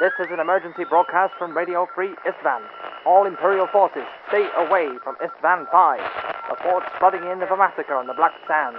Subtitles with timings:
[0.00, 2.62] This is an emergency broadcast from Radio Free Istvan.
[3.04, 6.00] All Imperial forces, stay away from Istvan 5.
[6.48, 8.78] Reports flooding in of a massacre on the Black Sands.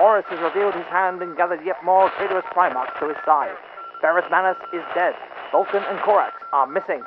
[0.00, 3.52] Horus has revealed his hand and gathered yet more traitorous Primarchs to his side.
[4.00, 5.12] Ferrus Manus is dead.
[5.52, 7.04] Vulcan and Corax are missing.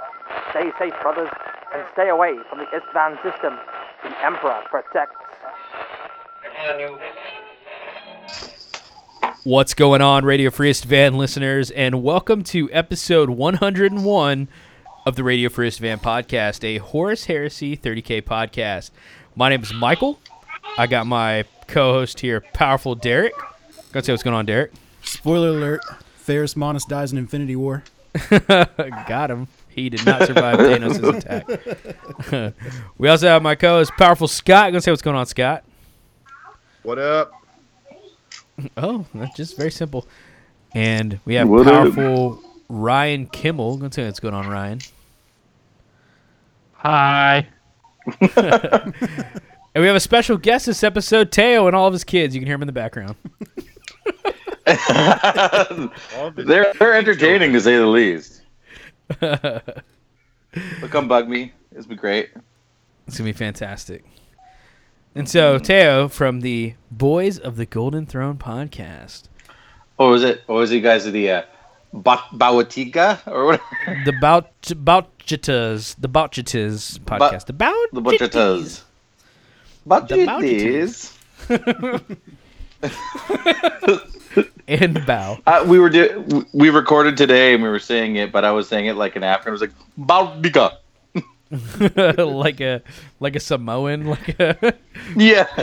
[0.51, 1.29] Stay safe, brothers,
[1.73, 3.57] and stay away from the Istvan system.
[4.03, 5.17] The Emperor protects.
[9.47, 14.49] What's going on, Radio Free Istvan listeners, and welcome to episode 101
[15.05, 18.91] of the Radio Free Istvan podcast, a Horus Heresy 30K podcast.
[19.37, 20.19] My name is Michael.
[20.77, 23.31] I got my co host here, Powerful Derek.
[23.93, 24.73] Go say what's going on, Derek.
[25.03, 25.81] Spoiler alert:
[26.17, 27.85] Ferrus Manus dies in Infinity War.
[29.07, 29.47] got him.
[29.69, 31.17] He did not survive Thanos'
[32.31, 32.53] attack.
[32.97, 34.73] we also have my co host, Powerful Scott.
[34.73, 35.63] Go say what's going on, Scott.
[36.83, 37.31] What up?
[38.77, 40.07] Oh, that's just very simple.
[40.73, 41.73] And we have What up?
[41.93, 43.77] powerful Ryan Kimmel.
[43.77, 44.79] Go say what's going on, Ryan.
[46.73, 47.47] Hi.
[49.75, 52.33] And we have a special guest this episode, Teo, and all of his kids.
[52.33, 53.15] You can hear him in the background.
[56.35, 58.41] they're they're entertaining to say the least.
[59.19, 59.83] But
[60.89, 61.53] come bug me.
[61.75, 62.31] It's been great.
[63.05, 64.03] It's gonna be fantastic.
[65.15, 69.23] And so, Teo from the Boys of the Golden Throne podcast,
[69.95, 70.43] What was it?
[70.45, 71.07] What was it, guys?
[71.07, 71.41] of The uh,
[71.93, 72.23] ba-
[73.25, 73.63] or whatever.
[74.05, 78.83] the Bout Boutchitas, the Boutchitas podcast, the Bout The Butchertas.
[79.87, 81.13] Bawatitas.
[84.67, 85.39] and Bow.
[85.47, 88.67] Uh, we were do- we recorded today and we were saying it, but I was
[88.67, 89.49] saying it like an African.
[89.49, 90.77] I was like Bawatiga.
[92.17, 92.81] like a
[93.19, 94.73] like a Samoan, like a
[95.15, 95.45] Yeah,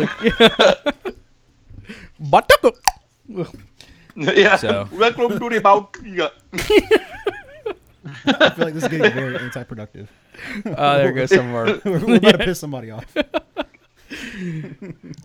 [2.20, 2.72] Batuka.
[4.16, 4.56] yeah.
[4.56, 4.88] So.
[4.92, 6.30] Welcome to the Bawatiga.
[8.26, 10.10] I feel like this is getting very anti-productive.
[10.66, 11.80] Oh, there goes some of our.
[11.84, 13.04] We're about to piss somebody off.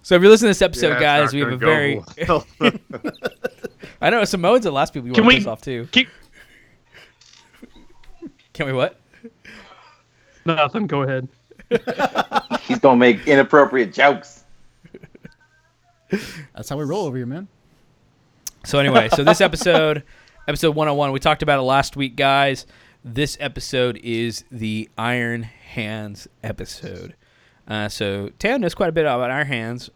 [0.02, 2.04] So if you're listening to this episode, Yeah, guys, we have a gonna very.
[2.28, 2.46] well.
[4.02, 5.88] I know Samoans are the last people you Can want to piss off too.
[5.92, 6.10] Keep
[8.54, 8.99] Can we what?
[10.46, 10.88] Nothing.
[10.88, 11.28] Go ahead.
[12.62, 14.44] He's gonna make inappropriate jokes.
[16.56, 17.48] That's how we roll over here, man.
[18.66, 20.04] So anyway, so this episode,
[20.48, 22.66] episode 101, we talked about it last week, guys.
[23.04, 27.16] This episode is the Iron Hands episode.
[27.68, 29.90] Uh, so Teo knows quite a bit about Iron Hands.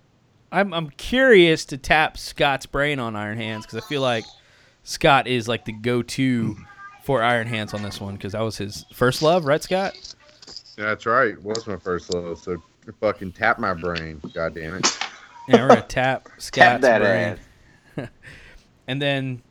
[0.52, 4.26] I'm I'm curious to tap Scott's brain on Iron Hands because I feel like
[4.84, 6.56] Scott is like the go-to
[7.04, 10.16] for Iron Hands on this one because that was his first love, right, Scott?
[10.76, 11.42] That's right.
[11.44, 12.40] Was my first love.
[12.40, 12.62] So
[13.00, 14.20] fucking tap my brain.
[14.34, 14.98] God damn it.
[15.48, 17.40] Yeah, we're gonna tap Scott's Tap that brain.
[17.98, 18.10] ass.
[18.88, 19.42] and then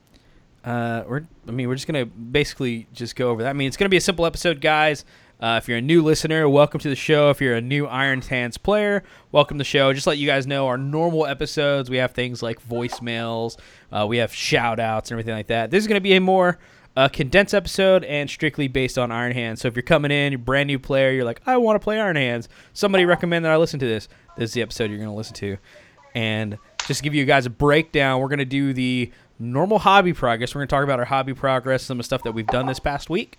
[0.65, 3.51] uh, we're I mean we're just gonna basically just go over that.
[3.51, 5.05] I mean it's gonna be a simple episode, guys.
[5.41, 7.29] Uh, if you're a new listener, welcome to the show.
[7.31, 9.03] If you're a new Iron Hands player,
[9.33, 9.93] welcome to the show.
[9.93, 11.91] Just let you guys know our normal episodes.
[11.91, 13.59] We have things like voicemails,
[13.91, 15.73] uh, we have shout outs and everything like that.
[15.73, 16.61] This is going to be a more
[16.97, 19.61] uh, condensed episode and strictly based on Iron Hands.
[19.61, 21.85] So if you're coming in, you're a brand new player, you're like, I want to
[21.85, 22.49] play Iron Hands.
[22.73, 24.09] Somebody recommend that I listen to this.
[24.37, 25.57] This is the episode you're going to listen to.
[26.15, 30.13] And just to give you guys a breakdown, we're going to do the normal hobby
[30.13, 30.55] progress.
[30.55, 32.67] We're going to talk about our hobby progress, some of the stuff that we've done
[32.67, 33.39] this past week.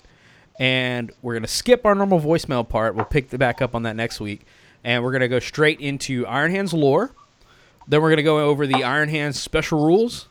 [0.60, 2.96] And we're going to skip our normal voicemail part.
[2.96, 4.46] We'll pick the back up on that next week.
[4.84, 7.12] And we're going to go straight into Iron Hands lore.
[7.88, 10.28] Then we're going to go over the Iron Hands special rules.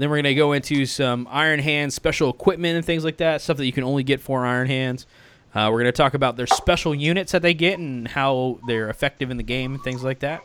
[0.00, 3.42] Then we're going to go into some Iron Hands special equipment and things like that,
[3.42, 5.06] stuff that you can only get for Iron Hands.
[5.54, 8.88] Uh, we're going to talk about their special units that they get and how they're
[8.88, 10.42] effective in the game and things like that.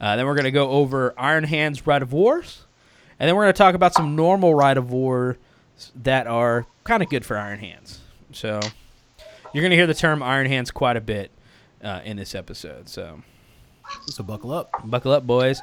[0.00, 2.66] Uh, then we're going to go over Iron Hands Rite of Wars.
[3.18, 5.38] And then we're going to talk about some normal Rite of War
[5.96, 7.98] that are kind of good for Iron Hands.
[8.32, 8.60] So
[9.52, 11.32] you're going to hear the term Iron Hands quite a bit
[11.82, 12.88] uh, in this episode.
[12.88, 13.22] So
[14.06, 14.70] So buckle up.
[14.84, 15.60] buckle up, boys.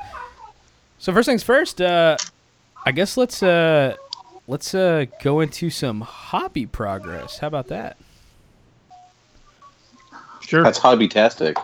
[0.97, 2.17] So first things first, uh,
[2.85, 3.95] I guess let's uh,
[4.47, 7.39] let's uh, go into some hobby progress.
[7.39, 7.97] How about that?
[10.41, 10.63] Sure.
[10.63, 11.55] That's hobby-tastic.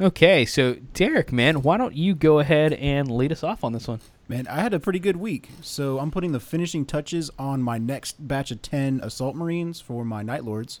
[0.00, 3.86] Okay, so Derek, man, why don't you go ahead and lead us off on this
[3.86, 4.00] one?
[4.26, 5.50] Man, I had a pretty good week.
[5.60, 10.04] So I'm putting the finishing touches on my next batch of 10 Assault Marines for
[10.04, 10.80] my Night Lords.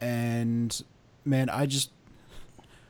[0.00, 0.80] And
[1.24, 1.90] man, I just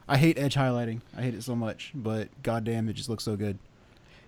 [0.07, 1.01] I hate edge highlighting.
[1.17, 3.59] I hate it so much, but goddamn it just looks so good.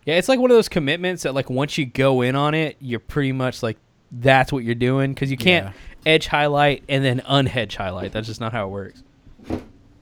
[0.05, 2.77] Yeah, it's like one of those commitments that like once you go in on it,
[2.81, 3.77] you're pretty much like
[4.11, 5.73] that's what you're doing because you can't Yeah.
[6.13, 8.13] edge highlight and then unhedge highlight.
[8.13, 9.03] That's just not how it works.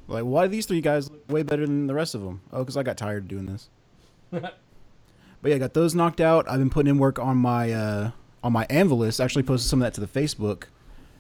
[0.09, 2.41] Like, why do these three guys look way better than the rest of them?
[2.53, 3.69] Oh, because I got tired of doing this.
[4.31, 4.55] but
[5.45, 6.49] yeah, I got those knocked out.
[6.51, 8.11] I've been putting in work on my uh,
[8.43, 10.65] on my Anvillus, actually posted some of that to the Facebook.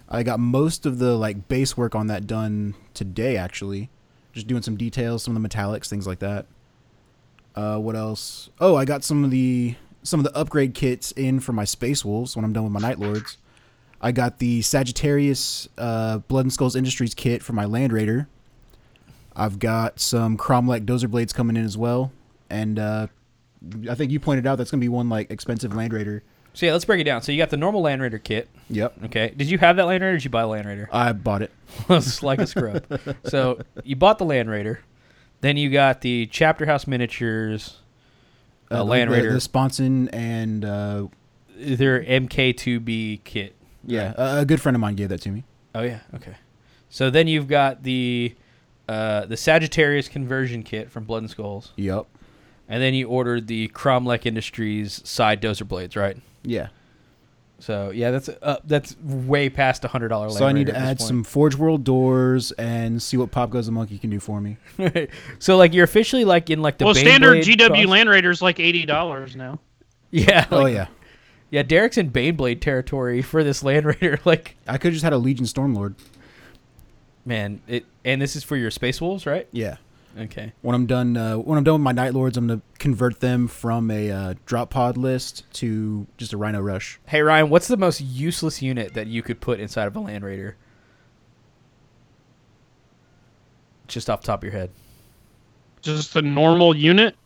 [0.09, 3.37] I got most of the like base work on that done today.
[3.37, 3.91] Actually,
[4.33, 6.47] just doing some details, some of the metallics, things like that.
[7.55, 8.51] Uh, what else?
[8.61, 12.05] Oh, I got some of the some of the upgrade kits in for my Space
[12.05, 13.37] Wolves when I'm done with my Night Lords.
[14.01, 18.29] I got the Sagittarius uh, Blood and Skulls Industries kit for my Land Raider.
[19.37, 22.13] I've got some Cromlech Dozer Blades coming in as well,
[22.49, 23.07] and uh,
[23.89, 26.23] I think you pointed out that's gonna be one like expensive Land Raider.
[26.53, 27.23] So yeah, let's break it down.
[27.23, 28.49] So you got the normal Land Raider kit.
[28.71, 29.33] Yep, Okay.
[29.37, 30.15] Did you have that Land Raider?
[30.15, 30.89] or Did you buy a Land Raider?
[30.93, 31.53] I bought it.
[31.89, 32.85] it's like a scrub.
[33.25, 34.81] so you bought the Land Raider,
[35.41, 37.79] then you got the Chapter House miniatures,
[38.71, 41.07] uh, the- Land the, Raider, the Sponson, and uh,
[41.57, 43.55] their MK2B kit.
[43.85, 45.45] yeah, a, a good friend of mine gave that to me.
[45.75, 46.35] Oh yeah, okay.
[46.89, 48.35] So then you've got the
[48.89, 52.07] uh, the Sagittarius conversion kit from Blood and Skulls, Yep.
[52.69, 56.17] and then you ordered the Cromlech Industries side dozer blades, right?
[56.43, 56.69] Yeah.
[57.61, 60.31] So yeah, that's uh, that's way past a hundred dollar.
[60.31, 63.73] So I need to add some Forge World doors and see what Pop Goes the
[63.73, 64.57] Monkey can do for me.
[65.39, 68.43] so like you're officially like in like the well, standard Baneblade GW cost- Land Raider's
[68.43, 69.61] like eighty dollars now.
[70.13, 70.47] Yeah.
[70.51, 70.89] oh yeah,
[71.51, 74.19] Yeah, Derek's in Baneblade territory for this Land Raider.
[74.25, 75.95] Like, I could just had a Legion Stormlord.
[77.25, 79.47] man, it and this is for your Space Wolves, right?
[79.53, 79.77] Yeah.
[80.21, 80.53] Okay.
[80.61, 83.49] When I'm done, uh, when I'm done with my Night Lords, I'm gonna convert them
[83.49, 87.01] from a uh, drop pod list to just a Rhino Rush.
[87.07, 90.25] Hey Ryan, what's the most useless unit that you could put inside of a Land
[90.25, 90.57] Raider?
[93.89, 94.71] Just off the top of your head.
[95.83, 97.17] Just a normal unit.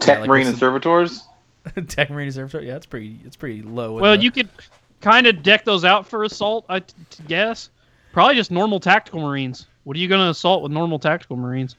[0.00, 1.22] Tech like Marine this and Servitors.
[1.88, 2.66] Tech Marine Observatory.
[2.66, 3.18] Yeah, it's pretty.
[3.24, 3.94] It's pretty low.
[3.94, 4.48] Well, the- you could
[5.00, 6.64] kind of deck those out for assault.
[6.68, 7.70] I t- t- guess
[8.12, 9.66] probably just normal tactical marines.
[9.84, 11.76] What are you gonna assault with normal tactical marines?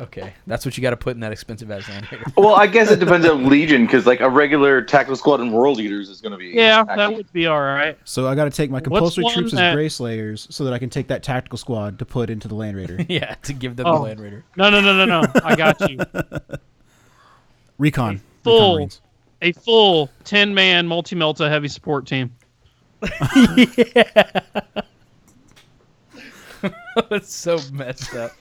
[0.00, 2.06] Okay, that's what you got to put in that expensive ass Land
[2.36, 5.76] Well, I guess it depends on Legion, because like a regular tactical squad and world
[5.76, 6.48] leaders is going to be.
[6.48, 7.98] Yeah, that would be all right.
[8.04, 10.64] So I got to take my What's compulsory one troops as that- Gray Slayers so
[10.64, 12.98] that I can take that tactical squad to put into the Land Raider.
[13.08, 13.96] yeah, to give them Oh.
[13.96, 14.44] the Land Raider.
[14.56, 15.26] No, no, no, no, no.
[15.44, 15.98] I got you.
[17.78, 18.14] Recon.
[18.14, 18.74] Recon Full.
[18.76, 19.00] Marines.
[19.42, 22.34] A full ten man multi melta heavy support team.
[27.10, 28.32] That's so messed up.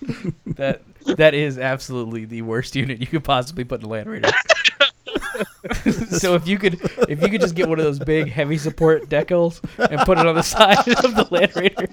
[0.46, 0.82] that
[1.18, 4.32] that is absolutely the worst unit you could possibly put in a Land Raider.
[6.10, 6.80] so if you could
[7.10, 10.26] if you could just get one of those big heavy support decals and put it
[10.26, 11.88] on the side of the Land Raider.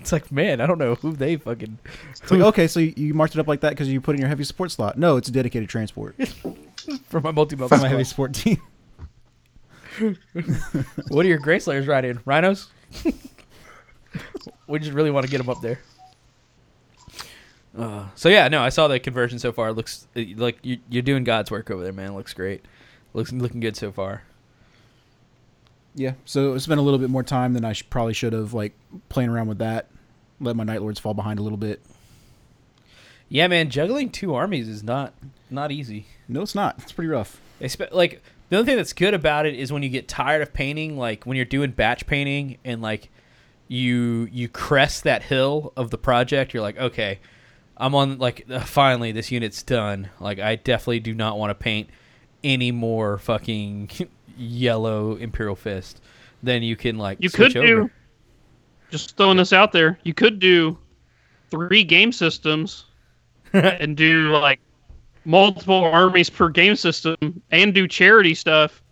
[0.00, 1.78] It's like, man, I don't know who they fucking
[2.10, 4.20] It's like, okay, so you, you marked it up like that because you put in
[4.20, 4.96] your heavy support slot.
[4.96, 6.16] No, it's a dedicated transport
[7.08, 8.62] for my multi for my heavy support team.
[11.08, 12.20] What are your Gray Slayers ride in?
[12.24, 12.68] Rhinos?
[14.66, 15.80] we just really want to get them up there.
[17.78, 19.68] Uh, so yeah, no, I saw the conversion so far.
[19.68, 22.10] It looks it- like you, you're doing God's work over there, man.
[22.12, 22.64] It looks great.
[23.14, 24.22] Looks looking good so far.
[25.94, 28.54] Yeah, so it's been a little bit more time than I sh- probably should have,
[28.54, 28.72] like
[29.08, 29.88] playing around with that.
[30.40, 31.80] Let my Night Lords fall behind a little bit.
[33.28, 35.12] Yeah, man, juggling two armies is not
[35.50, 36.06] not easy.
[36.28, 36.78] No, it's not.
[36.78, 37.40] It's pretty rough.
[37.60, 40.52] Espe- like the only thing that's good about it is when you get tired of
[40.52, 43.08] painting, like when you're doing batch painting and like
[43.66, 47.18] you you crest that hill of the project, you're like, okay,
[47.78, 50.10] I'm on like uh, finally this unit's done.
[50.20, 51.88] Like I definitely do not want to paint
[52.42, 53.90] any more fucking
[54.36, 56.00] yellow Imperial Fist.
[56.42, 57.66] Then you can like You could over.
[57.66, 57.90] do.
[58.90, 60.78] Just throwing this out there, you could do
[61.50, 62.86] three game systems
[63.52, 64.60] and do like
[65.24, 68.82] multiple armies per game system and do charity stuff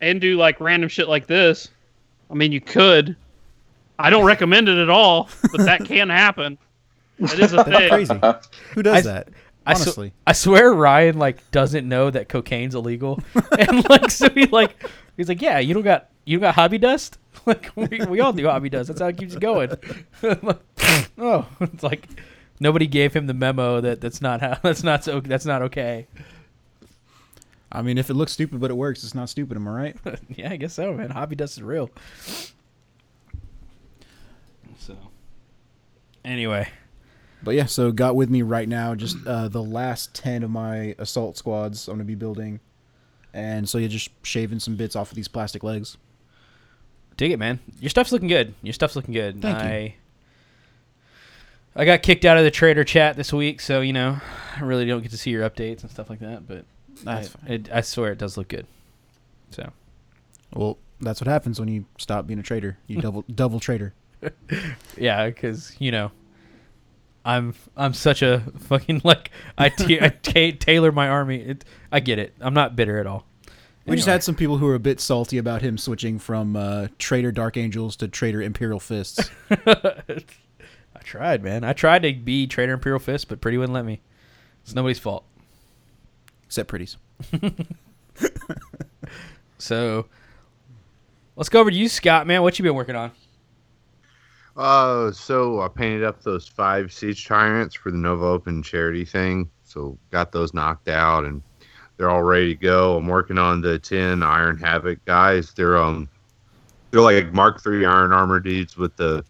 [0.00, 1.68] and do like random shit like this.
[2.30, 3.14] I mean, you could.
[3.98, 6.56] I don't recommend it at all, but that can happen.
[7.18, 7.88] It is a thing.
[7.88, 8.20] crazy.
[8.74, 9.28] Who does I- that?
[9.64, 13.20] I, sw- Honestly, I swear Ryan like doesn't know that cocaine's illegal,
[13.58, 14.74] and like so he like
[15.16, 17.18] he's like, yeah, you don't got you don't got hobby dust.
[17.46, 18.88] Like we, we all do hobby dust.
[18.88, 19.70] That's how it keeps you going.
[20.22, 20.60] Like,
[21.18, 22.08] oh, it's like
[22.60, 26.06] nobody gave him the memo that that's not how that's not so that's not okay.
[27.70, 29.56] I mean, if it looks stupid but it works, it's not stupid.
[29.56, 29.96] Am I right?
[30.36, 31.10] yeah, I guess so, man.
[31.10, 31.88] Hobby dust is real.
[34.78, 34.96] So
[36.24, 36.68] anyway,
[37.44, 40.94] But yeah, so got with me right now just uh, the last ten of my
[40.98, 42.60] assault squads I'm gonna be building,
[43.34, 45.96] and so you're just shaving some bits off of these plastic legs.
[47.16, 47.58] dig it, man.
[47.80, 48.54] Your stuff's looking good.
[48.62, 49.42] Your stuff's looking good.
[49.42, 49.64] Thank you.
[49.64, 49.94] I
[51.74, 54.20] I got kicked out of the traitor chat this week, so you know,
[54.56, 56.46] I really don't get to see your updates and stuff like that.
[56.46, 56.64] But
[57.02, 58.66] That's I, it, I swear it does look good.
[59.50, 59.72] So
[60.54, 62.76] Well, that's what happens when you stop being a traitor.
[62.86, 63.94] You double double traitor.
[64.96, 66.12] yeah, because you know,
[67.24, 71.36] I'm I'm such a fucking like I t- I ta- tailor my army.
[71.36, 72.34] It, I get it.
[72.40, 73.26] I'm not bitter at all.
[73.84, 76.86] We just had some people who were a bit salty about him switching from uh,
[76.98, 79.28] Traitor Dark Angels to Traitor Imperial Fists.
[79.50, 81.64] I tried, man.
[81.64, 84.00] I tried to be Traitor Imperial Fist, but Pretty wouldn't let me.
[84.62, 85.24] It's nobody's fault.
[86.46, 86.96] Except Pretty's.
[89.62, 90.06] So
[91.36, 92.26] let's go over to you, Scott.
[92.26, 93.12] Man, what you been working on?
[94.56, 99.50] Uh, so I painted up those five siege tyrants for the Nova Open charity thing.
[99.64, 101.42] So got those knocked out and
[101.96, 102.96] they're all ready to go.
[102.96, 105.52] I'm working on the ten Iron Havoc guys.
[105.54, 106.08] They're um
[106.90, 109.24] they're like Mark III Iron Armor dudes with the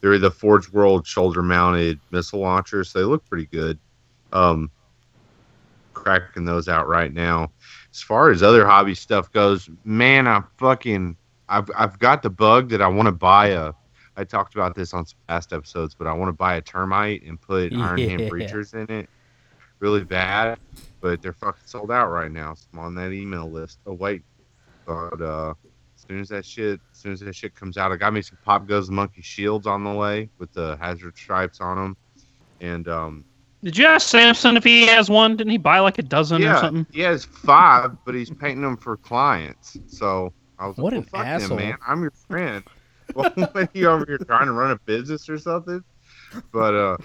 [0.00, 2.90] they're the Forge World shoulder mounted missile launchers.
[2.90, 3.78] So they look pretty good.
[4.32, 4.70] Um
[5.94, 7.50] cracking those out right now.
[7.90, 11.16] As far as other hobby stuff goes, man, I fucking
[11.48, 13.72] I've I've got the bug that I want to buy a
[14.18, 17.22] I talked about this on some past episodes, but I want to buy a termite
[17.24, 18.30] and put Iron Hand Yeah.
[18.30, 19.08] breachers in it
[19.80, 20.58] really bad,
[21.00, 22.54] but they're fucking sold out right now.
[22.54, 23.78] So I'm on that email list.
[23.86, 24.22] Oh wait,
[24.86, 25.54] but uh,
[25.96, 28.22] as soon as that shit, as soon as that shit comes out, I got me
[28.22, 31.96] some Pop Goes the Monkey shields on the way with the hazard stripes on them,
[32.60, 33.24] and um,
[33.62, 35.36] Did you ask Samson if he has one?
[35.36, 36.86] Didn't he buy like a dozen or something?
[36.92, 39.78] he has five, but he's painting them for clients.
[39.86, 41.56] So I was What like, an well, fuck asshole.
[41.58, 41.78] Them, man.
[41.86, 42.64] I'm your friend.
[43.14, 45.82] Well, when you over here trying to run a business or something,
[46.52, 46.96] but uh,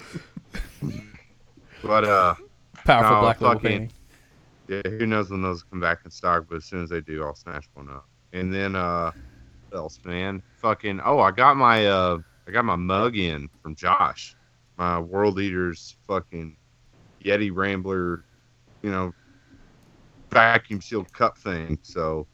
[1.82, 2.34] but uh.
[2.84, 3.90] Powerful No, black fucking-.
[4.68, 7.22] Yeah, who knows when those come back in stock, but as soon as they do,
[7.24, 8.06] I'll snatch one up.
[8.32, 9.10] And then uh
[9.70, 10.42] what else, man?
[10.56, 14.34] Fucking oh, I got my uh I got my mug in from Josh.
[14.76, 16.56] My World Eaters fucking
[17.24, 18.24] Yeti Rambler,
[18.82, 19.12] you know,
[20.30, 21.78] vacuum sealed cup thing.
[21.82, 22.26] So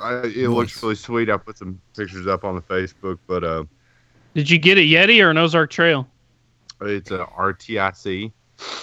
[0.00, 1.28] I, it looks really sweet.
[1.30, 3.64] I put some pictures up on the Facebook, but uh
[4.34, 6.08] Did you get a Yeti or an Ozark Trail?
[6.80, 8.32] it's a RTIC.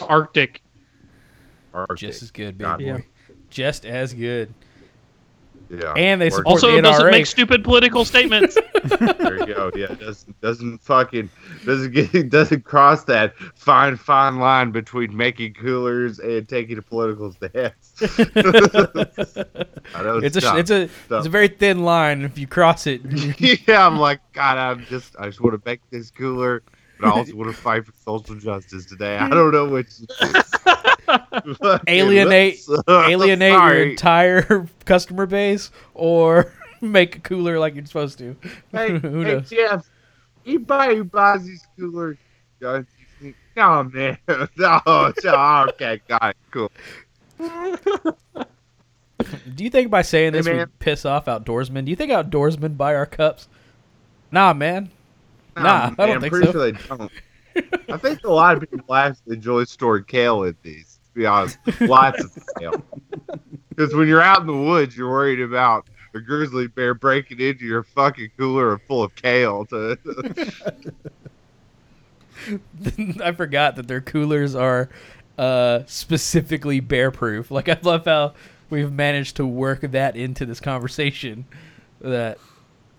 [0.02, 0.62] Arctic.
[1.74, 1.98] Arctic.
[1.98, 2.86] Just as good, baby.
[2.86, 3.00] Yeah.
[3.50, 4.54] Just as good.
[5.82, 5.94] Yeah.
[5.96, 7.12] And they support Also, the doesn't NRA.
[7.12, 8.58] make stupid political statements.
[8.86, 9.72] There you go.
[9.76, 11.28] Yeah, doesn't doesn't fucking
[11.66, 17.32] doesn't get doesn't cross that fine fine line between making coolers and taking a political
[17.32, 17.94] stance.
[18.36, 20.58] I know It's a tough.
[20.60, 20.92] it's a Tough.
[21.10, 22.22] it's a very thin line.
[22.22, 23.02] If you cross it,
[23.68, 23.86] yeah.
[23.88, 24.58] I'm like God.
[24.60, 26.62] I'm just I just want to make this cooler,
[27.00, 29.18] but I also want to fight for social justice today.
[29.18, 29.34] I hmm.
[29.34, 29.90] don't know which.
[31.88, 32.60] Alienate-
[32.90, 38.36] alienate your entire customer base, or make it cooler like you're supposed to.
[38.72, 39.50] Hey, Who hey knows?
[39.50, 39.90] Jeff,
[40.46, 42.18] anybody who buys these coolers,
[42.60, 46.72] no man, no, no, okay, got it, cool.
[49.54, 51.86] Do you think by saying Hey, this we piss off outdoorsmen?
[51.86, 53.48] Do you think outdoorsmen buy our cups?
[54.32, 54.90] Nah, man.
[55.56, 56.52] Nah, I don't I'm think pretty so.
[56.52, 57.12] sure they don't.
[57.90, 61.00] I think a lot of people actually enjoy stored kale in these.
[61.14, 62.84] To be honest, lots of kale.
[63.70, 67.66] Because when you're out in the woods, you're worried about a grizzly bear breaking into
[67.66, 69.66] your fucking cooler full of kale.
[69.66, 69.98] To
[73.22, 74.88] I forgot that their coolers are
[75.38, 77.52] uh, specifically bear proof.
[77.52, 78.34] Like I love how
[78.70, 81.46] we've managed to work that into this conversation
[82.00, 82.38] that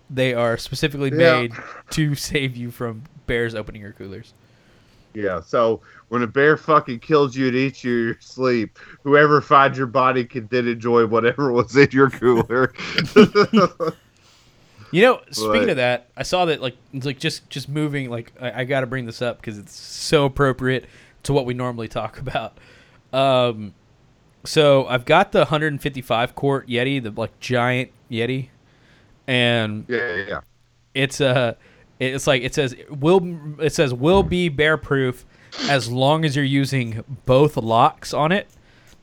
[0.09, 1.17] they are specifically Yeah.
[1.41, 1.53] made
[1.91, 4.33] to save you from bears opening your coolers.
[5.13, 9.41] Yeah, so when a bear fucking kills you and eats you in your sleep, whoever
[9.41, 12.73] finds your body can then enjoy whatever was in your cooler.
[14.91, 15.69] You know, speaking Right.
[15.71, 18.09] of that, I saw that like it's like just just moving.
[18.09, 20.85] Like I, I got to bring this up because it's so appropriate
[21.23, 22.57] to what we normally talk about.
[23.11, 23.73] Um,
[24.45, 28.47] so I've got the 155 quart Yeti, the like giant Yeti,
[29.27, 30.39] and yeah, yeah, yeah.
[30.93, 31.53] it's uh
[31.99, 35.25] it's like it says will it says will be bear proof
[35.69, 38.47] as long as you're using both locks on it.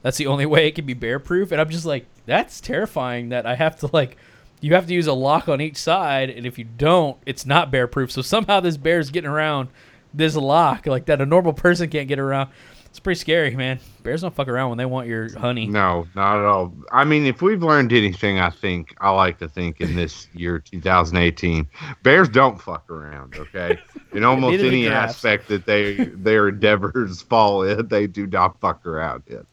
[0.02, 1.50] That's the only way it can be bear proof.
[1.50, 4.16] And I'm just like, that's terrifying that I have to like
[4.60, 7.70] you have to use a lock on each side, and if you don't, it's not
[7.70, 8.10] bear proof.
[8.10, 9.68] So somehow this bear's getting around
[10.14, 12.50] this lock like that a normal person can't get around.
[12.94, 13.80] It's pretty scary, man.
[14.04, 15.66] Bears don't fuck around when they want your honey.
[15.66, 16.72] No, not at all.
[16.92, 20.60] I mean, if we've learned anything, I think I like to think in this year
[20.60, 21.66] 2018,
[22.04, 23.34] bears don't fuck around.
[23.34, 23.80] Okay,
[24.12, 29.24] in almost any aspect that they their endeavors fall in, they do not fuck around.
[29.28, 29.44] Yet.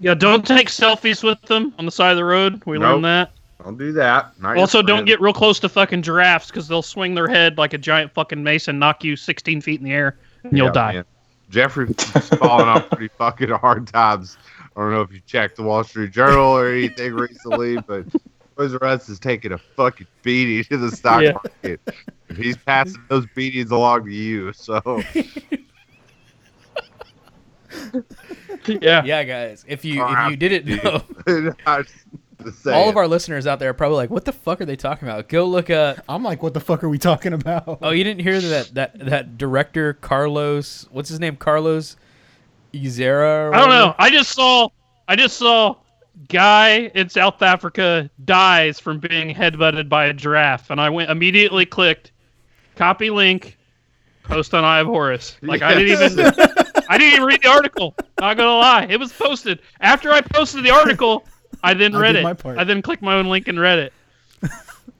[0.00, 2.60] yeah, don't take selfies with them on the side of the road.
[2.66, 2.94] We Nope.
[2.94, 3.30] learned that.
[3.62, 4.32] Don't do that.
[4.40, 7.74] Not Also, don't get real close to fucking giraffes because they'll swing their head like
[7.74, 10.72] a giant fucking mace and knock you 16 feet in the air and you'll Yeah,
[10.72, 10.92] die.
[10.94, 11.04] man.
[11.50, 11.94] Geoffrey's
[12.38, 14.36] falling off pretty fucking hard times.
[14.76, 18.04] I don't know if you checked the Wall Street Journal or anything recently, but
[18.56, 21.32] Toys R Us is taking a fucking beating to the stock Yeah.
[21.32, 21.80] market.
[22.28, 24.52] And he's passing those beatings along to you.
[24.52, 24.80] So
[28.66, 29.04] Yeah.
[29.04, 29.64] Yeah, guys.
[29.68, 31.02] If you if you didn't know,
[32.66, 34.76] All all of our listeners out there are probably like, "What the fuck are they
[34.76, 35.98] talking about?" Go look up.
[36.08, 37.78] I'm like, what the fuck are we talking about?
[37.82, 40.88] Oh, you didn't hear that that that director Carlos?
[40.90, 41.36] What's his name?
[41.36, 41.96] Carlos
[42.72, 43.48] Izera.
[43.50, 43.94] or I don't know.
[43.98, 44.68] I just saw.
[45.06, 45.76] I just saw
[46.28, 51.66] guy in South Africa dies from being headbutted by a giraffe, and I went immediately
[51.66, 52.12] clicked
[52.76, 53.58] copy link,
[54.22, 55.36] post on Eye of Horus.
[55.42, 56.34] Like I didn't even.
[56.88, 57.94] I didn't even read the article.
[58.20, 61.24] Not gonna lie, it was posted after I posted the article.
[61.64, 62.22] I then I read did it.
[62.22, 62.58] my part.
[62.58, 63.92] I then clicked my own link and read it.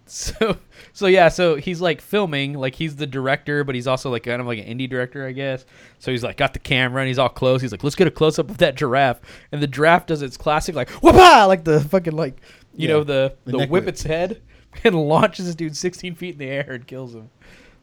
[0.06, 0.58] So
[0.92, 4.38] so yeah, so he's like filming, like he's the director, but he's also like kind
[4.40, 5.64] of like an indie director, I guess.
[5.98, 7.62] So he's like got the camera and he's all close.
[7.62, 10.36] He's like, let's get a close up of that giraffe, and the giraffe does its
[10.36, 12.36] classic like whoopah, like the fucking like
[12.74, 13.88] you Yeah, know the the the, whip whip.
[13.88, 14.42] its head
[14.84, 17.30] and launches this dude 16 feet in the air and kills him,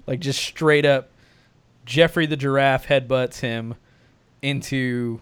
[0.06, 1.10] like just straight up.
[1.86, 3.74] Geoffrey the giraffe headbutts him
[4.44, 5.20] into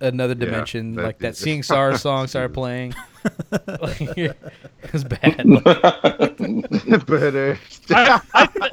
[0.00, 0.94] another dimension.
[0.94, 2.94] that like that Seeing Stars song started playing.
[3.80, 4.36] Like, it
[4.92, 5.42] was bad.
[5.64, 7.56] but uh,
[7.90, 8.70] I, I,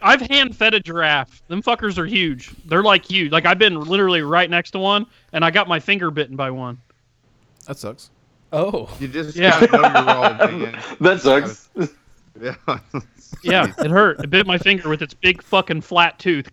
[0.00, 1.42] I've hand fed a giraffe.
[1.48, 2.50] Them fuckers are huge.
[2.66, 3.32] They're like huge.
[3.32, 6.50] Like I've been literally right next to one, and I got my finger bitten by
[6.50, 6.80] one.
[7.66, 8.10] That sucks.
[8.52, 9.66] Oh, you just Yeah.
[9.66, 10.82] gotta know your man.
[11.00, 11.68] that sucks.
[12.40, 12.54] Yeah.
[13.42, 14.20] Yeah, it hurt.
[14.20, 16.48] It bit my finger with its big fucking flat tooth.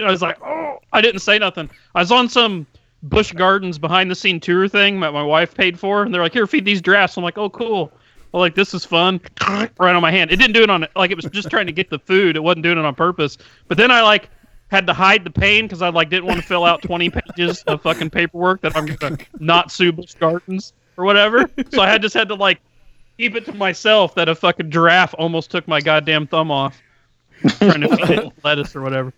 [0.00, 1.70] I was like, oh, I didn't say nothing.
[1.94, 2.66] I was on some
[3.02, 6.32] Busch Gardens behind the scene tour thing that my wife paid for, and they're like,
[6.32, 7.16] here, feed these giraffes.
[7.16, 7.92] I'm like, oh, cool.
[8.32, 9.20] Well, like this is fun.
[9.48, 10.30] right on my hand.
[10.30, 12.36] It didn't do it on like it was just trying to get the food.
[12.36, 13.38] It wasn't doing it on purpose.
[13.68, 14.28] But then I like
[14.70, 17.62] had to hide the pain because I like didn't want to fill out 20 pages
[17.62, 21.48] of fucking paperwork that I'm gonna not sue Busch Gardens or whatever.
[21.70, 22.60] So I had just had to like
[23.16, 26.80] keep it to myself that a fucking giraffe almost took my goddamn thumb off
[27.58, 29.12] trying to feed it lettuce or whatever.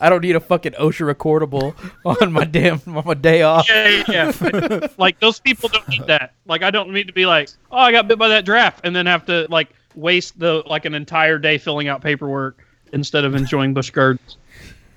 [0.00, 1.74] I don't need a fucking OSHA recordable
[2.04, 3.68] on my damn on my day off.
[3.68, 4.86] Yeah, yeah, yeah.
[4.98, 6.34] like those people don't need that.
[6.46, 8.94] Like I don't need to be like, oh, I got bit by that draft, and
[8.94, 13.34] then have to like waste the like an entire day filling out paperwork instead of
[13.34, 14.36] enjoying Busch Gardens.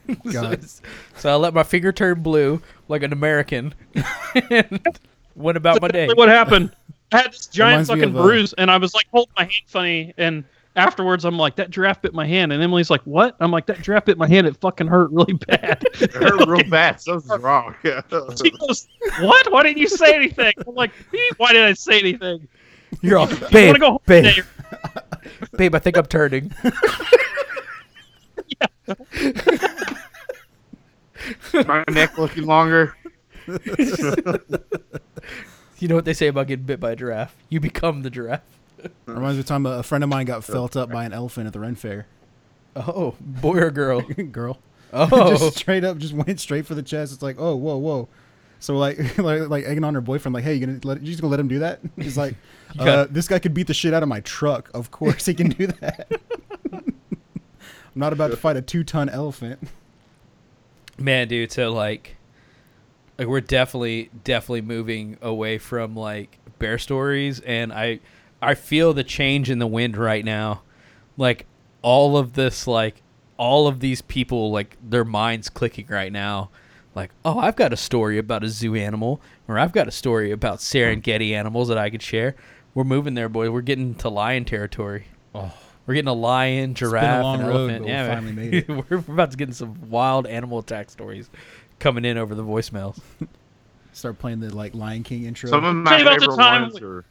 [0.32, 0.64] God.
[1.16, 3.74] So I let my finger turn blue like an American
[4.52, 5.00] and
[5.36, 6.10] went about my day.
[6.14, 6.72] What happened.
[7.12, 9.44] I had this giant Reminds fucking of, uh, bruise, and I was like holding my
[9.44, 10.44] hand funny, and
[10.76, 13.36] afterwards I'm like, that giraffe bit my hand, and Emily's like, what?
[13.40, 14.48] I'm like, that giraffe bit my hand.
[14.48, 15.84] It fucking hurt really bad.
[16.02, 17.02] It hurt real bad.
[17.02, 17.76] Something's wrong.
[17.84, 18.88] She goes,
[19.22, 19.52] "What?
[19.52, 20.92] Why didn't you say anything?" I'm like,
[21.38, 22.48] "Why did I say anything?"
[23.02, 24.48] You're all, I want babe, to go home babe, today.
[25.58, 25.76] babe.
[25.76, 26.52] I think I'm turning.
[31.54, 32.96] My neck looking longer.
[35.80, 37.36] You know what they say about getting bit by a giraffe?
[37.50, 38.42] You become the giraffe.
[39.06, 41.54] Reminds me of time a friend of mine got felt up by an elephant at
[41.54, 42.08] the Ren Fair.
[42.76, 44.02] Oh, boy or girl?
[44.32, 44.60] Girl.
[44.92, 47.14] Oh, just straight up, just went straight for the chest.
[47.14, 48.08] It's like, oh, whoa, whoa.
[48.60, 51.22] So like, like, like egging on her boyfriend, like, hey, you gonna let, you just
[51.22, 51.80] gonna let him do that?
[51.98, 52.36] He's like,
[52.80, 54.70] uh, got- this guy could beat the shit out of my truck.
[54.74, 56.08] Of course he can do that.
[56.74, 59.60] I'm not about to fight a two ton elephant.
[60.98, 61.52] man, dude.
[61.52, 62.18] So like,
[63.18, 68.00] like we're definitely, definitely moving away from like bear stories, and I,
[68.46, 70.62] I feel the change in the wind right now.
[71.18, 71.46] Like
[71.82, 73.02] all of this, like
[73.38, 76.50] all of these people, like their minds clicking right now.
[76.94, 80.32] Like, oh, I've got a story about a zoo animal, or I've got a story
[80.32, 82.36] about Serengeti animals that I could share.
[82.74, 83.50] We're moving there, boys.
[83.50, 85.08] We're getting to lion territory.
[85.34, 85.52] Oh,
[85.86, 87.80] We're getting a lion, giraffe, long and road, elephant.
[87.80, 88.70] but we yeah, finally made it.
[88.70, 91.30] we're, we're about to get some wild animal attack stories
[91.80, 92.98] coming in over the voicemails.
[93.92, 95.50] start playing the like Lion King intro.
[95.50, 97.04] Some of my you favorite ones are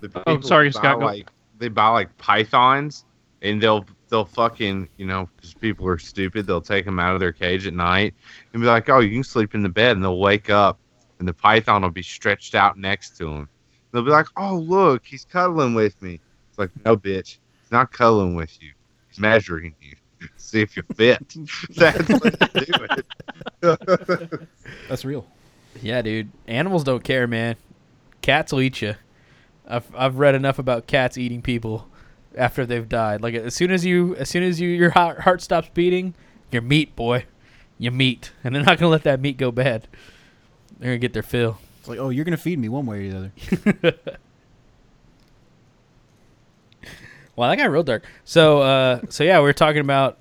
[0.00, 1.06] the Oh, sorry, buy, Scott, go.
[1.06, 3.04] Like they buy like pythons,
[3.42, 6.46] and they'll they'll fucking you know because people are stupid.
[6.46, 8.14] They'll take them out of their cage at night
[8.52, 10.78] and be like, "Oh, you can sleep in the bed," and they'll wake up
[11.18, 13.48] and the python will be stretched out next to them.
[13.92, 17.92] They'll be like, "Oh, look, he's cuddling with me." It's like, no, bitch, he's not
[17.92, 18.72] cuddling with you.
[19.08, 19.96] He's measuring you.
[20.36, 21.34] See if you fit.
[21.70, 22.88] That's what he's doing.
[24.88, 25.26] That's real.
[25.82, 26.30] Yeah, dude.
[26.46, 27.56] Animals don't care, man.
[28.20, 28.94] Cats will eat you.
[29.68, 31.86] I've I've read enough about cats eating people
[32.36, 33.22] after they've died.
[33.22, 36.14] Like as soon as you as soon as you your heart, heart stops beating,
[36.50, 37.26] you're meat, boy.
[37.80, 39.86] You meat, and they're not gonna let that meat go bad.
[40.80, 41.58] They're gonna get their fill.
[41.78, 43.16] It's like, oh, you're gonna feed me one way or the
[43.92, 43.98] other.
[47.38, 48.04] Wow, that got real dark.
[48.24, 50.18] So, uh, so yeah, we were talking about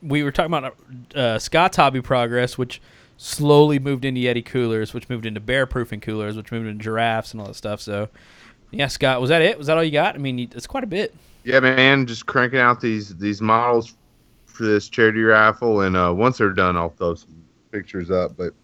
[0.00, 0.76] we were talking about
[1.12, 2.80] uh, Scott's hobby progress, which
[3.18, 7.32] slowly moved into Yeti coolers, which moved into bear proofing coolers, which moved into giraffes
[7.32, 7.80] and all that stuff.
[7.82, 8.08] So,
[8.70, 9.58] yeah, Scott, was that it?
[9.58, 10.14] Was that all you got?
[10.14, 11.14] I mean, it's quite a bit.
[11.44, 13.96] Yeah, man, just cranking out these these models
[14.46, 18.36] for this charity raffle, and uh, once they're done, I'll throw some pictures up.
[18.36, 18.54] But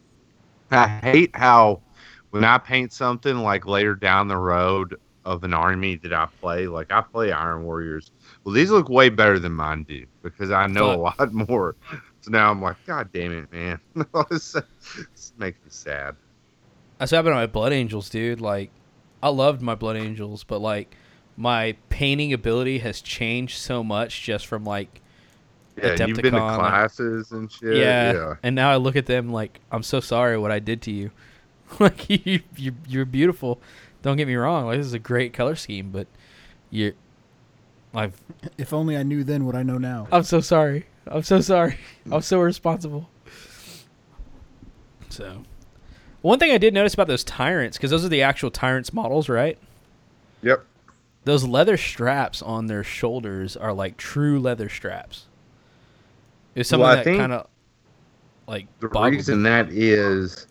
[0.70, 1.82] I hate how
[2.30, 6.66] when I paint something like later down the road of an army that I play,
[6.66, 8.10] like I play Iron Warriors.
[8.44, 11.76] Well, these look way better than mine do because I know a lot more.
[12.24, 13.78] So now I'm like, God damn it, man!
[14.30, 16.16] this, this makes me sad.
[16.96, 18.40] That's what happened to my Blood Angels, dude.
[18.40, 18.70] Like,
[19.22, 20.96] I loved my Blood Angels, but like,
[21.36, 25.02] my painting ability has changed so much just from like
[25.76, 27.76] yeah, you've been to classes and shit.
[27.76, 28.34] yeah, yeah.
[28.42, 31.10] and now I look at them like I'm so sorry what I did to you.
[31.78, 33.60] like you, you, you're beautiful.
[34.00, 34.64] Don't get me wrong.
[34.64, 36.06] Like this is a great color scheme, but
[36.70, 36.92] you're,
[37.94, 38.18] I've,
[38.56, 40.08] If only I knew then what I know now.
[40.10, 40.86] I'm so sorry.
[41.08, 41.78] I'm so sorry.
[42.04, 42.14] Hmm.
[42.14, 43.08] I'm so irresponsible.
[45.10, 45.42] So,
[46.22, 49.28] one thing I did notice about those tyrants, because those are the actual tyrants models,
[49.28, 49.58] right?
[50.42, 50.64] Yep.
[51.24, 55.26] Those leather straps on their shoulders are like true leather straps.
[56.54, 57.46] It's something Well, that kind of
[58.46, 59.16] like The boggled me.
[59.18, 60.46] reason that is,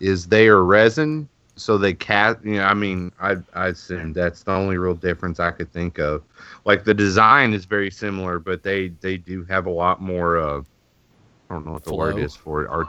[0.00, 2.44] is they are resin, so they cast.
[2.44, 5.98] You know, I mean, I I assume that's the only real difference I could think
[5.98, 6.22] of.
[6.64, 10.38] Like the design is very similar, but they they do have a lot more.
[10.38, 10.60] Uh,
[11.50, 12.68] I don't know what the word is for it.
[12.68, 12.88] Art.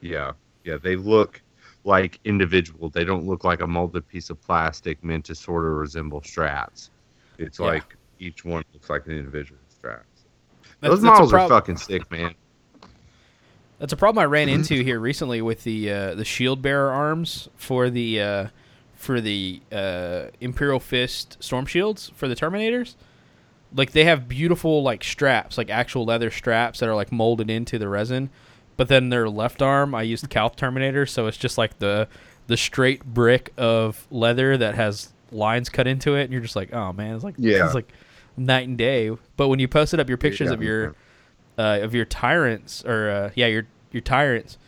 [0.00, 0.32] Yeah,
[0.64, 0.76] yeah.
[0.76, 1.42] They look
[1.84, 2.88] like individual.
[2.88, 6.90] They don't look like a molded piece of plastic meant to sort of resemble strats
[7.38, 7.66] It's Yeah.
[7.66, 10.04] like each one looks like an individual strap.
[10.80, 12.34] That's- Those models are fucking sick, man.
[13.78, 17.48] That's a problem I ran into here recently with the uh, the shield bearer arms
[17.56, 18.46] for the uh,
[18.94, 22.94] for the uh, Imperial Fist storm shields for the Terminators.
[23.74, 27.78] Like they have beautiful like straps, like actual leather straps that are like molded into
[27.78, 28.30] the resin.
[28.78, 32.08] But then their left arm, I used Calth Terminator, so it's just like the
[32.46, 36.72] the straight brick of leather that has lines cut into it, and you're just like,
[36.72, 37.66] oh man, it's like Yeah.
[37.66, 37.92] it's like
[38.38, 39.10] night and day.
[39.36, 40.54] But when you posted up your pictures Yeah.
[40.54, 40.94] of your
[41.58, 44.58] uh, of your tyrants or uh, yeah your your tyrants.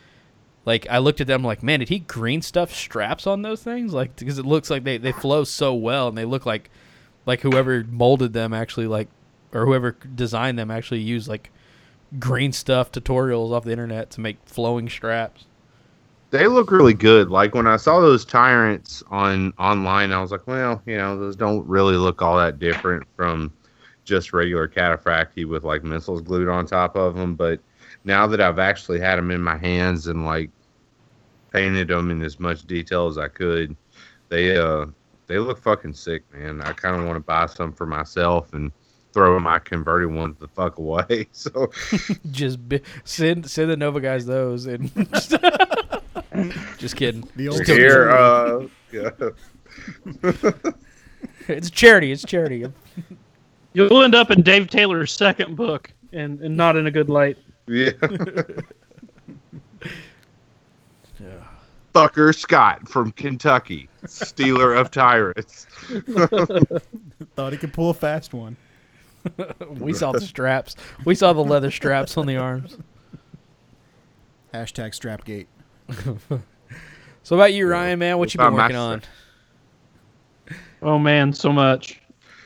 [0.64, 3.92] Like i looked at them like man did he green stuff straps on those things?
[3.92, 6.70] Like because it looks like they, they flow so well and they look like
[7.27, 9.09] like whoever molded them actually like
[9.53, 11.51] or whoever designed them actually used like
[12.18, 15.44] green stuff tutorials off the internet to make flowing straps.
[16.31, 17.31] They look really good.
[17.31, 21.37] Like when I saw those tyrants on online, I was like, well, you know, those
[21.37, 23.53] don't really look all that different from
[24.09, 27.35] just regular cataphractii with like missiles glued on top of them.
[27.35, 27.61] But
[28.05, 30.51] now that I've actually had them in my hands and like
[31.53, 33.77] painted them in as much detail as I could,
[34.31, 34.87] they uh
[35.27, 36.62] they look fucking sick, man.
[36.62, 38.73] I kind of want to buy some for myself and
[39.12, 41.27] throw my converted ones the fuck away.
[41.33, 41.71] So
[42.31, 44.90] just bi- send send the nova guys those and
[46.79, 49.11] just kidding The old here, uh, yeah.
[51.49, 52.66] it's charity it's charity
[53.86, 57.38] You'll end up in Dave Taylor's second book, and, and not in a good light.
[57.66, 57.90] Yeah.
[61.94, 65.66] Fucker Scott from Kentucky, stealer of tyrants.
[67.34, 68.56] Thought he could pull a fast one.
[69.78, 72.78] we saw the straps we saw the leather straps on the arms
[74.54, 75.46] Hashtag Strapgate.
[77.24, 79.02] So about you, Ryan, man, what you been working my on?
[80.80, 82.00] Oh man, so much.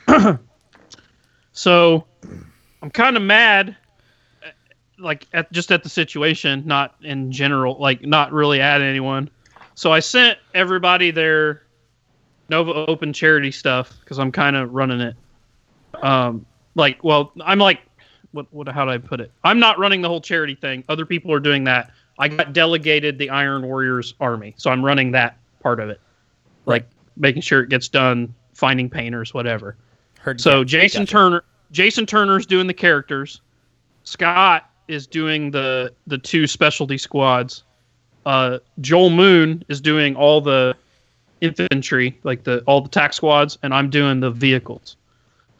[1.53, 2.05] so
[2.81, 3.77] I'm kind of mad,
[4.43, 4.49] uh,
[4.99, 9.29] like at just at the situation, not in general, like not really at anyone.
[9.75, 11.63] So I sent everybody their
[12.49, 15.15] Nova Open charity stuff because I'm kind of running it.
[16.01, 17.81] Um, like, well, I'm like,
[18.31, 19.31] what, what, how do I put it?
[19.43, 20.83] I'm not running the whole charity thing.
[20.89, 21.91] Other people are doing that.
[22.19, 25.99] I got delegated the Iron Warriors army, so I'm running that part of it,
[26.65, 29.77] like making sure it gets done, finding painters, whatever.
[30.23, 33.41] Heard So Jason Turner, Jason Turner's doing the characters.
[34.05, 37.63] Scott is doing the the two specialty squads.
[38.25, 40.77] Uh, Joel Moon is doing all the
[41.41, 44.95] infantry, like the all the tack squads, and I'm doing the vehicles.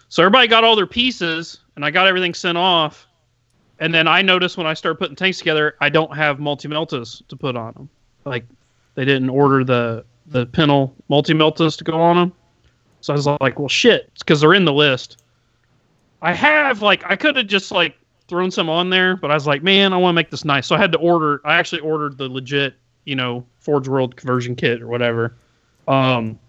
[0.08, 3.06] So everybody got all their pieces, and I got everything sent off.
[3.80, 7.28] And then I noticed when I started putting tanks together, I don't have multi meltas
[7.28, 7.90] to put on them.
[8.24, 8.46] Like
[8.96, 12.34] they didn't order the the pintle multi meltas to go on them.
[13.04, 15.22] So I was like, well, shit, it's because they're in the list.
[16.22, 17.98] I have like I could have just like
[18.30, 20.68] thrown some on there, but I was like, man, I want to make this nice.
[20.68, 21.42] So I had to order.
[21.44, 25.36] I actually ordered the legit, you know, Forge World conversion kit or whatever.
[25.86, 26.40] Um,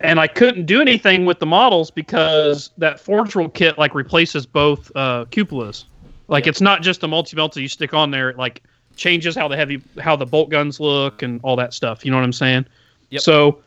[0.00, 4.44] and I couldn't do anything with the models because that Forge World kit like replaces
[4.44, 5.84] both uh, cupolas.
[6.26, 8.28] Like it's not just a multi melta you stick on there.
[8.28, 8.60] It like
[8.96, 12.04] changes how the heavy, how the bolt guns look and all that stuff.
[12.04, 12.66] You know what I'm saying?
[13.10, 13.22] Yep.
[13.22, 13.62] So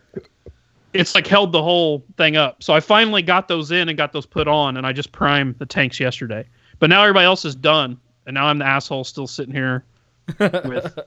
[0.96, 2.64] it's like held the whole thing up.
[2.64, 5.60] So I finally got those in and got those put on, and I just primed
[5.60, 6.46] the tanks yesterday.
[6.80, 9.84] But now everybody else is done, and now I'm the asshole still sitting here
[10.40, 10.98] with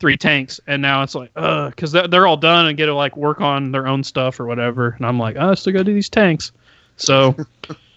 [0.00, 3.16] three tanks, and now it's like, uh, because they're all done and get to like
[3.16, 5.94] work on their own stuff or whatever, and I'm like, oh, I still gotta do
[5.94, 6.52] these tanks.
[6.96, 7.36] So,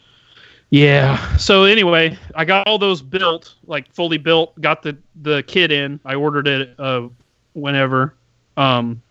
[0.70, 1.38] yeah.
[1.38, 4.60] So anyway, I got all those built, like fully built.
[4.62, 6.00] Got the the kit in.
[6.06, 7.08] I ordered it uh,
[7.54, 8.16] whenever.
[8.58, 9.02] Um,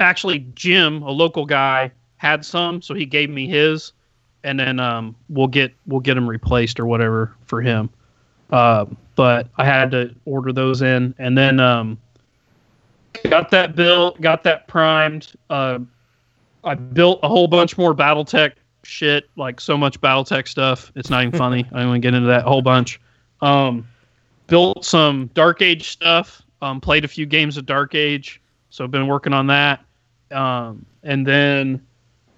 [0.00, 3.92] actually, Jim, a local guy, had some, so he gave me his,
[4.44, 7.88] and then um, we'll get we'll get them replaced or whatever for him.
[8.50, 8.84] Uh,
[9.14, 11.98] but I had to order those in, and then um,
[13.24, 15.32] got that built, got that primed.
[15.48, 15.78] Uh,
[16.64, 20.92] I built a whole bunch more BattleTech shit, like so much BattleTech stuff.
[20.94, 21.66] It's not even funny.
[21.72, 23.00] I don't want to get into that whole bunch.
[23.40, 23.86] Um,
[24.46, 26.42] built some Dark Age stuff.
[26.60, 29.82] Um, played a few games of Dark Age, so I've been working on that.
[30.30, 31.84] Um, and then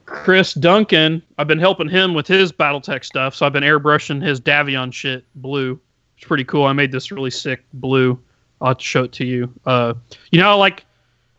[0.07, 4.40] Chris Duncan, I've been helping him with his BattleTech stuff, so I've been airbrushing his
[4.40, 5.81] Davion shit blue.
[6.16, 6.64] It's pretty cool.
[6.64, 8.18] I made this really sick blue.
[8.61, 9.52] I'll to show it to you.
[9.66, 9.94] Uh,
[10.31, 10.85] you know, like,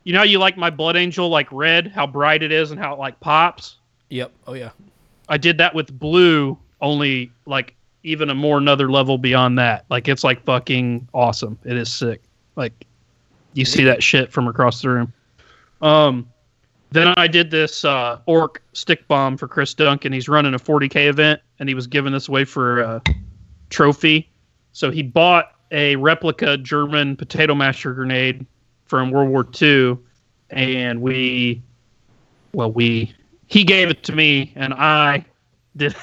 [0.04, 2.80] you know, how you like my Blood Angel like red, how bright it is and
[2.80, 3.78] how it like pops.
[4.10, 4.32] Yep.
[4.48, 4.72] Oh yeah.
[5.30, 9.86] I did that with blue, only like even a more another level beyond that.
[9.90, 11.58] Like it's like fucking awesome.
[11.64, 12.22] It is sick.
[12.58, 12.74] Like
[13.54, 15.14] you see that shit from across the room.
[15.82, 16.28] Um,
[16.94, 20.14] then I did this uh, orc stick bomb for Chris Duncan.
[20.14, 23.02] He's running a 40k event, and he was giving this away for a
[23.70, 24.30] trophy.
[24.74, 28.46] So he bought a replica German potato masher grenade
[28.86, 29.98] from World War II,
[30.52, 31.64] and we,
[32.54, 33.14] well, we
[33.48, 35.26] he gave it to me, and I
[35.76, 35.96] did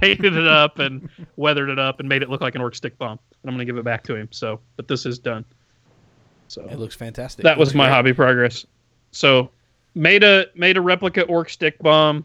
[0.00, 2.98] painted it up and weathered it up and made it look like an orc stick
[2.98, 3.20] bomb.
[3.42, 4.28] And I'm gonna give it back to him.
[4.32, 5.44] So, but this is done.
[6.48, 7.44] So It looks fantastic.
[7.44, 7.94] that was my great.
[7.94, 8.66] hobby progress.
[9.12, 9.50] So
[9.94, 12.24] made a made a replica orc stick bomb,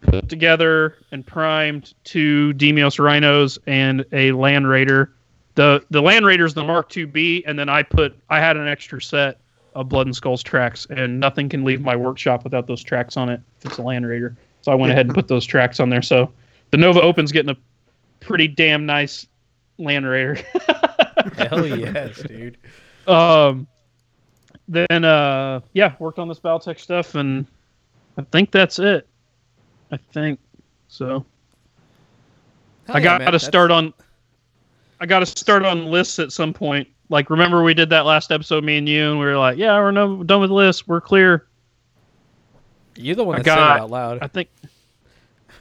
[0.00, 5.12] put together and primed two Deimos rhinos and a land raider.
[5.54, 8.68] The the land raider's the Mark II B, and then I put I had an
[8.68, 9.40] extra set
[9.74, 13.28] of Blood and Skulls tracks, and nothing can leave my workshop without those tracks on
[13.28, 14.36] it if it's a land raider.
[14.62, 16.02] So I went ahead and put those tracks on there.
[16.02, 16.32] So
[16.70, 17.56] the Nova Open's getting a
[18.20, 19.26] pretty damn nice
[19.78, 20.34] land raider.
[21.36, 22.58] Hell yes, dude.
[23.06, 23.66] um
[24.68, 27.46] then uh yeah worked on this BattleTech stuff and
[28.18, 29.08] i think that's it.
[29.90, 30.38] I think
[30.88, 31.24] so.
[32.86, 33.32] Hell i got man.
[33.32, 33.94] to start on
[35.00, 36.86] i got to start on lists at some point.
[37.08, 39.78] Like remember we did that last episode me and you and we were like yeah
[39.78, 40.86] we're no, done with lists.
[40.86, 41.46] We're clear.
[42.96, 44.18] You're the one I that said it out loud.
[44.20, 44.48] i think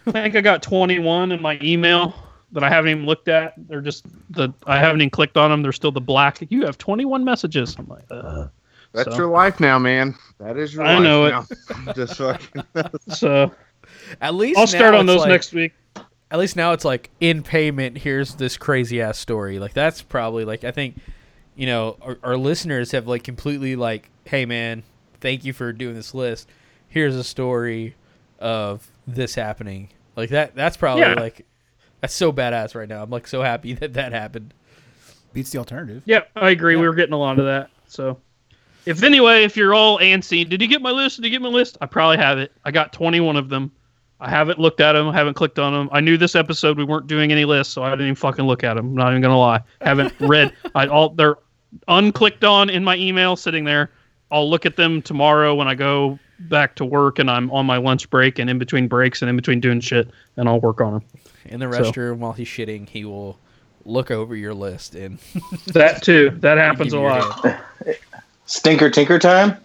[0.07, 2.15] i think i got 21 in my email
[2.51, 3.53] that i haven't even looked at.
[3.69, 5.61] They're just the i haven't even clicked on them.
[5.61, 6.39] They're still the black.
[6.49, 7.75] You have 21 messages.
[7.77, 8.47] I'm like uh
[8.93, 10.15] That's So- your life now, man.
[10.39, 11.31] That is your I life know it.
[11.85, 11.93] now.
[11.93, 12.63] Just fucking.
[13.09, 13.51] so
[14.21, 15.73] At least i'll start on those like- next week
[16.29, 17.97] At least now it's like in payment.
[17.97, 19.59] Here's this crazy ass story.
[19.59, 20.97] Like that's probably like I think,
[21.55, 24.83] you know, our, our listeners have like completely like, hey man,
[25.21, 26.47] thank you for doing this list.
[26.89, 27.95] Here's a story
[28.39, 29.89] of this happening.
[30.15, 30.53] Like that.
[30.55, 31.13] That's probably Yeah.
[31.13, 31.45] like
[32.01, 33.01] that's so badass right now.
[33.03, 34.53] I'm like so happy that that happened.
[35.33, 36.03] Beats the alternative.
[36.05, 36.75] Yeah, I agree.
[36.75, 37.69] We were getting a lot of that.
[37.87, 38.19] So,
[38.87, 41.17] if anyway, if you're all antsy, did you get my list?
[41.17, 41.77] Did you get my list?
[41.81, 42.51] I probably have it.
[42.65, 43.71] I got 21 of them.
[44.19, 45.07] I haven't looked at them.
[45.09, 45.89] I haven't clicked on them.
[45.91, 48.63] I knew this episode we weren't doing any lists, so I didn't even fucking look
[48.63, 48.87] at them.
[48.87, 49.61] I'm not even gonna lie.
[49.81, 50.53] Haven't read.
[50.73, 51.35] I all they're
[51.87, 53.91] unclicked on in my email, sitting there.
[54.31, 57.77] I'll look at them tomorrow when I go back to work and I'm on my
[57.77, 60.93] lunch break and in between breaks and in between doing shit, and I'll work on
[60.93, 61.03] them.
[61.45, 63.37] In the So- restroom while he's shitting, he will
[63.85, 65.17] look over your list and
[65.67, 66.31] That too.
[66.41, 67.45] That happens a lot.
[68.47, 68.51] head.
[68.51, 69.57] Stinker Tinker time.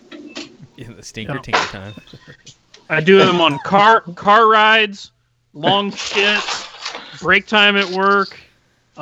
[0.77, 1.41] in the stinker No.
[1.41, 1.95] tinker time.
[2.91, 5.13] I do them on car car rides,
[5.55, 8.39] long shits, break time at work.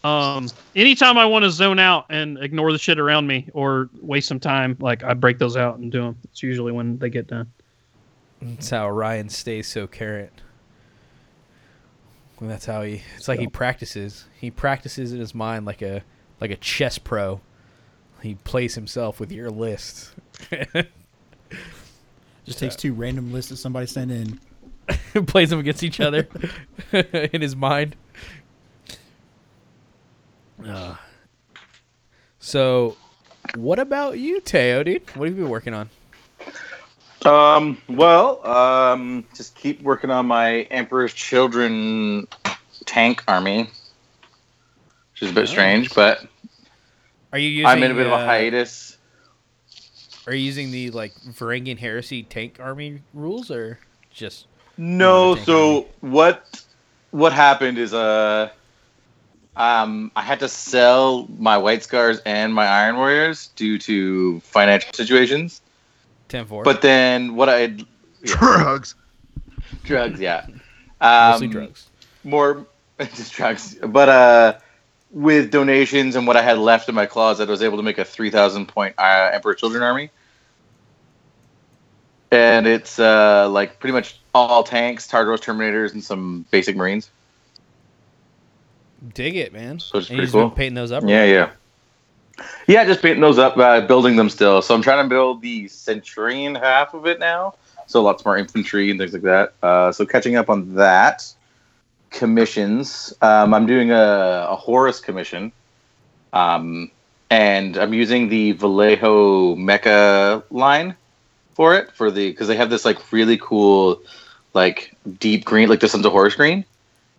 [0.04, 4.28] Um, anytime I want to zone out and ignore the shit around me or waste
[4.28, 6.18] some time, like I break those out and do them.
[6.24, 7.50] It's usually when they get done.
[8.40, 10.32] That's how Ryan stays so current.
[12.38, 13.02] And that's how he.
[13.16, 14.26] It's like he practices.
[14.40, 16.02] He practices in his mind like a
[16.40, 17.40] like a chess pro.
[18.22, 20.14] He plays himself with your list.
[22.44, 24.40] Just takes two random lists that somebody sent in.
[25.26, 26.28] plays them against each other
[26.92, 27.96] in his mind.
[30.66, 30.96] Uh,
[32.38, 32.96] so,
[33.54, 35.02] what about you, Teo, dude?
[35.16, 35.88] What have you been working on?
[37.24, 42.26] Um, well, um, just keep working on my Emperor's Children
[42.86, 43.70] tank army,
[45.12, 46.26] which is a bit strange, but
[47.32, 47.66] Are you using?
[47.66, 48.98] I'm in a bit of a uh, hiatus.
[50.26, 53.78] Are you using the like Varangian Heresy tank army rules, or
[54.12, 56.62] just No, tank so what
[57.10, 58.50] what happened is uh
[59.56, 64.92] Um, I had to sell my White Scars and my Iron Warriors due to financial
[64.92, 65.60] situations.
[66.28, 66.62] Ten four.
[66.62, 67.76] But then what I Yeah.
[68.24, 68.94] Drugs.
[69.84, 70.46] drugs, yeah,
[71.00, 71.88] um, mostly drugs.
[72.22, 72.66] more
[73.16, 73.76] just drugs.
[73.82, 74.58] But uh,
[75.10, 77.98] with donations and what I had left in my closet, I was able to make
[77.98, 80.10] a three thousand point uh, Emperor Children army,
[82.30, 87.10] and it's uh, like pretty much all tanks, Tartaros, Terminators, and some basic Marines.
[89.14, 89.80] Dig it, man.
[89.80, 90.50] So it's and pretty just cool.
[90.50, 91.04] painting those up.
[91.06, 91.50] Yeah, yeah.
[92.66, 94.62] Yeah, just painting those up, uh, building them still.
[94.62, 97.54] So I'm trying to build the Centurion half of it now.
[97.86, 99.54] So lots more infantry and things like that.
[99.62, 101.32] Uh, so catching up on that.
[102.10, 103.12] Commissions.
[103.22, 105.52] Um, I'm doing a, a Horus commission.
[106.32, 106.90] Um,
[107.30, 110.96] and I'm using the Vallejo Mecha line
[111.54, 114.00] for it for the because they have this like really cool
[114.54, 116.64] like deep green like this one's a Horus green.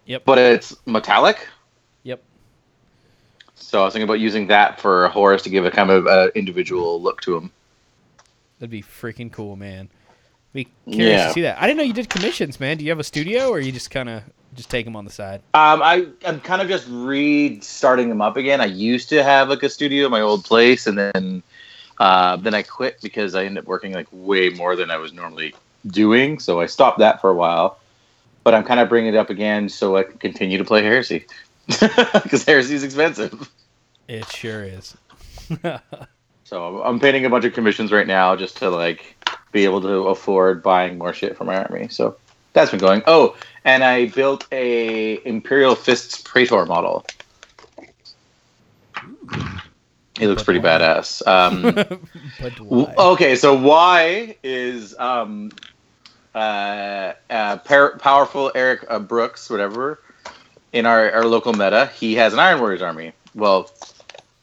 [0.06, 0.24] Yep.
[0.26, 1.48] But it's metallic.
[2.04, 2.22] Yep.
[3.56, 6.30] So I was thinking about using that for Horus to give a kind of uh,
[6.36, 7.52] individual look to him.
[8.60, 9.90] That'd be freaking cool, man.
[10.54, 11.28] Be curious Yeah.
[11.28, 11.62] to see that.
[11.62, 12.78] I didn't know you did commissions, man.
[12.78, 14.24] Do you have a studio, or you just kind of
[14.56, 15.42] just take them on the side?
[15.54, 18.62] Um, I I'm kind of just restarting them up again.
[18.62, 21.44] I used to have like a studio in my old place, and then
[21.98, 25.14] uh, then I quit because I ended up working like way more than I was
[25.14, 25.54] normally
[25.88, 26.40] doing.
[26.40, 27.78] So I stopped that for a while.
[28.44, 31.26] But I'm kind of bringing it up again so I can continue to play Heresy
[31.68, 33.52] because Heresy is expensive.
[34.08, 34.98] It sure is.
[36.44, 39.16] So I'm- I'm painting a bunch of commissions right now just to like
[39.54, 41.88] be able to afford buying more shit for my army.
[41.88, 42.18] So
[42.54, 43.04] that's been going.
[43.08, 47.06] Oh, and I built a Imperial Fists Praetor model.
[50.18, 51.26] He looks pretty badass.
[51.26, 51.76] Um,
[52.98, 55.52] okay, so why is um,
[56.34, 60.00] uh, uh, par- powerful Eric uh, Brooks, whatever,
[60.74, 61.92] in our, our local meta.
[61.96, 63.14] He has an Iron Warriors army.
[63.36, 63.70] Well,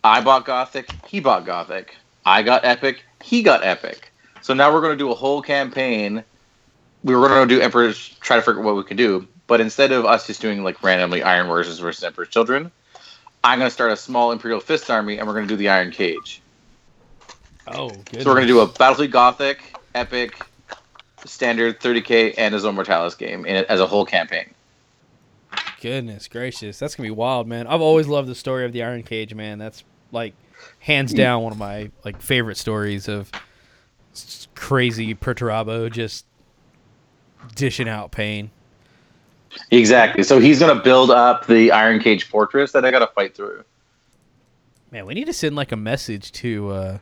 [0.05, 1.95] I bought Gothic, he bought Gothic.
[2.25, 4.13] I got Epic, he got Epic.
[4.43, 6.25] So now we're going to do a whole campaign.
[7.05, 9.27] We were going to do Emperor's, try to figure out what we can do.
[9.47, 12.71] But instead of us just doing like randomly Iron Warriors versus Emperor's Children,
[13.45, 15.69] I'm going to start a small Imperial Fist army and we're going to do the
[15.69, 16.43] Iron Cage.
[17.71, 18.23] Oh, good.
[18.23, 20.45] So we're gonna do a Battlefleet Gothic, Epic,
[21.25, 24.55] Standard 30k, and a Zone Mortalis game in as a whole campaign.
[25.81, 27.67] Goodness gracious, that's gonna be wild, man.
[27.67, 29.59] I've always loved the story of the Iron Cage, man.
[29.59, 30.35] That's like
[30.81, 33.31] hands down one of my like favorite stories of
[34.55, 36.25] crazy Perturabo just
[37.55, 38.51] dishing out pain.
[39.71, 40.23] Exactly.
[40.23, 43.65] So he's gonna build up the Iron Cage fortress that I gotta fight through.
[44.91, 46.99] Man, we need to send like a message to uh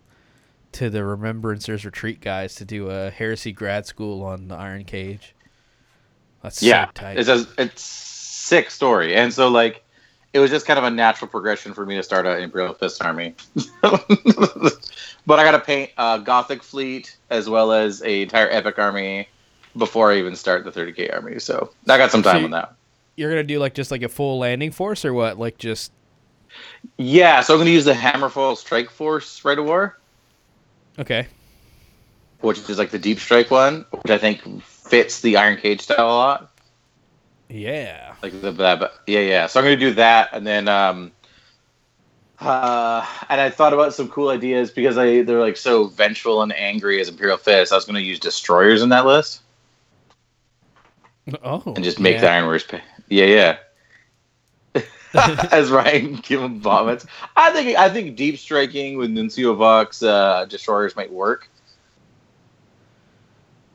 [0.72, 5.34] to the Remembrancers Retreat guys to do a heresy grad school on the Iron Cage.
[6.42, 7.18] That's yeah, so tight.
[7.18, 9.82] it's a it's sick story, and so like
[10.32, 13.02] it was just kind of a natural progression for me to start an Imperial Fist
[13.02, 13.34] army.
[13.82, 19.28] but I gotta paint a Gothic fleet as well as a entire Epic army
[19.76, 21.38] before I even start the 30k army.
[21.38, 22.72] So I got some time So- on that.
[23.16, 25.38] You're gonna do like just like a full landing force or what?
[25.38, 25.90] Like just
[26.98, 29.98] Yeah, so I'm gonna use the Hammerfall Strike Force rite of War.
[30.98, 31.26] okay.
[32.42, 36.06] which is like the deep strike one, which I think fits the Iron Cage style
[36.06, 36.50] a lot.
[37.48, 38.14] Yeah.
[38.22, 39.46] Like the that, yeah, yeah.
[39.46, 41.10] So I'm gonna do that, and then um,
[42.40, 46.52] uh, and I thought about some cool ideas because I they're like so vengeful and
[46.52, 47.72] angry as Imperial Fist.
[47.72, 49.40] I was gonna use destroyers in that list
[51.42, 51.62] Oh.
[51.66, 52.20] and just make yeah.
[52.20, 52.80] the Iron Warriors pay.
[53.08, 53.56] Yeah,
[54.74, 54.82] yeah.
[55.50, 57.06] as Ryan give them vomits.
[57.36, 61.48] I think I think deep striking with Nuncio Vox uh, destroyers might work.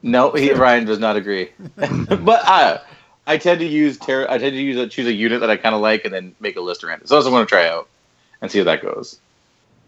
[0.03, 1.51] No, he, Ryan does not agree.
[1.75, 2.79] but I,
[3.27, 5.57] I tend to use ter- I tend to use a, choose a unit that I
[5.57, 7.09] kind of like and then make a list around it.
[7.09, 7.87] So that's what I want to try out
[8.41, 9.19] and see how that goes.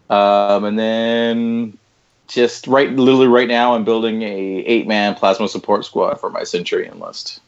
[0.10, 1.78] Um, and then
[2.28, 6.43] just right, literally right now, I'm building a eight man plasma support squad for my
[6.43, 7.41] Centurion list.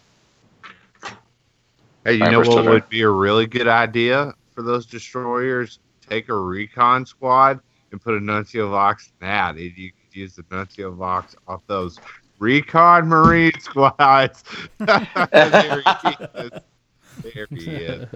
[2.05, 2.71] Hey, you Alright, know what there.
[2.71, 5.79] would be a really good idea for those destroyers?
[6.07, 7.59] Take a recon squad
[7.91, 9.56] and put a Nuncio Vox in that.
[9.56, 11.99] And you could use the Nuncio Vox off those
[12.37, 14.43] recon marine squads.
[14.77, 16.53] there he is.
[17.23, 18.08] There he is.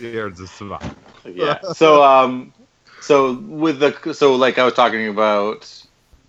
[0.00, 0.96] There's a spot.
[1.24, 1.60] yeah.
[1.74, 2.52] So um,
[3.00, 5.70] so with the so like I was talking about,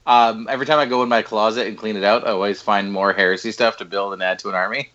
[0.06, 2.94] um, every time I go in my closet and clean it out, I always find
[2.94, 4.92] more heresy stuff to build and add to an army.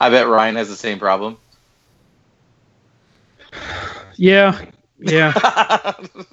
[0.00, 1.36] I bet Ryan has the same problem.
[4.16, 4.60] Yeah,
[4.98, 5.92] yeah.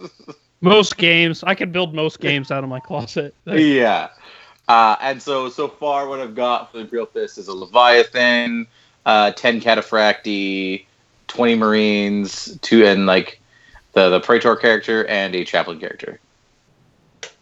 [0.62, 3.34] most games, I can build most games out of my closet.
[3.46, 4.10] yeah.
[4.68, 8.68] Uh, and so so far, what I've got for the Imperial Fist is a Leviathan,
[9.06, 10.86] uh, ten Cataphractii,
[11.28, 13.42] twenty Marines, two and like
[13.94, 16.20] the the Praetor character and a chaplain character.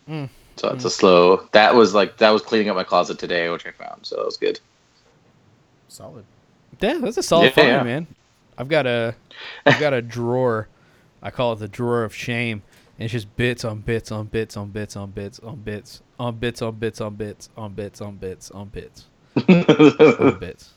[0.09, 0.29] Mm.
[0.55, 1.47] So it's a slow.
[1.51, 4.05] That was like that was cleaning up my closet today, which I found.
[4.05, 4.59] So that was good.
[5.89, 6.23] Solid.
[6.79, 7.83] Yeah, that's a solid Yeah, find, yeah.
[7.83, 8.07] man.
[8.57, 9.15] I've got a,
[9.65, 10.67] I've got a drawer.
[11.21, 12.61] I call it the drawer of shame.
[12.97, 16.35] And it's just bits on bits on bits on bits on bits on bits on
[16.35, 20.69] bits on bits on bits on bits on bits on bits on bits.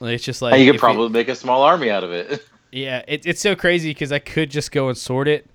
[0.00, 2.44] It's just like you could probably make a small army out of it.
[2.72, 5.46] yeah, it, it's so crazy because I could just go and sort it,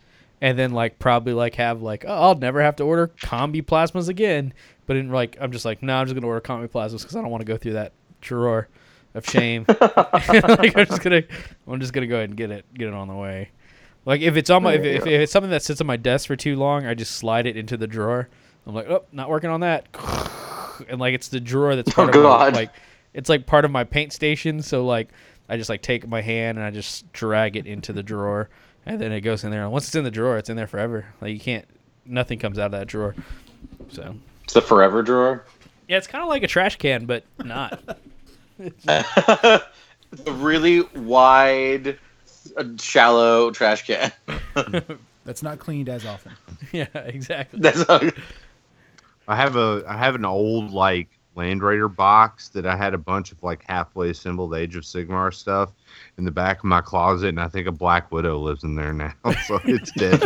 [0.41, 4.07] and then like probably like have like oh I'll never have to order combi plasmas
[4.09, 4.53] again.
[4.85, 7.21] But in like I'm just like no I'm just gonna order combi plasmas because I
[7.21, 7.91] don't want to go through that
[8.21, 8.69] drawer
[9.13, 9.65] of shame.
[9.69, 11.23] like I'm just gonna
[11.67, 13.49] I'm just gonna go ahead and get it get it on the way.
[14.05, 16.27] Like if it's on my if, if, if it's something that sits on my desk
[16.27, 18.27] for too long, I just slide it into the drawer.
[18.65, 19.87] I'm like oh not working on that,
[20.89, 22.53] and like it's the drawer that's oh, part Oh, of my, God.
[22.55, 22.71] like
[23.13, 24.61] it's like part of my paint station.
[24.61, 25.09] So like
[25.49, 28.49] I just like take my hand and I just drag it into the drawer,
[28.85, 29.63] and then it goes in there.
[29.63, 31.05] And once it's in the drawer, it's in there forever.
[31.21, 31.65] Like you can't,
[32.05, 33.13] nothing comes out of that drawer.
[33.89, 35.45] So It's the forever drawer.
[35.87, 37.81] yeah, it's kind of like a trash can, but not.
[38.63, 41.97] it's a really wide,
[42.57, 44.11] uh, shallow trash can.
[45.25, 46.33] That's not cleaned as often.
[46.71, 47.59] yeah, exactly.
[47.59, 48.01] That's how,
[49.27, 52.97] I have a I have an old like Land Raider box that I had a
[52.97, 55.71] bunch of like halfway assembled Age of Sigmar stuff
[56.17, 58.93] in the back of my closet, and I think a Black Widow lives in there
[58.93, 59.13] now,
[59.47, 60.21] so it's dead.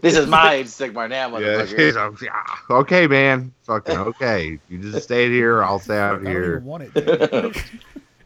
[0.00, 1.68] This is my Age of Sigmar now, yeah, motherfucker.
[2.20, 4.58] she's- yeah, okay, man, fucking okay.
[4.68, 6.52] You just stay here, I'll stay out I don't here.
[6.56, 7.64] even want it.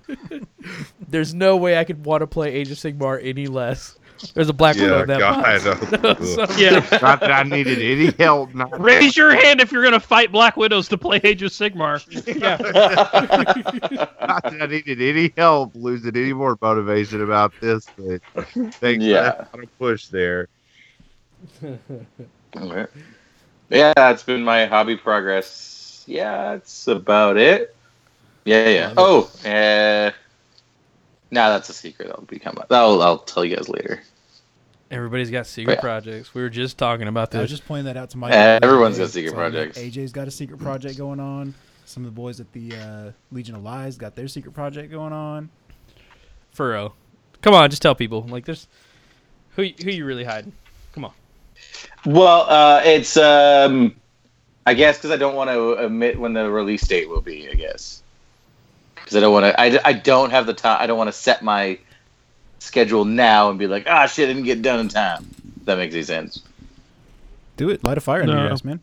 [1.08, 3.98] There's no way I could want to play Age of Sigmar any less.
[4.32, 5.46] There's a black widow Yeah, in that God, box.
[5.46, 5.58] I
[6.24, 6.98] Son of a Yeah.
[7.02, 8.54] Not that I needed any help.
[8.54, 12.00] Not Raise your hand if you're gonna fight Black Widows to play Age of Sigmar.
[12.26, 12.56] yeah.
[14.26, 18.22] Not that I needed any help losing any more motivation about this, but
[18.74, 19.44] thanks Yeah.
[19.44, 20.48] for that a push there.
[22.56, 22.86] Okay.
[23.68, 26.04] Yeah, that's been my hobby progress.
[26.06, 27.74] Yeah, that's about it.
[28.44, 28.94] Yeah, yeah.
[28.96, 30.12] Oh, uh,
[31.30, 32.06] now that's a secret.
[32.08, 32.56] That'll become.
[32.70, 34.00] I'll I'll tell you guys later.
[34.90, 35.80] Everybody's got secret Yeah.
[35.80, 36.32] projects.
[36.32, 37.38] We were just talking about that.
[37.38, 38.30] I was just pointing that out to my.
[38.30, 39.78] Uh, everyone's got secret So, projects.
[39.78, 41.54] AJ's got a secret project going on.
[41.86, 45.12] Some of the boys at the uh, Legion of Lies got their secret project going
[45.12, 45.50] on.
[46.52, 46.94] For real.
[47.42, 48.22] Come on, just tell people.
[48.28, 48.68] Like, there's
[49.56, 50.52] who who you really hiding?
[50.92, 51.12] Come on.
[52.04, 53.94] Well, uh, it's um,
[54.64, 57.48] I guess because I don't want to admit when the release date will be.
[57.50, 58.02] I guess
[58.94, 59.60] because I don't want to.
[59.60, 60.78] I, I don't have the time.
[60.80, 61.78] I don't want to set my
[62.58, 65.28] schedule now and be like, ah, shit, I didn't get done in time.
[65.60, 66.42] If that makes any sense.
[67.56, 67.82] Do it.
[67.84, 68.42] Light a fire under No.
[68.44, 68.80] your ass, man.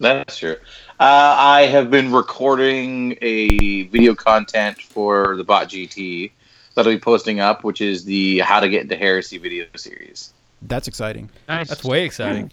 [0.00, 0.56] That's true.
[1.00, 6.30] Uh, I have been recording a video content for the Bot GT
[6.74, 10.32] that I'll be posting up, which is the How to Get into Heresy video series.
[10.62, 11.30] That's exciting.
[11.48, 11.68] Nice.
[11.68, 12.52] That's way exciting.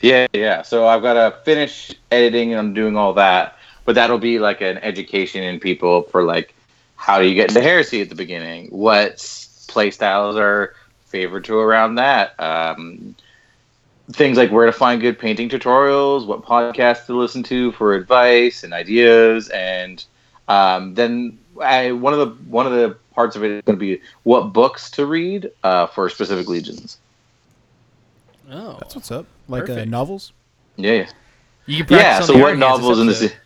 [0.00, 0.62] Yeah, yeah.
[0.62, 4.60] So I've got to finish editing and I'm doing all that, but that'll be like
[4.60, 6.54] an education in people for like
[6.96, 8.68] how do you get into heresy at the beginning?
[8.68, 9.24] What
[9.68, 10.74] play styles are
[11.06, 12.38] favored to around that?
[12.40, 13.14] Um,
[14.12, 18.64] things like where to find good painting tutorials, what podcasts to listen to for advice
[18.64, 20.04] and ideas, and
[20.48, 23.80] um, then I, one of the one of the parts of it is going to
[23.80, 26.98] be what books to read uh, for specific legions.
[28.50, 28.76] Oh.
[28.78, 29.26] That's what's up.
[29.48, 30.32] Like uh, novels.
[30.76, 30.92] Yeah.
[30.92, 31.10] yeah.
[31.66, 33.40] You can yeah so what novels in this episode.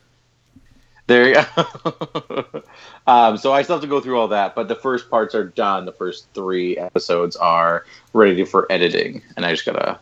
[1.06, 2.62] there you go
[3.06, 5.44] um, so i still have to go through all that but the first parts are
[5.44, 9.98] done the first three episodes are ready for editing and i just gotta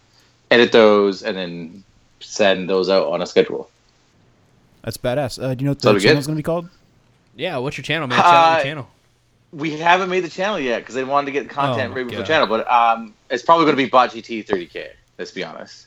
[0.51, 1.85] edit those and then
[2.19, 3.71] send those out on a schedule
[4.83, 5.41] That's badass.
[5.41, 6.09] Uh, do you know what the we good?
[6.09, 6.69] channel's gonna be called?
[7.37, 8.19] Yeah, what's your channel, man?
[8.19, 8.89] Shout out Uh, your channel.
[9.53, 12.19] We haven't made the channel yet because they wanted to get content Oh, right before
[12.19, 12.25] God.
[12.25, 14.89] the channel but um, it's probably going to be bot gt 30k
[15.19, 15.87] let's be honest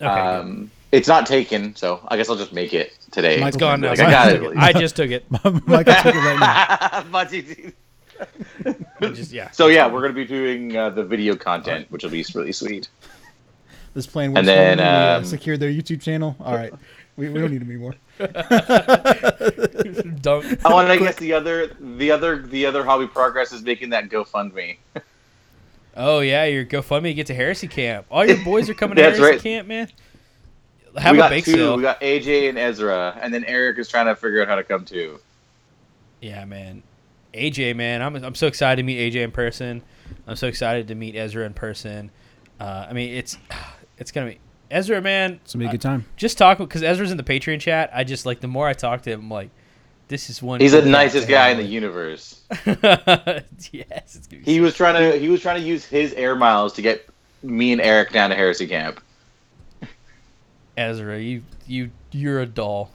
[0.00, 0.06] Okay.
[0.08, 3.80] um, it's not taken so i guess i'll just make it today Michael it's gone
[3.80, 3.90] now.
[3.90, 4.56] like, I got it.
[4.56, 5.24] I just took it.
[5.30, 7.02] Michael took it right now.
[7.12, 7.72] Bot GT.
[9.14, 9.50] Just yeah.
[9.52, 12.88] So yeah, we're gonna be doing uh, the video content, which will be really sweet.
[13.94, 14.40] This plan works.
[14.40, 16.34] And then, for uh, um, secured their YouTube channel.
[16.40, 16.72] All right,
[17.16, 17.94] we, we don't need them anymore.
[20.20, 20.58] Don't.
[20.64, 24.08] Oh, and I guess the other, the other, the other hobby progress is making that
[24.08, 24.78] GoFundMe.
[25.96, 28.06] Oh yeah, your GoFundMe to get to Heresy Camp.
[28.10, 29.40] All your boys are coming to Heresy right.
[29.40, 29.88] Camp, man.
[30.96, 31.52] Have we a got bake two.
[31.52, 31.76] sale.
[31.76, 34.64] We got AJ and Ezra, and then Eric is trying to figure out how to
[34.64, 35.18] come too.
[36.20, 36.82] Yeah, man.
[37.32, 39.82] AJ, man, I'm I'm so excited to meet AJ in person.
[40.26, 42.10] I'm so excited to meet Ezra in person.
[42.60, 43.36] Uh, I mean, it's
[43.98, 44.38] it's gonna be
[44.70, 45.40] Ezra, man.
[45.44, 46.04] It's gonna be a good time.
[46.16, 47.90] just talk because Ezra's in the Patreon chat.
[47.94, 49.50] I just like the more I talk to him, I'm like
[50.08, 50.60] This is one.
[50.60, 52.42] He's the nicest guy in the universe.
[52.66, 56.34] yes, it's be He so- was trying to he was trying to use his air
[56.34, 57.06] miles to get
[57.42, 59.00] me and Eric down to Heresy Camp.
[60.76, 61.20] Ezra.
[61.20, 62.90] You you you're a doll.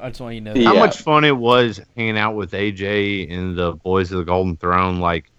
[0.00, 0.60] I just want you to know.
[0.60, 0.68] Yeah.
[0.68, 4.56] How much fun it was hanging out with AJ and the boys of the Golden
[4.56, 4.98] Throne.
[4.98, 5.30] Like,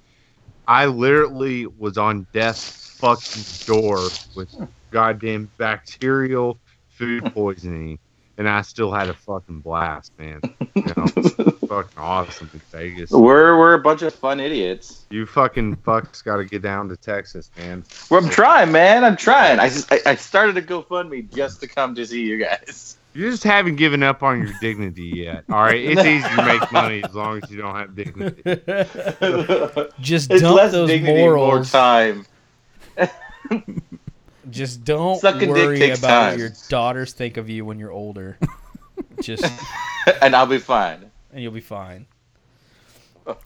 [0.65, 3.97] I literally was on death's fucking door
[4.35, 4.55] with
[4.91, 6.57] goddamn bacterial
[6.89, 7.99] food poisoning,
[8.37, 10.41] and I still had a fucking blast, man.
[10.75, 11.05] You know,
[11.67, 13.11] fucking awesome in Vegas.
[13.11, 15.05] We're we're a bunch of fun idiots.
[15.09, 17.83] You fucking fucks got to get down to Texas, man.
[18.09, 19.03] Well, I'm trying, man.
[19.03, 19.59] I'm trying.
[19.59, 22.97] I, just, I I started a GoFundMe just to come to see you guys.
[23.13, 25.43] You just haven't given up on your dignity yet.
[25.49, 28.43] All right, it's easy to make money as long as you don't have dignity.
[29.99, 31.71] just it's dump less those dignity, more morals.
[31.71, 32.25] time.
[34.49, 36.39] Just don't Sucking worry takes about what time.
[36.39, 38.37] your daughters think of you when you're older.
[39.21, 39.45] Just
[40.21, 41.11] and I'll be fine.
[41.33, 42.05] and you'll be fine.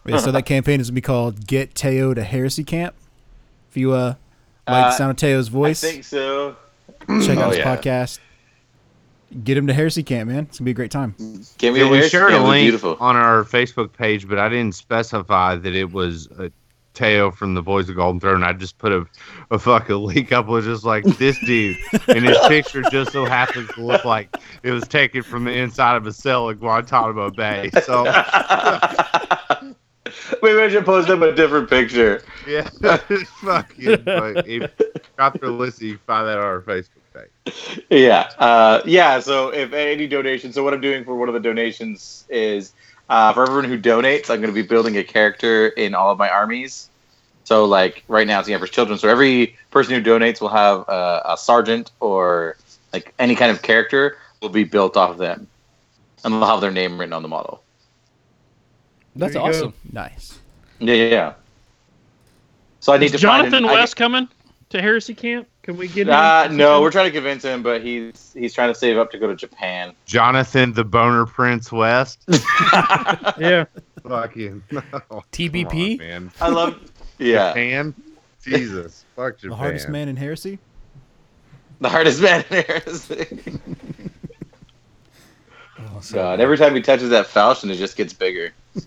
[0.05, 2.95] Yeah, so that campaign is gonna be called "Get Teo to Heresy Camp."
[3.69, 4.15] If you uh
[4.65, 6.55] like the Uh, sound of Teo's voice, I think so.
[7.21, 7.75] check out Oh, his yeah.
[7.75, 8.19] podcast.
[9.43, 10.43] Get him to Heresy Camp, man.
[10.43, 11.15] It's gonna be a great time.
[11.57, 12.39] Give me Yeah, we Heresy shared a Camp.
[12.39, 12.97] It was link Beautiful.
[12.99, 16.49] on our Facebook page, but I didn't specify that it was uh,
[16.93, 18.43] Teo from the Boys of Golden Throne.
[18.43, 19.05] I just put a,
[19.51, 21.77] a fucking link up was just like this dude,
[22.07, 25.95] and his picture just so happens to look like it was taken from the inside
[25.95, 27.69] of a cell in Guantanamo Bay.
[27.83, 28.03] So
[30.41, 32.21] Maybe I should post up a different picture.
[32.47, 32.67] yeah,
[33.41, 34.03] fucking.
[34.03, 34.71] But if
[35.17, 37.81] got the list, you can find that on our Facebook page.
[37.89, 39.19] Yeah, uh, yeah.
[39.19, 42.73] So if any donation, so what I'm doing for one of the donations is
[43.09, 46.17] uh, for everyone who donates, I'm going to be building a character in all of
[46.17, 46.89] my armies.
[47.43, 48.97] So like right now, it's the Emperor's Children.
[48.97, 52.57] So every person who donates will have uh, a sergeant or
[52.93, 55.47] like any kind of character will be built off of them,
[56.23, 57.61] and they'll have their name written on the model.
[59.15, 59.57] That's There you go.
[59.57, 59.73] awesome.
[59.91, 60.39] Nice.
[60.79, 61.33] Yeah, yeah, yeah.
[62.79, 64.27] So I need Is to find Jonathan an- I- West coming
[64.69, 65.47] to Heresy Camp?
[65.61, 66.13] Can we get him?
[66.13, 69.17] Uh, no, we're trying to convince him, but he's he's trying to save up to
[69.17, 69.93] go to Japan.
[70.05, 72.19] Jonathan the Boner Prince West.
[73.37, 73.63] yeah.
[74.05, 75.91] fucking oh, come TBP?
[75.93, 76.31] on, man.
[76.41, 76.81] I love.
[77.17, 77.93] Yeah, Japan.
[78.43, 79.49] Jesus, fuck Japan.
[79.49, 80.59] The hardest man in Heresy.
[81.79, 83.59] the hardest man in Heresy.
[85.79, 88.51] Oh, so God, every time he touches that falchion, it just gets bigger.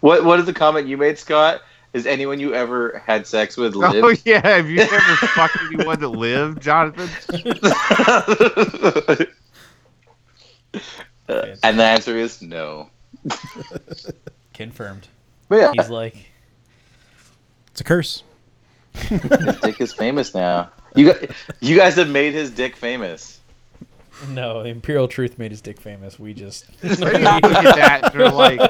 [0.00, 1.62] what What is the comment you made, Scott?
[1.92, 4.04] Is anyone you ever had sex with oh, live?
[4.04, 7.08] Oh yeah, have you ever fucked anyone that lived, Jonathan?
[11.62, 12.90] and the answer is no.
[14.52, 15.08] Confirmed.
[15.48, 16.16] But yeah, He's like,
[17.68, 18.22] It's a curse.
[18.94, 19.20] his
[19.60, 20.70] dick is famous now.
[20.94, 23.40] You guys, you guys have made his dick famous.
[24.28, 26.18] no, the Imperial Truth made his dick famous.
[26.18, 28.12] We just They look at that.
[28.12, 28.60] They're like,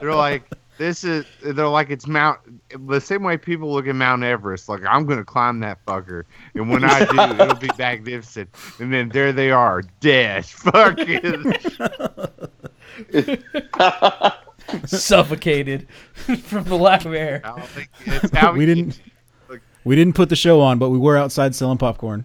[0.00, 0.44] they're like,
[0.78, 1.26] this is.
[1.42, 2.40] They're like, it's Mount.
[2.88, 4.68] The same way people look at Mount Everest.
[4.68, 8.48] Like, I'm gonna climb that fucker, and when I do, it'll be magnificent.
[8.80, 10.44] And then there they are, dead.
[10.46, 11.52] Fucking.
[14.86, 15.88] suffocated
[16.42, 17.40] from the lack of air.
[17.44, 19.00] I don't think it's how we didn't.
[19.84, 22.24] We didn't put the show on, but we were outside selling popcorn.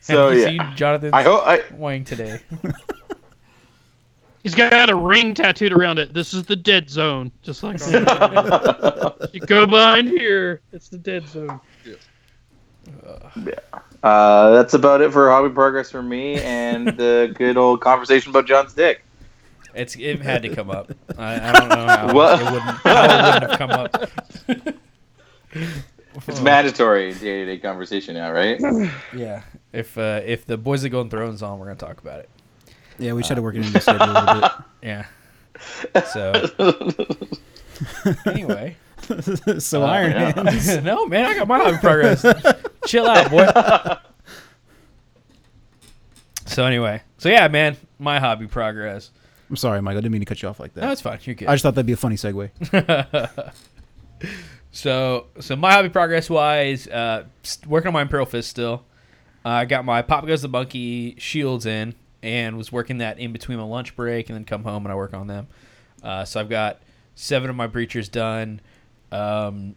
[0.00, 1.62] So Have you yeah, seen Jonathan's I hope I.
[1.74, 2.40] wang today.
[4.42, 6.12] He's got a ring tattooed around it.
[6.12, 7.30] This is the dead zone.
[7.42, 10.60] Just like on- you go behind here.
[10.72, 11.60] It's the dead zone.
[13.06, 13.30] Uh,
[14.02, 18.74] that's about it for hobby progress for me and the good old conversation about John's
[18.74, 19.04] dick.
[19.74, 20.92] It's it had to come up.
[21.16, 22.40] I, I don't know how What?
[22.40, 24.76] it wouldn't, how it wouldn't have come up.
[26.28, 28.60] It's Oh, mandatory day-to-day conversation now, right?
[29.16, 29.42] Yeah,
[29.72, 32.28] if uh, if the Boys That Golden Throne's on, we're gonna talk about it.
[32.98, 34.50] Yeah, we tried to work it into the schedule a little bit.
[34.82, 35.06] Yeah.
[36.12, 36.32] So
[38.26, 38.76] anyway,
[39.58, 40.50] so Uh, Iron yeah.
[40.50, 40.82] Hands.
[40.84, 42.24] no man, I got my hobby progress.
[42.86, 43.46] Chill out, boy.
[46.46, 49.10] So anyway, so yeah, man, my hobby progress.
[49.48, 49.92] I'm sorry, Mike.
[49.92, 50.82] I didn't mean to cut you off like that.
[50.82, 51.18] No, it's fine.
[51.22, 51.48] You're good.
[51.48, 52.50] I just thought that'd be a funny segue.
[54.72, 57.24] So, so my hobby progress wise, uh,
[57.66, 58.84] working on my Imperial Fist still.
[59.44, 63.32] Uh, I got my Pop Goes the Monkey shields in, and was working that in
[63.32, 65.46] between my lunch break, and then come home and I work on them.
[66.02, 66.80] Uh, so I've got
[67.14, 68.62] seven of my breachers done.
[69.10, 69.74] Um,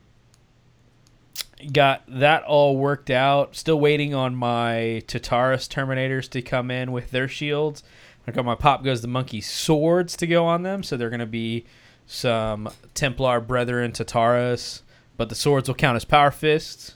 [1.71, 3.55] got that all worked out.
[3.55, 7.83] Still waiting on my Tartaros Terminators to come in with their shields.
[8.27, 11.19] I got my Pop Goes the Monkey swords to go on them, so they're going
[11.19, 11.65] to be
[12.07, 14.81] some Templar Brethren Tartaros,
[15.15, 16.95] but the swords will count as power fists.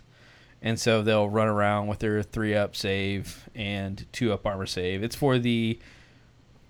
[0.62, 5.04] and so they'll run around with their three up save and two up armor save.
[5.04, 5.80] It's for the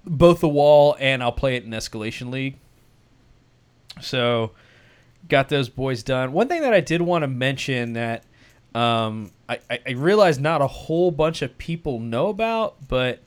[0.05, 2.57] both the wall and I'll play it in Escalation League.
[4.01, 4.51] So
[5.27, 6.31] got those boys done.
[6.31, 8.23] One thing that I did want to mention that
[8.73, 13.19] um, I, I, realize not a whole bunch of people know about, but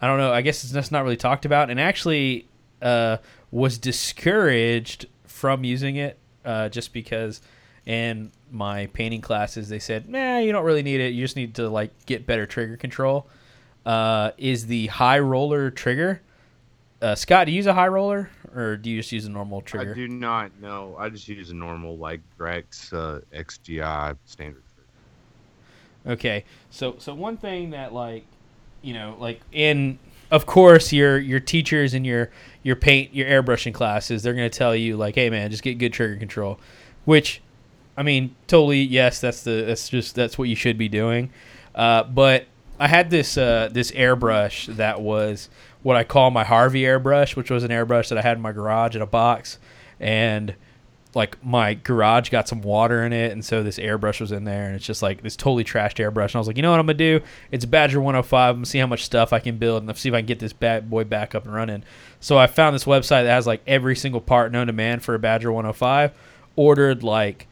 [0.00, 0.32] I don't know.
[0.32, 2.46] I guess it's just not really talked about, and actually
[2.82, 3.16] uh,
[3.50, 7.40] was discouraged from using it uh, just because
[7.86, 11.14] in my painting classes they said, "Nah, you don't really need it.
[11.14, 13.26] You just need to like get better trigger control."
[13.86, 16.20] Uh, is the high roller trigger?
[17.00, 19.60] Uh, Scott, do you use a high roller or do you just use a normal
[19.60, 19.92] trigger?
[19.92, 20.96] I do not know.
[20.98, 24.62] I just use a normal like Drex uh, XGI standard.
[24.74, 26.14] trigger.
[26.14, 28.24] Okay, so so one thing that like,
[28.82, 29.98] you know, like in
[30.30, 32.30] of course your your teachers and your
[32.62, 35.92] your paint your airbrushing classes they're gonna tell you like, hey man, just get good
[35.92, 36.58] trigger control,
[37.04, 37.40] which,
[37.96, 41.30] I mean, totally yes, that's the that's just that's what you should be doing,
[41.74, 42.46] uh, but
[42.78, 45.48] I had this uh, this airbrush that was
[45.82, 48.52] what I call my Harvey airbrush, which was an airbrush that I had in my
[48.52, 49.58] garage in a box,
[49.98, 50.54] and
[51.14, 54.66] like my garage got some water in it, and so this airbrush was in there,
[54.66, 56.28] and it's just like this totally trashed airbrush.
[56.28, 57.20] And I was like, you know what I'm gonna do?
[57.50, 58.50] It's Badger 105.
[58.50, 60.38] I'm gonna see how much stuff I can build, and see if I can get
[60.38, 61.84] this bad boy back up and running.
[62.20, 65.14] So I found this website that has like every single part known to man for
[65.14, 66.12] a Badger 105.
[66.54, 67.46] Ordered like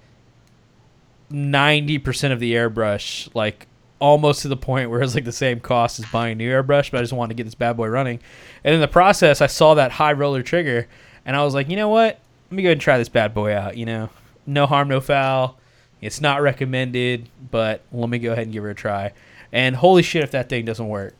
[1.33, 3.67] 90% of the airbrush, like
[4.01, 6.91] almost to the point where it's like the same cost as buying a new airbrush,
[6.91, 8.19] but I just wanted to get this bad boy running.
[8.65, 10.89] And in the process, I saw that high roller trigger,
[11.25, 12.19] and I was like, you know what?
[12.51, 13.77] Let me go ahead and try this bad boy out.
[13.77, 14.11] You know,
[14.47, 15.59] no harm, no foul.
[16.01, 19.13] It's not recommended, but let me go ahead and give it a try.
[19.53, 21.15] And holy shit, if that thing doesn't work,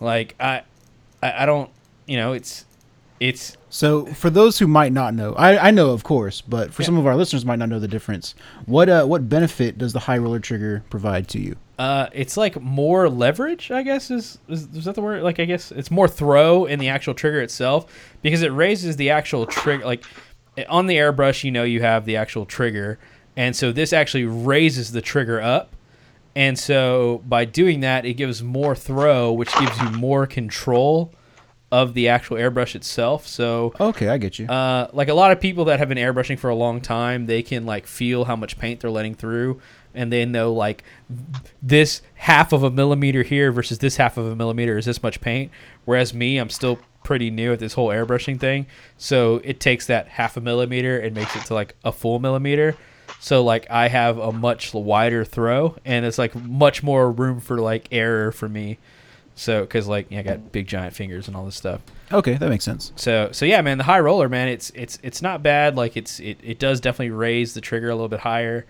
[0.00, 0.62] like I,
[1.22, 1.70] I, I don't,
[2.06, 2.65] you know, it's,
[3.20, 6.82] it's So, for those who might not know, I, I know, of course, but for
[6.82, 6.86] Yeah.
[6.86, 8.34] some of our listeners might not know the difference.
[8.66, 11.56] What uh, what benefit does the high roller trigger provide to you?
[11.78, 15.22] Uh, it's like more leverage, I guess is, is is that the word?
[15.22, 17.86] Like I guess it's more throw in the actual trigger itself
[18.22, 19.84] because it raises the actual trigger.
[19.84, 20.04] Like
[20.68, 22.98] on the airbrush, you know you have the actual trigger,
[23.36, 25.76] and so this actually raises the trigger up,
[26.34, 31.12] and so by doing that, it gives more throw, which gives you more control
[31.72, 33.26] of the actual airbrush itself.
[33.26, 34.46] So Okay, I get you.
[34.46, 37.42] uh, like a lot of people that have been airbrushing for a long time, they
[37.42, 39.60] can like feel how much paint they're letting through,
[39.94, 40.84] and they know like
[41.62, 45.20] this half of a millimeter here versus this half of a millimeter is this much
[45.20, 45.50] paint.
[45.84, 50.08] Whereas me, I'm still pretty new at this whole airbrushing thing, so it takes that
[50.08, 52.76] half a millimeter and makes it to like a full millimeter.
[53.20, 57.58] So like I have a much wider throw, and it's like much more room for
[57.58, 58.78] like error for me.
[59.38, 61.82] So because like yeah, I got big giant fingers and all this stuff.
[62.10, 62.92] okay, that makes sense.
[62.96, 65.76] So so yeah, man, the high roller, man, it's it's it's not bad.
[65.76, 68.64] Like it's it, it does definitely raise the trigger a little bit higher,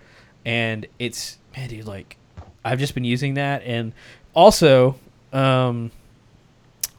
[0.45, 2.17] and it's man, dude, like
[2.65, 3.93] I've just been using that, and
[4.33, 4.97] also
[5.31, 5.89] um,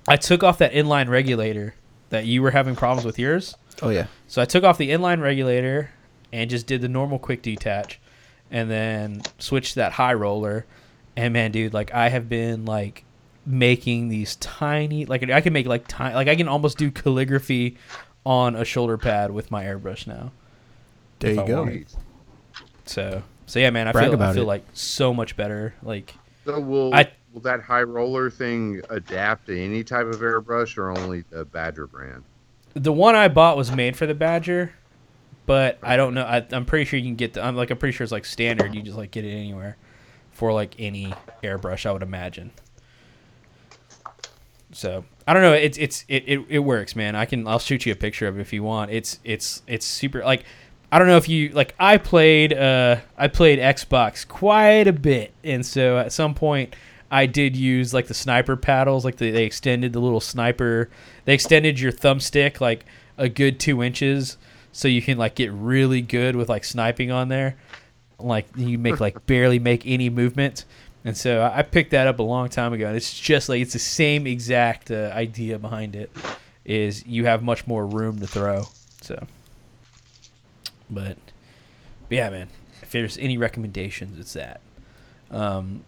[0.08, 1.74] I took off that inline regulator
[2.08, 3.54] that you were having problems with yours.
[3.82, 4.06] Oh yeah.
[4.28, 5.90] So I took off the inline regulator
[6.32, 8.00] and just did the normal quick detach,
[8.50, 10.64] and then switched that high roller.
[11.18, 13.04] And man, dude, like I have been like
[13.48, 17.76] making these tiny, like I can make like tiny, like I can almost do calligraphy
[18.24, 20.30] on a shoulder pad with my airbrush now.
[21.18, 21.62] There you I go.
[21.62, 21.86] wanted.
[22.84, 24.46] So so yeah, man, I Brag feel I feel it.
[24.46, 25.74] like so much better.
[25.82, 30.76] Like So will I- will that high roller thing adapt to any type of airbrush
[30.78, 32.24] or only the Badger brand?
[32.74, 34.72] the one I bought was made for the Badger,
[35.46, 36.22] but I don't know.
[36.24, 37.42] I, I'm pretty sure you can get the.
[37.44, 38.74] I'm like I'm pretty sure it's like standard.
[38.74, 39.76] You just like get it anywhere
[40.30, 41.86] for like any airbrush.
[41.86, 42.50] I would imagine.
[44.78, 45.54] So I don't know.
[45.54, 47.16] It's it's it, it, it works, man.
[47.16, 48.92] I can I'll shoot you a picture of it if you want.
[48.92, 50.44] It's it's it's super like
[50.92, 55.32] I don't know if you like I played uh I played Xbox quite a bit,
[55.42, 56.76] and so at some point
[57.10, 60.88] I did use like the sniper paddles, like the, they extended the little sniper.
[61.24, 62.84] They extended your thumbstick like
[63.16, 64.38] a good two inches,
[64.70, 67.56] so you can like get really good with like sniping on there.
[68.20, 70.66] Like you make like barely make any movement.
[71.04, 73.72] And so I picked that up a long time ago, and it's just like it's
[73.72, 76.10] the same exact uh, idea behind it.
[76.64, 78.64] Is you have much more room to throw.
[79.00, 79.26] So,
[80.90, 81.16] but,
[82.08, 82.48] but yeah, man.
[82.82, 84.60] If there's any recommendations, it's that.
[85.30, 85.84] Um,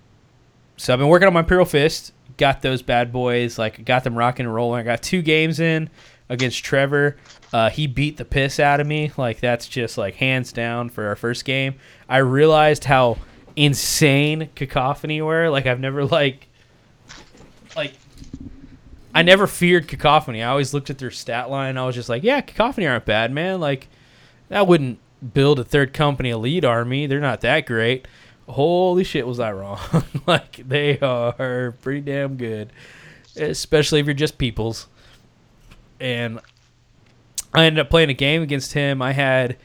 [0.76, 2.12] so I've been working on my Imperial Fist.
[2.36, 4.80] Got those bad boys, like got them rocking and rolling.
[4.80, 5.90] I got two games in
[6.28, 7.16] against Trevor.
[7.52, 9.12] Uh, he beat the piss out of me.
[9.16, 11.74] Like that's just like hands down for our first game.
[12.08, 13.18] I realized how
[13.60, 15.50] insane Kakophoni were.
[15.50, 16.48] Like I've never like
[17.76, 17.94] like
[19.14, 20.38] I never feared Kakophoni.
[20.38, 21.76] I always looked at their stat line.
[21.76, 23.60] I was just like, yeah, Kakophoni aren't bad, man.
[23.60, 23.88] Like
[24.48, 24.98] that wouldn't
[25.34, 27.06] build a third company elite army.
[27.06, 28.08] They're not that great.
[28.48, 29.78] holy shit, was I wrong?
[30.26, 32.72] like they are pretty damn good,
[33.36, 34.88] especially if you're just peoples.
[36.00, 36.40] And
[37.52, 39.02] I ended up playing a game against him.
[39.02, 39.58] I had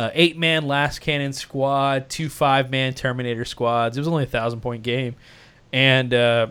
[0.00, 3.98] uh, eight man lascannon squad, two five man Terminator squads.
[3.98, 5.14] It was only a thousand point game,
[5.74, 6.46] and uh,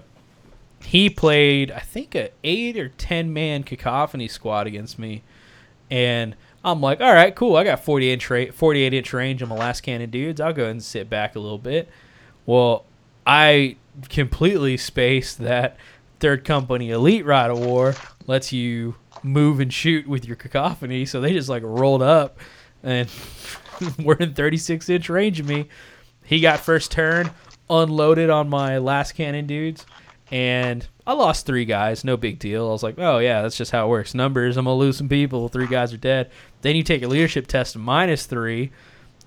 [0.83, 5.23] he played I think a eight or ten man Kakophoni squad against me,
[5.89, 7.55] and I'm like, all right, cool.
[7.55, 10.39] I got 40 inch ra- 48 inch range on my lascannon dudes.
[10.39, 11.89] I'll go and sit back a little bit.
[12.45, 12.85] Well,
[13.25, 13.77] I
[14.09, 15.77] completely spaced that
[16.19, 17.95] third company elite rite of war
[18.27, 21.07] lets you move and shoot with your Kakophoni.
[21.07, 22.37] So they just like rolled up
[22.83, 23.09] and
[24.03, 25.67] were in 36 inch range of me.
[26.23, 27.31] He got first turn,
[27.69, 29.85] unloaded on my lascannon dudes,
[30.31, 32.03] and I lost three guys.
[32.03, 32.67] No big deal.
[32.67, 34.13] I was like, oh yeah, that's just how it works.
[34.13, 34.57] Numbers.
[34.57, 35.49] I'm gonna lose some people.
[35.49, 36.29] Three guys are dead.
[36.61, 38.71] Then you take a leadership test minus three,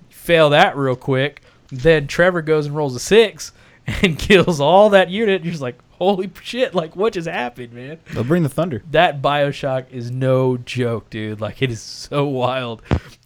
[0.09, 1.41] fail that real quick.
[1.69, 3.51] Then Trevor goes and rolls a six
[3.87, 5.43] and kills all that unit.
[5.43, 6.73] You're just like, holy shit!
[6.75, 7.99] Like what just happened, man?
[8.13, 8.83] They'll bring the thunder.
[8.91, 11.41] that Bioshock is no joke, dude.
[11.41, 12.81] Like it is so wild.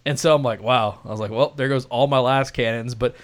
[0.05, 0.99] And so I'm like, wow.
[1.03, 3.15] I was like, well, there goes all my lascannons, but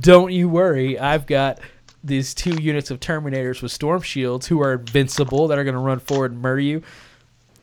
[0.00, 0.98] don't you worry.
[0.98, 1.60] I've got
[2.02, 6.00] these two units of Terminators with storm shields who are invincible that are gonna run
[6.00, 6.82] forward and murder you.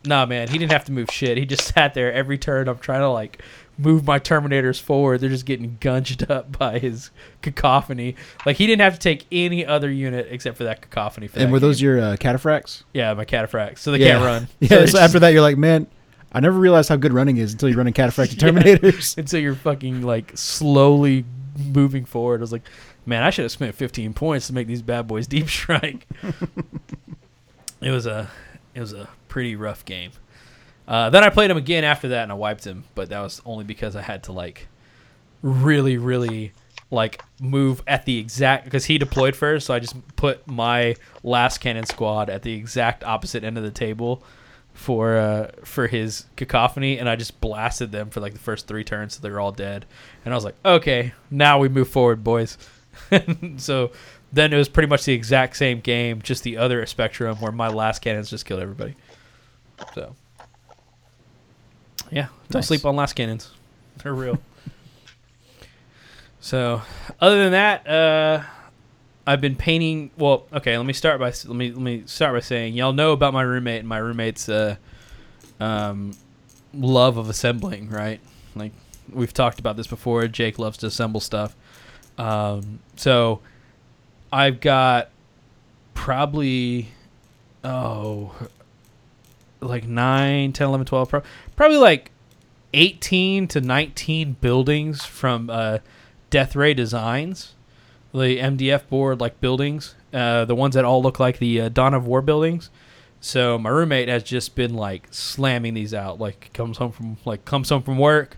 [0.06, 1.38] Nah, man, he didn't have to move shit.
[1.38, 2.68] He just sat there every turn.
[2.70, 3.42] I'm trying to like
[3.80, 5.22] move my Terminators forward.
[5.22, 7.10] They're just getting gunged up by his
[7.42, 8.16] Kakophoni.
[8.46, 11.30] Like he didn't have to take any other unit except for that Kakophoni.
[11.30, 11.86] For And that were those game.
[11.86, 12.84] your uh, cataphracts?
[12.94, 13.80] yeah my cataphracts?
[13.80, 14.48] So they can't run.
[14.60, 14.70] Yeah.
[14.70, 15.88] So so after that, you're like, man,
[16.32, 18.50] I never realized how good running is until you're running cataphractii Yeah.
[18.52, 19.18] terminators.
[19.18, 21.26] And so you're fucking like slowly
[21.58, 22.42] moving forward.
[22.42, 22.64] I was like,
[23.06, 26.06] man, I should have spent 15 points to make these bad boys deep strike.
[27.82, 28.30] it was a
[28.76, 30.12] it was a pretty rough game.
[30.90, 33.42] Uh, then I played him again after that and I wiped him, but that was
[33.46, 34.68] only because I had to like
[35.42, 36.52] really really
[36.92, 41.88] like move at the exact because he deployed first, so I just put my lascannon
[41.88, 44.24] squad at the exact opposite end of the table
[44.74, 48.84] for uh, for his Kakophoni, and I just blasted them for like the first three
[48.84, 49.86] turns, so they were all dead.
[50.26, 52.58] And I was like, okay, now we move forward, boys.
[53.58, 53.92] so
[54.34, 57.70] then it was pretty much the exact same game, just the other spectrum where my
[57.70, 58.96] lascannons just killed everybody.
[59.94, 60.16] So
[62.12, 62.68] yeah, don't Nice.
[62.68, 63.50] sleep on lascannons;
[64.02, 64.40] they're real.
[66.40, 66.82] so
[67.20, 68.44] other than that, uh,
[69.28, 70.12] I've been painting.
[70.18, 70.78] Well, okay.
[70.78, 73.42] Let me start by let me let me start by saying y'all know about my
[73.42, 74.76] roommate and my roommate's uh,
[75.60, 76.14] um,
[76.74, 77.90] love of assembling.
[77.90, 78.20] Right?
[78.56, 78.72] Like
[79.12, 80.28] we've talked about this before.
[80.28, 81.56] Jake loves to assemble stuff.
[82.18, 83.40] Um, so
[84.32, 85.10] I've got
[85.94, 86.90] probably
[87.64, 88.34] oh
[89.62, 91.24] like 9 10 11 12 pro-
[91.56, 92.12] probably like
[92.74, 95.80] 18 to 19 buildings from uh,
[96.30, 97.56] death ray designs
[98.14, 101.94] the MDF board like buildings, uh, the ones that all look like the uh, Dawn
[101.94, 102.70] of War buildings.
[103.22, 106.20] So my roommate has just been like slamming these out.
[106.20, 108.38] Like comes home from like comes home from work,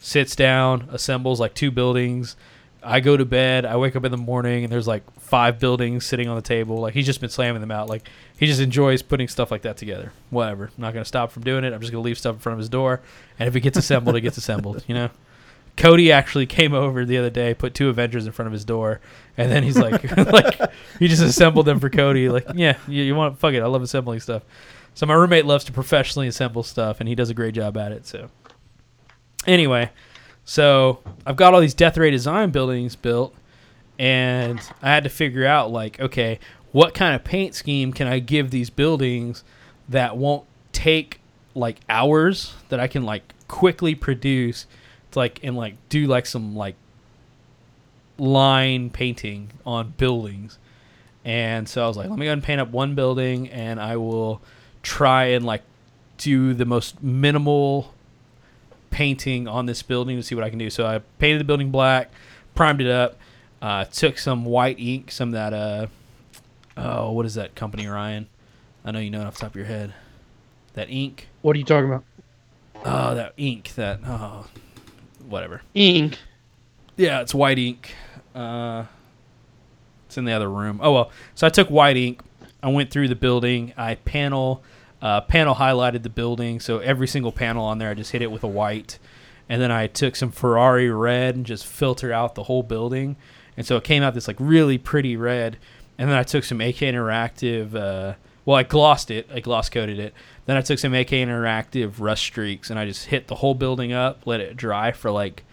[0.00, 2.36] sits down, assembles like two buildings.
[2.82, 3.66] I go to bed.
[3.66, 6.76] I wake up in the morning and there's like five buildings sitting on the table.
[6.76, 7.88] Like he's just been slamming them out.
[7.88, 8.08] Like
[8.38, 10.12] he just enjoys putting stuff like that together.
[10.28, 10.64] Whatever.
[10.64, 11.72] I'm not gonna stop from doing it.
[11.72, 13.00] I'm just gonna leave stuff in front of his door.
[13.38, 14.84] And if it gets assembled, it gets assembled.
[14.86, 15.10] You know.
[15.76, 19.00] Cody actually came over the other day, put two Avengers in front of his door,
[19.38, 20.60] and then he's like, like
[20.98, 22.28] he just assembled them for Cody.
[22.28, 24.42] Like, yeah, you, you want fuck it, I love assembling stuff.
[24.94, 27.92] So my roommate loves to professionally assemble stuff, and he does a great job at
[27.92, 28.06] it.
[28.06, 28.28] So
[29.46, 29.90] anyway,
[30.44, 33.34] so I've got all these Death Ray design buildings built,
[34.00, 36.38] and I had to figure out like, okay,
[36.72, 39.44] what kind of paint scheme can I give these buildings
[39.90, 41.20] that won't take
[41.54, 44.64] like hours that I can like quickly produce
[45.10, 46.76] to like and like do like some like
[48.16, 50.58] line painting on buildings.
[51.22, 53.98] And so I was like, let me go and paint up one building and I
[53.98, 54.40] will
[54.82, 55.62] try and like
[56.16, 57.92] do the most minimal
[58.88, 60.70] painting on this building to see what I can do.
[60.70, 62.10] So I painted the building black,
[62.54, 63.18] primed it up,
[63.62, 65.86] uh, took some white ink, some of that uh
[66.76, 68.28] oh, what is that company, Ryan?
[68.84, 69.94] I know you know it off the top of your head.
[70.74, 71.28] That ink.
[71.42, 72.04] What are you talking about?
[72.84, 73.74] Oh, that ink.
[73.74, 74.46] That oh,
[75.28, 75.62] whatever.
[75.74, 76.18] Ink.
[76.96, 77.94] Yeah, it's white ink.
[78.34, 78.84] Uh,
[80.06, 80.80] it's in the other room.
[80.82, 81.10] Oh well.
[81.34, 82.22] So I took white ink.
[82.62, 83.72] I went through the building.
[83.76, 84.62] I panel,
[85.00, 86.60] uh, panel highlighted the building.
[86.60, 88.98] So every single panel on there, I just hit it with a white,
[89.48, 93.16] and then I took some Ferrari red and just filter out the whole building.
[93.60, 95.58] And so it came out this like really pretty red.
[95.98, 97.74] And then I took some AK Interactive.
[97.74, 98.14] Uh,
[98.46, 99.28] well, I glossed it.
[99.30, 100.14] I gloss coated it.
[100.46, 103.92] Then I took some AK Interactive rust streaks and I just hit the whole building
[103.92, 105.44] up, let it dry for like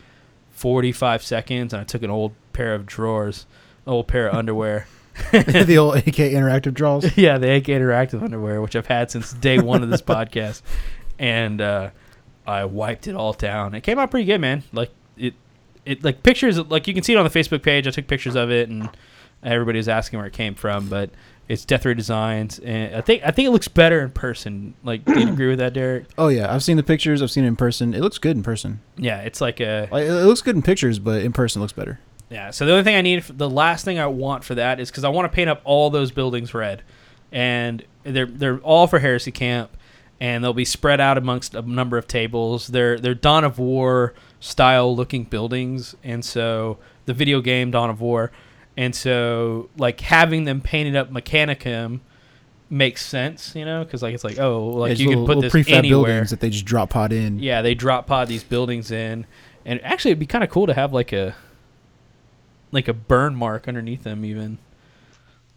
[0.52, 3.46] 45 seconds and I took an old pair of drawers,
[3.86, 4.88] an old pair of underwear.
[5.34, 7.18] the old AK interactive drawers?
[7.18, 10.62] yeah, the AK Interactive underwear, which I've had since day one of this podcast,
[11.20, 11.90] and uh,
[12.46, 13.76] I wiped it all down.
[13.76, 14.64] It came out pretty good, man.
[14.72, 15.34] Like it,
[15.88, 17.88] it like pictures, like you can see it on the Facebook page.
[17.88, 18.90] I took pictures of it, and
[19.44, 21.10] everybody was asking where it came from, but
[21.48, 24.74] it's Death Ray Designs, and I think I think it looks better in person.
[24.84, 26.06] Like, do you agree with that, Derek?
[26.18, 27.22] Oh yeah, I've seen the pictures.
[27.22, 27.94] I've seen it in person.
[27.94, 28.82] It looks good in person.
[28.98, 31.74] Yeah, it's like a Like, it looks good in pictures, but in person it looks
[31.74, 32.00] better.
[32.30, 32.52] Yeah.
[32.52, 35.06] So the only thing I need, the last thing I want for that is because
[35.06, 36.84] I want to paint up all those buildings red,
[37.32, 39.72] and they're they're all for Heresy Camp,
[40.20, 42.68] and they'll be spread out amongst a number of tables.
[42.68, 48.02] They're they're Dawn of War style looking buildings, and so the video game Dawn of
[48.02, 48.32] War,
[48.76, 52.02] and so like having them painted up Mechanicum
[52.70, 55.42] makes sense, you know, because like it's like oh like It's you little, can put
[55.42, 56.06] this prefab anywhere.
[56.06, 57.40] buildings that they just drop pod in.
[57.40, 59.26] Yeah, they drop pod these buildings in,
[59.66, 61.36] and actually it'd be kind of cool to have like a
[62.72, 64.58] like a burn mark underneath them, even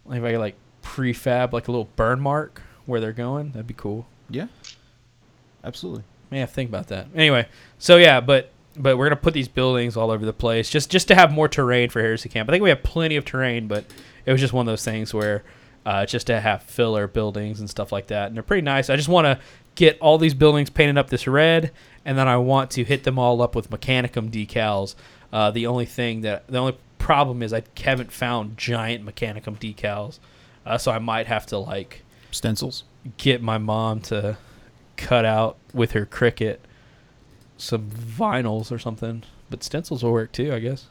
[0.05, 3.51] like if I could, like prefab like a little burn mark where they're going.
[3.51, 4.07] That'd be cool.
[4.29, 4.47] Yeah.
[5.63, 6.03] Absolutely.
[6.31, 7.07] To think about that.
[7.13, 10.89] Anyway, so yeah, but but we're gonna put these buildings all over the place just
[10.89, 12.49] just to have more terrain for Heresy Camp.
[12.49, 13.85] I think we have plenty of terrain, but
[14.25, 15.43] it was just one of those things where
[15.85, 18.89] uh, just to have filler buildings and stuff like that, and they're pretty nice.
[18.89, 19.39] I just want to
[19.75, 21.71] get all these buildings painted up this red,
[22.05, 24.95] and then I want to hit them all up with Mechanicum decals.
[25.33, 30.19] Uh, the only thing that the only problem is I haven't found giant Mechanicum decals,
[30.65, 32.83] uh, so I might have to like Stencils.
[33.17, 34.37] get my mom to
[34.97, 36.57] cut out with her Cricut
[37.61, 39.23] some vinyls or something.
[39.49, 40.87] But stencils will work too, I guess.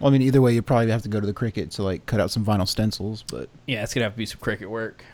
[0.00, 2.04] Well, I mean, either way, you probably have to go to the Cricut to like
[2.06, 3.22] cut out some vinyl stencils.
[3.22, 5.04] But Yeah, it's gonna have to be some Cricut work.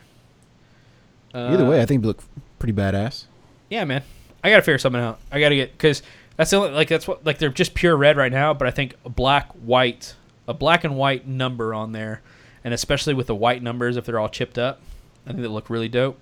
[1.33, 2.23] either Uh, way, I think they look
[2.59, 3.25] pretty badass.
[3.69, 4.03] yeah, man,
[4.43, 5.19] I gotta figure something out.
[5.31, 6.01] I gotta get because
[6.37, 8.53] that's the only like that's what like they're just pure red right now.
[8.53, 10.15] But I think a black white,
[10.47, 12.21] a black and white number on there,
[12.63, 14.81] and especially with the white numbers if they're all chipped up,
[15.25, 16.19] I think they look really dope.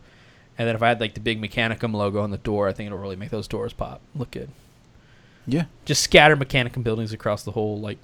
[0.59, 2.87] And then if I had like the big Mechanicum logo on the door, I think
[2.87, 4.01] it'll really make those doors pop.
[4.13, 4.49] Look good.
[5.47, 5.65] Yeah.
[5.85, 7.97] just scatter Mechanicum buildings across the whole like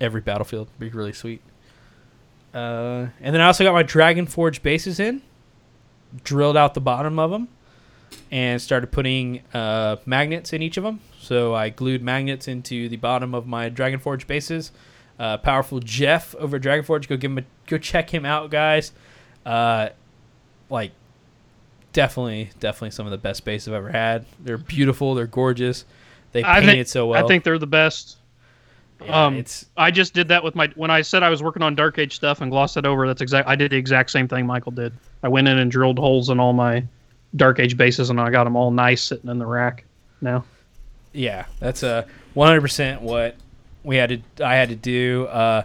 [0.00, 0.68] every battlefield.
[0.78, 1.42] Be really sweet.
[2.54, 5.20] Uh, and then I also got my Dragon Forge bases in,
[6.24, 7.48] drilled out the bottom of them,
[8.30, 11.00] and started putting uh, magnets in each of them.
[11.20, 14.70] So I glued magnets into the bottom of my Dragon Forge bases.
[15.18, 18.50] Uh, powerful Jeff over at Dragon Forge, go give him a go check him out,
[18.50, 18.92] guys.
[19.44, 19.88] Uh,
[20.70, 20.92] like
[21.96, 24.26] definitely, definitely some of the best bases I've ever had.
[24.38, 25.14] They're beautiful.
[25.14, 25.86] They're gorgeous.
[26.32, 27.24] They I paint think- it so well.
[27.24, 28.18] I think they're the best.
[29.02, 31.62] Yeah, um, it's I just did that with my when I said I was working
[31.62, 33.06] on Dark Age stuff and glossed it over.
[33.06, 33.48] That's exact.
[33.48, 34.92] I did the exact same thing Michael did.
[35.22, 36.84] I went in and drilled holes in all my
[37.34, 39.84] Dark Age bases, and I got them all nice sitting in the rack.
[40.20, 40.44] Now,
[41.12, 43.36] yeah, that's a 100% what
[43.84, 45.26] we had to I had to do.
[45.26, 45.64] Uh,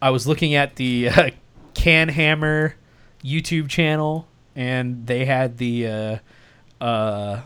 [0.00, 1.30] I was looking at the uh,
[1.74, 2.74] Can Hammer
[3.22, 7.42] YouTube channel, and they had the uh, uh,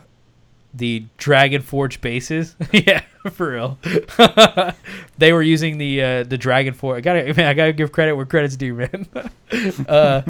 [0.73, 2.55] the Dragon Forge bases.
[2.71, 3.01] yeah,
[3.31, 3.79] for real.
[5.17, 6.97] they were using the uh, the Dragon Forge.
[6.97, 9.07] I gotta man, I gotta give credit where credit's due, man.
[9.87, 10.21] uh,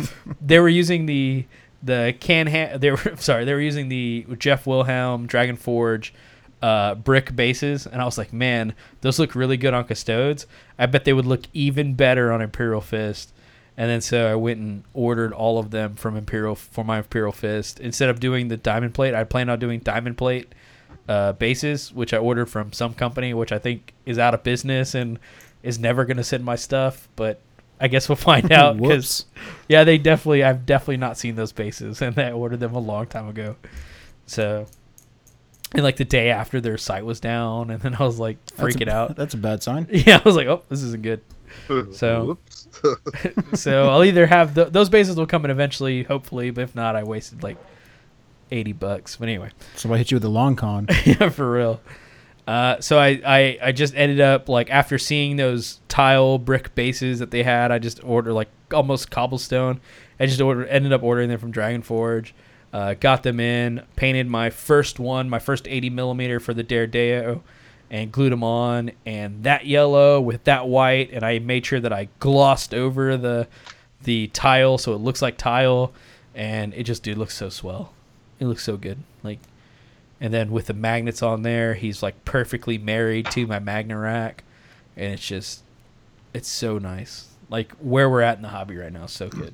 [0.42, 1.46] they were using the
[1.84, 6.14] the can ha- they were sorry they were using the Jeff Wilhelm Dragon Forge
[6.62, 10.48] uh, brick bases, and I was like, man, those look really good on Custodes.
[10.80, 13.34] I bet they would look even better on Imperial Fist.
[13.78, 17.34] And then so I went and ordered all of them from Imperial for my Imperial
[17.34, 17.80] Fist.
[17.80, 20.54] Instead of doing the diamond plate, I planned on doing diamond plate
[21.10, 24.96] uh, bases, which I ordered from some company, which I think is out of business
[24.96, 25.20] and
[25.62, 27.10] is never going to send my stuff.
[27.16, 27.42] But
[27.80, 29.26] I guess we'll find out because
[29.68, 33.08] yeah, they definitely I've definitely not seen those bases, and I ordered them a long
[33.08, 33.56] time ago.
[34.26, 34.66] So,
[35.74, 38.76] and like the day after their site was down, and then I was like That's
[38.76, 39.16] freaking a, out.
[39.16, 39.88] That's a bad sign.
[39.92, 41.22] Yeah, I was like, oh, this isn't good.
[41.94, 42.38] So-
[43.54, 46.96] So I'll either have th- those bases will come in eventually, hopefully, but if not,
[46.96, 47.58] I wasted like
[48.52, 49.16] eighty bucks.
[49.16, 49.50] But anyway.
[49.76, 50.88] Somebody hit you with a long con.
[51.06, 51.82] yeah, for real.
[52.48, 57.20] Uh, so I, I I just ended up like after seeing those tile brick bases
[57.20, 59.82] that they had, I just ordered like almost cobblestone.
[60.20, 62.36] I just ordered ended up ordering them from Dragon Forge.
[62.72, 67.42] Uh, got them in, painted my first one, my first 80 millimeter for the Deredeo,
[67.96, 68.92] and glued them on.
[69.06, 73.48] And that yellow with that white, and I made sure that I glossed over the
[74.04, 75.94] the tile so it looks like tile,
[76.36, 77.94] and it just dude looks so swell.
[78.40, 79.40] It looks so good, like
[80.20, 84.44] and then with the magnets on there, he's like perfectly married to my magnet rack,
[84.98, 85.64] and it's just,
[86.34, 87.30] it's so nice.
[87.50, 89.54] Like where we're at in the hobby right now, so good.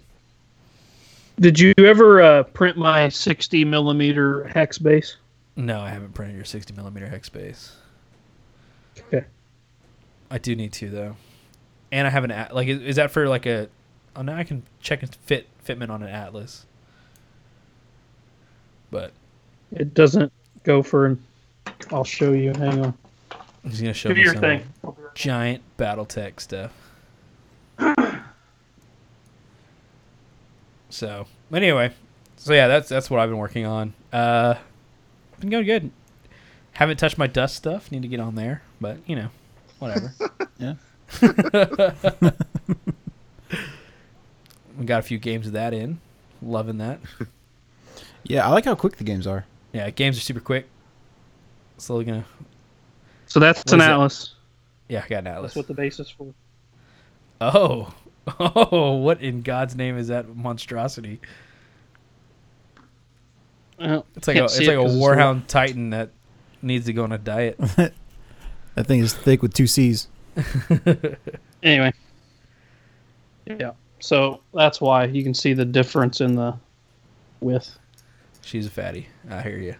[1.39, 5.17] did you ever uh, print my 60 millimeter hex base?
[5.55, 7.75] No, I haven't printed your 60 millimeter hex base.
[8.99, 9.25] Okay.
[10.29, 11.15] I do need to though.
[11.91, 13.69] and I have an at like is, is that for like a?
[14.15, 16.65] Oh, now I can check and fit fitment on an Atlas.
[18.89, 19.11] But
[19.71, 20.31] It doesn't
[20.63, 21.17] go for.
[21.91, 22.51] I'll show you.
[22.53, 22.93] Hang on.
[23.63, 24.63] he's gonna show Do me your some thing.
[25.15, 26.73] giant BattleTech stuff.
[30.89, 31.91] so anyway,
[32.37, 33.93] so yeah, that's that's what I've been working on.
[34.11, 34.55] Uh,
[35.39, 35.91] been going good.
[36.73, 37.91] Haven't touched my dust stuff.
[37.91, 39.29] Need to get on there, but you know,
[39.79, 40.13] whatever.
[40.57, 40.75] Yeah.
[44.77, 45.99] we got a few games of that in.
[46.41, 46.99] Loving that.
[48.23, 49.45] Yeah, I like how quick the games are.
[49.73, 50.67] Yeah, games are super quick.
[51.77, 52.25] Slowly gonna.
[53.25, 53.89] So that's What an is it?
[53.89, 54.35] atlas.
[54.89, 55.49] Yeah, I got an Atlas.
[55.53, 56.33] That's what the base is for.
[57.39, 57.93] Oh,
[58.39, 58.95] oh!
[58.97, 61.19] What in God's name is that monstrosity?
[63.79, 66.09] Well, It's like a, it's see like it a 'cause it's warhound titan that
[66.61, 67.59] needs to go on a diet.
[68.75, 70.07] That thing is thick with two C's.
[71.63, 71.93] Anyway.
[73.45, 73.73] Yeah.
[73.99, 76.57] So that's why you can see the difference in the
[77.39, 77.77] width.
[78.41, 79.07] She's a fatty.
[79.29, 79.75] I hear you.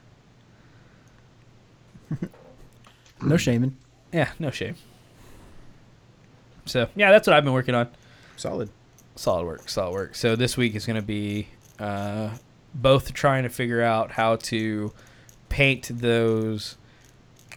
[3.23, 3.77] No shaming.
[4.11, 4.75] Yeah, no shame.
[6.65, 7.87] So yeah, that's what I've been working on.
[8.35, 8.69] Solid.
[9.15, 10.15] Solid work, solid work.
[10.15, 11.47] So this week is going to be
[11.79, 12.31] uh,
[12.73, 14.91] both trying to figure out how to
[15.51, 16.77] paint those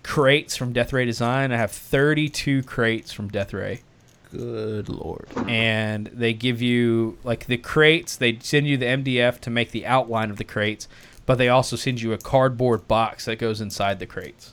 [0.03, 1.53] crates from Death Ray Design.
[1.53, 3.83] I have 32 crates from Death Ray.
[4.31, 5.29] Good lord.
[5.47, 9.87] and they give you like the crates they send you the mdf to make the
[9.87, 10.89] outline of the crates
[11.25, 14.53] but they also send you a cardboard box that goes inside the crates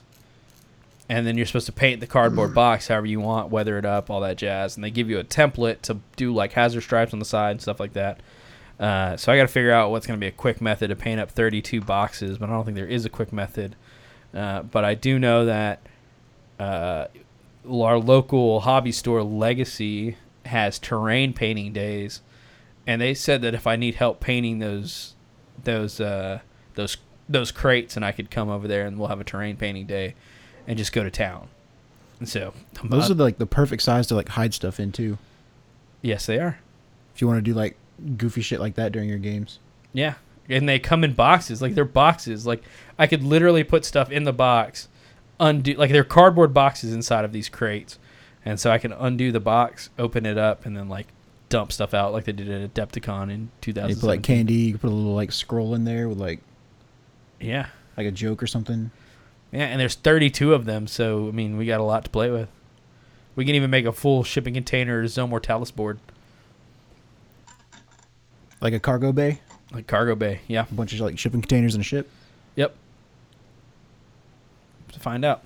[1.08, 2.54] and then you're supposed to paint the cardboard mm.
[2.54, 5.24] box however you want weather it up all that jazz and they give you a
[5.24, 8.20] template to do like hazard stripes on the side and stuff like that
[8.82, 10.96] uh, so i got to figure out what's going to be a quick method to
[10.96, 13.76] paint up 32 boxes but i don't think there is a quick method.
[14.34, 15.80] Uh, but i do know that
[16.58, 17.06] uh,
[17.70, 20.16] our local hobby store legacy
[20.46, 22.20] has terrain painting days
[22.86, 25.14] and they said that if i need help painting those
[25.64, 26.40] those uh
[26.74, 26.96] those
[27.28, 30.14] those crates and i could come over there and we'll have a terrain painting day
[30.66, 31.48] and just go to town.
[32.18, 32.54] And so
[32.84, 35.18] Those uh, are like the perfect size to like hide stuff in too.
[36.02, 36.60] yes they are.
[37.14, 37.76] If you want to do like
[38.16, 39.58] goofy shit like that during your games.
[39.92, 40.14] yeah
[40.48, 42.62] and they come in boxes like they're boxes like
[42.98, 44.88] i could literally put stuff in the box
[45.38, 47.98] undo like they're cardboard boxes inside of these crates
[48.44, 51.06] and so i can undo the box open it up and then like
[51.48, 54.54] dump stuff out like they did at adepticon in You 2000 put like candy.
[54.54, 56.40] You put a little like scroll in there with like
[57.40, 58.90] yeah like a joke or something.
[59.52, 62.30] yeah and there's 32 of them so i mean we got a lot to play
[62.30, 62.48] with
[63.36, 65.98] we can even make a full shipping container zone mortalis board
[68.62, 69.40] Like a cargo bay.
[69.74, 72.08] like cargo bay yeah A bunch of like shipping containers in a ship.
[72.56, 72.74] yep
[74.92, 75.44] to find out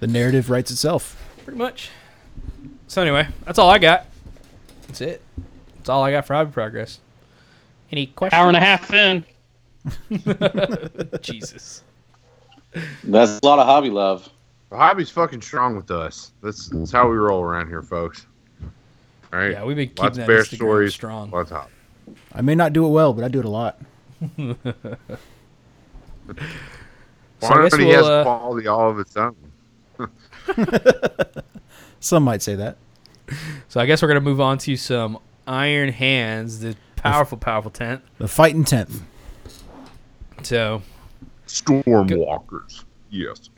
[0.00, 1.16] The narrative writes itself.
[1.44, 1.90] pretty much.
[2.88, 4.06] So anyway, that's all I got.
[4.86, 5.22] That's it.
[5.76, 6.98] That's all I got for hobby progress.
[7.92, 8.38] Any questions?
[8.38, 9.24] Hour and a half in.
[11.22, 11.82] Jesus.
[13.04, 14.28] That's a lot of hobby love.
[14.70, 16.32] The hobby's fucking strong with us.
[16.42, 18.26] That's, that's how we roll around here, folks.
[19.32, 19.52] All right.
[19.52, 20.94] Yeah, we've been keeping Lots that of bear Instagram stories.
[20.94, 21.30] strong.
[21.30, 21.68] Lots of.
[22.32, 23.78] I may not do it well, but I do it a lot.
[27.40, 29.34] So I guess Barney we'll, has uh, quality all of its own.
[32.00, 32.76] Some might say that.
[33.68, 38.02] So I guess we're gonna move on to some Iron Hands, the powerful, powerful tent.
[38.18, 39.02] The fighting tenth.
[40.42, 40.82] So
[41.46, 42.84] Stormwalkers.
[43.10, 43.48] Yes.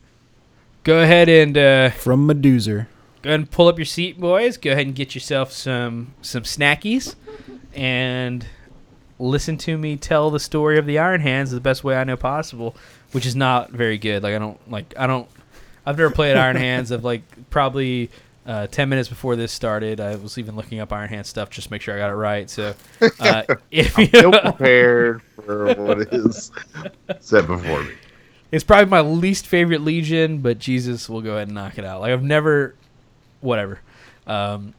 [0.84, 2.86] go ahead and uh, From Medusa.
[3.22, 4.56] Go ahead and pull up your seat, boys.
[4.56, 7.14] Go ahead and get yourself some some snackies,
[7.74, 8.46] and
[9.18, 12.16] listen to me tell the story of the Iron Hands the best way I know
[12.16, 12.76] possible,
[13.12, 14.22] which is not very good.
[14.22, 15.28] Like I don't like I don't.
[15.86, 16.90] I've never played Iron Hands.
[16.90, 18.10] Of like probably
[18.46, 21.68] uh, ten minutes before this started, I was even looking up Iron Hands stuff just
[21.68, 22.50] to make sure I got it right.
[22.50, 22.74] So
[23.20, 26.50] uh, if you, prepared for what is
[27.20, 27.92] set before me.
[28.50, 32.02] It's probably my least favorite Legion, but Jesus will go ahead and knock it out.
[32.02, 32.74] Like I've never,
[33.42, 33.80] whatever.
[34.26, 34.72] Um,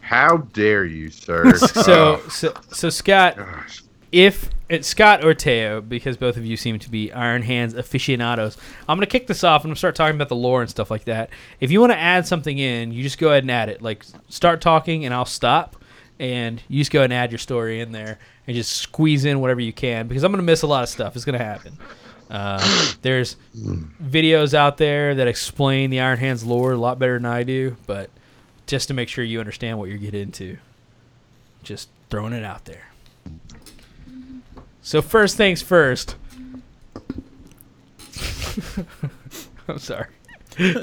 [0.00, 1.54] How dare you, sir?
[1.56, 3.82] so, Oh, so, so Scott, gosh.
[4.12, 8.56] if it's Scott or Teo, because both of you seem to be Iron Hands aficionados,
[8.88, 10.90] I'm gonna kick this off and I'm gonna start talking about the lore and stuff
[10.90, 11.30] like that.
[11.60, 13.82] If you want to add something in, you just go ahead and add it.
[13.82, 15.76] Like start talking and I'll stop,
[16.18, 19.40] and you just go ahead and add your story in there and just squeeze in
[19.40, 21.14] whatever you can because I'm gonna miss a lot of stuff.
[21.14, 21.76] It's gonna happen.
[22.30, 27.26] Uh, there's videos out there that explain the Iron Hands lore a lot better than
[27.26, 28.10] I do, but
[28.66, 30.58] just to make sure you understand what you're getting into,
[31.62, 32.82] just throwing it out there.
[34.82, 36.16] So first things first.
[39.68, 40.06] I'm sorry.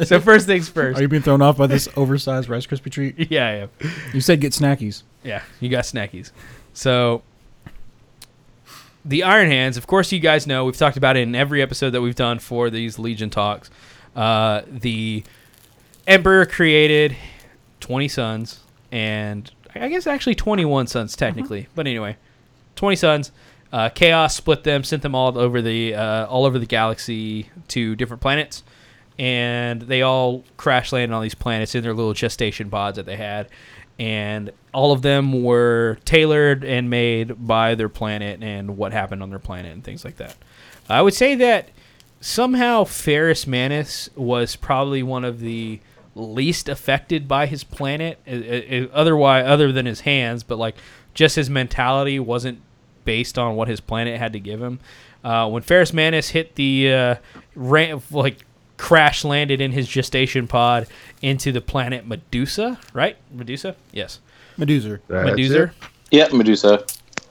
[0.03, 0.99] so first things first.
[0.99, 3.15] Are you being thrown off by this oversized Rice Krispie treat?
[3.31, 3.69] yeah, I am.
[4.13, 5.03] You said get snackies.
[5.23, 6.31] Yeah, you got snackies.
[6.73, 7.23] So
[9.05, 11.91] the Iron Hands, of course, you guys know we've talked about it in every episode
[11.91, 13.69] that we've done for these Legion talks.
[14.15, 15.23] Uh, the
[16.07, 17.15] Emperor created
[17.79, 22.17] twenty sons, and I guess actually twenty-one sons technically, but anyway,
[22.75, 23.31] twenty sons.
[23.71, 27.95] Uh, Chaos split them, sent them all over the uh, all over the galaxy to
[27.95, 28.63] different planets,
[29.17, 33.15] and they all crash landed on these planets in their little gestation pods that they
[33.15, 33.49] had,
[33.99, 39.29] and all of them were tailored and made by their planet and what happened on
[39.29, 40.35] their planet and things like that.
[40.89, 41.69] I would say that
[42.19, 45.79] somehow Ferrus Manus was probably one of the
[46.15, 50.75] least affected by his planet, uh, uh, otherwise other than his hands, but like
[51.13, 52.61] just his mentality wasn't
[53.05, 54.79] based on what his planet had to give him.
[55.23, 57.15] Uh, when Ferrus Manus hit the uh,
[57.55, 58.45] like
[58.83, 60.85] crash landed in his gestation pod
[61.21, 63.15] into the planet Medusa, right?
[63.31, 64.19] Medusa, yes,
[64.57, 64.99] Medusa.
[65.07, 65.63] That's Medusa.
[65.63, 65.69] it.
[66.11, 66.85] Yeah, Medusa.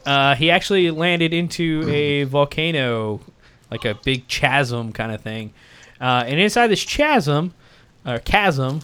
[0.06, 3.20] Uh, he actually landed into a volcano,
[3.70, 5.52] like a big chasm kind of thing.
[6.00, 7.52] Uh, and inside this chasm,
[8.06, 8.80] or chasm,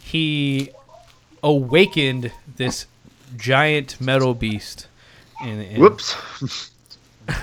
[0.00, 0.70] he
[1.42, 2.86] awakened this
[3.36, 4.86] giant metal beast.
[5.42, 6.14] And, and- Whoops.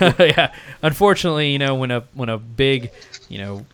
[0.00, 0.54] yeah.
[0.80, 2.90] Unfortunately, you know, when a when a big,
[3.28, 3.66] you know,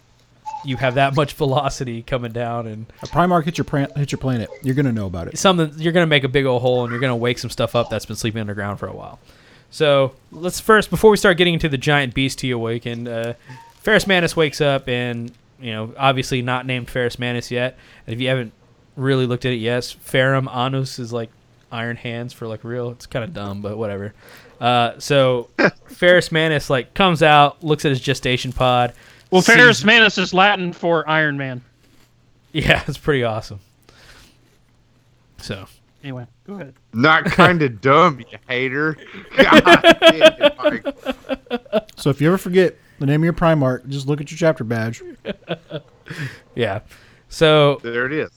[0.67, 4.19] you have that much velocity coming down and A Primarch hit your pran- hit your
[4.19, 4.51] planet.
[4.63, 5.39] You're gonna know about it.
[5.39, 7.89] something you're gonna make a big old hole and you're gonna wake some stuff up
[7.91, 9.19] that's been sleeping underground for a while.
[9.71, 13.35] So let's first before we start getting into the giant beast he awakened, uh,
[13.81, 17.77] Ferrus Manus wakes up and you know obviously not named Ferrus Manus yet.
[18.07, 18.53] And if you haven't
[18.97, 21.31] really looked at it, yes, Ferrum Anus is like
[21.71, 22.91] Iron Hands for like real.
[22.91, 24.15] It's kind of dumb, but whatever.
[24.61, 25.51] Uh, so
[25.89, 28.93] Ferrus Manus like comes out, looks at his gestation pod.
[29.31, 31.63] Well, sees- Ferrus Manus is Latin for Iron Man.
[32.53, 33.61] Yeah, it's pretty awesome.
[35.39, 35.67] So
[36.03, 36.75] Anyway, go ahead.
[36.93, 38.97] Not kind of dumb, you hater.
[39.37, 40.93] God damn,
[41.97, 44.63] So if you ever forget the name of your Primarch, just look at your chapter
[44.63, 45.03] badge.
[46.55, 46.81] yeah,
[47.29, 48.31] so There it is.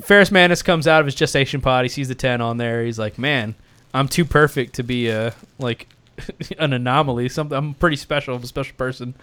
[0.00, 1.84] Ferrus Manus comes out of his gestation pod.
[1.84, 2.82] He sees the ten on there.
[2.82, 3.54] He's like, "Man,
[3.92, 5.86] I'm too perfect to be a like
[6.58, 7.28] an anomaly.
[7.28, 8.34] Something I'm pretty special.
[8.34, 9.14] I'm a special person.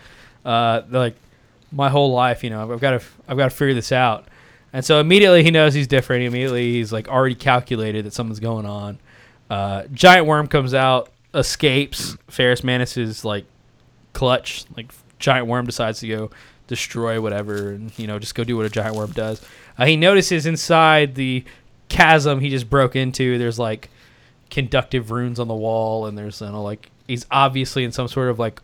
[0.46, 1.16] Uh, like
[1.72, 4.28] my whole life, you know, I've got to I've got to figure this out."
[4.72, 6.24] And so immediately he knows he's different.
[6.24, 9.00] Immediately he's like already calculated that something's going on.
[9.50, 13.46] Uh, giant worm comes out, escapes Ferrus Manus's like
[14.14, 14.66] clutch.
[14.78, 16.32] Like giant worm decides to go
[16.68, 19.42] destroy whatever, and you know just go do what a giant worm does.
[19.78, 21.44] Uh, he notices inside the
[21.90, 23.38] chasm he just broke into.
[23.38, 23.90] There's like
[24.50, 28.30] conductive runes on the wall, and there's you know like he's obviously in some sort
[28.30, 28.62] of like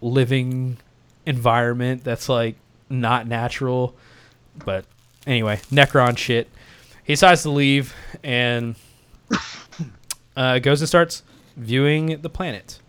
[0.00, 0.76] living
[1.26, 2.56] environment that's like
[2.88, 3.94] not natural.
[4.64, 4.84] But
[5.26, 6.48] anyway, Necron shit.
[7.04, 8.76] He decides to leave and
[10.36, 11.22] uh, goes and starts
[11.56, 12.80] viewing the planet.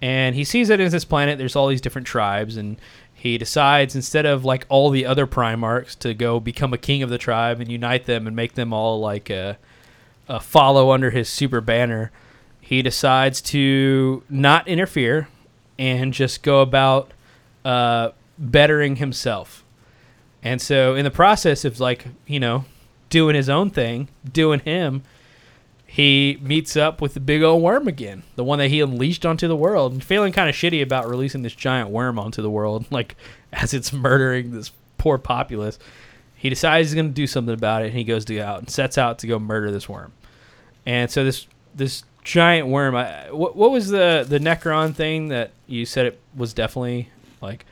[0.00, 2.76] And he sees that in this planet, there's all these different tribes, and
[3.14, 7.10] he decides instead of like all the other Primarchs to go become a king of
[7.10, 9.58] the tribe and unite them and make them all like a,
[10.28, 12.10] a follow under his super banner.
[12.60, 15.28] He decides to not interfere
[15.78, 17.12] and just go about
[17.64, 19.64] uh, bettering himself.
[20.42, 22.64] And so, in the process of like you know
[23.10, 25.02] doing his own thing, doing him,
[25.86, 29.46] he meets up with the big old worm again, the one that he unleashed onto
[29.46, 32.86] the world, and feeling kind of shitty about releasing this giant worm onto the world,
[32.90, 33.14] like
[33.52, 35.78] as it's murdering this poor populace.
[36.34, 38.70] He decides he's going to do something about it, and he goes to out and
[38.70, 40.12] sets out to go murder this worm.
[40.86, 45.52] And so this this giant worm, I, what, what was the the Necron thing that
[45.66, 47.10] you said it was definitely
[47.42, 47.66] like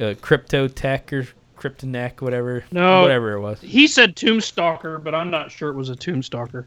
[0.00, 1.26] uh, crypto tech or
[1.56, 3.02] kryptonech, whatever, No.
[3.02, 3.60] whatever it was.
[3.60, 6.66] He said Tombstalker, but I'm not sure it was a Tombstalker.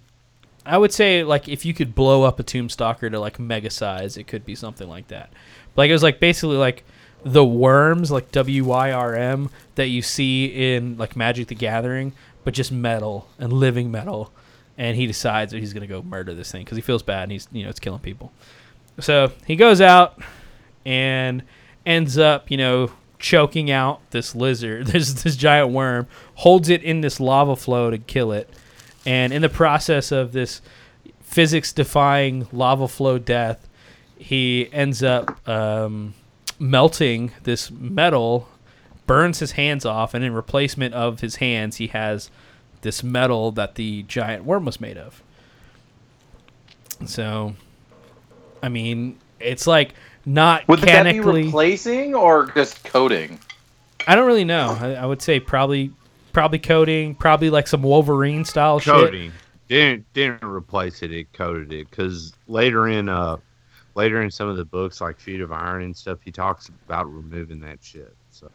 [0.66, 3.70] I would say like if you could blow up a tomb stalker to like mega
[3.72, 5.32] size, it could be something like that.
[5.74, 6.84] But, like it was like basically like
[7.24, 12.14] the worms, like W Y R M, that you see in like Magic the Gathering,
[12.44, 14.32] but just metal and living metal.
[14.78, 17.32] And he decides that he's gonna go murder this thing because he feels bad and
[17.32, 18.32] he's you know it's killing people.
[19.00, 20.22] So he goes out
[20.86, 21.44] and
[21.86, 27.02] ends up you know choking out this lizard, this this giant worm, holds it in
[27.02, 28.50] this lava flow to kill it.
[29.06, 30.62] And in the process of this
[31.22, 33.68] physics defying lava flow death
[34.22, 36.14] he ends up um,
[36.60, 38.48] melting this metal
[39.08, 42.30] burns his hands off and in replacement of his hands he has
[42.82, 45.24] this metal that the giant worm was made of.
[47.06, 47.56] So
[48.62, 49.96] i mean it's like
[50.26, 53.40] not Would that be replacing or just coding?
[54.08, 54.78] I don't really know.
[54.80, 55.92] I, I would say probably
[56.34, 58.94] probably coding, probably like some Wolverine style shit.
[58.94, 59.32] Coding
[59.72, 61.14] didn't didn't replace it.
[61.14, 63.38] It coded it because later in uh
[63.96, 67.12] later in some of the books like Feat of Iron and stuff, he talks about
[67.12, 68.14] removing that shit.
[68.32, 68.52] So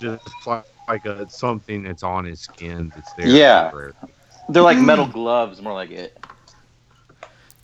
[0.00, 3.28] just like, like a, something that's on his skin that's there.
[3.28, 3.70] Yeah.
[3.70, 3.94] forever.
[4.48, 6.18] They're like metal gloves, more like it.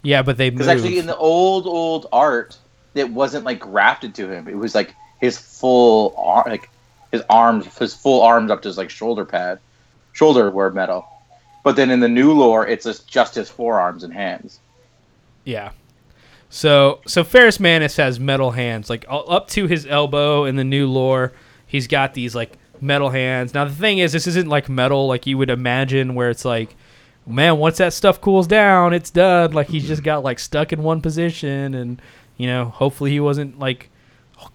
[0.02, 0.58] Yeah, but they move.
[0.58, 2.58] Because actually, in the old old art,
[2.94, 4.48] it wasn't like grafted to him.
[4.48, 6.70] It was like his full arm, like
[7.10, 9.58] his arms, his full arms up to his like shoulder pad,
[10.12, 11.06] shoulder were metal.
[11.64, 14.58] But then in the new lore, it's just, just his forearms and hands.
[15.44, 15.70] Yeah.
[16.50, 20.86] So so Ferris Manus has metal hands, like up to his elbow in the new
[20.86, 21.32] lore.
[21.66, 23.54] He's got these like metal hands.
[23.54, 26.76] Now the thing is, this isn't like metal like you would imagine, where it's like,
[27.26, 29.52] man, once that stuff cools down, it's done.
[29.52, 32.02] Like he's just got like stuck in one position, and
[32.36, 33.88] you know, hopefully he wasn't like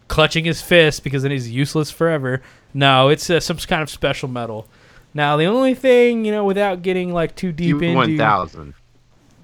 [0.08, 2.42] clutching his fist because then he's useless forever.
[2.74, 4.68] No, it's uh, some kind of special metal.
[5.14, 8.74] Now the only thing you know, without getting like too deep into One thousand.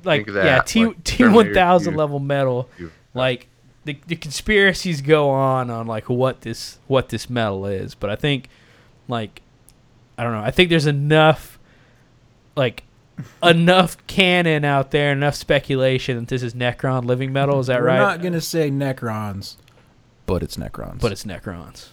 [0.04, 2.00] like Think of that, yeah T like T one Terminator thousand two.
[2.00, 2.70] level metal.
[2.78, 3.48] You- Like
[3.86, 8.16] the the conspiracies go on on like what this what this metal is, but I
[8.16, 8.50] think
[9.08, 9.42] like
[10.18, 10.42] I don't know.
[10.44, 11.58] I think there's enough
[12.56, 12.84] like
[13.44, 17.60] enough canon out there, enough speculation that this is Necron living metal.
[17.60, 18.00] Is that right?
[18.00, 18.16] We're right?
[18.16, 19.56] not gonna say Necrons,
[20.26, 21.00] but it's Necrons.
[21.00, 21.90] but it's Necrons.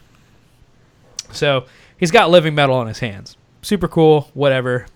[1.32, 1.66] So
[1.98, 3.36] he's got living metal on his hands.
[3.62, 4.86] Super cool, whatever.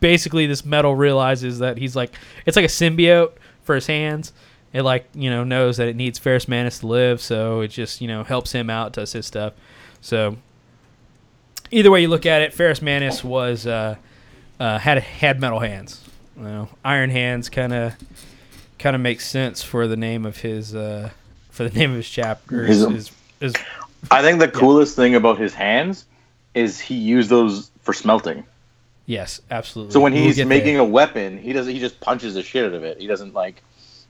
[0.00, 2.14] Basically, this metal realizes that he's like
[2.46, 3.32] it's like a symbiote
[3.62, 4.32] for his hands.
[4.72, 8.00] It like you know knows that it needs Ferrus Manus to live, so it just
[8.00, 9.54] you know helps him out, does his stuff.
[10.00, 10.36] So
[11.70, 13.96] either way you look at it, Ferrus Manus was uh,
[14.62, 16.04] uh, had had metal hands.
[16.36, 17.94] You know, iron hands kind of
[18.78, 21.10] kind of makes sense for the name of his uh,
[21.50, 22.64] for the name of his chapter.
[22.64, 23.10] His-
[24.10, 26.06] I think the coolest thing about his hands
[26.54, 28.44] is he used those for smelting.
[29.06, 29.92] yes, absolutely.
[29.92, 30.82] So when We'll he's making there.
[30.82, 31.72] a weapon, he doesn't.
[31.72, 33.00] He just punches the shit out of it.
[33.00, 33.62] He doesn't like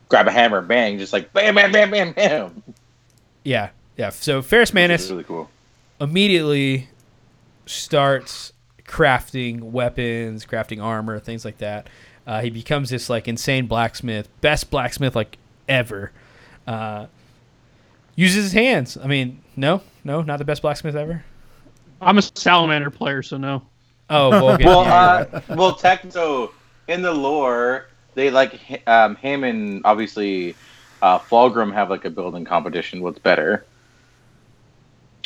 [0.09, 2.63] grab a hammer, and bang, just like bam, bam, bam, bam, bam.
[3.45, 4.11] yeah, yeah.
[4.11, 5.49] So Ferrus Manus really cool.
[6.01, 6.89] immediately
[7.67, 8.53] starts
[8.93, 11.89] crafting weapons, crafting armor, things like that.
[12.27, 15.39] Uh, he becomes this like insane blacksmith, best blacksmith like
[15.69, 16.13] ever.
[16.67, 17.07] Uh,
[18.15, 18.99] uses his hands.
[19.03, 21.25] I mean, no, no, not the best blacksmith ever.
[22.01, 23.63] I'm a salamander player, so no.
[24.11, 24.67] Oh, Vulcan.
[24.67, 26.05] Well, uh, well, tech.
[26.11, 26.53] So
[26.87, 30.55] in the lore, they like hi- um, him and obviously
[31.01, 33.01] uh, Fulgrim have like a building competition.
[33.01, 33.65] What's better?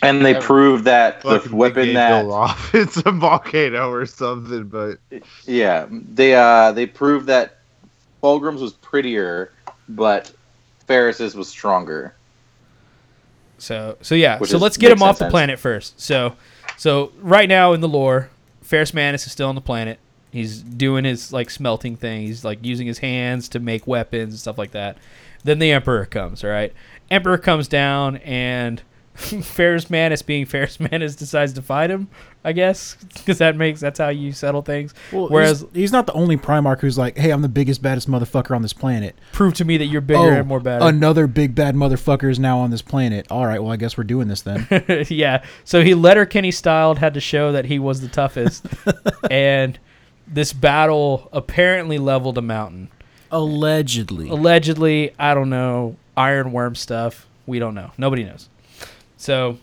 [0.03, 0.41] And they Yeah.
[0.43, 2.71] prove that the weapon Big that off.
[2.75, 4.99] It's a volcano or something, but
[5.47, 7.59] Yeah, they uh they proved that
[8.23, 9.53] Fulgrim's was prettier,
[9.89, 10.31] but
[10.87, 12.15] Ferrus's was stronger.
[13.59, 14.39] So so yeah.
[14.39, 16.01] Which so is- let's get him makes off the planet first.
[16.01, 16.37] So
[16.77, 18.29] so right now in the lore,
[18.63, 19.99] Ferrus Manus is still on the planet.
[20.31, 22.23] He's doing his like smelting thing.
[22.23, 24.99] He's like using his hands to make weapons and stuff like that.
[25.45, 26.45] Then the Emperor comes.
[26.45, 26.73] All right,
[27.11, 28.83] Emperor comes down and
[29.43, 32.09] Ferrus Manus, being Ferrus Manus, decides to fight him.
[32.45, 34.95] I guess because that makes that's how you settle things.
[35.11, 38.09] Well, Whereas he's, he's not the only Primarch who's like, "Hey, I'm the biggest, baddest
[38.09, 40.85] motherfucker on this planet." prove to me that you're bigger oh, and more better.
[40.87, 43.27] another big bad motherfucker is now on this planet.
[43.31, 44.67] All right, well, I guess we're doing this then.
[45.09, 45.45] yeah.
[45.65, 48.67] So he Letterkenny styled had to show that he was the toughest,
[49.31, 49.79] and
[50.29, 52.91] this battle apparently leveled a mountain.
[53.31, 57.27] Allegedly, Allegedly, I don't know Iron worm stuff.
[57.47, 57.93] We don't know.
[57.99, 58.49] Nobody knows.
[59.27, 59.59] So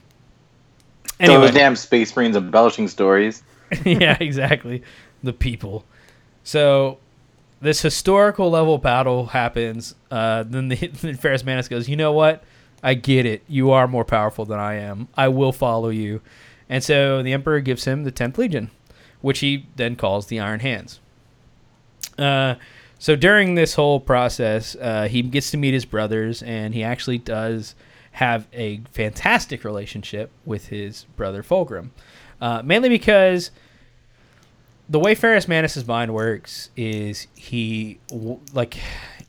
[1.21, 3.43] anyway, those damn space marines embellishing stories.
[3.85, 4.83] yeah, exactly.
[5.23, 5.85] The people.
[6.43, 6.97] So
[7.61, 9.95] this historical level battle happens.
[10.11, 12.43] Uh, then the then Ferrus Manus goes, "You know what?
[12.83, 13.41] I get it.
[13.47, 15.07] You are more powerful than I am.
[15.15, 16.19] I will follow you."
[16.67, 18.69] And so the Emperor gives him the tenth Legion,
[19.21, 20.99] which he then calls the Iron Hands.
[22.17, 22.55] Uh,
[22.99, 27.17] so during this whole process, uh, he gets to meet his brothers, and he actually
[27.17, 27.75] does
[28.13, 31.89] have a fantastic relationship with his brother Fulgrim,
[32.39, 33.51] uh, mainly because
[34.89, 37.99] the way Ferrus Manus's mind works is he
[38.53, 38.77] like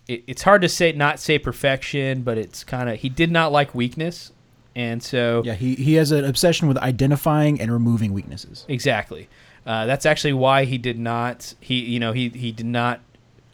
[0.07, 3.53] it, it's hard to say not say perfection, but it's kind of he did not
[3.53, 4.33] like weakness,
[4.77, 8.67] and so yeah, he he has an obsession with identifying and removing weaknesses.
[8.69, 9.29] Exactly.
[9.67, 11.55] Uh, that's actually why he did not.
[11.61, 13.01] He you know he he did not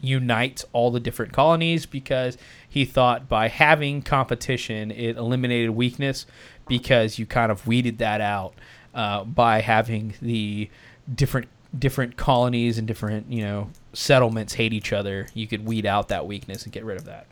[0.01, 2.37] unite all the different colonies because
[2.71, 6.25] he thought by having competition it eliminated weakness
[6.67, 8.53] because you kind of weeded that out
[8.95, 10.69] uh, by having the
[11.13, 16.07] different different colonies and different you know settlements hate each other you could weed out
[16.07, 17.27] that weakness and get rid of that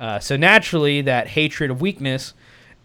[0.00, 2.34] uh, so naturally that hatred of weakness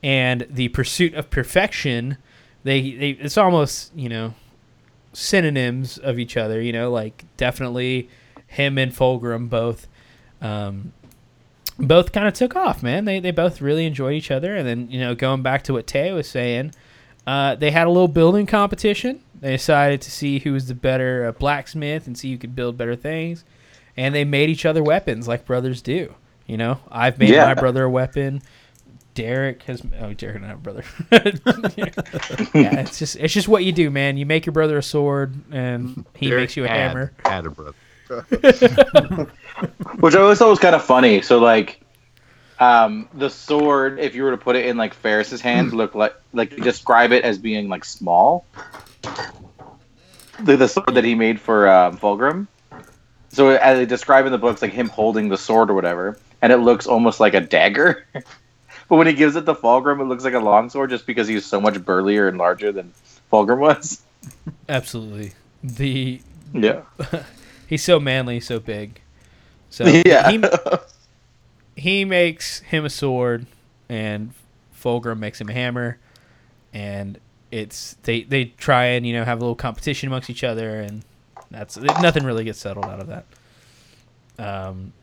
[0.01, 2.17] and the pursuit of perfection
[2.63, 4.33] they, they it's almost you know
[5.13, 6.61] synonyms of each other.
[6.61, 8.09] You know, like definitely
[8.47, 9.87] him and Fulgrim both.
[10.41, 10.93] Um,
[11.79, 13.05] both kind of took off, man.
[13.05, 15.87] They they both really enjoyed each other, and then you know, going back to what
[15.87, 16.73] Tay was saying,
[17.25, 19.21] uh, they had a little building competition.
[19.39, 22.77] They decided to see who was the better uh, blacksmith and see who could build
[22.77, 23.43] better things,
[23.97, 26.13] and they made each other weapons like brothers do.
[26.45, 27.45] You know, I've made Yeah.
[27.45, 28.41] my brother a weapon.
[29.15, 30.83] Derek has oh Derek and I have a brother.
[32.53, 34.17] yeah, it's just it's just what you do, man.
[34.17, 37.13] You make your brother a sword, and he Derek makes you a had- hammer.
[37.25, 37.73] Had a brother.
[39.99, 41.21] Which I always thought was kind of funny.
[41.21, 41.81] So like,
[42.59, 46.13] um, the sword, if you were to put it in like Ferrus's hands, look like
[46.33, 48.45] like you describe it as being like small.
[50.41, 52.47] The, the sword that he made for um, Fulgrim.
[53.29, 56.51] So as they describe in the books, like him holding the sword or whatever, and
[56.51, 58.05] it looks almost like a dagger.
[58.13, 61.45] but when he gives it to Fulgrim, it looks like a longsword, just because he's
[61.45, 62.93] so much burlier and larger than
[63.31, 64.01] Fulgrim was.
[64.67, 65.33] Absolutely.
[65.63, 66.21] The
[66.53, 66.81] Yeah.
[67.67, 69.01] he's so manly, so big.
[69.69, 70.29] So yeah.
[70.31, 70.43] he
[71.75, 73.45] he makes him a sword,
[73.87, 74.33] and
[74.75, 75.97] Fulgrim makes him a hammer,
[76.73, 77.19] and
[77.51, 81.03] it's they they try and you know have a little competition amongst each other, and
[81.51, 83.25] that's nothing really gets settled out of that.
[84.37, 84.93] Um,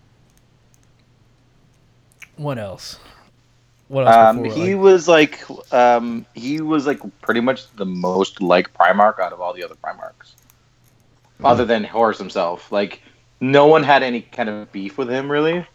[2.37, 2.99] what else?
[3.89, 4.17] What else?
[4.17, 8.73] Um, before, he like- was like, um, he was like pretty much the most like
[8.75, 10.35] Primarch out of all the other Primarchs,
[11.45, 12.73] other than Horus himself.
[12.73, 13.03] Like,
[13.41, 15.67] no one had any kind of beef with him really.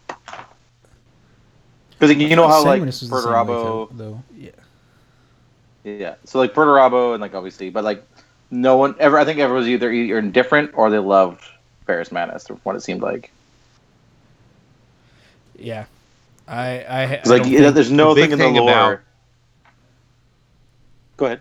[1.90, 4.22] Because like, you know how like Sanguinius was the same Perturabo, though.
[4.36, 4.50] yeah.
[5.84, 6.14] Yeah.
[6.24, 8.04] So like Perturabo and like obviously, but like
[8.50, 9.18] no one ever.
[9.18, 11.42] I think everyone was either either indifferent or they loved
[11.86, 13.30] Ferrus Manus, from what it seemed like.
[15.58, 15.84] yeah.
[16.48, 18.70] I I, I like don't yeah, there's no the thing in the thing lore.
[18.70, 19.00] about-
[21.16, 21.40] Go ahead.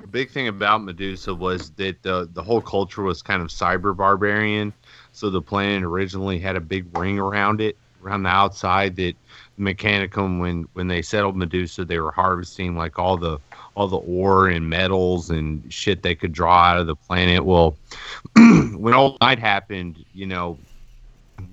[0.00, 3.94] The big thing about Medusa was that the the whole culture was kind of cyber
[3.94, 4.72] barbarian.
[5.14, 8.96] So the planet originally had a big ring around it, around the outside.
[8.96, 9.14] That
[9.58, 13.38] Mechanicum, when when they settled Medusa, they were harvesting like all the
[13.76, 17.44] all the ore and metals and shit they could draw out of the planet.
[17.44, 17.76] Well,
[18.36, 20.58] when Old Night happened, you know,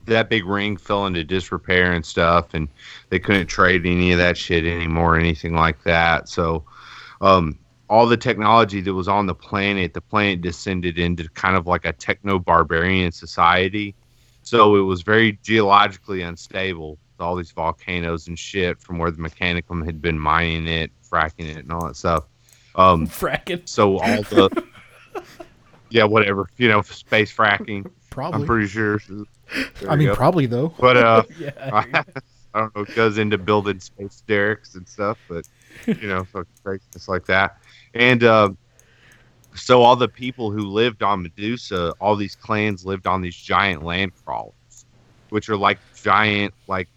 [0.06, 2.68] that big ring fell into disrepair and stuff, and
[3.10, 6.30] they couldn't trade any of that shit anymore, or anything like that.
[6.30, 6.64] So,
[7.22, 7.60] um,
[7.92, 11.84] all the technology that was on the planet, the planet descended into kind of like
[11.84, 13.94] a techno barbarian society.
[14.44, 16.92] So it was very geologically unstable.
[16.92, 21.50] with All these volcanoes and shit from where the Mechanicum had been mining it, fracking
[21.50, 22.24] it, and all that stuff.
[22.76, 23.68] Um, fracking.
[23.68, 24.64] so all the
[25.90, 27.92] yeah, whatever you know, space fracking.
[28.10, 28.40] Probably.
[28.40, 29.02] I'm pretty sure.
[29.82, 30.16] There I mean, go.
[30.16, 30.74] probably though.
[30.80, 31.52] but uh, Yeah.
[31.94, 32.04] I,
[32.54, 35.46] I don't know, it goes into building space derricks and stuff, but
[35.86, 37.58] you know, fucking craziness like that.
[37.94, 38.50] And uh,
[39.56, 43.84] so all the people who lived on Medusa, all these clans lived on these giant
[43.84, 44.86] land crawlers,
[45.30, 46.88] which are like giant like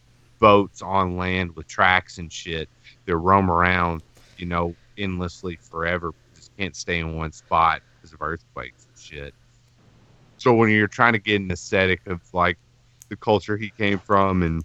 [0.41, 2.69] boats on land with tracks and shit
[3.07, 4.03] that roam around,
[4.37, 6.12] you know, endlessly forever.
[6.37, 9.35] Just can't stay in one spot because of earthquakes and shit.
[10.37, 12.59] So when you're trying to get an aesthetic of like
[13.09, 14.62] the culture he came from and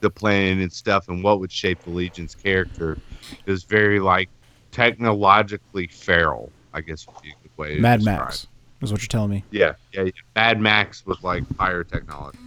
[0.00, 2.98] the planet and stuff and what would shape the Legion's character
[3.46, 4.28] is very like
[4.72, 8.02] technologically feral, I guess would be a good way Mad.
[8.02, 8.48] Max
[8.80, 9.44] is what you're telling me.
[9.52, 10.10] Yeah, yeah, yeah.
[10.34, 12.38] Mad Max was like higher technology.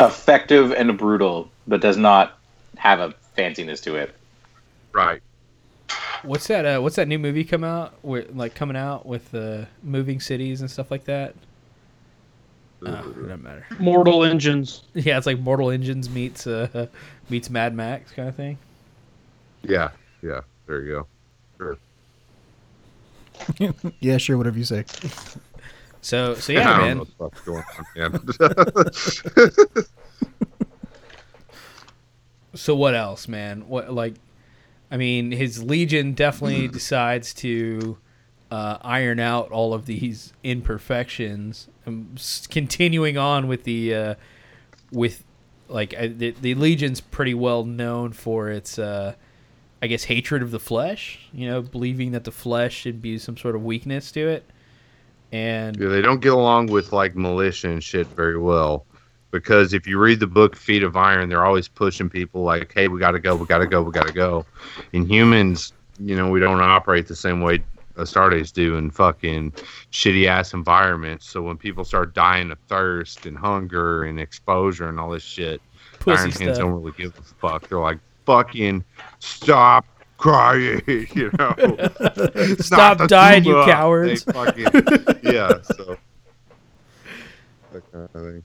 [0.00, 2.38] effective and brutal, but does not
[2.78, 4.14] have a fanciness to it.
[4.92, 5.22] Right.
[6.22, 6.64] What's that?
[6.64, 7.94] Uh, what's that new movie come out?
[8.02, 11.34] With, like coming out with uh, moving cities and stuff like that.
[12.84, 13.66] Oh, it doesn't matter.
[13.78, 14.82] Mortal Engines.
[14.94, 16.86] Yeah, it's like Mortal Engines meets uh,
[17.28, 18.58] meets Mad Max kind of thing.
[19.62, 19.90] Yeah,
[20.22, 20.40] yeah.
[20.66, 21.06] There you go.
[21.58, 21.76] Sure.
[24.00, 24.84] yeah, sure, whatever you say.
[26.00, 26.98] So so yeah, man.
[26.98, 29.84] what the fuck's going on, man.
[32.54, 33.66] So what else, man?
[33.68, 34.14] What like?
[34.90, 37.96] I mean, his Legion definitely decides to
[38.50, 41.68] uh, iron out all of these imperfections.
[41.86, 44.14] Um, s- continuing on with the uh,
[44.90, 45.24] with
[45.68, 49.14] like uh, the, the Legion's pretty well known for its, uh,
[49.82, 51.18] I guess, hatred of the flesh.
[51.32, 54.44] You know, believing that the flesh should be some sort of weakness to it.
[55.32, 58.86] And Yeah, they don't get along with like militia and shit very well.
[59.32, 62.88] Because if you read the book Feat of Iron, they're always pushing people like, "Hey,
[62.88, 64.44] we gotta go, we gotta go, we gotta go."
[64.92, 67.62] And humans, you know, we don't operate the same way
[67.96, 69.52] Astartes do in fucking
[69.90, 71.28] shitty ass environments.
[71.28, 75.60] So when people start dying of thirst and hunger and exposure and all this shit,
[75.98, 77.68] Pussy Iron Hands don't really give a fuck.
[77.68, 78.84] They're like, "Fucking
[79.18, 79.86] stop
[80.22, 81.54] crying, you know.
[82.58, 84.22] Stop dying, you cowards.
[84.22, 84.66] Fucking,
[85.22, 85.96] yeah, so.
[87.72, 88.44] That kind of thing.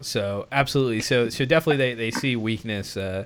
[0.00, 3.24] So absolutely, so so definitely they, they see weakness, uh,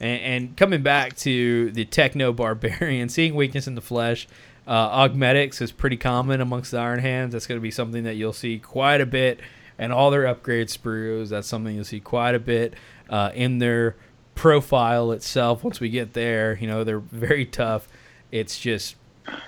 [0.00, 4.26] and, and coming back to the techno barbarian, seeing weakness in the flesh,
[4.66, 7.30] uh, augmetics is pretty common amongst the Iron Hands.
[7.30, 9.40] That's going to be something that you'll see quite a bit,
[9.78, 11.28] and all their upgrade sprues.
[11.28, 12.74] That's something you'll see quite a bit
[13.10, 13.96] uh, in their
[14.38, 15.64] profile itself.
[15.64, 17.88] Once we get there, you know they're very tough.
[18.30, 18.94] It's just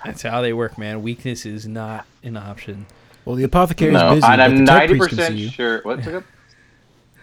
[0.03, 1.01] that's how they work, man.
[1.01, 2.85] Weakness is not an option.
[3.23, 5.37] Well, the apothecary No, busy, and but I'm the tech ninety priest can see percent
[5.37, 5.49] you.
[5.49, 5.81] sure.
[5.83, 6.23] What took up?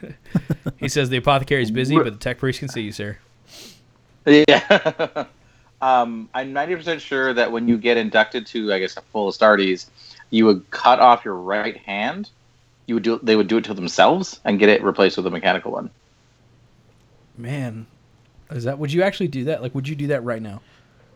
[0.78, 3.18] He says the apothecary is busy, but the tech priest can see you, sir.
[4.24, 5.24] Yeah.
[5.82, 9.86] um, I'm 90% sure that when you get inducted to, I guess, a full Astartes,
[10.30, 12.30] you would cut off your right hand.
[12.86, 13.18] You would do.
[13.24, 15.90] They would do it to themselves and get it replaced with a mechanical one.
[17.39, 17.86] Man,
[18.51, 18.78] is that?
[18.78, 19.62] Would you actually do that?
[19.62, 20.60] Like, would you do that right now?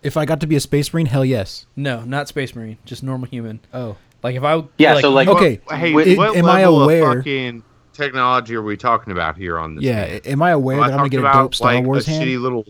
[0.02, 1.66] If I got to be a space marine, hell yes.
[1.76, 3.60] No, not space marine, just normal human.
[3.74, 6.82] Oh, Like if I Yeah, so, like- Okay, What- hey, Wait, what am I level
[6.82, 7.62] aware- of fucking
[7.92, 9.84] technology are we talking about here on this?
[9.84, 10.06] yeah.
[10.06, 10.20] man?
[10.24, 12.10] Am I aware Am that I'm gonna talking get a dope Star like, Wars a
[12.12, 12.24] hand?
[12.28, 12.64] shitty little,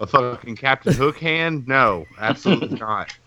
[0.00, 1.66] a fucking Captain Hook hand?
[1.68, 3.16] No, absolutely not.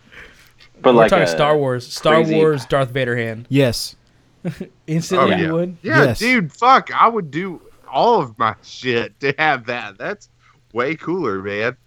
[0.82, 3.48] But we're like talking uh, Star Wars, Star crazy- Wars, Darth Vader hand.
[3.50, 3.96] Yes.
[4.88, 5.78] Instantly, Oh, you would.
[5.82, 6.20] Yeah, Yes.
[6.20, 7.62] dude, fuck, I would do
[7.96, 9.98] all of my shit to have that.
[9.98, 10.30] That's
[10.74, 11.78] way cooler, man.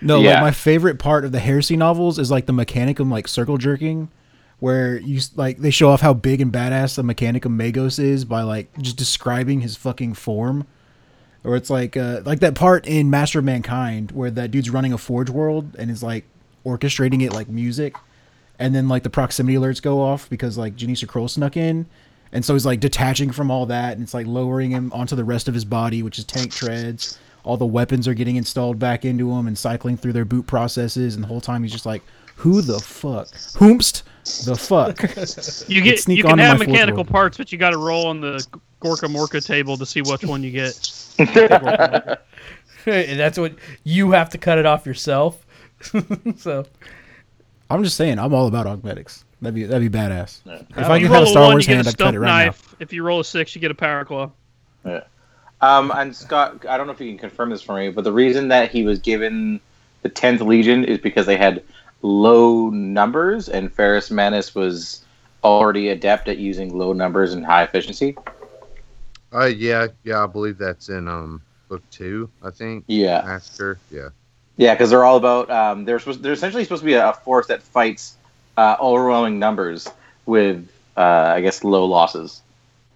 [0.00, 0.34] No, Yeah.
[0.34, 4.08] like my favorite part of the Heresy novels is like the Mechanicum like circle jerking,
[4.60, 8.42] where you like they show off how big and badass the Mechanicum Magos is by
[8.42, 10.66] like just describing his fucking form.
[11.42, 14.92] Or it's like uh like that part in Master of Mankind where that dude's running
[14.92, 16.24] a forge world and is like
[16.66, 17.94] orchestrating it like music,
[18.58, 21.86] and then like the proximity alerts go off because like Janice Kroll snuck in.
[22.34, 25.24] And so he's like detaching from all that, and it's like lowering him onto the
[25.24, 27.16] rest of his body, which is tank treads.
[27.44, 31.14] All the weapons are getting installed back into him and cycling through their boot processes,
[31.14, 32.02] and the whole time he's just like,
[32.36, 33.28] "Who the fuck?
[33.28, 34.02] Whomst
[34.44, 35.00] the fuck?"
[35.70, 38.20] You get sneak you can my have mechanical parts, but you got to roll on
[38.20, 38.44] the
[38.80, 40.90] Gorka Morka table to see which one you get.
[42.86, 43.54] and that's what
[43.84, 45.46] you have to cut it off yourself.
[46.36, 46.66] so
[47.70, 49.24] I'm just saying, I'm all about augmetics.
[49.44, 50.40] That'd be that'd be badass.
[50.46, 51.90] If If I you could roll have a a Star one, Wars get hand, a
[51.90, 52.74] I'd cut it right knife.
[52.80, 54.30] If you roll a six, you get a power claw.
[55.60, 58.12] Um, and Scott, I don't know if you can confirm this for me, but the
[58.12, 59.60] reason that he was given
[60.02, 61.62] the tenth Legion is because they had
[62.02, 65.04] low numbers, and Ferrus Manus was
[65.42, 68.16] already adept at using low numbers and high efficiency.
[69.32, 72.28] Uh, yeah, yeah, I believe that's in um book two.
[72.42, 72.84] I think.
[72.86, 73.78] Yeah, Master.
[73.90, 74.10] Yeah.
[74.56, 75.50] yeah, because they're all about.
[75.50, 76.22] Um, they're supposed.
[76.22, 78.16] They're essentially supposed to be a, a force that fights
[78.56, 79.88] uh, overwhelming numbers
[80.26, 82.42] with, uh, I guess, low losses.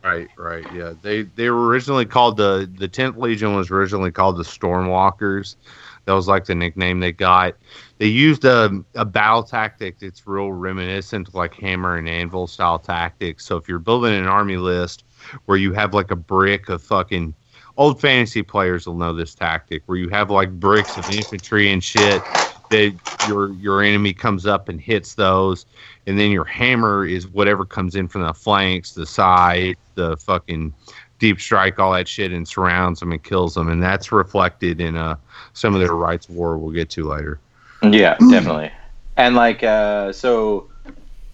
[0.05, 0.95] Right, right, yeah.
[1.03, 5.57] They they were originally called the the tenth Legion was originally called the Stormwalkers.
[6.05, 7.57] That was like the nickname they got.
[7.99, 12.79] They used a a battle tactic that's real reminiscent of like hammer and anvil style
[12.79, 13.45] tactics.
[13.45, 15.05] So if you're building an army list
[15.47, 17.35] where you have like a brick of fucking
[17.77, 21.83] old fantasy players will know this tactic where you have like bricks of infantry and
[21.83, 22.23] shit
[22.71, 25.67] that your your enemy comes up and hits those
[26.09, 30.73] and then your hammer is whatever comes in from the flanks, the side, the fucking
[31.19, 34.97] deep strike, all that shit, and surrounds them and kills them, and that's reflected in
[34.97, 35.17] uh
[35.53, 37.39] some of their rites of war we'll get to later.
[37.83, 38.73] Yeah, definitely.
[39.19, 40.71] And like uh so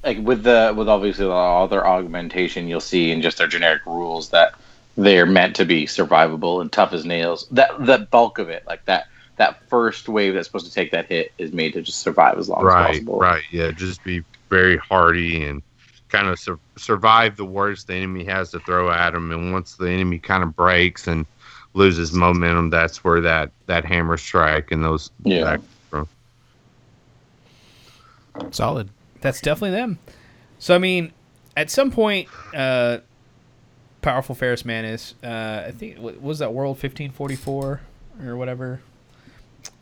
[0.03, 4.31] like with the with obviously all their augmentation you'll see in just their generic rules
[4.31, 4.55] that
[4.97, 7.47] they're meant to be survivable and tough as nails.
[7.53, 9.07] That the bulk of it, like that
[9.37, 12.49] that first wave that's supposed to take that hit is made to just survive as
[12.49, 13.19] long as possible.
[13.19, 15.61] right, yeah, just be very hardy and
[16.09, 19.75] kind of sur- survive the worst the enemy has to throw at them, and once
[19.77, 21.27] the enemy kind of breaks and
[21.75, 25.45] loses momentum, that's where that that hammer strike and those Yeah.
[25.45, 26.09] that- from.
[28.53, 28.91] Solid.
[29.21, 29.99] that's definitely them.
[30.59, 31.13] So I mean,
[31.57, 32.99] at some point, uh,
[34.03, 35.15] powerful Ferrus Manus.
[35.25, 37.81] Uh, I think what was that World fifteen forty four
[38.25, 38.81] or whatever.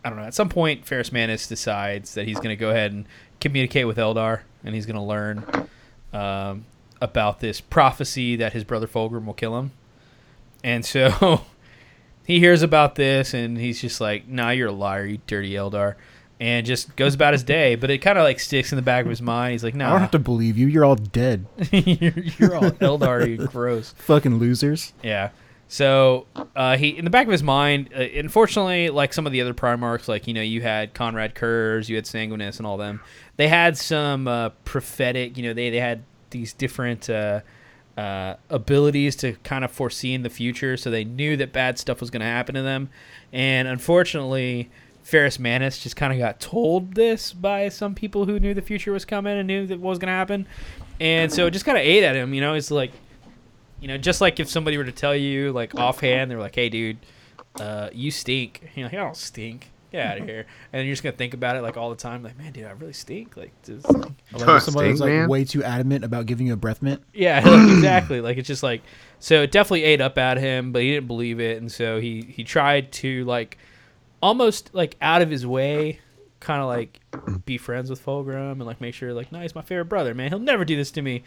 [0.04, 0.24] I don't know.
[0.24, 3.06] At some point, Ferrus Manus decides that he's going to go ahead and
[3.40, 5.44] communicate with Eldar, and he's going to learn
[6.12, 6.64] um,
[7.00, 9.72] about this prophecy that his brother Fulgrim will kill him.
[10.64, 11.42] And so
[12.26, 15.94] he hears about this, and he's just like, "Nah, you're a liar, you dirty Eldar,"
[16.40, 17.74] and just goes about his day.
[17.76, 19.52] But it kind of like sticks in the back of his mind.
[19.52, 20.66] He's like, No, I don't have to believe you.
[20.66, 21.46] You're all dead.
[21.72, 24.92] you're, you're all Eldar, you gross." Fucking losers.
[25.02, 25.30] Yeah.
[25.68, 29.40] So uh, he, in the back of his mind, uh, unfortunately, like some of the
[29.40, 33.00] other Primarchs, like you know, you had Konrad Curze, you had Sanguinius, and all them.
[33.36, 37.40] They had some uh, prophetic, you know, they they had these different uh,
[37.96, 42.00] uh, abilities to kind of foresee in the future, so they knew that bad stuff
[42.00, 42.90] was going to happen to them.
[43.32, 44.70] And unfortunately,
[45.02, 48.92] Ferrus Manus just kind of got told this by some people who knew the future
[48.92, 50.46] was coming and knew that what was going to happen,
[51.00, 52.34] and so it just kind of ate at him.
[52.34, 52.92] You know, it's like,
[53.82, 56.68] you know, just like if somebody were to tell you like offhand, they're like, "Hey,
[56.68, 56.98] dude,
[57.60, 60.94] uh, you stink." You're like, "I don't stink." Get out of here, and then you're
[60.94, 63.36] just gonna think about it like all the time, like, man, dude, I really stink.
[63.36, 65.28] Like, just, Like if somebody was Stink, like man.
[65.28, 67.02] way too adamant about giving you a breath mint.
[67.12, 68.22] Yeah, like, exactly.
[68.22, 68.80] Like it's just like
[69.18, 72.22] so it definitely ate up at him, but he didn't believe it, and so he
[72.22, 73.58] he tried to like
[74.22, 76.00] almost like out of his way,
[76.40, 77.00] kind of like
[77.44, 80.30] be friends with Fulgrim and like make sure like, no, he's my favorite brother, man.
[80.30, 81.22] He'll never do this to me.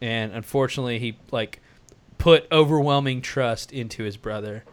[0.00, 1.60] And unfortunately, he like
[2.18, 4.64] put overwhelming trust into his brother.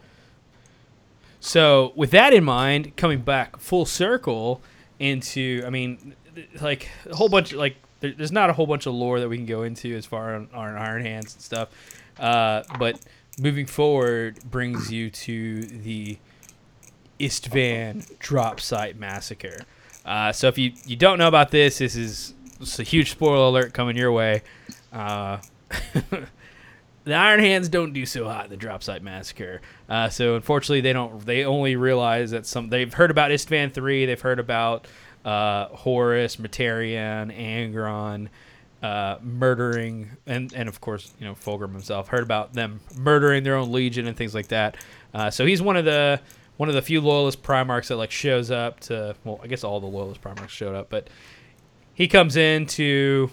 [1.40, 4.62] So with that in mind, coming back full circle
[4.98, 6.14] into, I mean,
[6.60, 9.36] like a whole bunch, like there, there's not a whole bunch of lore that we
[9.36, 11.68] can go into as far on, on Iron Hands and stuff,
[12.18, 12.98] uh, but
[13.38, 16.18] moving forward brings you to the
[17.20, 19.58] Isstvan drop site massacre.
[20.04, 22.34] Uh, so if you, you don't know about this, this is
[22.78, 24.42] a huge spoiler alert coming your way.
[24.92, 25.38] Uh,
[27.04, 29.60] the Iron Hands don't do so hot in the drop site massacre.
[29.88, 31.24] Uh, so unfortunately, they don't.
[31.24, 32.68] They only realize that some.
[32.68, 34.06] They've heard about Isstvan three.
[34.06, 34.86] They've heard about
[35.24, 38.28] uh, Horus, Mortarion, Angron.
[38.82, 43.56] Uh, murdering and and of course you know Fulgrim himself heard about them murdering their
[43.56, 44.76] own legion and things like that.
[45.14, 46.20] Uh, so he's one of the
[46.58, 49.80] one of the few loyalist Primarchs that like shows up to well I guess all
[49.80, 51.08] the loyalist Primarchs showed up, but
[51.94, 53.30] he comes in to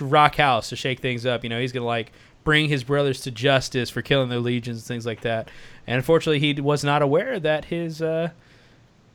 [0.00, 1.44] rock house to shake things up.
[1.44, 2.10] You know, he's gonna like
[2.48, 5.50] bring his brothers to justice for killing their legions and things like that.
[5.86, 8.30] And unfortunately, he was not aware that his uh,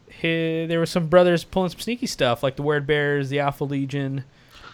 [0.07, 3.63] his there were some brothers pulling some sneaky stuff, like the Word Bearers, the Alpha
[3.63, 4.23] Legion.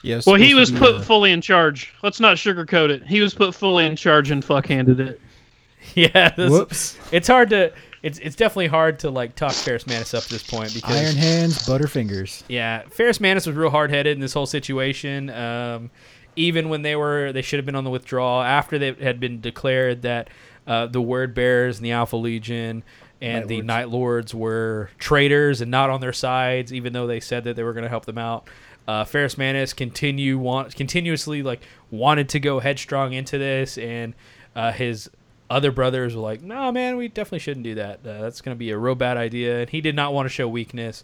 [0.03, 0.26] Yes.
[0.26, 1.94] Well, he was put fully in charge.
[2.03, 3.07] Let's not sugarcoat it.
[3.07, 5.22] He was put fully in charge and fuck handed it.
[5.95, 6.98] yeah, this- Whoops.
[7.14, 7.72] it's hard to.
[8.03, 11.15] It's it's definitely hard to like talk Ferrus Manus up to this point because Iron
[11.15, 12.44] hands, butterfingers.
[12.49, 15.30] Yeah, Ferrus Manus was real hard headed in this whole situation.
[15.30, 15.91] Um,
[16.35, 19.41] even when they were, they should have been on the withdrawal after they had been
[19.41, 20.30] declared that
[20.68, 22.84] uh, the Word Bearers and the Alpha Legion
[23.22, 23.68] and Night the Lords.
[23.68, 27.64] Night Lords were traitors and not on their sides, even though they said that they
[27.64, 28.47] were going to help them out.
[28.88, 31.61] Uh, Ferrus Manus continue want continuously like
[31.91, 34.15] wanted to go headstrong into this, and
[34.56, 35.10] uh, his
[35.49, 37.99] other brothers were like, "No, man, we definitely shouldn't do that.
[37.99, 40.30] Uh, that's going to be a real bad idea." And he did not want to
[40.30, 41.03] show weakness.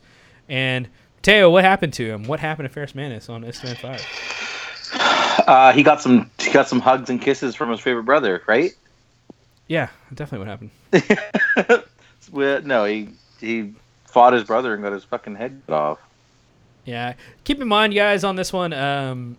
[0.50, 0.90] And
[1.22, 2.24] Teo, what happened to him?
[2.24, 4.55] What happened to Ferrus Manus on Isstvan Five?
[4.94, 8.72] Uh, he got some he got some hugs and kisses from his favorite brother, right?
[9.68, 10.60] Yeah, definitely what
[10.92, 11.82] happened.
[12.32, 13.10] Well, no, he
[13.40, 13.74] he
[14.06, 16.00] fought his brother and got his fucking head cut off.
[16.86, 17.14] Yeah,
[17.44, 18.74] keep in mind, guys, on this one.
[18.74, 19.38] Um,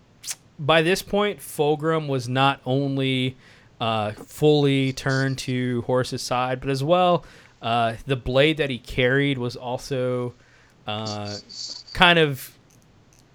[0.59, 3.37] by this point, Fulgrim was not only
[3.79, 7.23] uh, fully turned to Horus's side, but as well,
[7.61, 10.33] uh, the blade that he carried was also
[10.87, 11.37] uh,
[11.93, 12.56] kind of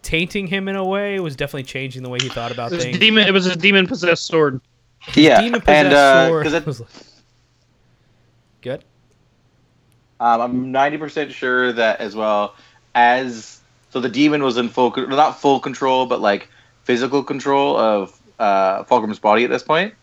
[0.02, 1.14] tainting him in a way.
[1.16, 2.98] It was definitely changing the way he thought about It things.
[2.98, 4.60] demon, it was a demon possessed sword.
[5.14, 6.82] Yeah, Demon and possessed uh, sword 'cause it- was-
[8.60, 8.84] good.
[10.20, 12.54] Um, I'm 90% sure that as well
[12.94, 13.60] as
[13.90, 16.48] so the demon was in full not full control but like
[16.84, 19.94] physical control of uh, Fulgrim's body at this point,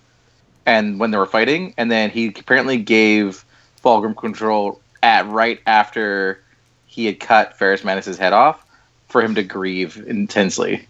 [0.65, 3.43] and when they were fighting, and then he apparently gave
[3.84, 6.41] Fulgrim control at right after
[6.85, 8.65] he had cut Ferrus Manus's head off
[9.10, 10.88] for him to grieve intensely.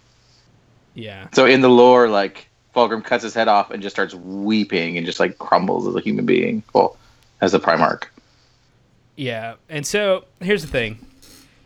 [0.94, 1.28] Yeah.
[1.32, 5.04] So in the lore, like Fulgrim cuts his head off and just starts weeping and
[5.04, 6.62] just like crumbles as a human being.
[6.72, 6.96] Well,
[7.40, 8.04] as a Primarch.
[9.16, 11.04] Yeah, and so here's the thing.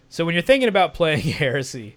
[0.09, 1.97] So when you're thinking about playing Heresy,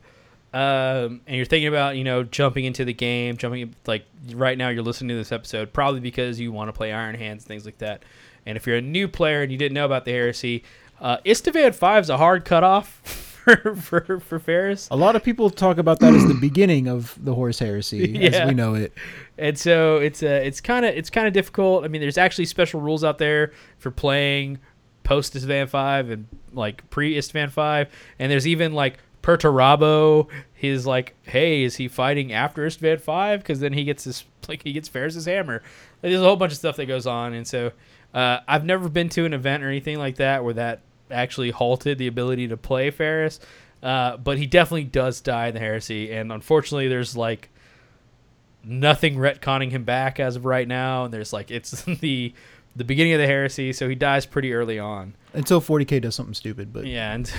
[0.54, 4.70] um, and you're thinking about you know jumping into the game, jumping like right now
[4.70, 7.78] you're listening to this episode probably because you want to play Iron Hands, things like
[7.80, 8.04] that.
[8.46, 10.64] And if you're a new player and you didn't know about the Heresy,
[11.02, 13.02] uh, Isstvan Five is a hard cutoff
[13.76, 14.88] for for Ferris.
[14.92, 18.30] A lot of people talk about that as the beginning of the Horus Heresy, Yeah.
[18.30, 18.94] as we know it.
[19.38, 21.84] and so it's uh, it's kind of it's kind of difficult.
[21.84, 24.60] I mean, there's actually special rules out there for playing
[25.04, 30.28] post Isstvan five and like pre Isstvan five, and there's even like Perturabo.
[30.54, 33.42] His like, hey, is he fighting after Isstvan five?
[33.42, 35.62] Because then he gets this like he gets Ferrus's hammer.
[36.04, 37.72] Like, there's a whole bunch of stuff that goes on, and so
[38.14, 40.82] uh, I've never been to an event or anything like that where that
[41.12, 43.40] actually halted the ability to play Ferrus.
[43.82, 47.50] Uh, but he definitely does die in the heresy, and unfortunately, there's like
[48.64, 51.06] nothing retconning him back as of right now.
[51.06, 52.34] And there's like it's the
[52.76, 55.16] the beginning of the heresy, so he dies pretty early on.
[55.34, 57.32] Until 40k does something stupid, but Yeah, and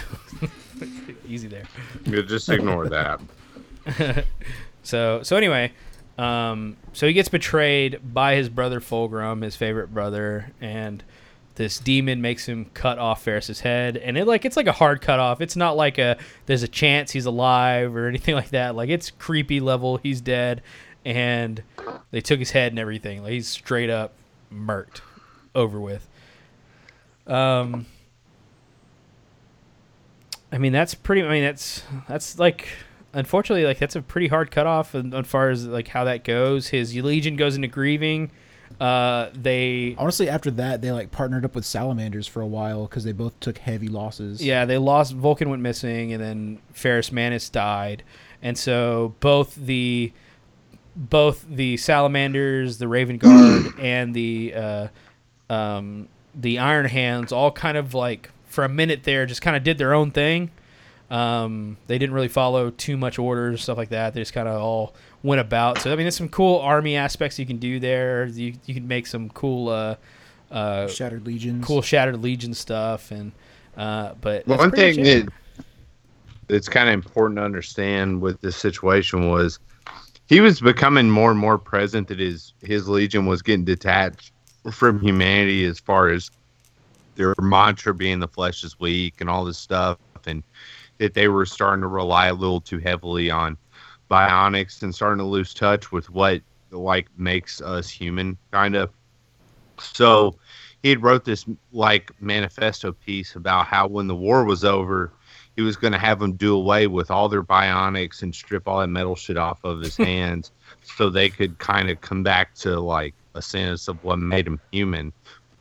[1.28, 1.65] easy there.
[2.05, 3.20] Yeah, just ignore that.
[4.85, 5.73] So so anyway,
[6.16, 11.05] um, so he gets betrayed by his brother Fulgrim, his favorite brother, and
[11.59, 15.01] this demon makes him cut off Ferrus's head, and it like it's like a hard
[15.01, 15.40] cut off.
[15.40, 16.16] It's not like a
[16.47, 18.76] there's a chance he's alive or anything like that.
[18.76, 19.97] Like it's creepy level.
[19.98, 20.62] He's dead,
[21.05, 21.62] and
[22.12, 23.22] they took his head and everything.
[23.24, 24.12] Like he's straight up
[24.55, 25.01] murked,
[25.52, 26.09] over with.
[27.26, 27.86] Um,
[30.52, 31.24] I mean that's pretty.
[31.24, 32.68] I mean that's that's like
[33.12, 36.68] unfortunately like that's a pretty hard cutoff as, as far as like how that goes.
[36.68, 38.30] His legion goes into grieving.
[38.81, 43.05] Uh, they Honestly, after that, they like partnered up with Salamanders for a while because
[43.05, 44.45] they both took heavy losses.
[44.45, 45.15] Yeah, they lost.
[45.15, 48.03] Vulcan went missing, and then Ferrus Manus died,
[48.43, 50.12] and so both the
[50.95, 54.89] both the Salamanders, the Raven Guard, and the uh,
[55.51, 59.65] um, the Iron Hands all kind of like for a minute there just kind of
[59.65, 60.51] did their own thing.
[61.10, 64.14] Um, they didn't really follow too much orders, stuff like that.
[64.14, 65.78] They just kind of all went about.
[65.78, 68.26] So I mean, there's some cool army aspects you can do there.
[68.26, 69.68] You you can make some cool.
[69.68, 69.97] Uh,
[70.51, 71.64] uh, Shattered Legions.
[71.64, 73.32] cool Shattered Legion stuff, and
[73.76, 75.28] uh, but that's One thing that
[76.48, 79.59] that's kind of important to understand with this situation was
[80.26, 84.32] he was becoming more and more present that his his legion was getting detached
[84.72, 86.30] from humanity as far as
[87.14, 90.43] their mantra being the flesh is weak and all this stuff and
[90.98, 93.56] that they were starting to rely a little too heavily on
[94.10, 98.90] bionics and starting to lose touch with what like makes us human kind of
[99.78, 100.36] so
[100.82, 105.12] he had wrote this like manifesto piece about how when the war was over
[105.56, 108.78] he was going to have them do away with all their bionics and strip all
[108.78, 110.52] that metal shit off of his hands
[110.82, 114.60] so they could kind of come back to like a sense of what made him
[114.70, 115.12] human.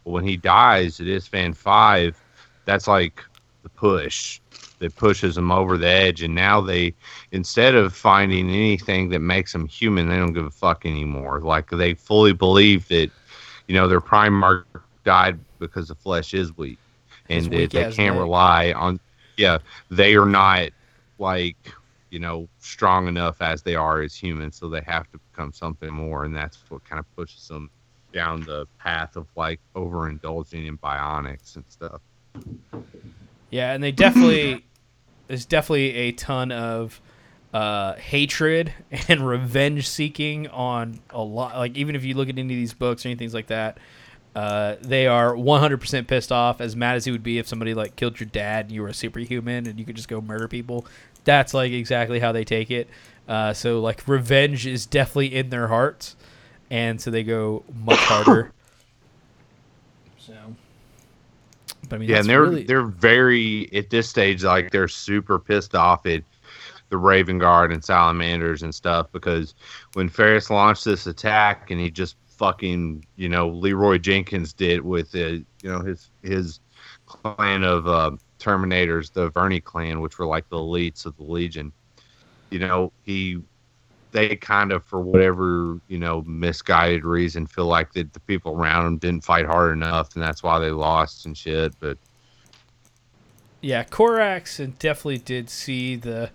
[0.03, 2.21] But when he dies it is Isstvan 5
[2.65, 3.23] that's like
[3.63, 4.39] the push
[4.79, 6.93] that pushes them over the edge and now they
[7.31, 11.39] instead of finding anything that makes them human they don't give a fuck anymore.
[11.41, 13.11] Like they fully believe that
[13.67, 14.63] you know their primarch
[15.03, 16.79] died because the flesh is weak
[17.29, 18.99] and weak they can't rely on
[19.37, 19.57] yeah
[19.89, 20.69] they are not
[21.17, 21.57] like
[22.09, 25.91] you know strong enough as they are as humans so they have to become something
[25.93, 27.69] more and that's what kind of pushes them
[28.13, 32.01] down the path of like overindulging in bionics and stuff
[33.49, 34.65] Yeah, and they definitely
[35.27, 37.01] there's definitely a ton of
[37.53, 38.73] uh, hatred
[39.07, 41.55] and revenge seeking on a lot.
[41.57, 43.77] Like even if you look at any of these books or anything like that,
[44.35, 47.95] uh, they are 100% pissed off, as mad as he would be if somebody like
[47.95, 50.85] killed your dad and you were a superhuman and you could just go murder people.
[51.23, 52.87] That's like exactly how they take it.
[53.27, 56.15] Uh, so like revenge is definitely in their hearts,
[56.69, 58.51] and so they go much harder.
[60.19, 60.33] So,
[61.89, 65.39] but I mean, yeah and they're really- they're very at this stage like they're super
[65.39, 66.23] pissed off at
[66.89, 69.53] the Raven Guard and salamanders and stuff because
[69.93, 75.13] when Ferrus launched this attack and he just fucking you know Leeroy Jenkins did with
[75.15, 76.59] uh, you know his his
[77.07, 81.71] clan of uh, Terminators, the Avernii clan, which were like the elites of the Legion.
[82.51, 83.41] You know he
[84.11, 88.85] they kind of for whatever you know misguided reason feel like that the people around
[88.85, 91.97] them didn't fight hard enough and that's why they lost and shit but
[93.61, 96.31] Yeah, Corax and definitely did see the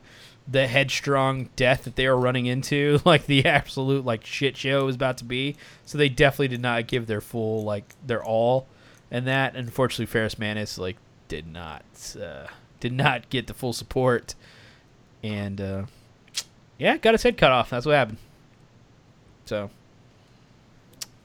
[0.49, 4.85] the headstrong death that they were running into, like the absolute like shit show it
[4.85, 5.57] was about to be.
[5.86, 8.66] So they definitely did not give their full like their all,
[9.11, 10.97] and that unfortunately Ferrus Manus like
[11.28, 11.85] did not
[12.20, 12.49] uh,
[12.81, 14.35] did not get the full support,
[15.23, 15.82] and uh,
[16.82, 17.70] yeah, got his head cut off.
[17.70, 18.18] That's what happened.
[19.44, 19.70] So,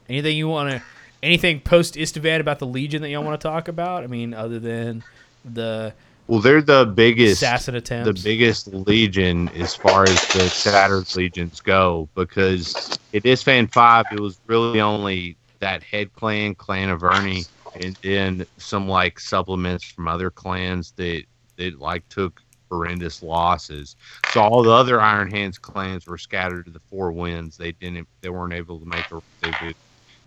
[0.08, 0.82] anything you want to,
[1.20, 4.04] anything post Isstvan about the Legion that y'all want to talk about?
[4.04, 5.02] I mean, other than
[5.44, 5.92] the
[6.28, 8.22] well they're the biggest assassin attempts.
[8.22, 14.20] the biggest legion as far as the shattered legions go because it Isstvan five it
[14.20, 17.44] was really only that head clan clan of ernie
[17.82, 21.22] and then some like supplements from other clans that
[21.56, 23.96] that like took horrendous losses
[24.32, 28.06] so all the other iron hands clans were scattered to the four winds they didn't
[28.20, 29.74] they weren't able to make a debut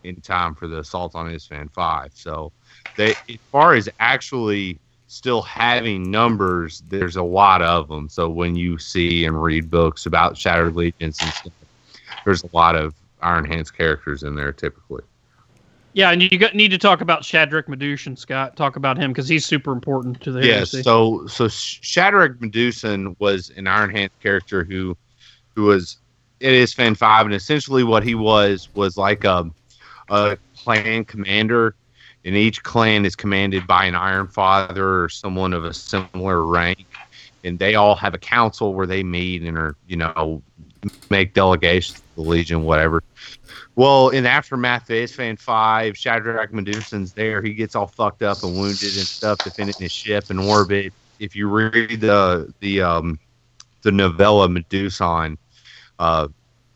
[0.04, 2.52] in time for the assault on Isstvan 5 so
[2.98, 4.80] they as far as actually
[5.12, 8.08] still having numbers, there's a lot of them.
[8.08, 11.54] So when you see and read books about Shattered Legions and stuff,
[12.24, 15.04] there's a lot of Iron Hands characters in there typically.
[15.94, 18.56] Yeah, and you got, need to talk about Shadrach Meduson, Scott.
[18.56, 20.72] Talk about him because he's super important to the Yes.
[20.72, 20.84] heresy.
[20.84, 24.96] So so Shadrach Meduson was an Iron Hands character who
[25.56, 25.98] who was
[26.40, 29.46] it Isstvan Five, and essentially what he was was like a
[30.10, 31.76] a clan commander.
[32.24, 36.86] And each clan is commanded by an Iron Father or someone of a similar rank,
[37.44, 40.44] and they all have a council where they meet and are you know
[41.10, 43.04] make delegations to the Legion, whatever.
[43.76, 47.42] Well, in aftermath of Isstvan 5, Shadrach Meduson's there.
[47.42, 50.94] He gets all fucked up and wounded and stuff, defending his ship in orbit.
[51.20, 53.20] If you read the the um,
[53.84, 55.38] the novella Meduson,
[56.00, 56.28] uh,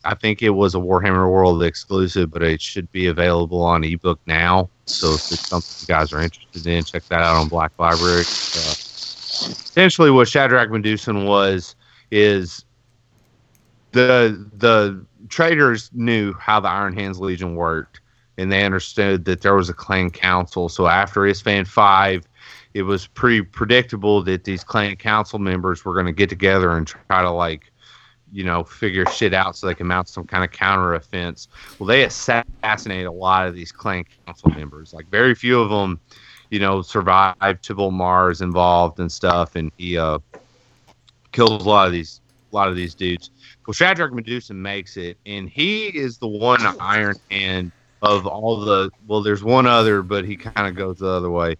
[0.04, 4.20] I think it was a Warhammer World exclusive, but it should be available on ebook
[4.26, 4.70] now.
[4.86, 8.20] So if it's something you guys are interested in, check that out on Black Library.
[8.20, 11.74] Uh, essentially, what Shadrach Meduson was
[12.12, 12.64] is
[13.96, 18.00] the the traitors knew how the Iron Hands Legion worked,
[18.36, 20.68] and they understood that there was a clan council.
[20.68, 22.28] So after Isstvan five,
[22.74, 26.86] it was pretty predictable that these clan council members were going to get together and
[26.86, 27.72] try to like,
[28.32, 31.48] you know, figure shit out so they can mount some kind of counter offense.
[31.78, 34.92] Well, they assassinated a lot of these clan council members.
[34.92, 35.98] Like very few of them,
[36.50, 37.64] you know, survived.
[37.64, 40.18] Tybalt Marr's involved and stuff, and he uh,
[41.32, 42.20] killed a lot of these
[42.52, 43.30] a lot of these dudes.
[43.66, 48.90] Well, Shadrach Meduson makes it, and he is the one Iron Hand of all the.
[49.08, 51.56] Well, there's one other, but he kind of goes the other way.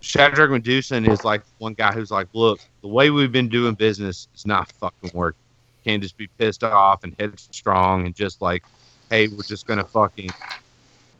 [0.00, 4.28] Shadrach Meduson is like one guy who's like, look, the way we've been doing business
[4.34, 5.38] is not fucking working.
[5.84, 8.64] Can't just be pissed off and headstrong and just like,
[9.10, 10.30] hey, we're just gonna fucking,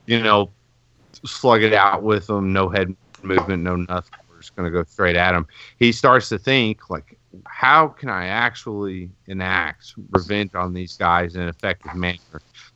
[0.06, 0.50] you know,
[1.24, 2.52] slug it out with them.
[2.52, 4.18] No head movement, no nothing.
[4.30, 5.46] We're just gonna go straight at him.
[5.78, 11.42] He starts to think like, how can I actually enact revenge on these guys in
[11.42, 12.18] an effective manner?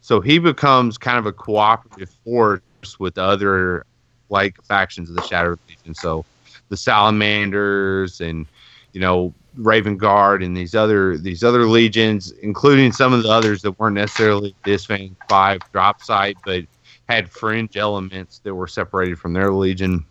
[0.00, 2.60] So he becomes kind of a cooperative force
[2.98, 3.84] with other
[4.28, 5.94] like factions of the Shattered Legion.
[5.94, 6.24] So
[6.68, 8.46] the Salamanders and
[8.92, 13.62] you know Raven Guard and these other these other legions, including some of the others
[13.62, 14.86] that weren't necessarily this
[15.28, 16.64] five drop site, but
[17.08, 20.04] had fringe elements that were separated from their legion,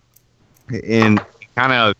[0.83, 1.23] and
[1.55, 1.95] kind of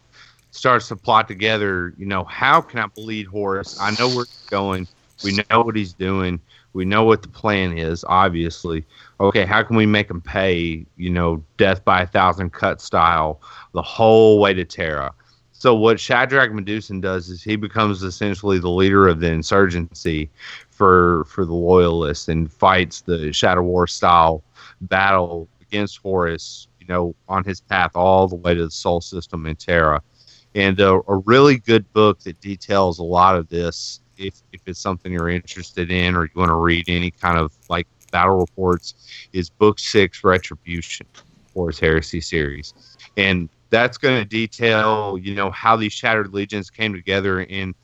[0.56, 3.78] starts to plot together, you know, how can I bleed Horus?
[3.80, 4.88] I know where he's going.
[5.24, 6.40] We know what he's doing.
[6.74, 8.86] We know what the plan is, obviously.
[9.20, 13.42] Okay, how can we make him pay, you know, death by a thousand cut style
[13.74, 15.14] the whole way to Terra?
[15.52, 20.30] So what Shadrach Meduson does is he becomes essentially the leader of the insurgency
[20.70, 24.44] for for the loyalists and fights the Shadow War style
[24.82, 29.46] battle against Horus, you know, on his path all the way to the Sol System
[29.46, 30.02] in Terra
[30.56, 34.00] and a, a really good book that details a lot of this.
[34.18, 37.54] If, if it's something you're interested in or you want to read any kind of
[37.70, 41.06] like battle reports, is Book Six Retribution
[41.54, 42.74] Horus Heresy series,
[43.18, 47.76] and that's going to detail you know how these Shattered Legions came together and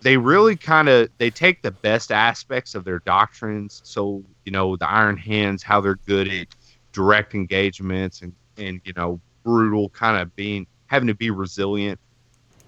[0.00, 3.80] they really kind of they take the best aspects of their doctrines.
[3.84, 6.46] So you know the Iron Hands, how they're good at
[6.92, 11.98] direct engagements and and you know brutal kind of being having to be resilient.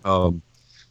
[0.04, 0.42] Um,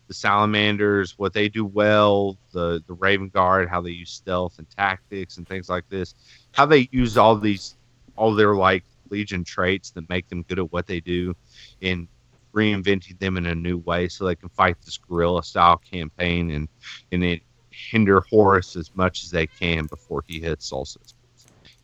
[0.07, 4.69] the salamanders, what they do well, the the Raven Guard, how they use stealth and
[4.69, 6.15] tactics and things like this,
[6.53, 7.75] how they use all these
[8.15, 11.35] all their like legion traits that make them good at what they do,
[11.81, 12.07] and
[12.53, 16.69] reinventing them in a new way so they can fight this guerrilla style campaign and
[17.11, 17.41] and it
[17.71, 21.15] hinder Horus as much as they can before he hits Solstice.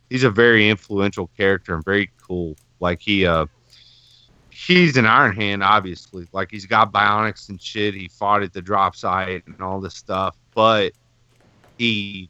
[0.08, 2.56] He's a very influential character and very cool.
[2.80, 3.46] Like he uh
[4.52, 6.28] he's an Iron Hand, obviously.
[6.32, 7.94] Like he's got bionics and shit.
[7.94, 10.92] He fought at the drop site and all this stuff, but
[11.78, 12.28] he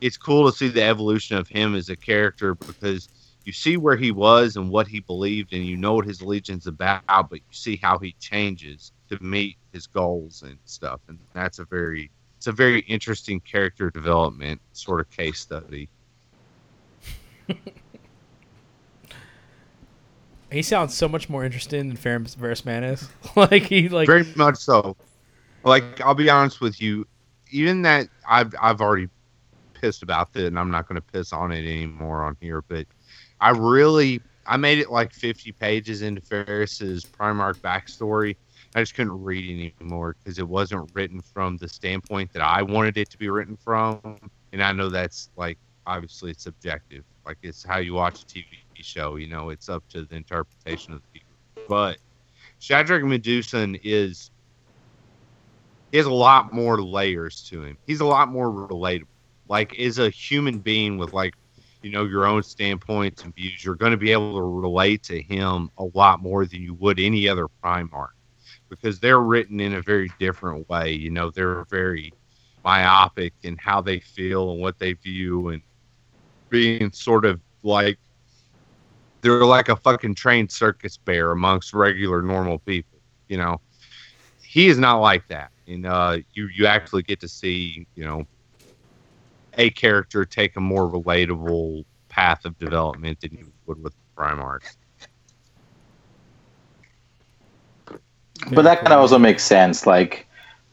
[0.00, 3.08] it's cool to see the evolution of him as a character because
[3.44, 6.66] you see where he was and what he believed and you know what his legion's
[6.66, 11.00] about, but you see how he changes to meet his goals and stuff.
[11.08, 15.90] And that's a very it's a very interesting character development sort of case study.
[20.50, 23.08] He sounds so much more interesting than Ferrus, Man is.
[23.36, 24.96] like he like very much so.
[25.64, 27.06] Like I'll be honest with you,
[27.50, 29.08] even that I've I've already
[29.74, 32.62] pissed about it, and I'm not going to piss on it anymore on here.
[32.62, 32.86] But
[33.40, 38.36] I really I made it like 50 pages into Ferrus's Primarch backstory.
[38.74, 42.96] I just couldn't read anymore because it wasn't written from the standpoint that I wanted
[42.96, 44.18] it to be written from,
[44.52, 47.04] and I know that's like obviously it's subjective.
[47.26, 48.44] Like it's how you watch a TV
[48.82, 49.16] show.
[49.16, 51.28] You know, it's up to the interpretation of the people.
[51.68, 51.98] But
[52.58, 54.30] Shadrach Meduson is
[55.90, 57.76] he has a lot more layers to him.
[57.86, 59.06] He's a lot more relatable.
[59.48, 61.34] Like, is a human being with like,
[61.82, 63.64] you know, your own standpoints and views.
[63.64, 67.00] You're going to be able to relate to him a lot more than you would
[67.00, 68.10] any other Primarch
[68.68, 70.92] because they're written in a very different way.
[70.92, 72.12] You know, they're very
[72.64, 75.62] myopic in how they feel and what they view and
[76.48, 77.98] being sort of like
[79.22, 82.98] they're like a fucking trained circus bear amongst regular normal people.
[83.28, 83.60] You know,
[84.42, 88.24] he is not like that, and uh, you you actually get to see you know
[89.56, 94.76] a character take a more relatable path of development than you would with Primarch.
[98.52, 99.86] But that kind of also makes sense.
[99.86, 100.26] Like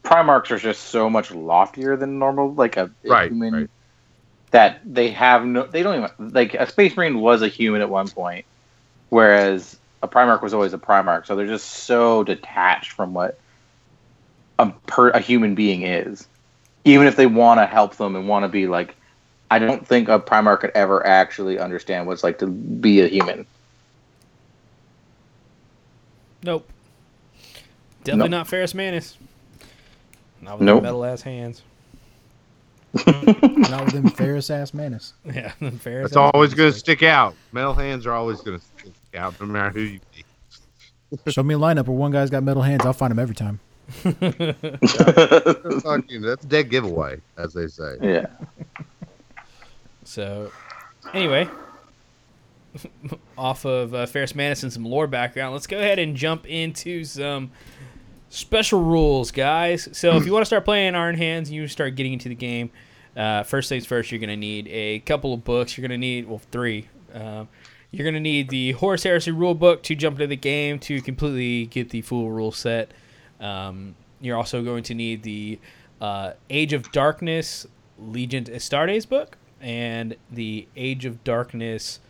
[0.04, 3.52] Primarchs are just so much loftier than normal, like a, a Right, human.
[3.52, 3.70] right.
[4.50, 7.90] That they have no, they don't even like a Space Marine was a human at
[7.90, 8.46] one point,
[9.10, 11.26] whereas a Primarch was always a Primarch.
[11.26, 13.38] So they're just so detached from what
[14.58, 16.26] a per a human being is.
[16.84, 18.96] Even if they want to help them and want to be like,
[19.50, 23.08] I don't think a Primarch could ever actually understand what it's like to be a
[23.08, 23.46] human.
[26.42, 26.68] Nope.
[28.04, 28.38] Definitely Nope.
[28.38, 29.16] not Ferrus Manus.
[30.40, 30.82] Not with Nope.
[30.82, 31.62] metal ass hands.
[32.94, 35.12] Not with them Ferrus ass Manus.
[35.24, 36.06] Yeah, Ferrus.
[36.08, 37.34] It's always going to stick out.
[37.52, 40.24] Metal hands are always going to stick out, no matter who you be.
[41.30, 42.84] Show me a lineup where one guy's got metal hands.
[42.84, 43.60] I'll find him every time.
[43.90, 44.20] Fucking,
[46.22, 47.96] that's a dead giveaway, as they say.
[48.02, 48.26] yeah.
[50.04, 50.50] So,
[51.14, 51.48] anyway,
[53.36, 57.04] off of uh, Ferrus Manus and some lore background, let's go ahead and jump into
[57.04, 57.50] some
[58.28, 59.88] special rules, guys.
[59.92, 62.34] So, if you want to start playing Iron Hands and you start getting into the
[62.34, 62.70] game,
[63.16, 65.76] uh, first things first, you're going to need a couple of books.
[65.76, 66.88] You're going to need, well, three.
[67.12, 67.48] Um,
[67.90, 71.00] you're going to need the Horus Heresy rule book to jump into the game to
[71.00, 72.92] completely get the full rule set.
[73.40, 75.58] Um, you're also going to need the
[76.00, 77.66] uh, Age of Darkness
[77.98, 82.00] Legion Astartes book and the Age of Darkness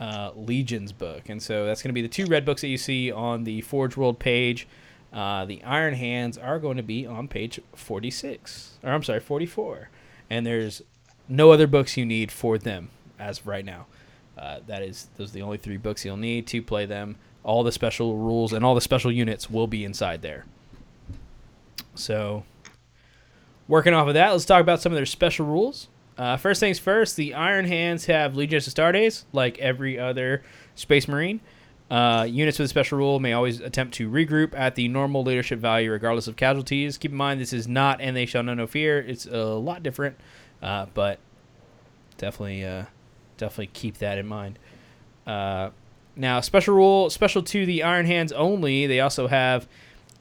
[0.00, 1.28] uh, Legions book.
[1.28, 3.60] And so that's going to be the two red books that you see on the
[3.60, 4.66] Forge World page.
[5.12, 9.88] Uh, the Iron Hands are going to be on page 46, or I'm sorry, 44.
[10.28, 10.82] And there's
[11.28, 13.86] no other books you need for them as of right now.
[14.36, 17.16] Uh, that is, those are the only three books you'll need to play them.
[17.42, 20.44] All the special rules and all the special units will be inside there.
[21.94, 22.44] So,
[23.68, 25.88] working off of that, let's talk about some of their special rules.
[26.18, 30.42] Uh, first things first, the Iron Hands have Legion of Astartes, like every other
[30.74, 31.40] Space Marine.
[31.88, 35.60] Uh, units with a special rule may always attempt to regroup at the normal leadership
[35.60, 36.98] value, regardless of casualties.
[36.98, 39.82] Keep in mind, this is not "and they shall know no fear." It's a lot
[39.84, 40.16] different,
[40.62, 41.20] uh, but
[42.18, 42.86] definitely, uh,
[43.36, 44.58] definitely keep that in mind.
[45.26, 45.70] Uh,
[46.16, 48.86] now, special rule, special to the Iron Hands only.
[48.86, 49.68] They also have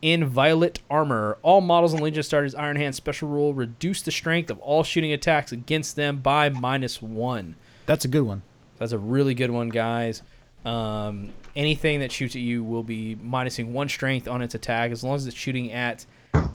[0.02, 1.38] inviolate Armor.
[1.42, 5.12] All models in Legion Astartes Iron Hand special rule reduce the strength of all shooting
[5.12, 7.56] attacks against them by minus one.
[7.88, 8.44] That's a good one.
[8.78, 10.22] That's a really good one, guys.
[10.64, 15.04] Um, anything that shoots at you will be minusing one strength on its attack as
[15.04, 16.06] long as it's shooting at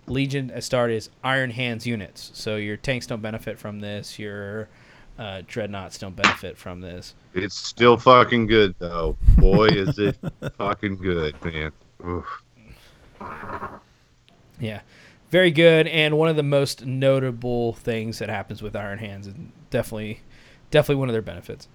[0.07, 2.31] Legion Astartes Iron Hands units.
[2.35, 4.19] So your tanks don't benefit from this.
[4.19, 4.69] Your
[5.19, 7.15] uh, dreadnoughts don't benefit from this.
[7.35, 9.17] It's still fucking good, though.
[9.37, 10.17] Boy, is it
[10.59, 11.73] fucking good, man.
[12.07, 12.43] Oof.
[14.59, 14.81] Yeah,
[15.31, 19.53] very good, and one of the most notable things that happens with Iron Hands, and
[19.71, 20.21] definitely,
[20.71, 21.69] definitely one of their benefits.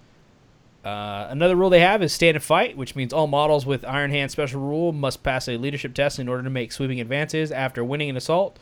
[0.86, 4.12] Uh, another rule they have is stand and fight, which means all models with Iron
[4.12, 7.84] Hand special rule must pass a leadership test in order to make sweeping advances after
[7.84, 8.56] winning an assault,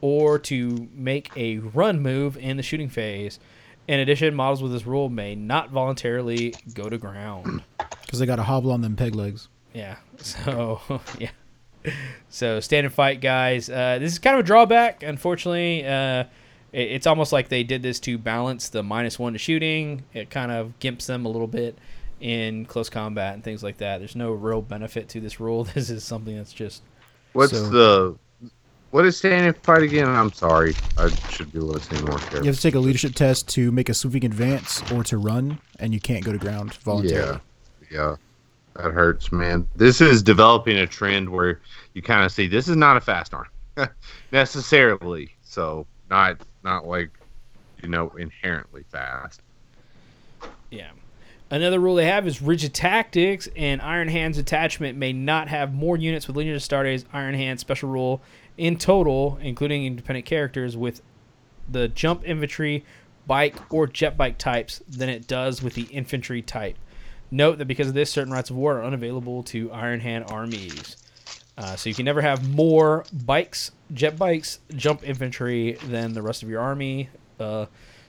[0.00, 3.38] or to make a run move in the shooting phase.
[3.86, 7.62] In addition, models with this rule may not voluntarily go to ground.
[8.02, 9.48] Because they got to hobble on them peg legs.
[9.72, 9.98] Yeah.
[10.18, 10.80] So
[11.20, 11.30] yeah.
[12.28, 13.70] So stand and fight, guys.
[13.70, 15.86] Uh, this is kind of a drawback, unfortunately.
[15.86, 16.24] Uh,
[16.72, 20.02] it, it's almost like they did this to balance the minus one to shooting.
[20.14, 21.76] It kind of gimps them a little bit
[22.20, 23.98] in close combat and things like that.
[23.98, 25.64] There's no real benefit to this rule.
[25.74, 26.82] This is something that's just
[27.32, 28.18] What's So- the.
[28.90, 30.08] What is standing fight again?
[30.08, 30.74] I'm sorry.
[30.96, 33.94] I should be listening more You have to take a leadership test to make a
[33.94, 37.38] sweeping advance or to run, and you can't go to ground voluntarily.
[37.90, 37.90] Yeah.
[37.90, 38.82] Yeah.
[38.82, 39.68] That hurts, man.
[39.76, 41.60] This is developing a trend where
[41.92, 43.48] you kind of see this is not a fast arm
[44.32, 45.34] necessarily.
[45.42, 47.10] So not not like
[47.82, 49.40] you know inherently fast.
[50.70, 50.90] Yeah.
[51.50, 55.96] Another rule they have is rigid tactics, and Iron Hand's attachment may not have more
[55.96, 58.20] units with Legion Astartes Iron Hand special rule
[58.58, 61.00] in total, including independent characters, with
[61.66, 62.84] the jump infantry,
[63.26, 66.76] bike, or jet bike types than it does with the infantry type.
[67.30, 70.98] Note that because of this, certain rites of war are unavailable to Iron Hand armies.
[71.56, 76.42] Uh, so you can never have more bikes, jet bikes, jump infantry than the rest
[76.42, 77.08] of your army.
[77.38, 77.66] Uh,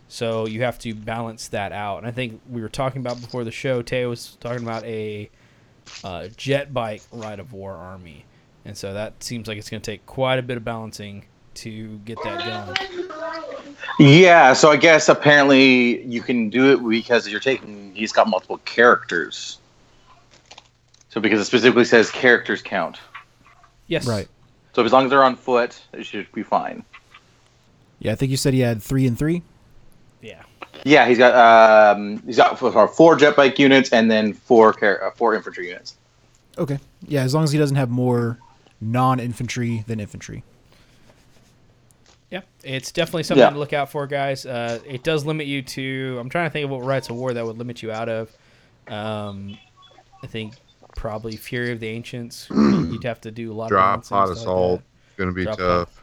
[0.08, 2.00] so you have to balance that out.
[2.00, 3.82] And I think we were talking about before the show.
[3.82, 5.30] Teo was talking about a
[6.04, 8.26] uh, jet bike rite of war army,
[8.66, 11.26] and so that seems like it's going to take quite a bit of balancing
[11.56, 13.08] to get that going.
[14.00, 17.94] Yeah, so I guess apparently you can do it because you're taking.
[17.94, 19.60] He's got multiple characters.
[21.10, 22.98] So because it specifically says characters count.
[23.88, 24.08] Yes.
[24.08, 24.28] Right.
[24.74, 26.84] So as long as they're on foot, it should be fine.
[28.00, 29.41] Yeah, I think you said he had three and three.
[30.22, 30.41] Yeah.
[30.86, 35.04] Yeah, he's got um, he's got four, four jet bike units and then four car-
[35.04, 35.98] uh, four infantry units.
[36.58, 36.80] Okay.
[37.08, 38.38] Yeah, as long as he doesn't have more
[38.82, 40.44] non-infantry than infantry.
[42.32, 43.50] Yeah, it's definitely something Yeah.
[43.50, 44.46] to look out for, guys.
[44.46, 46.18] Uh, it does limit you to.
[46.20, 48.30] I'm trying to think of what rites of war that would limit you out of.
[48.88, 49.58] Um,
[50.24, 50.54] I think
[51.00, 52.48] probably Fury of the Ancients.
[52.54, 54.82] You'd have to do a lot of Drop, balancing hot stuff like assault.
[55.08, 55.96] It's gonna be Drop tough.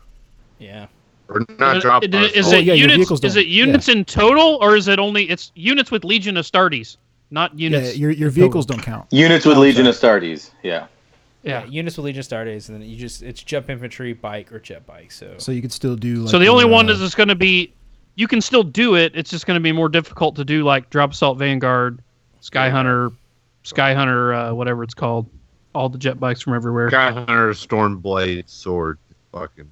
[0.59, 0.64] that.
[0.64, 0.86] Yeah.
[1.28, 2.02] Or not drop.
[2.05, 2.97] Is- hot is it yeah, units?
[2.97, 6.36] vehicles Is don't- it units in total, or is it only it's units with Legion
[6.36, 6.97] Astartes,
[7.31, 7.90] not units?
[7.94, 9.06] Yeah, your your vehicles don't count.
[9.12, 10.20] Units with Oh, Legion sorry.
[10.36, 10.51] Astartes.
[10.62, 10.86] Yeah.
[11.43, 11.66] yeah, yeah.
[11.66, 15.10] Units with Legion Astartes, and then you just it's jump infantry, bike, or jet bike.
[15.12, 16.20] So, So you could still do.
[16.23, 17.73] Like so the only your, one uh, is it's going to be.
[18.14, 19.12] You can still do it.
[19.14, 21.98] It's just going to be more difficult to do, like Drop Assault Vanguard,
[22.40, 23.10] Sky Hunter,
[23.66, 25.26] Sky Hunter, uh, whatever it's called.
[25.74, 26.88] All the jet bikes from everywhere.
[26.88, 28.98] Sky Hunter, Stormblade, Sword,
[29.32, 29.68] fucking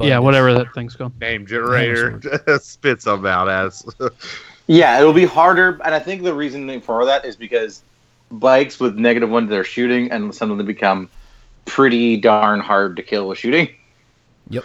[0.00, 1.20] yeah, whatever that thing's called.
[1.20, 2.20] name generator.
[2.62, 3.84] Spit something out as.
[4.66, 7.82] Yeah, it'll be harder, and I think the reason for that is because
[8.30, 11.10] bikes with negative one to their shooting, and suddenly of become
[11.66, 13.68] pretty darn hard to kill with shooting.
[14.48, 14.64] Yep.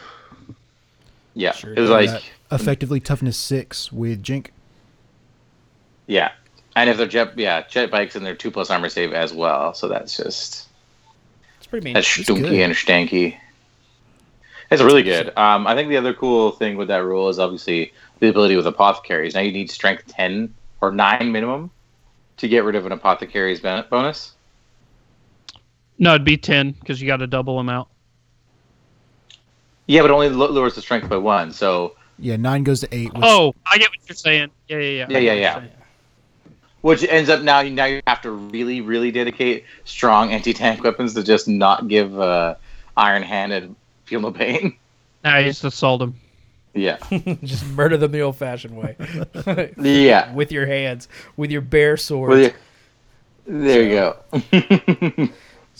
[1.34, 4.54] Yeah, Sure it was like that effectively toughness six with Jink.
[6.08, 6.32] yeah,
[6.80, 9.74] and if they're jet yeah jet bikes and they're two plus armor save as well,
[9.74, 10.68] so that's just
[11.58, 11.94] it's pretty mean.
[11.94, 12.26] that's good.
[12.26, 13.38] stunky and stanky.
[14.72, 15.36] It's really good.
[15.36, 18.68] Um, I think the other cool thing with that rule is obviously the ability with
[18.68, 19.34] apothecaries.
[19.34, 21.72] Now you need strength ten or nine minimum
[22.38, 24.34] to get rid of an apothecary's bonus.
[25.98, 27.90] No, it'd be ten because you got to double them out.
[29.88, 31.52] Yeah, but only lowers the strength by one.
[31.52, 33.12] So Yeah, nine goes to eight.
[33.14, 34.52] Which, Oh, I get what you're saying.
[34.68, 35.06] Yeah, yeah, yeah.
[35.10, 35.64] yeah, yeah, yeah.
[36.82, 37.62] Which ends up now.
[37.62, 42.56] Now you have to really, really dedicate strong anti-tank weapons to just not give uh,
[42.96, 43.76] iron-handed
[44.06, 44.78] feel no pain.
[45.22, 46.16] Nah, you just assault them.
[46.74, 46.98] Yeah,
[47.44, 48.96] just murder them the old-fashioned way.
[49.78, 50.34] yeah.
[50.34, 52.30] with your hands, with your bare sword.
[52.30, 52.52] Well, yeah.
[53.46, 53.90] There you
[55.18, 55.30] go.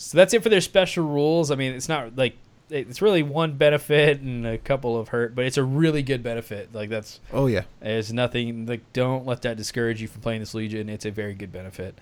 [0.00, 1.50] So that's it for their special rules.
[1.50, 2.34] I mean, it's not like
[2.70, 6.74] it's really one benefit and a couple of hurt, but it's a really good benefit.
[6.74, 7.62] Like that's oh yeah.
[7.80, 10.88] there's nothing like don't let that discourage you from playing this legion.
[10.88, 11.98] It's a very good benefit.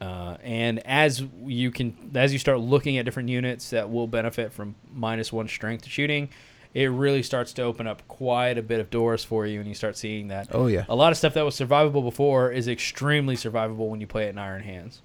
[0.00, 4.52] Uh, and as you can, as you start looking at different units that will benefit
[4.52, 6.28] from minus one strength to shooting,
[6.74, 9.74] it really starts to open up quite a bit of doors for you, and you
[9.74, 10.84] start seeing that Oh yeah.
[10.88, 14.30] a lot of stuff that was survivable before is extremely survivable when you play it
[14.30, 15.00] in Iron Hands.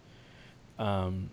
[0.80, 1.30] Um,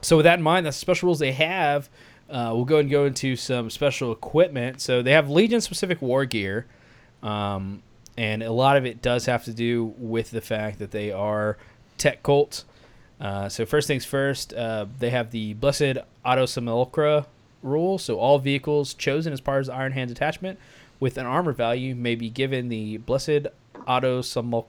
[0.00, 1.90] so with that in mind, that's the special rules they have.
[2.30, 4.80] Uh, we'll go and go into some special equipment.
[4.80, 6.66] So they have Legion specific war gear,
[7.22, 7.82] um,
[8.16, 11.56] and a lot of it does have to do with the fact that they are
[11.96, 12.64] tech cults.
[13.20, 17.26] Uh, so first things first, uh, they have the Blessed Auto Simulacra
[17.62, 17.98] rule.
[17.98, 20.58] So all vehicles chosen as part of the Iron Hands attachment
[21.00, 23.48] with an armor value may be given the Blessed
[23.86, 24.68] Auto Simul-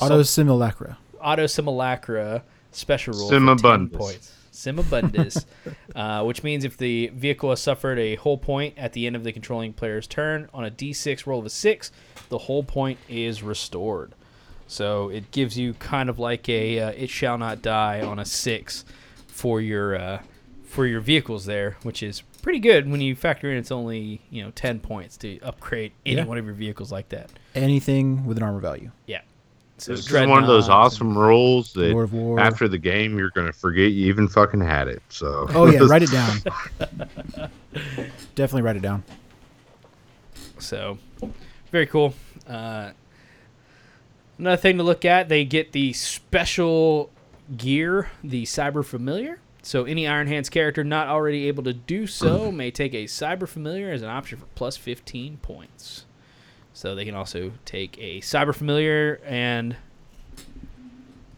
[0.00, 0.98] Auto simulacra.
[1.20, 3.28] Auto Simulacra special rule.
[3.28, 4.30] for 10 Simabundus.
[4.54, 5.44] Simabundus,
[5.96, 9.24] uh, which means if the vehicle has suffered a whole point at the end of
[9.24, 11.92] the controlling player's turn on a d6 roll of a 6,
[12.28, 14.14] the whole point is restored.
[14.66, 18.24] So it gives you kind of like a uh, it shall not die on a
[18.24, 18.84] 6
[19.26, 20.22] for your uh,
[20.64, 24.42] for your vehicles there, which is pretty good when you factor in it's only, you
[24.42, 26.24] know, 10 points to upgrade any Yeah.
[26.24, 27.30] one of your vehicles like that.
[27.54, 28.90] Anything with an armor value.
[29.06, 29.20] Yeah.
[29.84, 32.40] So This is one of those awesome rules that Lord of War.
[32.40, 35.02] after the game you're gonna forget you even fucking had it.
[35.10, 37.50] So Oh yeah, write it down.
[38.34, 39.04] Definitely write it down.
[40.58, 40.96] So,
[41.70, 42.14] very cool.
[42.48, 42.92] Uh,
[44.38, 47.10] another thing to look at, they get the special
[47.54, 49.38] gear, the Cyber Familiar.
[49.60, 53.46] So, any Iron Hands character not already able to do so may take a Cyber
[53.46, 56.06] Familiar as an option for plus 15 points.
[56.74, 59.76] So, they can also take a Cyber Familiar and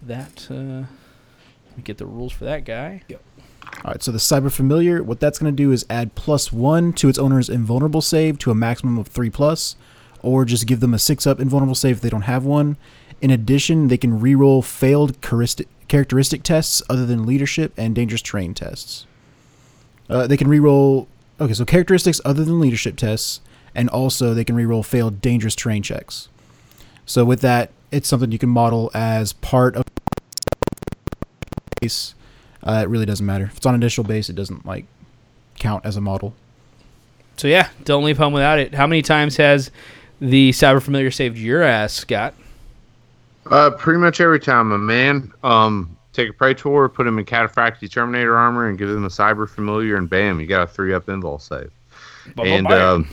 [0.03, 0.51] that.
[0.51, 0.87] Uh,
[1.85, 3.03] get the rules for that guy.
[3.85, 6.93] All right, so the cyber familiar, what that's going to do is add plus one
[6.95, 9.77] to its owner's invulnerable save to a maximum of three plus,
[10.23, 12.77] or just give them a six up invulnerable save if they don't have one.
[13.21, 19.07] In addition, they can reroll failed characteristic tests other than leadership and dangerous terrain tests.
[20.09, 21.07] Uh, they can reroll
[21.41, 23.41] okay, so characteristics other than leadership tests,
[23.77, 26.29] and also they can reroll failed dangerous terrain checks.
[27.05, 29.85] So with that, it's something you can model as part of
[31.81, 32.15] base.
[32.65, 33.45] Uh, it really doesn't matter.
[33.45, 34.87] If it's on an initial base, it doesn't like
[35.59, 36.35] count as a model.
[37.37, 38.75] So, yeah, don't leave home without it.
[38.75, 39.71] How many times has
[40.21, 42.35] the Cyber Familiar saved your ass, Scott?
[43.49, 47.93] Uh, pretty much every time a man um take a Praetor, put him in Cataphractii
[47.93, 51.07] Terminator armor, and give him a Cyber Familiar, and bam, you got a three up
[51.07, 51.71] invul save.
[52.39, 53.09] and um,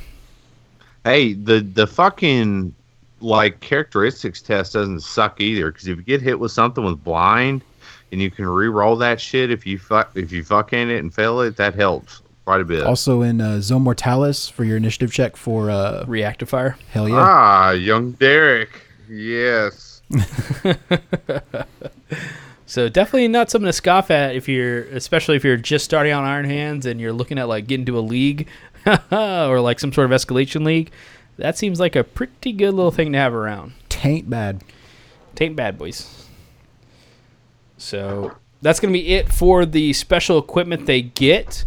[1.04, 2.74] hey, the the fucking
[3.20, 7.64] like characteristics test doesn't suck either because if you get hit with something with blind
[8.12, 11.14] and you can re-roll that shit if you fuck if you fuck in it and
[11.14, 12.84] fail it, that helps quite a bit.
[12.84, 16.78] Also in uh, Zone Mortalis for your initiative check for uh, Reactive fire.
[16.92, 17.16] hell yeah.
[17.18, 18.82] Ah, young Derek.
[19.10, 20.02] Yes.
[22.66, 26.24] So definitely not something to scoff at if you're, especially if you're just starting on
[26.24, 28.48] Iron Hands and you're looking at like getting to a league
[29.12, 30.92] or like some sort of escalation league.
[31.38, 33.74] That seems like a pretty good little thing to have around.
[33.90, 34.64] Taint bad.
[35.36, 36.28] Taint bad boys.
[37.78, 41.66] So that's going to be it for the special equipment they get.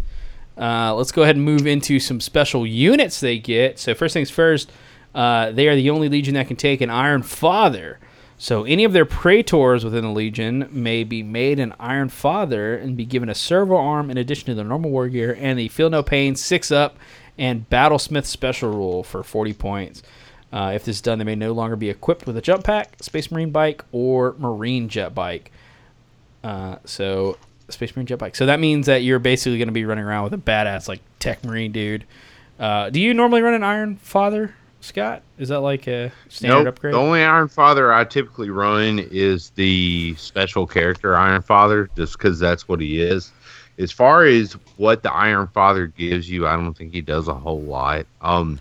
[0.56, 3.78] Uh, let's go ahead and move into some special units they get.
[3.78, 4.70] So first things first,
[5.14, 7.98] uh, they are the only legion that can take an Iron Father.
[8.38, 12.96] So any of their praetors within the legion may be made an Iron Father and
[12.96, 15.88] be given a servo arm in addition to their normal war gear and the Feel
[15.88, 16.96] No Pain six up
[17.38, 20.02] and Battlesmith special rule for 40 points.
[20.52, 23.02] Uh, if this is done, they may no longer be equipped with a jump pack,
[23.02, 25.50] Space Marine bike, or Marine jet bike.
[26.44, 27.36] Uh, so
[27.68, 28.36] Space Marine jet bike.
[28.36, 31.00] So that means that you're basically going to be running around with a badass like
[31.18, 32.04] Tech Marine dude.
[32.58, 34.54] Uh, do you normally run an Iron Father,
[34.86, 35.22] Scott?
[35.38, 36.68] Is that like a standard Nope.
[36.68, 36.94] upgrade?
[36.94, 42.38] The only Iron Father I typically run is the special character Iron Father, just because
[42.38, 43.32] that's what he is.
[43.78, 47.34] As far as what the Iron Father gives you, I don't think he does a
[47.34, 48.06] whole lot.
[48.22, 48.58] Um,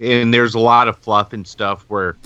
[0.00, 2.16] and there's a lot of fluff and stuff where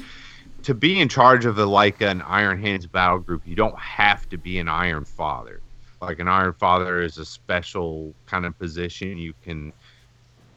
[0.65, 4.29] to be in charge of a like an Iron Hands battle group, you don't have
[4.31, 5.61] to be an Iron Father.
[6.03, 9.73] Like an Iron Father is a special kind of position you can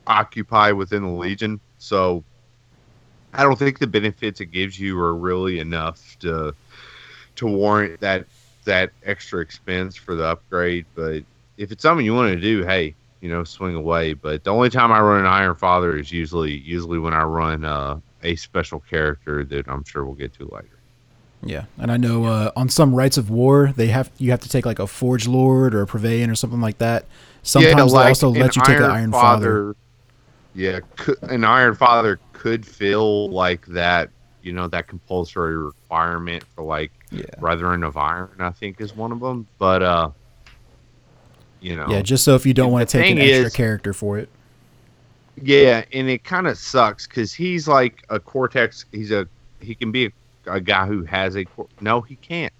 [0.07, 1.59] occupy within the Legion.
[1.77, 2.23] So
[3.33, 6.53] I don't think the benefits it gives you are really enough to
[7.35, 8.25] to warrant that
[8.65, 10.85] that extra expense for the upgrade.
[10.95, 11.23] But
[11.57, 14.13] if it's something you want to do, hey, you know, swing away.
[14.13, 17.65] But the only time I run an Iron Father is usually usually when I run
[17.65, 20.69] uh, a special character that I'm sure we'll get to later.
[21.45, 24.49] Yeah, and I know uh, on some rites of war they have you have to
[24.49, 27.05] take like a Forge Lord or a Praevian or something like that.
[27.43, 29.75] Sometimes they also let you take an Iron Father.
[30.55, 30.79] Yeah,
[31.23, 34.09] an Iron Father could feel like that.
[34.41, 37.23] You know, that compulsory requirement for like Yeah.
[37.39, 38.29] Brethren of Iron.
[38.39, 39.47] I think is one of them.
[39.57, 40.09] But uh,
[41.61, 43.93] you know, Yeah, just so if you don't want to take an extra is- character
[43.93, 44.27] for it.
[45.41, 48.85] Yeah, and it kind of sucks because he's like a Cortex.
[48.91, 49.27] He's a
[49.61, 50.07] he can be
[50.45, 51.45] a, a guy who has a
[51.81, 52.53] no, he can't.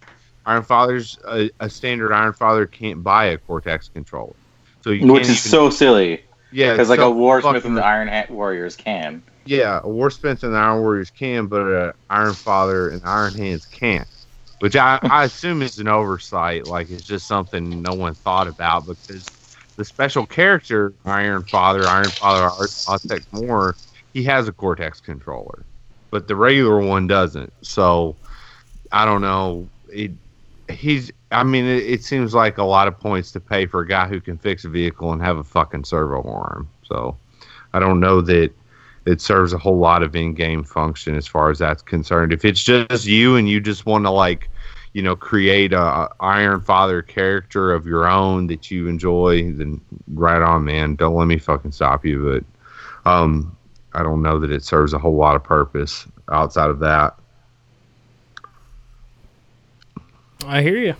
[0.45, 4.33] Iron Father's a, a standard Iron Father can't buy a Cortex controller,
[4.83, 7.77] so you which is even- so silly yeah because like so a warsmith fucking- and
[7.77, 9.21] the Iron Hat Warriors can.
[9.45, 13.65] Yeah a Warsmith and the Iron Warriors can, but a Iron Father and Iron Hands
[13.67, 14.07] can't.
[14.59, 16.65] Which I, I assume is an oversight.
[16.67, 19.33] Like it's just something no one thought about because
[19.75, 23.77] the special character Iron Father, Iron Father Autek Mor,
[24.13, 25.65] he has a Cortex controller,
[26.11, 27.51] but the regular one doesn't.
[27.61, 28.17] So
[28.91, 29.69] I don't know.
[29.89, 30.11] It,
[30.71, 31.11] he's.
[31.31, 34.07] I mean, it, it seems like a lot of points to pay for a guy
[34.07, 36.69] who can fix a vehicle and have a fucking servo arm.
[36.83, 37.17] So
[37.73, 38.53] I don't know that
[39.05, 42.31] it serves a whole lot of in-game function as far as that's concerned.
[42.31, 44.49] If it's just you and you just want to like,
[44.93, 49.81] you know, create a, a Iron Father character of your own that you enjoy, then
[50.13, 50.95] right on, man.
[50.95, 52.43] Don't let me fucking stop you.
[53.03, 53.55] But um,
[53.93, 57.15] I don't know that it serves a whole lot of purpose outside of that.
[60.45, 60.95] I hear you.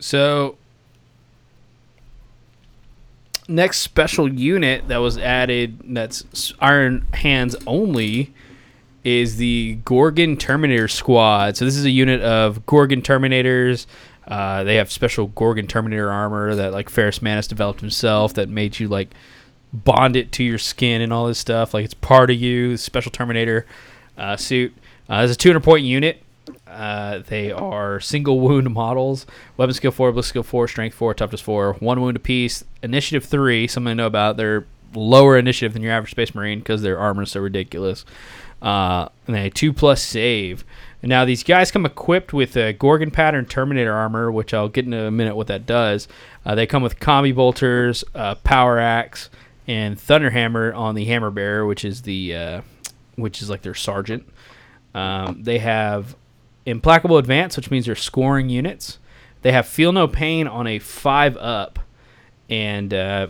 [0.00, 0.56] So,
[3.48, 8.32] next special unit that was added that's Iron Hands only
[9.04, 11.56] is the Gorgon Terminator Squad.
[11.56, 13.86] So, this is a unit of Gorgon Terminators.
[14.26, 18.78] Uh, they have special Gorgon Terminator armor that, like, Ferrus Manus developed himself that made
[18.78, 19.14] you, like,
[19.72, 21.72] bond it to your skin and all this stuff.
[21.72, 23.64] Like, it's part of you, special Terminator
[24.18, 24.74] uh, suit.
[25.08, 26.22] Uh, it's a 200 point unit.
[26.68, 29.26] Uh, they are single wound models.
[29.56, 32.64] Weapon skill four, bliss skill four, strength four, toughness four, one wound apiece.
[32.82, 34.36] Initiative three, something to know about.
[34.36, 38.04] They're lower initiative than your average Space Marine because their armor is so ridiculous.
[38.60, 40.64] Uh, and they two plus save.
[41.02, 44.84] And now these guys come equipped with a Gorgon pattern Terminator armor, which I'll get
[44.84, 46.08] in a minute what that does.
[46.44, 49.30] Uh, they come with combi bolters, uh, power axe,
[49.68, 52.60] and thunderhammer on the hammer bearer, which is the uh,
[53.14, 54.26] which is like their sergeant.
[54.94, 56.16] Um, they have
[56.68, 58.98] implacable advance, which means they're scoring units.
[59.42, 61.78] They have feel no pain on a five up,
[62.50, 63.28] and uh,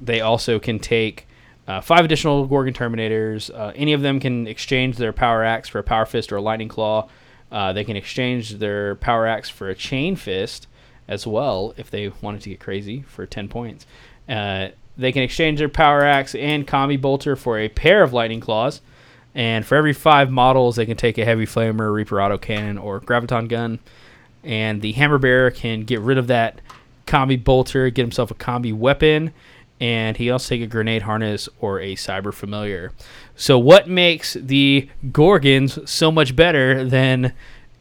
[0.00, 1.26] they also can take
[1.68, 3.54] uh, five additional Gorgon Terminators.
[3.54, 6.42] Uh, any of them can exchange their power axe for a power fist or a
[6.42, 7.08] lightning claw.
[7.50, 10.66] Uh, they can exchange their power axe for a chain fist
[11.06, 13.86] as well if they wanted to get crazy for 10 points.
[14.28, 18.40] Uh, they can exchange their power axe and combi bolter for a pair of lightning
[18.40, 18.80] claws.
[19.34, 23.48] And for every five models, they can take a heavy flamer, Reaper autocannon, or graviton
[23.48, 23.78] gun.
[24.44, 26.60] And the hammer bearer can get rid of that
[27.06, 29.32] combi bolter, get himself a combi weapon,
[29.80, 32.92] and he also take a grenade harness or a cyber familiar.
[33.36, 37.32] So what makes the Gorgons so much better than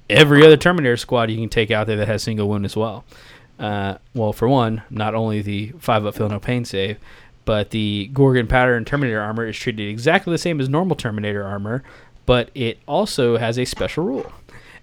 [0.09, 3.05] every other Terminator squad you can take out there that has single wound as well?
[3.59, 6.97] Uh, well, for one, not only the five up feel no pain save,
[7.51, 11.83] but the Gorgon pattern Terminator armor is treated exactly the same as normal Terminator armor,
[12.25, 14.31] but it also has a special rule.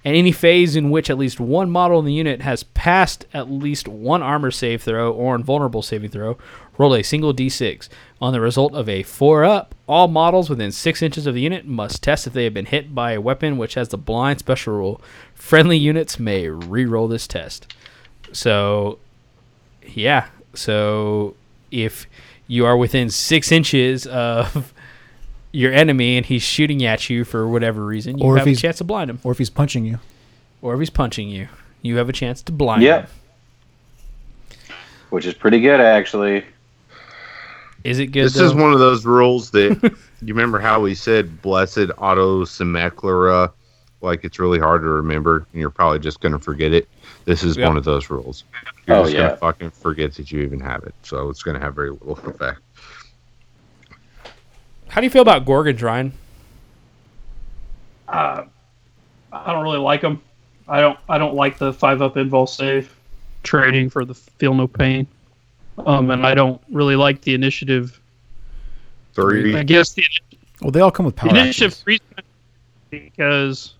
[0.04, 3.50] And any phase in which at least one model in the unit has passed at
[3.50, 6.36] least one armor save throw or invulnerable saving throw,
[6.76, 7.88] roll a single d6.
[8.20, 11.64] On the result of a 4 up, all models within 6 inches of the unit
[11.64, 14.74] must test if they have been hit by a weapon which has the blind special
[14.74, 15.00] rule.
[15.32, 17.74] Friendly units may re roll this test.
[18.34, 18.98] So,
[19.86, 20.26] yeah.
[20.52, 21.34] So,
[21.70, 22.06] if
[22.48, 24.72] you are within 6 inches of
[25.52, 28.50] your enemy and he's shooting at you for whatever reason, you Or if have a
[28.50, 29.20] he's- chance to blind him.
[29.22, 29.98] Or if he's punching you.
[30.62, 31.48] Or if he's punching you,
[31.82, 33.02] you have a chance to blind Yeah.
[33.02, 33.06] him.
[35.10, 36.44] Which is pretty good, actually.
[37.84, 38.24] Is it good?
[38.24, 39.78] This is one of those rules that
[40.22, 43.52] you remember how we said blessed auto simulacra,
[44.02, 46.88] like it's really hard to remember, and you're probably just going to forget it.
[47.28, 47.66] This is Yeah.
[47.68, 48.44] one of those rules.
[48.86, 49.20] You're Oh, just yeah.
[49.20, 51.90] going to fucking forget that you even have it, so it's going to have very
[51.90, 52.58] little effect.
[54.88, 56.14] How do you feel about Gorgons, Ryan?
[58.08, 58.44] Uh,
[59.30, 60.22] I don't really like them.
[60.66, 60.98] I don't.
[61.06, 62.96] I don't like the five up invul save
[63.42, 65.06] trading for the feel no pain.
[65.86, 68.00] Um, and I don't really like the initiative.
[69.12, 69.54] Three.
[69.54, 70.02] I guess the
[70.62, 71.86] Well, they all come with power initiative actions.
[71.86, 72.06] reason
[72.90, 73.74] because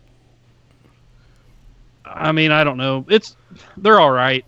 [2.15, 3.05] I mean I don't know.
[3.09, 3.37] It's
[3.77, 4.45] they're all right.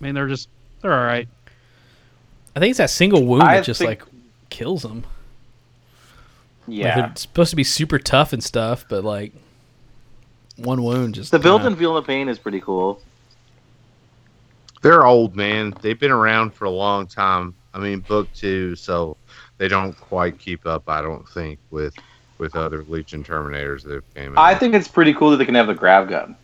[0.00, 0.48] I mean they're just
[0.80, 1.28] they're all right.
[2.56, 4.02] I think it's that single wound I that just think- like
[4.50, 5.04] kills them.
[6.66, 6.86] Yeah.
[6.86, 9.32] Like, they're supposed to be super tough and stuff, but like
[10.56, 13.00] one wound just the kinda- built-in feel no pain is pretty cool.
[14.82, 15.74] They're old, man.
[15.80, 17.54] They've been around for a long time.
[17.74, 19.16] I mean, book two, so
[19.58, 20.88] they don't quite keep up.
[20.88, 21.94] I don't think with
[22.38, 24.44] with other Legion Terminators that have came out.
[24.44, 26.36] I think it's pretty cool that they can have the grav gun.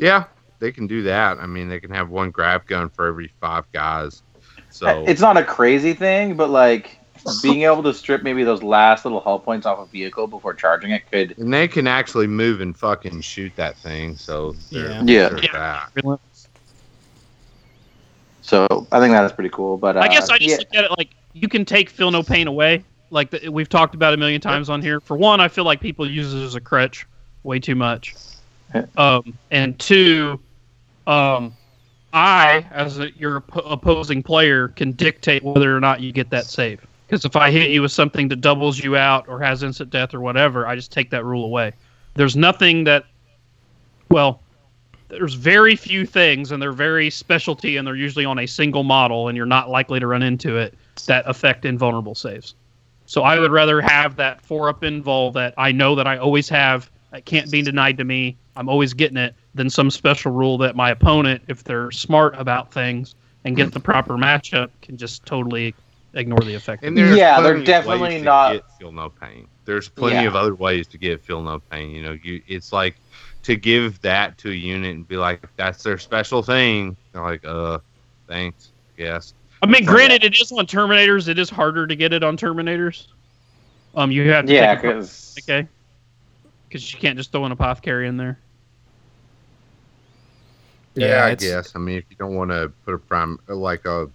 [0.00, 0.24] Yeah,
[0.58, 1.38] they can do that.
[1.38, 4.22] I mean, they can have one grav gun for every five guys.
[4.70, 6.98] So It's not a crazy thing, but like
[7.42, 10.92] being able to strip maybe those last little hull points off a vehicle before charging
[10.92, 11.34] it could.
[11.38, 14.16] and they can actually move and fucking shoot that thing.
[14.16, 15.40] So there- Yeah.
[15.42, 16.16] Yeah.
[18.42, 19.76] So I think that's pretty cool.
[19.76, 22.10] But uh, I guess I just yeah, look at it like you can take feel
[22.10, 22.84] no pain away.
[23.10, 25.00] Like the, we've talked about a million times on here.
[25.00, 27.06] For one, I feel like people use it as a crutch
[27.42, 28.14] way too much.
[28.96, 30.40] Um, and two,
[31.06, 31.54] um,
[32.12, 36.44] I as a, your oppo- opposing player can dictate whether or not you get that
[36.44, 36.86] save.
[37.06, 40.14] Because if I hit you with something that doubles you out or has instant death
[40.14, 41.72] or whatever, I just take that rule away.
[42.14, 43.04] There's nothing that,
[44.10, 44.40] well,
[45.08, 49.26] there's very few things, and they're very specialty, and they're usually on a single model,
[49.26, 50.74] and you're not likely to run into it
[51.06, 52.54] that affect invulnerable saves.
[53.06, 56.48] So I would rather have that four up invul that I know that I always
[56.48, 56.88] have.
[57.10, 58.36] That can't be denied to me.
[58.56, 59.34] I'm always getting it.
[59.54, 63.14] Than some special rule that my opponent, if they're smart about things
[63.44, 65.74] and get the proper matchup, can just totally
[66.14, 66.84] ignore the effect.
[66.84, 69.48] And there's Yeah, they're definitely ways to not- get feel no pain.
[69.64, 70.28] There's plenty Yeah.
[70.28, 71.90] of other ways to get feel no pain.
[71.90, 72.96] You know, you it's like
[73.42, 76.96] to give that to a unit and be like, that's their special thing.
[77.12, 77.78] They're like, uh,
[78.28, 79.34] thanks, yes.
[79.62, 81.28] I mean, granted, it is on Terminators.
[81.28, 83.06] It is harder to get it on Terminators.
[83.94, 85.66] Um, you have to yeah, because okay,
[86.70, 88.38] because you can't just throw an apothecary in there.
[90.94, 91.74] Yeah, Yeah, I guess.
[91.74, 94.08] I mean, if you don't want to put a prime like a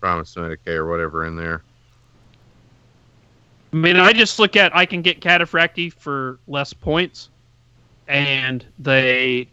[0.00, 1.62] Primus Medicae or whatever in there,
[3.72, 7.30] I mean, I just look at I can get cataphractii for less points,
[8.08, 9.48] and they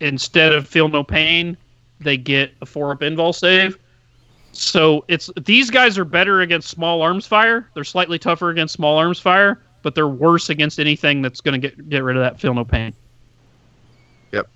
[0.00, 1.56] instead of feel no pain,
[2.00, 3.78] they get a four up invul save.
[4.52, 7.70] So it's these guys are better against small arms fire.
[7.74, 11.68] They're slightly tougher against small arms fire, but they're worse against anything that's going to
[11.68, 12.92] get get rid of that feel no pain.
[14.32, 14.48] Yep.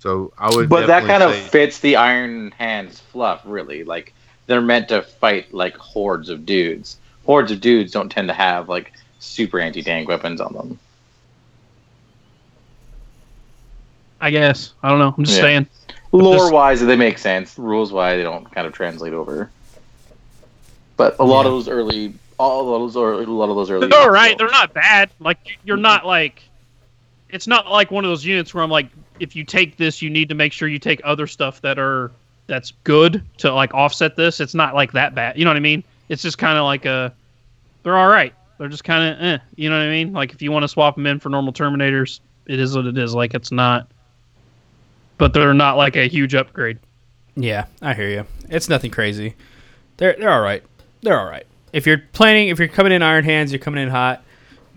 [0.00, 0.68] So I would.
[0.68, 3.84] but that definitely kind of fits the Iron Hands fluff, really.
[3.84, 4.12] Like
[4.48, 6.96] they're meant to fight like hordes of dudes.
[7.24, 10.76] Hordes of dudes don't tend to have like super anti tank weapons on them.
[14.20, 15.14] I guess I don't know.
[15.16, 15.42] I'm just Yeah.
[15.44, 15.66] saying.
[16.10, 17.56] Lore This- wise, they make sense.
[17.56, 19.50] Rules wise, they don't kind of translate over.
[20.96, 23.88] But a lot of those early, all of those, early, a lot of those early.
[23.88, 24.36] They're all right.
[24.36, 25.10] They're not bad.
[25.20, 26.42] Like you're not like,
[27.30, 28.88] it's not like one of those units where I'm like,
[29.20, 32.12] if you take this, you need to make sure you take other stuff that are
[32.46, 34.40] that's good to like offset this.
[34.40, 35.38] It's not like that bad.
[35.38, 35.82] You know what I mean?
[36.08, 37.12] It's just kind of like a,
[37.82, 38.34] they're all right.
[38.58, 39.38] They're just kind of eh.
[39.56, 40.12] You know what I mean?
[40.12, 42.96] Like if you want to swap them in for normal Terminators, it is what it
[42.96, 43.14] is.
[43.14, 43.88] Like it's not,
[45.18, 46.78] but they're not like a huge upgrade.
[47.34, 48.26] Yeah, I hear you.
[48.48, 49.34] It's nothing crazy.
[49.98, 50.62] They're they're all right.
[51.02, 51.46] They're all right.
[51.72, 54.22] If you're planning, if you're coming in Iron Hands, you're coming in hot.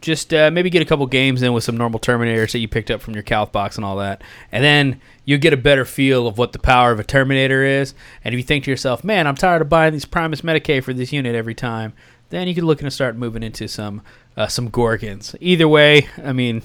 [0.01, 2.89] Just uh, maybe get a couple games in with some normal Terminators that you picked
[2.89, 6.25] up from your Calth box and all that, and then you get a better feel
[6.25, 7.93] of what the power of a Terminator is.
[8.23, 10.93] And if you think to yourself, "Man, I'm tired of buying these Primus Medicae for
[10.93, 11.91] this unit every time,"
[12.29, 14.01] then you could look and start moving into some
[14.37, 15.35] uh, some Gorgons.
[15.41, 16.61] Either way, I mean,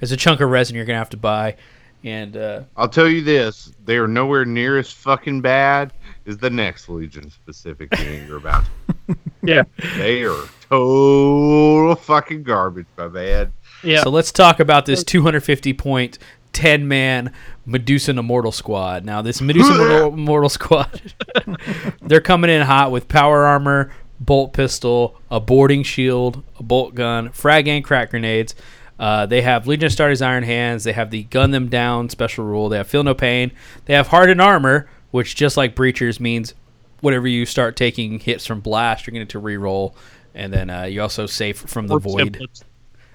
[0.00, 1.54] there's a chunk of resin you're gonna have to buy,
[2.02, 5.92] and uh, I'll tell you this: they are nowhere near as fucking bad
[6.26, 8.64] as the next Legion specific thing you're about.
[9.44, 9.64] Yeah.
[9.96, 13.52] They are total fucking garbage, my man.
[13.82, 14.02] Yeah.
[14.04, 16.18] So let's talk about this 250 point
[16.52, 17.32] 10 man
[17.66, 19.04] Medusa Immortal squad.
[19.04, 21.12] Now, this Medusa Immortal- Immortal squad,
[22.02, 27.30] they're coming in hot with power armor, bolt pistol, a boarding shield, a bolt gun,
[27.32, 28.54] frag and crack grenades.
[28.98, 30.84] Uh, they have Legion Astartes Iron Hands.
[30.84, 32.68] They have the gun them down special rule.
[32.68, 33.50] They have feel no pain.
[33.86, 36.54] They have hardened armor, which just like breachers means
[37.00, 39.94] whenever you start taking hits from blast, you're going to re-roll,
[40.34, 42.62] and then uh, you're also safe from the Or void templates.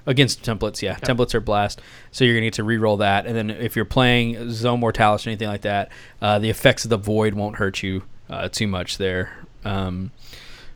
[0.06, 0.82] against templates.
[0.82, 3.26] Yeah, templates are blast, so you're gonna get to re-roll that.
[3.26, 5.92] And then if you're playing Zone Mortalis or anything like that,
[6.22, 9.30] uh, the effects of the void won't hurt you uh, too much there.
[9.66, 10.12] Um,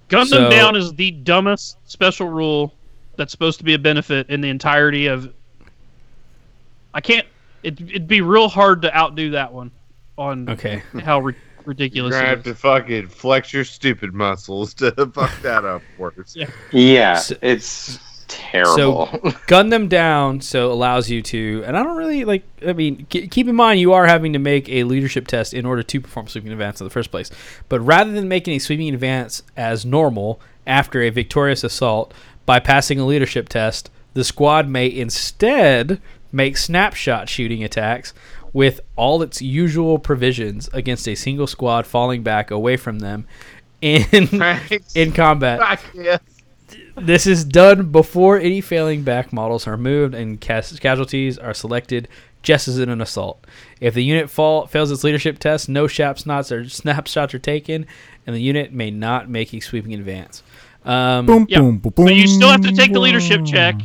[0.10, 2.74] Gun So- them down is the dumbest special rule
[3.18, 5.34] that's supposed to be a benefit in the entirety of.
[6.94, 7.26] I can't.
[7.64, 9.72] It, it'd be real hard to outdo that one
[10.18, 11.36] on okay, how ri-
[11.66, 12.44] You're gonna it have is.
[12.46, 16.36] to fucking flex your stupid muscles to fuck that up worse.
[16.36, 16.50] Yeah.
[16.72, 19.08] Yeah, So- it's terrible.
[19.08, 21.64] So gun them down so allows you to.
[21.66, 22.44] And I don't really like.
[22.66, 25.66] I mean, k- keep in mind you are having to make a leadership test in
[25.66, 27.30] order to perform sweeping advance in the first place.
[27.70, 32.14] But rather than making a sweeping advance as normal after a victorious assault
[32.46, 36.02] by passing a leadership test, the squad may instead
[36.32, 38.14] make snapshot shooting attacks
[38.54, 43.26] with all its usual provisions against a single squad falling back away from them
[43.82, 44.96] in Thanks.
[44.96, 45.60] in combat.
[45.60, 46.20] Fuck yes.
[46.98, 52.08] This is done before any failing back models are moved and cas- casualties are selected,
[52.44, 53.46] just as in an assault.
[53.80, 57.86] If the unit fall fails its leadership test, no snapshots or snapshots are taken,
[58.28, 60.44] and the unit may not make a sweeping advance.
[60.84, 61.60] Um, Boom, Yeah.
[61.60, 62.06] boom, boom, boom.
[62.06, 63.76] But you still have to take the leadership check.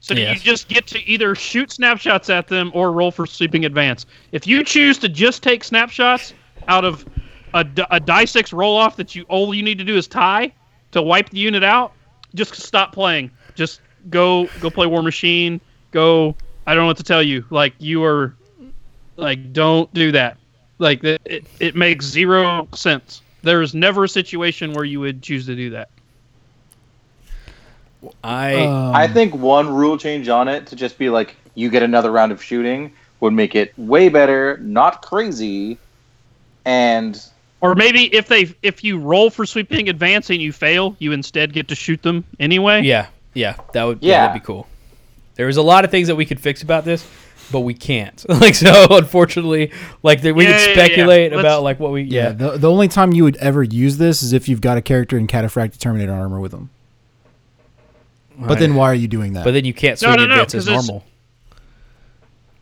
[0.00, 0.34] So Yes.
[0.36, 4.06] you just get to either shoot snapshots at them or roll for sweeping advance.
[4.32, 6.34] If you choose to just take snapshots
[6.68, 7.04] out of
[7.54, 10.52] a, a die six roll off that you all you need to do is tie
[10.92, 11.92] to wipe the unit out,
[12.34, 13.30] just stop playing.
[13.54, 13.80] Just
[14.10, 15.60] go go play Warmachine.
[15.90, 16.36] Go.
[16.66, 17.44] I don't know what to tell you.
[17.50, 18.34] Like you are,
[19.16, 20.36] like don't do that.
[20.78, 23.22] Like it, it, it makes zero sense.
[23.42, 25.88] There is never a situation where you would choose to do that.
[28.22, 31.82] I Um, I think one rule change on it to just be like you get
[31.82, 35.78] another round of shooting would make it way better, not crazy,
[36.64, 37.20] and
[37.60, 41.52] Or maybe if they if you roll for sweeping advance and you fail, you instead
[41.52, 42.82] get to shoot them anyway.
[42.82, 44.12] yeah yeah that would yeah.
[44.12, 44.26] Yeah.
[44.28, 44.66] that'd be cool.
[45.34, 47.06] There was a lot of things that we could fix about this,
[47.52, 48.24] but we can't.
[48.40, 49.72] like so, unfortunately,
[50.02, 50.86] like that we Yeah, could yeah, yeah.
[50.86, 52.32] speculate about like what we yeah, yeah.
[52.32, 55.18] the, the only time you would ever use this is if you've got a character
[55.18, 56.70] in Cataphractii Terminator armor with them.
[58.46, 59.44] But then why are you doing that?
[59.44, 61.04] But then you can't No, swing no, no, advance as 'cause it's- normal.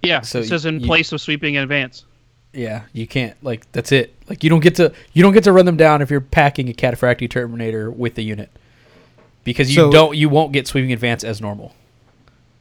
[0.02, 2.04] Yeah, So it says in you- place of sweeping in advance.
[2.52, 3.36] Yeah, you can't.
[3.42, 4.14] Like that's it.
[4.28, 6.68] Like you don't get to you don't get to run them down if you're packing
[6.68, 8.50] a cataphractii terminator with the unit,
[9.44, 11.74] because you So- don't you won't get sweeping advance as normal,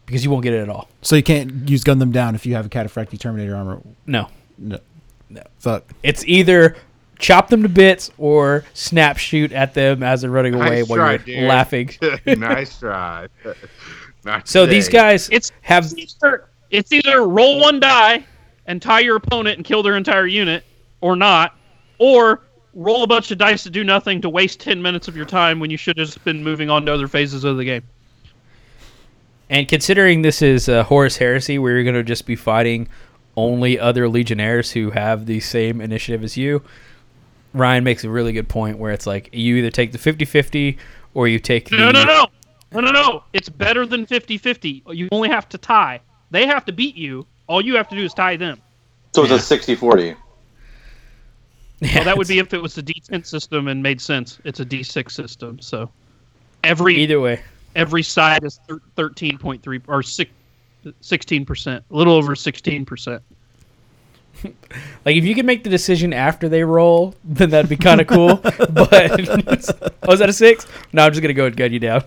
[0.06, 0.90] because you won't get it at all.
[1.02, 3.80] so you can't use gun them down if you have a Cataphractii Terminator armor.
[4.06, 4.28] No,
[4.58, 4.80] No.
[5.30, 5.42] No.
[5.60, 5.94] Fuck.
[6.04, 6.76] it's either
[7.20, 10.98] chop them to bits or snap shoot at them as they're running away Nice while
[10.98, 11.48] try, you're Darren.
[11.48, 11.90] laughing.
[12.40, 13.28] nice try.
[14.24, 18.26] Not So these guys It's have it's either, it's either roll one die
[18.66, 20.64] and tie your opponent and kill their entire unit,
[21.02, 21.56] or not,
[22.00, 22.42] or
[22.74, 25.60] roll a bunch of dice to do nothing to waste ten minutes of your time
[25.60, 27.84] when you should have just been moving on to other phases of the game.
[29.50, 32.88] And considering this is uh, Horus Heresy, where you're going to just be fighting
[33.38, 36.64] only other Legionnaires who have the same initiative as you,
[37.56, 40.77] Ryan makes a really good point where it's like you either take the 50 50
[41.14, 41.77] or you take the.
[41.77, 42.27] No, no, no.
[42.73, 43.23] No, no, no.
[43.34, 44.84] It's better than 50 50.
[44.91, 46.02] You only have to tie.
[46.32, 47.26] They have to beat you.
[47.48, 48.61] All you have to do is tie them.
[49.14, 50.15] so it's a 60-40.
[51.82, 54.40] Yeah, Well, that would be if it was a D10 system and made sense.
[54.45, 55.60] It's a D6 system.
[55.60, 55.90] So
[56.64, 57.41] every Either way.
[57.76, 58.60] every side is
[58.95, 60.32] 13.3 or six,
[60.86, 63.19] 16%, a little over 16%.
[65.06, 68.07] Like, if you can make the decision after they roll, then that'd be kind of
[68.07, 68.36] cool.
[68.72, 69.30] but.
[70.03, 70.66] oh, is that a six?
[70.94, 72.03] No, I'm just going to go and gun you down.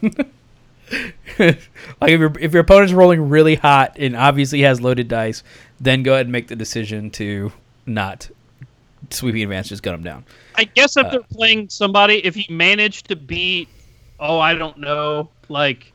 [1.39, 5.45] like if your if your opponent's rolling really hot and obviously has loaded dice,
[5.81, 7.53] then go ahead and make the decision to
[7.87, 8.29] not
[9.11, 10.25] sweeping advance, just gun them down.
[10.57, 13.69] I guess if Uh, they're playing somebody, if you manage to beat,
[14.19, 15.93] oh, I don't know, like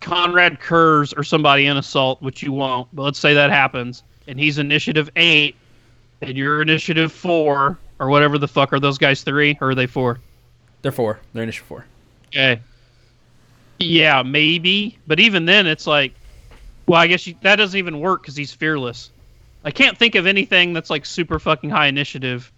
[0.00, 4.38] Konrad Curze or somebody in assault, which you won't, but let's say that happens, and
[4.38, 5.56] he's initiative eight,
[6.22, 9.86] and you're initiative four, or whatever the fuck are those guys three, or are they
[9.86, 10.20] four?
[10.82, 11.18] They're four.
[11.34, 11.84] They're initial four.
[12.28, 12.60] Okay.
[13.80, 16.12] Yeah, maybe, but even then, it's like,
[16.86, 19.10] well, I guess you, that doesn't even work because he's fearless.
[19.64, 22.50] I can't think of anything that's like super fucking high initiative.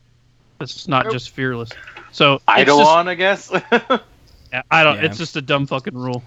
[0.58, 1.70] That's not just fearless.
[2.12, 3.50] So it's just- Eidolon, I guess.
[4.70, 4.96] I don't.
[4.96, 5.04] Yeah.
[5.06, 6.22] It's just a dumb fucking rule.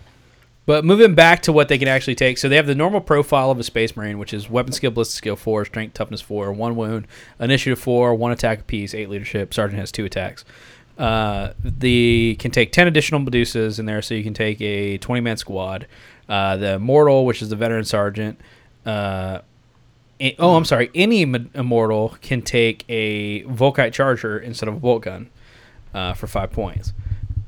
[0.66, 3.52] But moving back to what they can actually take, so they have the normal profile
[3.52, 6.76] of a Space Marine, which is weapon skill, ballistic skill four, strength, toughness four, one
[6.76, 7.08] wound,
[7.40, 9.54] initiative four, one attack apiece, eight leadership.
[9.54, 10.44] Sergeant has two attacks.
[10.98, 15.22] Uh, the can take ten additional Medusas in there, so you can take a twenty
[15.22, 15.86] man squad.
[16.28, 18.40] Uh, the immortal, which is the veteran sergeant.
[18.86, 19.42] Uh,
[20.40, 20.90] oh, I'm sorry.
[20.96, 25.30] Any immortal can take a Volkite charger instead of a bolt gun
[25.94, 26.94] uh, for five points.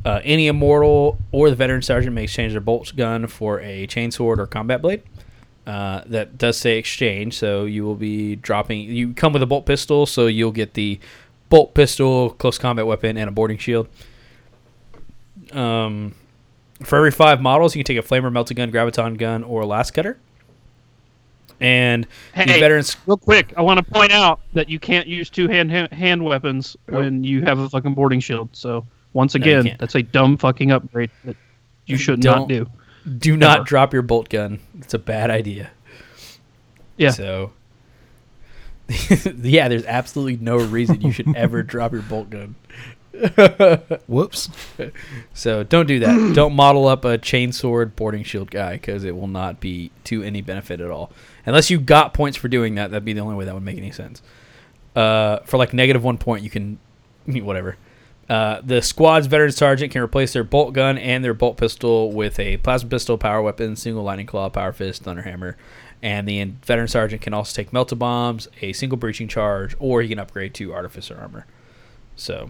[0.05, 4.37] Uh, any immortal or the veteran sergeant may exchange their bolt gun for a chainsword
[4.37, 5.03] or combat blade.
[5.65, 8.81] Uh, that does say exchange, so you will be dropping.
[8.81, 10.97] You come with a bolt pistol, so you'll get the
[11.49, 13.89] bolt pistol, close combat weapon, and a boarding shield.
[15.51, 16.15] Um,
[16.83, 20.15] for every five models, you can take a flamer, meltagun, graviton gun, or lascutter.
[21.59, 25.47] And Hey, veterans real quick, I want to point out that you can't use two
[25.47, 28.49] hand hand, hand weapons when you have a fucking boarding shield.
[28.53, 28.85] So
[29.17, 29.79] once again, can't.
[29.79, 31.35] that's a dumb fucking upgrade that
[31.87, 32.67] you should Don't- not do.
[33.17, 33.65] do not Ever.
[33.65, 34.59] drop your bolt gun.
[34.79, 35.71] It's a bad idea.
[36.97, 37.09] Yeah.
[37.09, 37.51] So,
[39.41, 42.55] yeah, there's absolutely no reason you should ever drop your bolt gun.
[44.07, 44.49] Whoops.
[45.33, 46.31] So don't do that.
[46.35, 50.41] don't model up a chainsword boarding shield guy because it will not be to any
[50.41, 51.11] benefit at all.
[51.45, 53.77] Unless you got points for doing that, that'd be the only way that would make
[53.77, 54.21] any sense.
[54.95, 56.77] Uh, for like negative one point, you can
[57.25, 57.77] whatever.
[58.29, 62.39] Uh, the squad's veteran sergeant can replace their bolt gun and their bolt pistol with
[62.39, 65.55] a plasma pistol, power weapon, single lightning claw, power fist, thunderhammer,
[66.01, 70.09] and the veteran sergeant can also take melta bombs, a single breaching charge, or he
[70.09, 71.45] can upgrade to artificer armor.
[72.17, 72.49] So,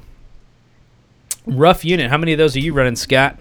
[1.46, 2.10] rough unit.
[2.10, 3.38] How many of those are you running, Scott?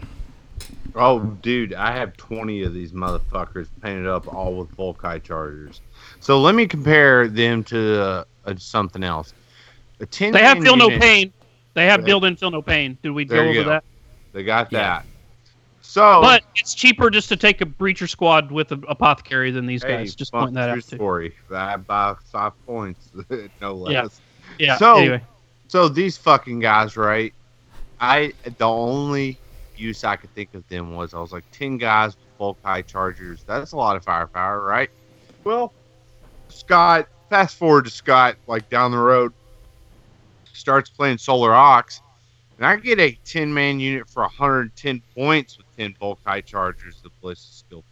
[0.95, 5.81] Oh, dude, I have 20 of these motherfuckers painted up all with Volkite chargers.
[6.21, 9.35] So let me compare them to uh, uh, something else.
[10.01, 11.33] A 10 They have man feel no pain.
[11.77, 12.07] They have Yeah.
[12.07, 12.97] built-in feel no pain.
[13.03, 13.69] Did we There go over go.
[13.69, 13.85] that?
[14.33, 14.79] They got Yeah.
[14.81, 15.05] that.
[15.83, 19.83] So, But it's cheaper just to take a breacher squad with an apothecary than these
[19.83, 20.15] hey, guys.
[20.15, 20.97] Just fun- pointing that true out too.
[20.97, 21.35] story.
[21.55, 23.11] I buy five points,
[23.61, 23.93] no less.
[23.93, 24.67] Yeah.
[24.67, 24.77] Yeah.
[24.79, 25.23] So- anyway,
[25.69, 27.35] So these fucking guys, right?
[28.01, 29.37] I the only
[29.77, 33.43] use I could think of them was I was like ten guys with Volkite chargers.
[33.47, 34.91] That's a lot of firepower, right?
[35.45, 35.73] Well,
[36.49, 39.33] Scott, fast forward to Scott, like down the road,
[40.57, 41.83] starts playing Solar Aux,
[42.57, 47.11] and I get a ten man unit for 110 points with ten Volkite chargers, the
[47.21, 47.85] ballistic skill.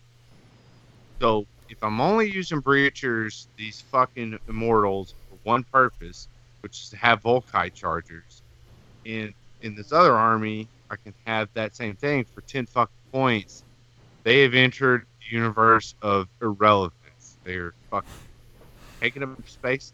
[1.21, 6.29] So if I'm only using breachers, these fucking immortals for one purpose,
[6.61, 8.43] which is to have Volkite chargers.
[9.05, 13.65] In in this other army, I can have that same thing for ten fucking points.
[14.25, 17.39] They have entered the universe of irrelevance.
[17.45, 18.09] They're fucking
[19.01, 19.93] taking up space.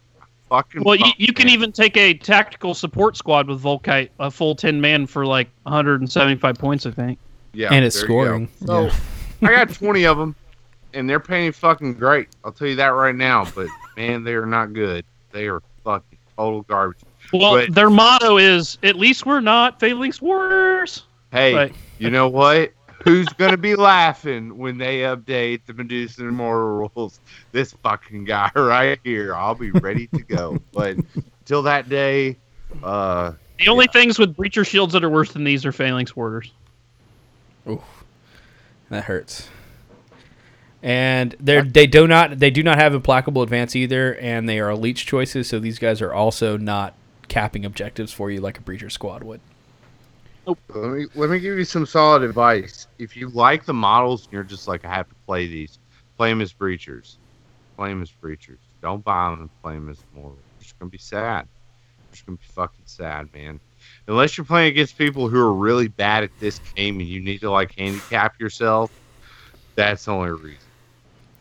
[0.51, 4.09] I Fucking well, you, fuck, you can even take a tactical support squad with Volkite,
[4.19, 7.17] a full ten man for like 175 points, I think.
[7.53, 8.13] yeah, and it's there go.
[8.25, 8.49] scoring.
[8.65, 8.89] So
[9.41, 10.35] I got twenty of them,
[10.93, 12.27] and they're paying fucking great.
[12.43, 13.45] I'll tell you that right now.
[13.55, 15.05] But man, they are not good.
[15.31, 16.99] They are fucking total garbage.
[17.31, 21.75] Well, But- their motto is "At least we're not Phalanx Warriors." Hey, Right.
[21.97, 22.73] you know what?
[23.03, 27.19] Who's gonna be laughing when they update the Medusa Immortal rules?
[27.51, 29.35] This fucking guy right here.
[29.35, 30.59] I'll be ready to go.
[30.71, 32.37] but until that day,
[32.83, 36.51] uh, The only things with breacher shields that are worse than these are Phalanx Warders.
[38.89, 39.49] That hurts.
[40.83, 44.75] And they they do not they do not have implacable advance either, and they are
[44.75, 45.47] leech choices.
[45.47, 46.95] So these guys are also not
[47.27, 49.41] capping objectives for you like a breacher squad would.
[50.45, 52.87] Let me let me give you some solid advice.
[52.97, 55.79] If you like the models and you're just like, I have to play these,
[56.17, 57.15] play them as breachers.
[57.77, 58.57] Play them as breachers.
[58.81, 60.37] Don't buy them and play them as mortal.
[60.57, 61.47] You're just gonna be sad.
[62.07, 63.59] You're just gonna be fucking sad, man.
[64.07, 67.39] Unless you're playing against people who are really bad at this game and you need
[67.41, 68.91] to like handicap yourself,
[69.75, 70.57] that's the only reason.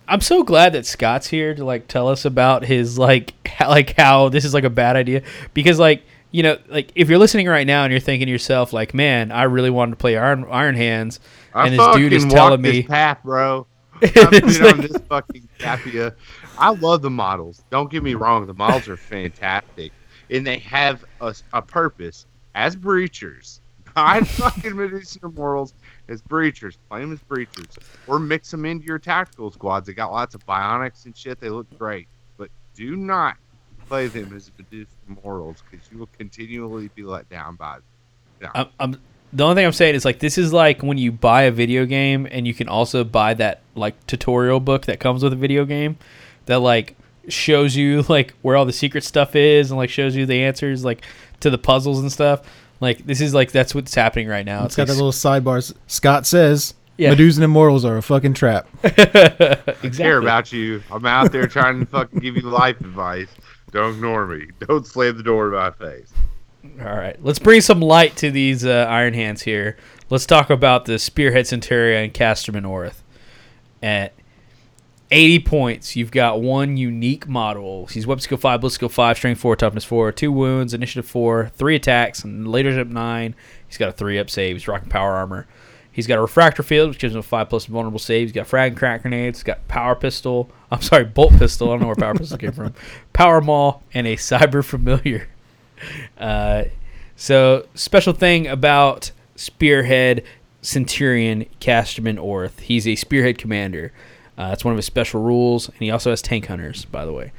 [0.09, 3.97] I'm so glad that Scott's here to like tell us about his like how, like
[3.97, 5.22] how this is like a bad idea
[5.55, 8.73] because like you know, like if you're listening right now and you're thinking to yourself,
[8.73, 11.19] like, man, I really wanted to play Iron Iron Hands,
[11.55, 13.66] I and this dude is telling me, this path, bro.
[14.02, 16.12] I've been on like- this fucking Capia.
[16.12, 16.15] Uh,
[16.59, 17.62] I love the models.
[17.70, 18.47] Don't get me wrong.
[18.47, 19.93] The models are fantastic,
[20.31, 23.61] and they have a, a purpose as breachers.
[23.97, 25.74] Not fucking Medusan Immortals
[26.09, 26.77] as breachers.
[26.89, 27.77] Play them as breachers,
[28.07, 29.86] or mix them into your tactical squads.
[29.86, 31.40] They got lots of bionics and shit.
[31.40, 33.36] They look great, but do not
[33.90, 37.78] play them as Medusan Immortals because you will continually be let down by
[38.38, 38.52] them.
[38.54, 38.96] I'm, I'm
[39.32, 41.84] the only thing I'm saying is like this is like when you buy a video
[41.86, 45.64] game and you can also buy that like tutorial book that comes with a video
[45.64, 45.98] game
[46.46, 46.96] that like
[47.28, 50.84] shows you like where all the secret stuff is and like shows you the answers
[50.84, 51.02] like
[51.40, 52.42] to the puzzles and stuff.
[52.80, 54.64] Like this is like that's what's happening right now.
[54.64, 55.74] It's got like, that little sidebars.
[55.88, 57.10] Scott says Yeah.
[57.10, 58.68] and Immortals are a fucking trap.
[58.84, 59.90] exactly.
[59.90, 60.80] care about you.
[60.92, 63.28] I'm out there trying to fucking give you life advice.
[63.70, 64.48] Don't ignore me.
[64.60, 66.12] Don't slam the door in my face.
[66.80, 69.78] All right, let's bring some light to these uh, Iron Hands here.
[70.10, 73.02] Let's talk about the Spearhead Centurion and Casterman Orth.
[73.82, 74.12] At
[75.10, 77.86] 80 points, you've got one unique model.
[77.86, 81.51] He's weapon skill 5, ballistic skill 5, strength 4, toughness 4, 2 wounds, initiative 4,
[81.55, 83.34] 3 attacks, and leadership 9.
[83.66, 84.56] He's got a 3 up save.
[84.56, 85.47] He's rocking power armor.
[85.92, 88.28] He's got a refractor field, which gives him a 5 plus vulnerable save.
[88.28, 89.38] He's got frag and crack grenades.
[89.38, 90.50] He's got power pistol.
[90.70, 91.68] I'm sorry, bolt pistol.
[91.68, 92.74] I don't know where power pistol came from.
[93.12, 95.28] Power maul, and a cyber familiar.
[96.18, 96.64] Uh,
[97.16, 100.22] so special thing about Spearhead
[100.60, 102.60] Centurion Casterman Orth.
[102.60, 103.90] He's a Spearhead commander.
[104.36, 107.14] Uh, that's one of his special rules, and he also has tank hunters, by the
[107.14, 107.32] way.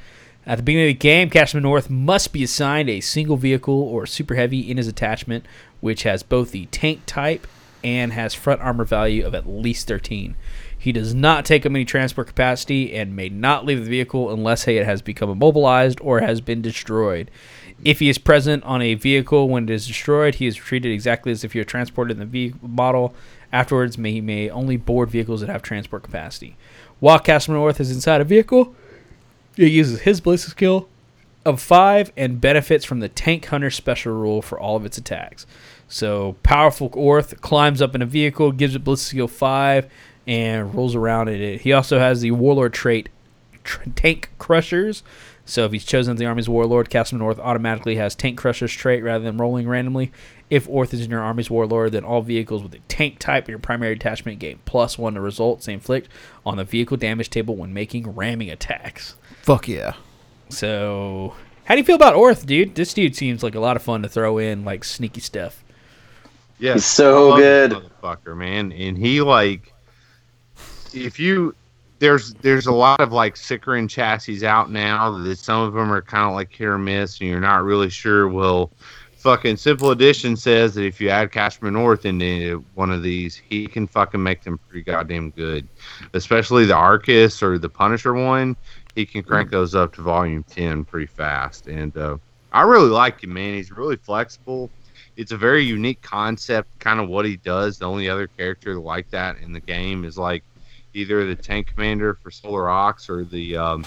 [0.44, 4.06] At the beginning of the game, Casterman Orth must be assigned a single vehicle or
[4.06, 5.46] super heavy in his attachment,
[5.80, 7.46] which has both the tank type
[7.84, 10.36] and has front armor value of at least 13.
[10.78, 14.66] He does not take up any transport capacity and may not leave the vehicle unless
[14.66, 17.30] it has become immobilized or has been destroyed.
[17.84, 21.32] If he is present on a vehicle when it is destroyed, he is treated exactly
[21.32, 23.14] as if he were transported in the model.
[23.52, 26.56] Afterwards, may, he may only board vehicles that have transport capacity.
[27.00, 28.74] While Casterman Orth is inside a vehicle,
[29.56, 30.88] he uses his ballistic skill
[31.44, 35.46] of five and benefits from the Tank Hunter special rule for all of its attacks.
[35.92, 39.92] So powerful Orth climbs up in a vehicle, gives it ballistic skill five,
[40.26, 41.60] and rolls around in it.
[41.60, 43.10] He also has the Warlord trait,
[43.62, 45.02] tr- Tank Crushers.
[45.44, 49.04] So if he's chosen as the Army's Warlord, Casterman Orth automatically has Tank Crushers trait
[49.04, 50.12] rather than rolling randomly.
[50.48, 53.50] If Orth is in your Army's Warlord, then all vehicles with a tank type in
[53.50, 56.08] your primary attachment gain plus one to results they inflict
[56.46, 59.16] on the vehicle damage table when making ramming attacks.
[59.42, 59.96] Fuck yeah.
[60.48, 61.34] So,
[61.66, 62.76] how do you feel about Orth, dude?
[62.76, 65.61] This dude seems like a lot of fun to throw in, like sneaky stuff.
[66.62, 67.72] Yeah, He's so good.
[67.72, 68.70] motherfucker, man.
[68.70, 69.74] And he like,
[70.94, 71.56] if you
[71.98, 76.00] there's there's a lot of like Sicaran chassis out now that some of them are
[76.00, 78.28] kind of like hit or miss, and you're not really sure.
[78.28, 78.70] Well,
[79.16, 83.66] fucking Simple Edition says that if you add Cashman North into one of these, he
[83.66, 85.66] can fucking make them pretty goddamn good.
[86.12, 88.54] Especially the Arcus or the Punisher one,
[88.94, 91.66] he can crank those up to volume ten pretty fast.
[91.66, 92.18] And uh,
[92.52, 93.54] I really like him, man.
[93.54, 94.70] He's really flexible
[95.16, 97.78] it's a very unique concept, kind of what he does.
[97.78, 100.42] The only other character like that in the game is like
[100.94, 103.84] either the tank commander for Solar Aux or the um,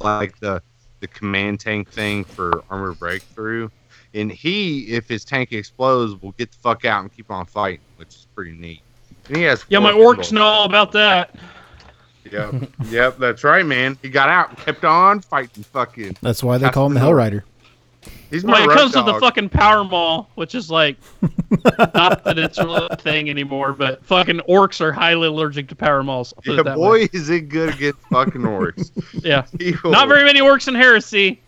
[0.00, 0.62] like the
[1.00, 3.68] the command tank thing for Armor Breakthrough.
[4.12, 7.80] And he, if his tank explodes, will get the fuck out and keep on fighting,
[7.96, 8.82] which is pretty neat.
[9.28, 10.32] And he has Yeah, my orcs symbols.
[10.32, 11.36] know all about that.
[12.30, 12.54] Yep,
[12.90, 13.96] yep, that's right, man.
[14.02, 15.62] He got out and kept on fighting.
[15.64, 17.44] Fucking, That's why they call him the Hell Rider.
[18.30, 20.96] He's my Well, it comes with the fucking power maul, which is like
[21.94, 26.02] not that it's really a thing anymore, but fucking orcs are highly allergic to power
[26.02, 26.32] mauls.
[26.46, 27.08] I'll Yeah, that boy, way.
[27.12, 28.90] is it good against fucking orcs.
[29.24, 31.40] Yeah, He not very many orcs in Heresy.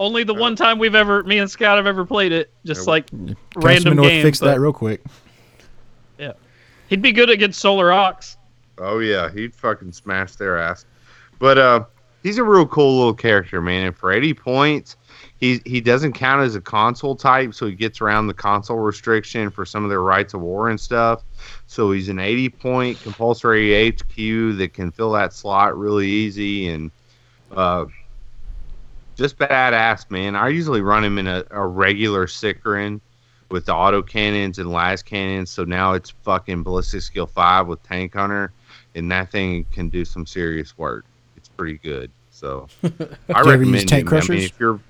[0.00, 2.90] Only the one time we've ever, me and Scott have ever played it, just Yeah,
[2.92, 4.22] like Casterman random North game.
[4.22, 5.02] fixed but that real quick.
[6.18, 6.34] Yeah,
[6.88, 8.12] he'd be good against Solar Aux.
[8.78, 10.84] Oh yeah, he'd fucking smash their ass.
[11.40, 11.84] But uh,
[12.22, 13.86] he's a real cool little character, man.
[13.86, 14.96] And for 80 points,
[15.38, 19.50] he he doesn't count as a Consul type, so he gets around the Consul restriction
[19.50, 21.22] for some of their rites of war and stuff.
[21.66, 24.16] So he's an 80 point compulsory HQ
[24.58, 26.90] that can fill that slot really easy and
[27.52, 27.86] uh,
[29.16, 30.34] just badass, man.
[30.34, 33.00] I usually run him in a, a regular Sicaran
[33.50, 35.48] with the auto cannons and lascannons.
[35.48, 38.52] So now it's fucking ballistic skill five with tank hunter,
[38.94, 41.04] and that thing can do some serious work.
[41.36, 42.10] It's pretty good.
[42.30, 42.68] So
[43.34, 44.08] I recommend use tank him.
[44.08, 44.28] I crushers?
[44.28, 44.80] mean, if you're,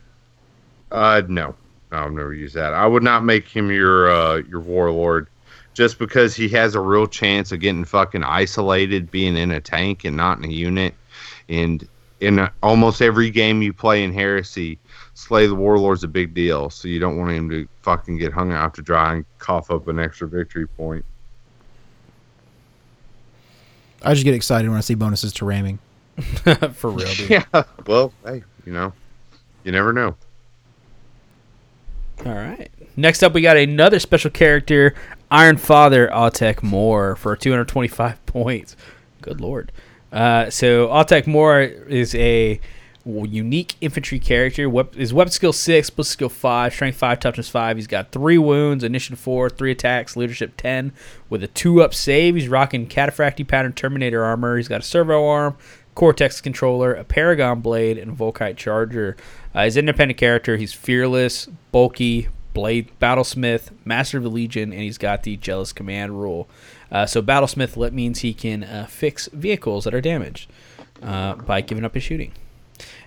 [0.92, 1.54] uh, no,
[1.92, 2.72] I've never used that.
[2.74, 5.28] I would not make him your uh your warlord.
[5.74, 10.04] Just because he has a real chance of getting fucking isolated, being in a tank
[10.04, 10.92] and not in a unit,
[11.48, 11.86] and
[12.20, 14.78] in uh, almost every game you play in Heresy,
[15.14, 16.70] Slay the Warlord's a big deal.
[16.70, 19.88] So you don't want him to fucking get hung out to dry and cough up
[19.88, 21.04] an extra victory point.
[24.02, 25.78] I just get excited when I see bonuses to ramming.
[26.72, 27.30] For real, dude.
[27.30, 27.64] Yeah.
[27.86, 28.92] Well, hey, you know,
[29.64, 30.16] you never know.
[32.26, 32.70] All right.
[32.96, 34.94] Next up, we got another special character,
[35.30, 38.76] Iron Father Autek Mor, for 225 points.
[39.22, 39.72] Good lord.
[40.12, 42.60] Uh, so Autek Mor is a
[43.04, 44.70] unique infantry character.
[44.94, 47.76] His weapon skill six, plus skill five, strength five, toughness five.
[47.76, 50.92] He's got three wounds, initiative four, three attacks, leadership ten,
[51.30, 52.34] with a two up save.
[52.34, 54.56] He's rocking cataphractii pattern Terminator armor.
[54.56, 55.56] He's got a servo arm,
[55.98, 59.16] Cortex controller, a Paragon blade, and Volkite charger.
[59.52, 60.56] Uh, an independent character.
[60.56, 66.20] He's fearless, bulky, blade, battlesmith, master of the legion, and he's got the jealous command
[66.20, 66.48] rule.
[66.92, 70.48] Uh, so battlesmith let means he can uh, fix vehicles that are damaged
[71.02, 72.30] uh, by giving up his shooting.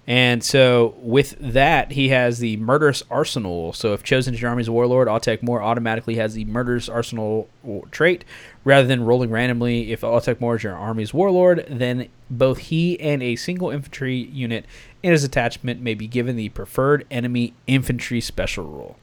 [0.07, 3.71] And so with that, he has the murderous arsenal.
[3.71, 7.47] So if chosen to your army's warlord, Autek Mor automatically has the murderous arsenal
[7.91, 8.25] trait.
[8.63, 13.21] Rather than rolling randomly, if Autek Mor is your army's warlord, then both he and
[13.21, 14.65] a single infantry unit
[15.03, 18.97] in his attachment may be given the preferred enemy infantry special rule.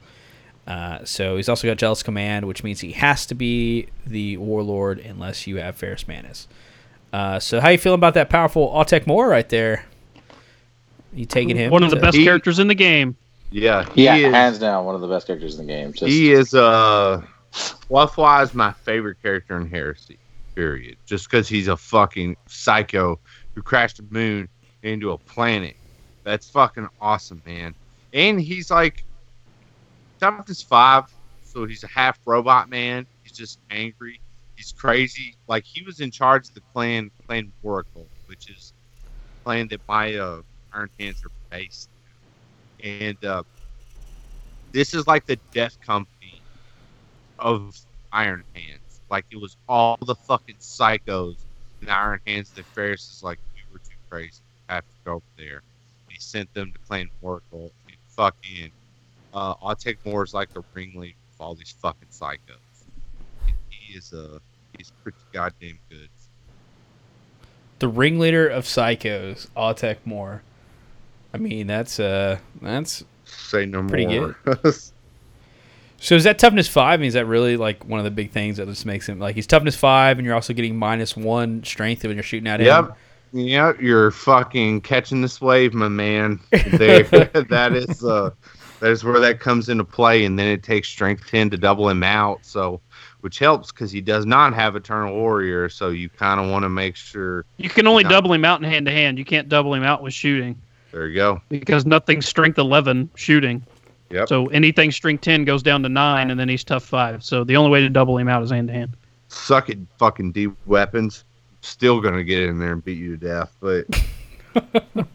[0.66, 4.98] Uh, so he's also got jealous command, which means he has to be the warlord
[4.98, 6.48] unless you have Ferrus Manus.
[7.12, 9.86] Uh, so how you feeling about that powerful Autek Mor right there?
[11.12, 11.70] You taking him?
[11.70, 13.16] One of the to- best He- characters in the game.
[13.50, 13.88] Yeah.
[13.94, 15.92] Yeah, is, hands down, one of the best characters in the game.
[15.92, 20.18] Just, he is uh fluff wise my favorite character in Heresy.
[20.54, 20.96] Period.
[21.06, 23.18] Just because he's a fucking psycho
[23.54, 24.48] who crashed the moon
[24.82, 25.76] into a planet.
[26.24, 27.74] That's fucking awesome, man.
[28.12, 29.04] And he's like
[30.20, 31.04] toughness five,
[31.44, 33.06] so he's a half robot man.
[33.22, 34.20] He's just angry.
[34.56, 35.36] He's crazy.
[35.46, 38.72] Like he was in charge of the clan clan Oracle, which is
[39.40, 40.42] a clan that my uh,
[40.74, 41.88] Iron Hands are based.
[42.82, 43.42] And uh,
[44.72, 46.42] this is like the death company
[47.38, 47.76] of
[48.12, 49.00] Iron Hands.
[49.10, 51.36] Like it was all the fucking psychos
[51.82, 54.42] in Iron Hands that Ferrus is like, you were too crazy.
[54.68, 55.62] You have to go over there.
[56.08, 58.70] He sent them to Clan Oracle and fucking
[59.32, 62.86] uh Autek Mor is like the ringleader of all these fucking psychos.
[63.46, 64.38] And he is uh
[64.76, 66.08] he's pretty goddamn good.
[67.78, 70.42] the ringleader of psychos, Autek Mor.
[71.32, 74.36] I mean, that's uh, that's Say no Pretty more.
[76.00, 76.14] so.
[76.14, 76.94] Is that toughness five?
[76.94, 79.18] I mean, is that really like one of the big things that just makes him
[79.18, 82.60] like he's toughness five, and you're also getting minus one strength when you're shooting at
[82.60, 82.66] him.
[82.66, 82.96] Yep.
[83.32, 86.40] Yep, you're fucking catching this wave, my man.
[86.50, 87.02] There,
[87.50, 88.30] that is uh,
[88.80, 91.90] that is where that comes into play, and then it takes strength ten to double
[91.90, 92.38] him out.
[92.46, 92.80] So,
[93.20, 95.68] which helps because he does not have Eternal Warrior.
[95.68, 97.44] So you kind of want to make sure.
[97.58, 98.08] You can only Yeah.
[98.08, 99.18] double him out in hand to hand.
[99.18, 100.58] You can't double him out with shooting
[100.92, 101.42] There you go.
[101.48, 103.64] because nothing's strength 11 shooting.
[104.10, 104.28] Yep.
[104.28, 107.22] So anything strength 10 goes down to 9 and then he's tough 5.
[107.22, 108.96] So the only way to double him out is hand to hand.
[109.28, 111.24] Suck it, fucking deep weapons.
[111.60, 113.84] Still gonna get in there and beat you to death, but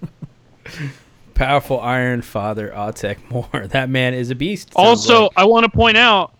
[1.34, 3.68] Powerful Iron Father Autek Mor.
[3.70, 4.72] That man is a beast.
[4.76, 5.32] Also, like.
[5.38, 6.36] I want to point out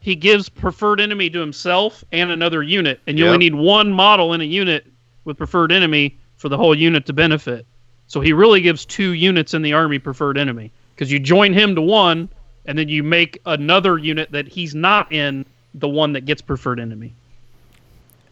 [0.00, 3.34] he gives preferred enemy to himself and another unit, and you Yep.
[3.34, 4.86] only need one model in a unit
[5.24, 7.64] with preferred enemy for the whole unit to benefit.
[8.12, 11.74] So he really gives two units in the army preferred enemy because you join him
[11.74, 12.28] to one,
[12.66, 16.78] and then you make another unit that he's not in the one that gets preferred
[16.78, 17.14] enemy.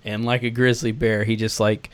[0.05, 1.89] and like a grizzly bear, he just like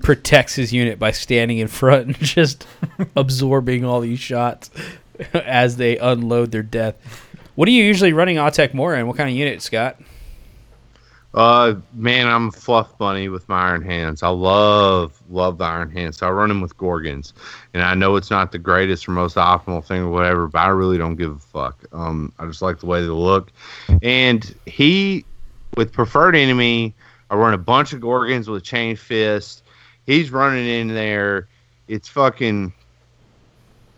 [0.00, 2.66] protects his unit by standing in front and just
[3.14, 4.70] absorbing all these shots
[5.34, 6.96] as they unload their death.
[7.56, 9.06] What are you usually running Autek Mor in?
[9.06, 10.00] What kind of unit, Scott?
[11.34, 14.22] Uh, man, I'm fluff bunny with my iron hands.
[14.22, 16.18] I love, love the iron hands.
[16.18, 17.34] So I run them with Gorgons,
[17.74, 20.68] and I know it's not the greatest or most optimal thing or whatever, but I
[20.68, 21.84] really don't give a fuck.
[21.92, 23.52] Um, I just like the way they look.
[24.02, 25.24] And he,
[25.76, 26.94] with preferred enemy,
[27.30, 29.62] I run a bunch of Gorgons with chain fist.
[30.06, 31.46] He's running in there.
[31.88, 32.72] It's fucking.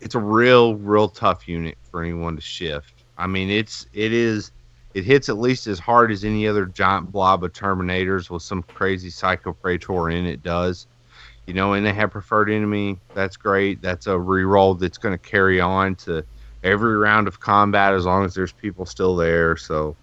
[0.01, 2.93] It's a real, real tough unit for anyone to shift.
[3.17, 4.51] I mean, it's it is
[4.93, 8.63] it hits at least as hard as any other giant blob of Terminators with some
[8.63, 10.87] crazy Psycho Praetor in it does.
[11.47, 12.99] You know, and they have preferred enemy.
[13.13, 13.81] That's great.
[13.81, 16.23] That's a reroll that's going to carry on to
[16.63, 19.57] every round of combat as long as there's people still there.
[19.57, 19.95] So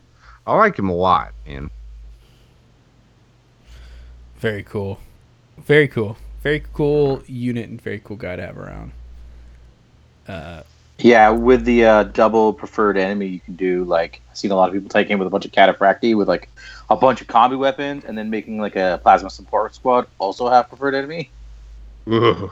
[0.46, 1.70] I like him a lot, man.
[4.38, 4.98] Very cool.
[5.58, 6.16] Very cool.
[6.42, 8.92] Very cool unit and very cool guy to have around.
[10.26, 10.62] Uh,
[10.98, 14.68] Yeah, with the uh, double preferred enemy, you can do like I've seen a lot
[14.68, 16.48] of people take with a bunch of cataphractii with like
[16.90, 20.68] a bunch of combi weapons, and then making like a plasma support squad also have
[20.68, 21.30] preferred enemy.
[22.10, 22.50] Ugh.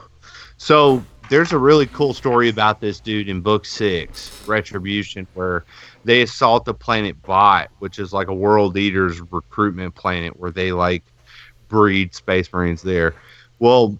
[0.57, 5.65] So there's a really cool story about this dude in book six, Retribution, where
[6.05, 10.71] they assault the planet Bot, which is like a world eaters recruitment planet where they
[10.71, 11.03] like
[11.67, 13.13] breed space marines there.
[13.59, 13.97] Well,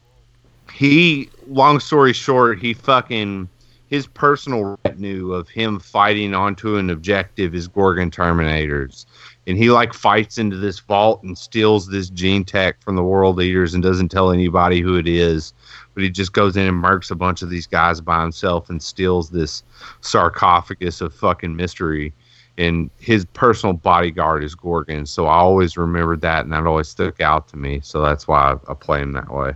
[0.71, 3.49] he, long story short, he fucking
[3.87, 9.05] his personal retinue of him fighting onto an objective is Gorgon Terminators.
[9.47, 13.37] And he like fights into this vault and steals this gene tech from the world
[13.37, 15.53] leaders and doesn't tell anybody who it is.
[15.93, 18.83] But he just goes in and murks a bunch of these guys by himself and
[18.83, 19.63] steals this
[20.01, 22.13] sarcophagus of fucking mystery.
[22.57, 25.05] And his personal bodyguard is Gorgon.
[25.05, 27.79] So I always remembered that and that always stuck out to me.
[27.83, 29.53] So that's why I, I play him that way.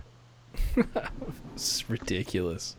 [1.54, 2.76] It's ridiculous.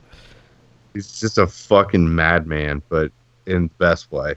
[0.93, 3.11] He's just a fucking madman, but
[3.45, 4.35] in the best way.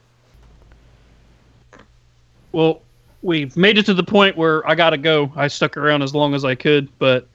[2.53, 2.83] Well,
[3.23, 5.33] we've made it to the point where I gotta go.
[5.37, 7.27] I stuck around as long as I could, but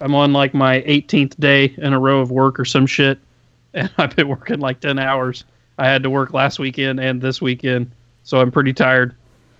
[0.00, 3.18] I'm on like my 18th day in a row of work or some shit,
[3.74, 5.44] and I've been working like 10 hours.
[5.78, 7.90] I had to work last weekend and this weekend,
[8.22, 9.14] so I'm pretty tired,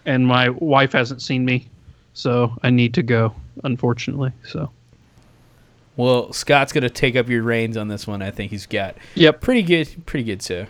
[0.04, 1.68] and my wife hasn't seen me,
[2.14, 3.34] so I need to go.
[3.64, 4.70] Unfortunately, so
[5.96, 8.22] Well, Scott's gonna take up your reins on this one.
[8.22, 10.66] I think he's got yep, pretty good, pretty good too.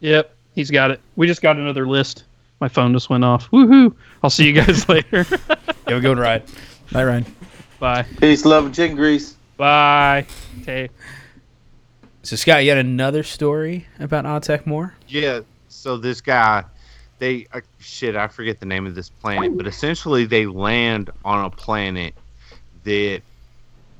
[0.00, 1.00] yep, he's got it.
[1.16, 2.24] We just got another list.
[2.60, 3.50] My phone just went off.
[3.50, 3.94] Woohoo!
[4.22, 5.22] I'll see you guys later.
[5.86, 6.42] Have a good ride.
[6.92, 7.26] Bye, Ryan.
[7.78, 8.06] Bye.
[8.20, 9.36] Peace, love, and chicken grease.
[9.56, 10.26] Bye.
[10.62, 10.88] Okay.
[12.22, 14.94] So Scott, you had another story about Autek Mor?
[15.08, 15.40] Yeah.
[15.68, 16.64] So this guy,
[17.18, 21.44] they uh, shit, I forget the name of this planet, but essentially they land on
[21.44, 22.14] a planet
[22.84, 23.20] that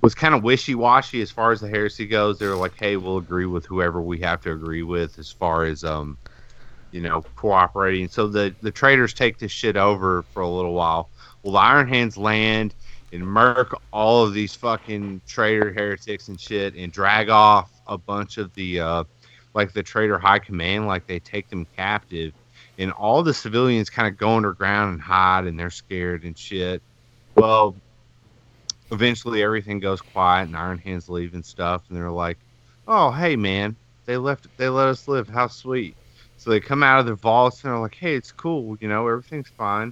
[0.05, 2.39] was kind of wishy-washy as far as the heresy goes.
[2.39, 5.65] They were like, "Hey, we'll agree with whoever we have to agree with as far
[5.65, 6.19] as um,
[6.93, 11.09] you know, cooperating." So the the traitors take this shit over for a little while.
[11.43, 12.75] Well, the Iron Hands land
[13.15, 18.37] and murk all of these fucking traitor heretics and shit, and drag off a bunch
[18.37, 19.05] of the uh,
[19.55, 22.35] like the traitor high command, like they take them captive,
[22.77, 26.83] and all the civilians kind of go underground and hide, and they're scared and shit.
[27.37, 27.75] Well,
[28.95, 32.39] eventually everything goes quiet, and Iron Hands leave and stuff, and they're like,
[32.87, 35.29] "Oh, hey man, they left, they let us live.
[35.29, 35.97] How sweet."
[36.37, 39.07] So they come out of their vaults and they're like, "Hey, it's cool, you know,
[39.09, 39.85] everything's fine."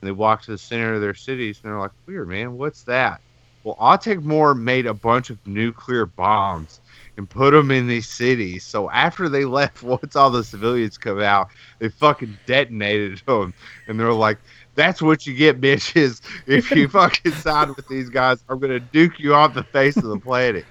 [0.00, 2.84] And they walk to the center of their cities, and they're like, "Weird, man, what's
[2.84, 3.20] that?"
[3.64, 6.80] Well, Autek Mor made a bunch of nuclear bombs
[7.16, 8.64] and put them in these cities.
[8.64, 11.48] So after they left, once all the civilians come out,
[11.80, 13.54] they fucking detonated them,
[13.88, 14.38] and they're like,
[14.76, 16.20] "That's what you get, bitches.
[16.46, 20.04] If you fucking side with these guys, I'm gonna duke you off the face of
[20.04, 20.64] the planet."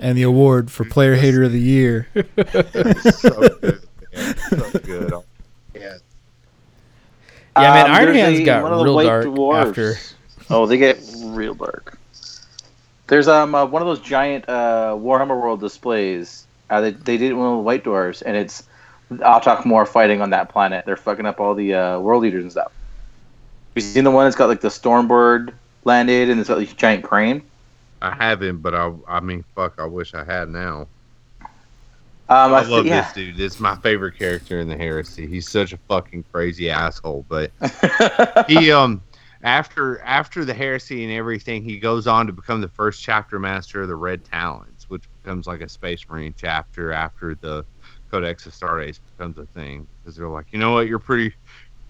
[0.00, 2.08] And the award for Player Hater of the Year.
[2.16, 3.82] so good,
[4.12, 4.36] man.
[4.50, 5.12] So good.
[5.12, 5.24] Oh,
[5.72, 5.98] yeah.
[7.56, 9.68] Yeah, man, Um, Iron there's Hands a- got one of the real white dark dwarfs.
[9.68, 9.94] after.
[10.50, 11.96] Oh, they get real dark.
[13.06, 16.46] There's um uh, one of those giant uh, Warhammer World displays.
[16.70, 18.64] Uh, they, they did one of the white dwarfs, and it's
[19.12, 20.84] Autek Mor fighting on that planet.
[20.86, 22.72] They're fucking up all the uh, world leaders and stuff.
[23.74, 25.52] You seen the one that's got like the Stormbird
[25.84, 27.42] landed and it's got like giant crane?
[28.00, 30.86] I haven't, but I, I mean, fuck, I wish I had now.
[32.28, 33.02] Um, I, thi- love yeah.
[33.02, 33.40] this dude.
[33.40, 35.26] It's my favorite character in the Heresy.
[35.26, 37.50] He's such a fucking crazy asshole, but
[38.48, 39.02] he um
[39.42, 43.82] after after the heresy and everything, he goes on to become the first chapter master
[43.82, 47.64] of the Red Talons, which becomes like a Space Marine chapter after the
[48.10, 49.86] Codex of Astartes becomes a thing.
[50.02, 51.34] Because they're like, you know what, you're pretty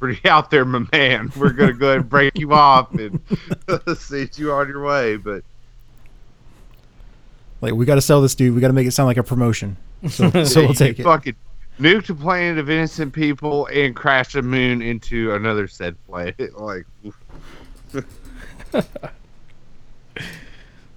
[0.05, 1.33] pretty out there, my man.
[1.34, 3.20] We're gonna go ahead and break you off and
[3.97, 5.16] send you on your way.
[5.16, 5.44] But
[7.60, 8.55] Like, we got to sell this dude.
[8.55, 9.78] We got to make it sound like a promotion.
[10.10, 11.05] So, so we'll take it.
[11.05, 11.36] fucking
[11.81, 16.58] nuked a planet of innocent people and crashed a moon into another said planet.
[16.58, 16.86] Like,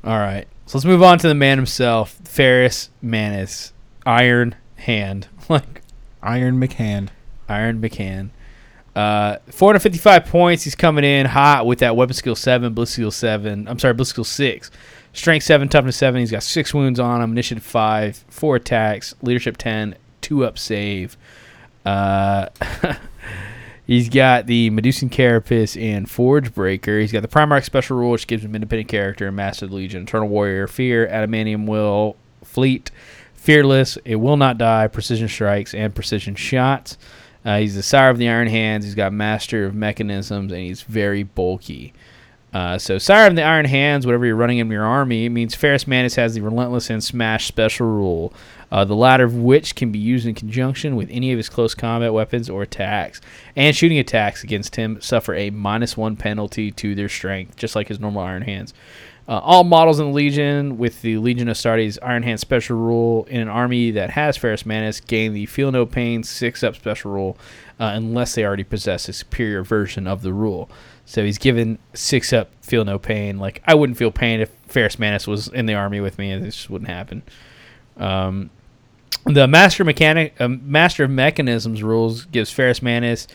[0.03, 3.71] All right, so let's move on to the man himself, Ferrus Manus,
[4.05, 5.81] Iron Hand, like
[6.21, 7.09] Iron McHand.
[7.49, 8.29] Iron McCann.
[8.97, 10.63] Uh, 455 points.
[10.63, 13.67] He's coming in hot with that weapon skill seven, bliss skill seven.
[13.67, 14.71] I'm sorry, bliss skill six,
[15.13, 16.19] strength seven, toughness seven.
[16.19, 21.15] He's got six wounds on him, initiative five, four attacks, leadership ten, two up save.
[21.85, 22.47] Uh,
[23.85, 26.99] he's got the Medusan Carapace and Forge Breaker.
[26.99, 30.65] He's got the Primarch special rule, which gives him independent character, Master Legion, Eternal Warrior,
[30.65, 32.89] Fear, Adamantium Will, Fleet,
[33.35, 36.97] Fearless, It Will Not Die, Precision Strikes, and Precision Shots.
[37.47, 38.83] Uh, he's the Sire of the Iron Hands.
[38.83, 41.93] He's got Master of Mechanisms, and he's very bulky.
[42.53, 45.87] Uh, so, Sire of the Iron Hands, whatever you're running in your army, means Ferrus
[45.87, 48.33] Manus has the Relentless and Smash special rule,
[48.69, 51.73] uh, the latter of which can be used in conjunction with any of his close
[51.73, 53.21] combat weapons or attacks.
[53.55, 57.87] And shooting attacks against him suffer a minus one penalty to their strength, just like
[57.87, 58.73] his normal Iron Hands.
[59.27, 63.41] Uh, all models in the Legion with the Legion Astartes Iron Hand special rule in
[63.41, 67.37] an army that has Ferrus Manus gain the Feel No Pain 6 up special rule
[67.77, 70.69] uh, unless they already possess a superior version of the rule.
[71.05, 73.37] So he's given 6 up Feel No Pain.
[73.37, 76.31] Like, I wouldn't feel pain if Ferrus Manus was in the army with me.
[76.31, 77.21] And this just wouldn't happen.
[77.97, 78.49] Um,
[79.25, 83.27] the Master Mechanic, uh, Master of Mechanisms rules gives Ferrus Manus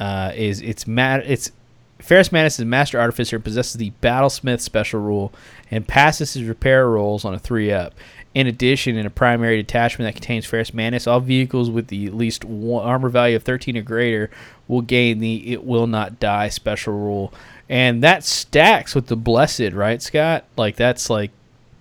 [0.00, 1.52] uh, is it's mat it's
[1.98, 5.32] Ferrus Manus is Master Artificer and possesses the Battlesmith special rule
[5.70, 7.94] and passes his repair rolls on a three up.
[8.34, 12.44] In addition, in a primary detachment that contains Ferrus Manus, all vehicles with the least
[12.44, 14.30] one armor value of 13 or greater
[14.68, 17.32] will gain the It Will Not Die special rule.
[17.68, 20.44] And that stacks with the Blessed, right, Scott?
[20.56, 21.30] Like, that's like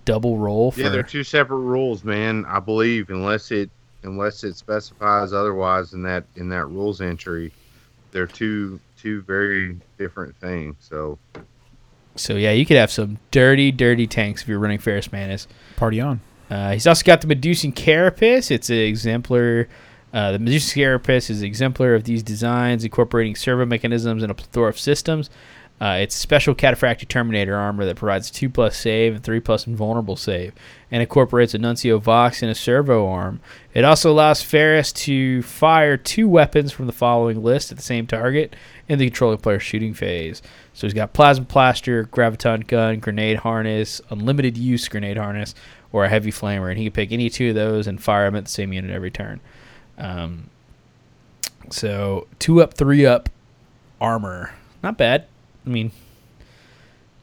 [0.05, 0.79] double roll for.
[0.79, 2.45] Yeah, they're two separate rules, man.
[2.45, 3.69] I believe unless it
[4.03, 7.51] unless it specifies otherwise in that in that rules entry,
[8.11, 10.75] they're two two very different things.
[10.79, 11.19] So
[12.15, 15.47] So, yeah, you could have some dirty, dirty tanks if you're running Ferrus Manus.
[15.75, 16.21] Party on.
[16.49, 18.51] Uh, he's also got the Medusan Carapace.
[18.51, 19.67] It's an exemplar.
[20.13, 24.35] Uh, the Medusan Carapace is an exemplar of these designs, incorporating servo mechanisms and a
[24.35, 25.29] plethora of systems.
[25.79, 30.15] Uh, it's special cataphractii Terminator armor that provides 2 plus save and 3 plus invulnerable
[30.15, 30.53] save,
[30.89, 33.41] and incorporates a Nuncio Vox and a servo arm.
[33.73, 38.07] It also allows Ferrus to fire two weapons from the following list at the same
[38.07, 38.55] target
[38.87, 40.41] in the controlling player's shooting phase.
[40.73, 45.55] So he's got Plasma Blaster, Graviton Gun, Grenade Harness, Unlimited Use Grenade Harness,
[45.91, 48.37] or a Heavy Flamer, and he can pick any two of those and fire them
[48.37, 49.41] at the same unit every turn.
[49.97, 50.49] Um,
[51.69, 53.27] so two up, three up
[53.99, 55.25] armor, not bad.
[55.65, 55.91] I mean,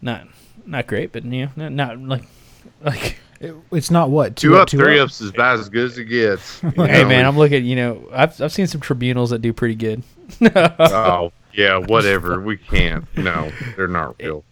[0.01, 0.27] not
[0.67, 2.25] not great, but you know, not, not like
[2.83, 3.19] like.
[3.41, 6.63] It, it's not what two, up, three ups is about as good as it gets.
[6.63, 7.09] you Hey know?
[7.09, 7.65] man, I'm looking.
[7.65, 10.05] You know, I've I've seen some tribunals that do pretty good.
[10.55, 12.41] oh yeah, whatever.
[12.41, 13.05] We can't.
[13.17, 14.45] No, they're not real.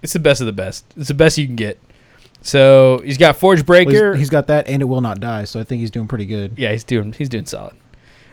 [0.00, 0.86] It's the best of the best.
[0.96, 1.78] It's the best you can get.
[2.40, 4.12] So he's got Forge Well, Breaker.
[4.14, 5.44] he's- he's got that, and it will not die.
[5.44, 6.54] So I think he's doing pretty good.
[6.56, 7.74] yeah, he's doing he's doing solid.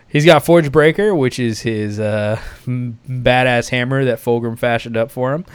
[0.09, 5.33] He's got Forge Breaker, which is his uh, badass hammer that Fulgrim fashioned up for
[5.33, 5.45] him.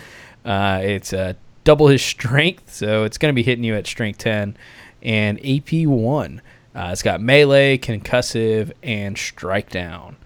[0.44, 1.33] Uh, it's uh,
[1.65, 4.57] double his strength, so it's going to be hitting you at strength 10
[5.02, 6.41] and AP 1.
[6.74, 10.16] Uh, it's got melee, concussive, and strike down.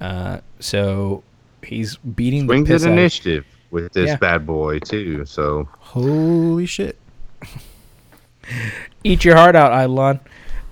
[0.00, 1.22] Uh, so
[1.62, 4.16] he's beating Swings the piss at out initiative with this Yeah.
[4.16, 5.24] bad boy too.
[5.26, 6.98] So Holy shit!
[9.04, 10.20] Eat your heart out, Eidolon.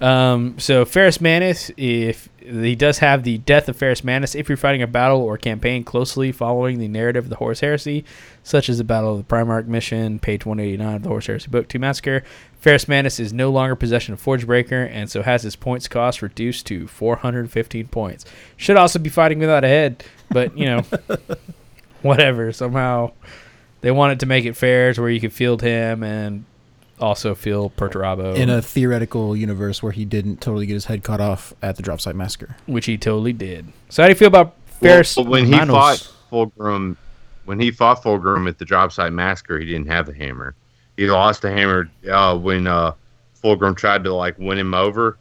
[0.01, 4.57] Um, so Ferrus Manus, if he does have the death of Ferrus Manus, if you're
[4.57, 8.05] fighting a battle or campaign closely following the narrative of the Horus Heresy,
[8.43, 11.69] such as the Battle of the Primarch mission, page 189 of the Horus Heresy Book
[11.69, 12.23] 2 Massacre,
[12.61, 16.67] Ferrus Manus is no longer possession of Forgebreaker and so has his points cost reduced
[16.67, 18.25] to 415 points.
[18.57, 20.83] Should also be fighting without a head, but you know,
[22.03, 22.53] whatever.
[22.53, 23.13] Somehow
[23.81, 26.45] they wanted to make it fair to where you could field him and
[27.01, 31.21] also feel Perturabo, In a theoretical universe where he didn't totally get his head cut
[31.21, 32.57] off at the drop site massacre.
[32.67, 33.67] which he totally did.
[33.89, 35.17] So how do you feel about Ferrus?
[35.17, 35.69] Well, when he Manus?
[35.75, 36.97] fought Fulgrim,
[37.45, 40.55] when he fought Fulgrim at the drop site massacre, he didn't have the hammer.
[40.97, 42.93] He lost the hammer uh, when uh,
[43.43, 45.19] Fulgrim tried to like win him over.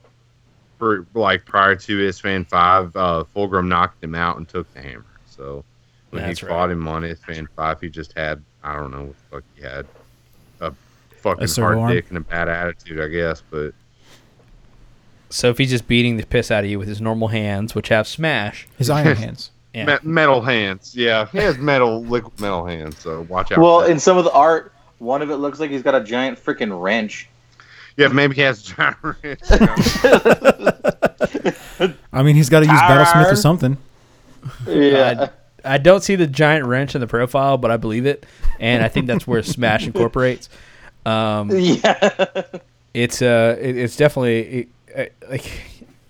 [0.80, 4.82] For like prior to his fan five, uh, Fulgrim knocked him out and took the
[4.82, 5.06] hammer.
[5.26, 5.64] So
[6.10, 6.52] when That's he right.
[6.52, 9.44] fought him on his fan five, he just had I don't know what the fuck
[9.56, 9.88] he had a
[11.24, 11.92] fucking servo hard arm?
[11.94, 13.42] dick and a bad attitude, I guess.
[13.50, 13.74] But
[15.30, 17.90] So if he's just beating the piss out of you with his normal hands, which
[17.90, 19.52] have smash, His iron hands.
[19.74, 22.98] yeah, me- metal hands, yeah, he has metal liquid metal hands.
[23.00, 23.58] So watch out.
[23.60, 26.38] Well, in some of the art, one of it looks like he's got a giant
[26.38, 27.28] freaking wrench.
[27.98, 29.40] yeah, maybe he has a giant wrench.
[32.14, 33.78] I mean, he's got to use Battlesmith or something.
[34.68, 35.30] Yeah.
[35.66, 38.26] I don't see the giant wrench in the profile, but I believe it,
[38.60, 40.50] and I think that's where Smash incorporates.
[41.06, 42.44] Um, yeah.
[42.94, 45.46] it's uh, it, it's definitely it, uh, like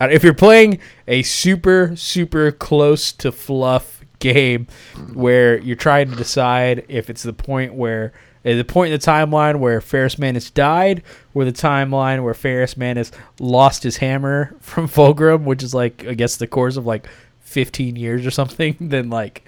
[0.01, 4.67] if you're playing a super super close to fluff game
[5.13, 8.13] where you're trying to decide if it's the point where
[8.45, 12.75] uh, the point in the timeline where Ferrus Manus died, or the timeline where Ferrus
[12.75, 17.07] Manus lost his hammer from Fulgrim, which is like I guess the course of like
[17.41, 19.43] 15 years or something, then like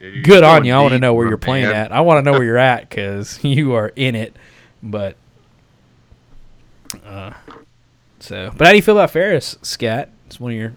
[0.00, 0.74] You're good on you.
[0.74, 1.86] I want to know where you're playing man.
[1.86, 1.92] at.
[1.92, 4.36] I want to know where you're at because you are in it.
[4.86, 5.16] But
[7.04, 7.32] uh,
[8.20, 9.58] so, but how do you feel about Ferrus?
[9.62, 10.74] Scott, it's one of your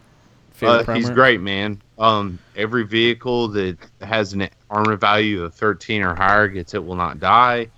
[0.52, 0.90] favorite.
[0.90, 1.82] Uh, he's great, man.
[1.98, 6.96] Um, every vehicle that has an armor value of 13 or higher gets it will
[6.96, 7.70] not die.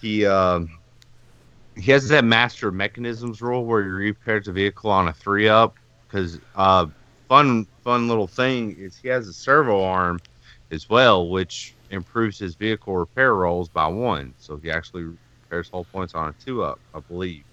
[0.00, 0.70] He um,
[1.76, 5.76] he has that master mechanisms rule where he repairs a vehicle on a three up.
[6.06, 6.86] Because uh,
[7.28, 10.20] fun fun little thing is he has a servo arm
[10.70, 14.34] as well, which improves his vehicle repair rolls by one.
[14.38, 15.16] So he actually
[15.46, 17.44] repairs hull points on a two up, I believe.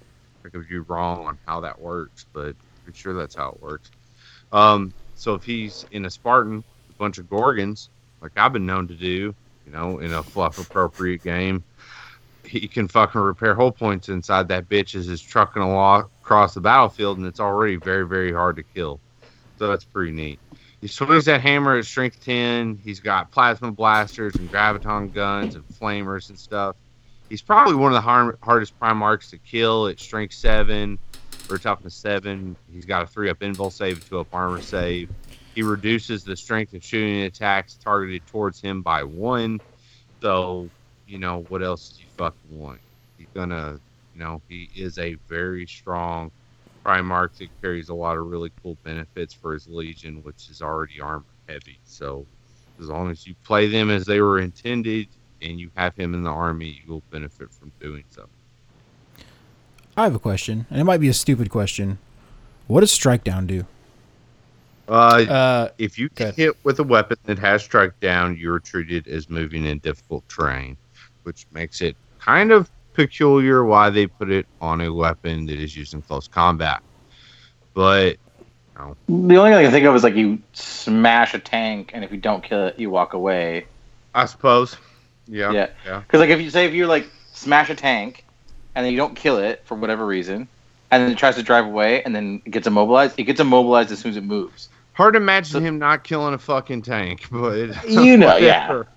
[0.45, 2.55] I could be wrong on how that works, but
[2.85, 3.91] I'm sure that's how it works.
[4.51, 7.89] Um, so if he's in a Spartan, a bunch of Gorgons,
[8.21, 9.33] like I've been known to do,
[9.65, 11.63] you know, in a fluff appropriate game,
[12.45, 16.61] he can fucking repair hull points inside that bitch as it's trucking along across the
[16.61, 18.99] battlefield, and it's already very, very hard to kill.
[19.57, 20.39] So that's pretty neat.
[20.81, 22.81] He swings that hammer at strength 10.
[22.83, 26.75] He's got plasma blasters and graviton guns and flamers and stuff.
[27.33, 30.99] He's probably one of the har- hardest Primarchs to kill at strength 7
[31.49, 32.55] or toughness 7.
[32.71, 35.09] He's got a 3 up invul save, a 2 up armor save.
[35.55, 39.59] He reduces the strength of shooting attacks targeted towards him by 1.
[40.21, 40.69] So,
[41.07, 42.81] you know, what else do you fucking want?
[43.17, 43.79] He's gonna,
[44.13, 46.29] you know, he is a very strong
[46.85, 51.01] Primarch that carries a lot of really cool benefits for his Legion, which is already
[51.01, 51.79] armor heavy.
[51.85, 52.27] So,
[52.79, 55.07] as long as you play them as they were intended
[55.43, 58.27] and you have him in the army, you will benefit from doing so.
[59.95, 61.99] I have a question, and it might be a stupid question.
[62.67, 63.65] What does strike down do?
[64.87, 69.07] Uh, Uh, if you get hit with a weapon that has strike down, you're treated
[69.07, 70.75] as moving in difficult terrain,
[71.23, 75.75] which makes it kind of peculiar why they put it on a weapon that is
[75.75, 76.81] used in close combat.
[77.73, 78.17] But
[78.75, 78.81] The
[79.13, 82.17] only thing I can think of is like you smash a tank, and if you
[82.17, 83.65] don't kill it, you walk away.
[84.15, 84.75] I suppose,
[85.27, 85.67] yeah, Yeah.
[85.85, 85.99] yeah.
[85.99, 88.25] Because like if you say if you like smash a tank,
[88.75, 90.47] and then you don't kill it for whatever reason,
[90.91, 93.19] and then it tries to drive away, and then it gets immobilized.
[93.19, 94.69] It gets immobilized as soon as it moves.
[94.93, 98.83] Hard to imagine So- him not killing a fucking tank, but You know, yeah.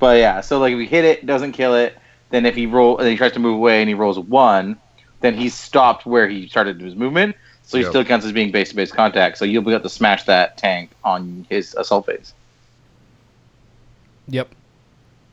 [0.00, 1.96] But yeah, so like if you hit it, doesn't kill it,
[2.30, 4.20] then if he roll, and then he tries to move away, and he rolls a
[4.22, 4.76] one,
[5.20, 7.36] then he's stopped where he started his movement.
[7.62, 7.90] So he Yep.
[7.92, 9.38] still counts as being base to base contact.
[9.38, 12.32] So you'll be able to smash that tank on his assault phase.
[14.28, 14.48] Yep.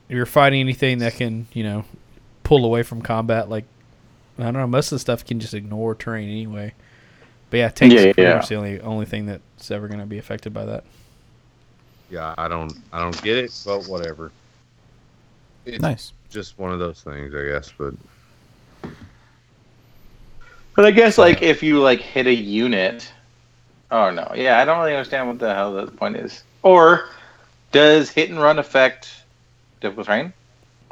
[0.08, 1.84] If you're fighting anything that can, you know,
[2.44, 3.48] pull away from combat.
[3.48, 3.64] Like,
[4.38, 6.74] I don't know, most of the stuff can just ignore terrain anyway.
[7.50, 8.34] But yeah, tanks Yeah, is yeah.
[8.34, 10.84] much the only only thing that's ever going to be affected by that.
[12.10, 14.30] yeah, I don't, I don't get it, but whatever.
[15.64, 16.12] It's Nice.
[16.30, 17.72] just one of those things, I guess.
[17.76, 17.94] But
[20.74, 23.10] But I guess like if you like hit a unit,
[23.90, 26.44] oh no, yeah, I don't really understand what the hell the point is.
[26.62, 27.08] Or
[27.72, 29.08] does hit and run affect
[29.86, 30.32] difficult terrain?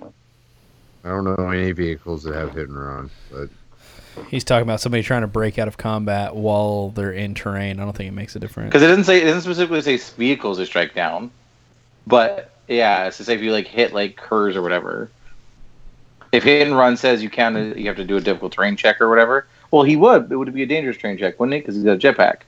[0.00, 3.48] I don't know any vehicles that have hit and run, but
[4.28, 7.81] He's talking about somebody trying to break out of combat while they're in terrain.
[7.81, 8.68] I don't think it makes a difference.
[8.68, 11.31] Because it doesn't say it doesn't specifically say vehicles are strike down,
[12.06, 15.10] but yeah, it's to say if you like hit like curs or whatever.
[16.32, 18.52] If hit and run says you count, it- uh, you have to do a difficult
[18.52, 19.47] terrain check or whatever.
[19.70, 20.31] Well, he would.
[20.31, 21.58] It would be a dangerous terrain check, wouldn't it?
[21.60, 22.39] Because he's got a jetpack.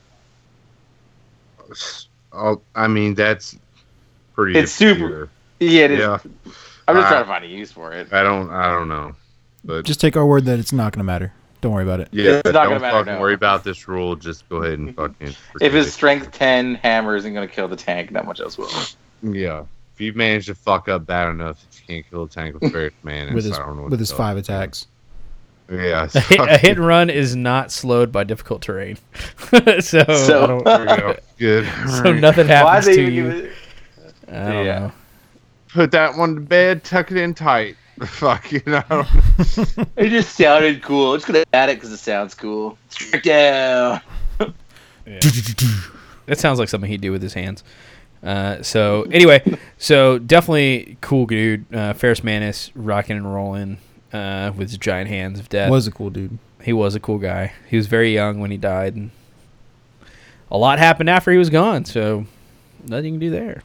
[2.32, 3.56] oh, I mean that's
[4.34, 4.58] pretty.
[4.58, 5.28] It's super- obscure.
[5.60, 5.98] Yeah, it is.
[6.00, 6.18] Yeah,
[6.88, 8.12] I'm just Uh, trying to find a use for it.
[8.12, 9.14] I don't, I don't know,
[9.64, 11.32] but Just take our word that it's not going to matter.
[11.62, 12.08] Don't worry about it.
[12.12, 13.20] yeah, It's not gonna don't matter, fucking no.
[13.20, 14.14] worry about this rule.
[14.14, 15.16] Just go ahead and fucking.
[15.28, 15.90] If forget his it.
[15.90, 18.68] strength ten hammer isn't going to kill the tank, not much else will.
[19.22, 22.60] yeah, if you manage to fuck up bad enough that you can't kill a tank
[22.60, 24.86] with Ferrus Man, With his I don't know with his five attacks.
[25.72, 28.98] Yeah, a, hit, a hit and run is not slowed by difficult terrain.
[29.80, 31.16] so, So- There we go.
[31.38, 31.64] Good.
[31.64, 32.20] so Alright.
[32.20, 33.30] nothing Why happens they to even you.
[33.32, 33.52] give it?
[34.28, 34.78] I don't Yeah.
[34.78, 34.92] know.
[35.72, 36.84] Put that one to bed.
[36.84, 37.76] Tuck it in tight.
[38.06, 38.82] Fuck you know.
[39.96, 41.12] It just sounded cool.
[41.12, 42.76] I'm just gonna add it because it sounds cool.
[42.90, 44.00] Strike down.
[46.26, 47.62] That sounds like something he'd do with his hands.
[48.22, 49.40] Uh, so anyway,
[49.78, 51.72] so definitely cool dude.
[51.72, 53.78] Uh, Ferrus Manus rocking and rolling
[54.12, 55.70] uh, with his giant hands of death.
[55.70, 56.38] Was a cool dude.
[56.62, 57.52] he was a cool guy.
[57.68, 59.12] He was very young when he died, and
[60.50, 61.84] a lot happened after he was gone.
[61.84, 62.26] So
[62.84, 63.62] nothing you can do there.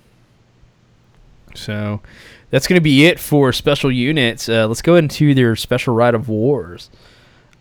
[1.57, 2.01] So
[2.49, 4.49] that's going to be it for special units.
[4.49, 6.89] Uh, let's go into their special rite of wars.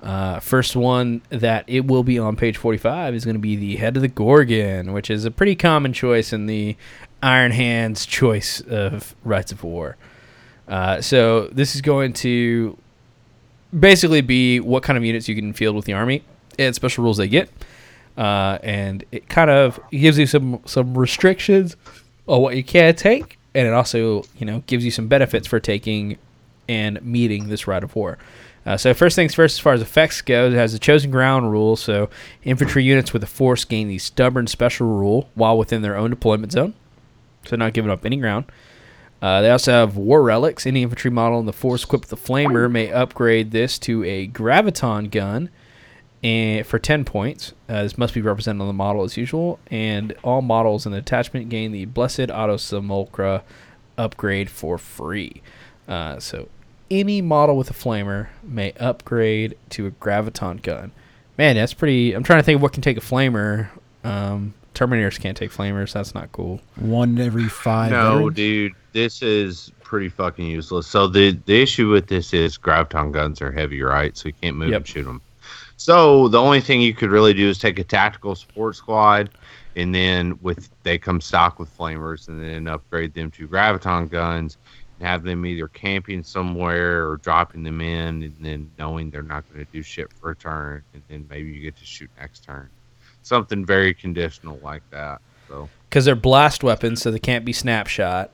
[0.02, 3.76] Uh, first one that it will be on page 45 is going to be the
[3.76, 6.76] head of the Gorgon, which is a pretty common choice in the
[7.22, 9.96] Iron Hands choice of rites of war.
[10.66, 12.78] Uh, so this is going to
[13.78, 16.24] basically be what kind of units you can field with the army
[16.58, 17.50] and special rules they get.
[18.16, 21.76] Uh, and it kind of gives you some some restrictions
[22.26, 25.60] on what you can take, and it also you know gives you some benefits for
[25.60, 26.18] taking
[26.68, 28.18] and meeting this rite of war.
[28.66, 31.50] Uh, so first things first, as far as effects go, it has the chosen ground
[31.50, 31.76] rule.
[31.76, 32.10] So
[32.44, 36.52] infantry units with a force gain the stubborn special rule while within their own deployment
[36.52, 36.74] zone,
[37.46, 38.44] so not giving up any ground.
[39.22, 40.66] Uh, they also have war relics.
[40.66, 44.28] Any infantry model in the force equipped with the flamer may upgrade this to a
[44.28, 45.50] graviton gun,
[46.22, 47.52] and for ten points.
[47.68, 50.98] Uh, this must be represented on the model as usual, and all models in the
[50.98, 53.42] attachment gain the blessed auto simulacra
[53.96, 55.42] upgrade for free.
[55.88, 56.48] Uh, so
[56.90, 60.92] any model with a flamer may upgrade to a graviton gun.
[61.38, 62.12] Man, that's pretty.
[62.12, 63.68] I'm trying to think of what can take a flamer.
[64.04, 65.92] Um, Terminators can't take flamers.
[65.92, 66.60] That's not cool.
[66.76, 67.90] One every five.
[67.90, 68.36] No, veterans?
[68.36, 70.86] dude, this is pretty fucking useless.
[70.86, 74.16] So the the issue with this is graviton guns are heavy, right?
[74.16, 74.76] So you can't move Yep.
[74.80, 75.20] and shoot them.
[75.80, 79.30] So the only thing you could really do is take a tactical support squad,
[79.76, 84.58] and then with they come stock with flamers, and then upgrade them to graviton guns,
[84.98, 89.50] and have them either camping somewhere or dropping them in, and then knowing they're not
[89.50, 92.44] going to do shit for a turn, and then maybe you get to shoot next
[92.44, 92.68] turn.
[93.22, 95.22] Something very conditional like that.
[95.48, 95.70] So.
[95.88, 98.30] because they're blast weapons, so they can't be snapshot,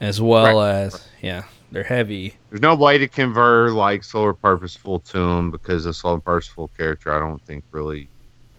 [0.00, 2.34] as well Right, as yeah, they're heavy.
[2.50, 7.12] There's no way to convert like solar purposeful to them because a solar purposeful character
[7.12, 8.08] I don't think really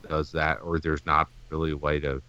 [0.09, 2.21] does that, or there's not really a way to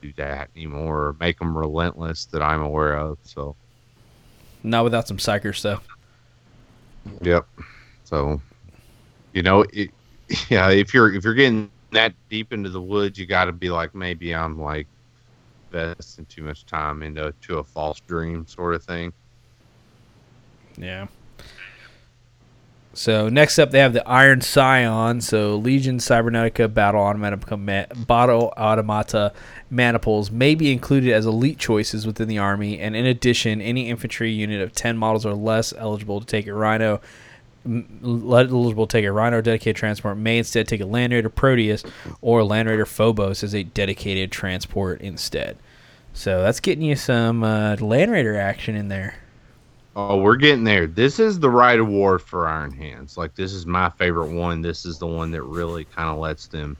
[0.00, 3.18] do that anymore or make them relentless that I'm aware of.
[3.22, 3.56] So,
[4.62, 5.86] Not without some psyker stuff.
[7.22, 7.46] yep.
[8.04, 8.40] So,
[9.32, 9.90] you know, it,
[10.50, 13.70] yeah, if you're if you're getting that deep into the woods, you got to be
[13.70, 14.88] like maybe I'm like
[15.72, 19.12] investing too much time into to a false dream sort of thing.
[20.76, 21.06] Yeah.
[22.94, 25.22] So next up, they have the Iron Scion.
[25.22, 29.32] So Legion Cybernetica Battle Automata, ma- Battle Automata
[29.70, 34.30] maniples may be included as elite choices within the army, and in addition, any infantry
[34.30, 37.00] unit of ten models or less eligible to take a Rhino,
[37.64, 41.82] eligible to take a Rhino dedicated transport may instead take a Land Raider Proteus
[42.20, 45.56] or Land Raider Phobos as a dedicated transport instead.
[46.12, 49.14] So that's getting you some uh, Land Raider action in there.
[49.94, 50.86] Oh, we're getting there.
[50.86, 53.14] This is the rite of war for Iron Hands.
[53.16, 54.62] Like this is my favorite one.
[54.62, 56.76] This is the one that really kind of lets them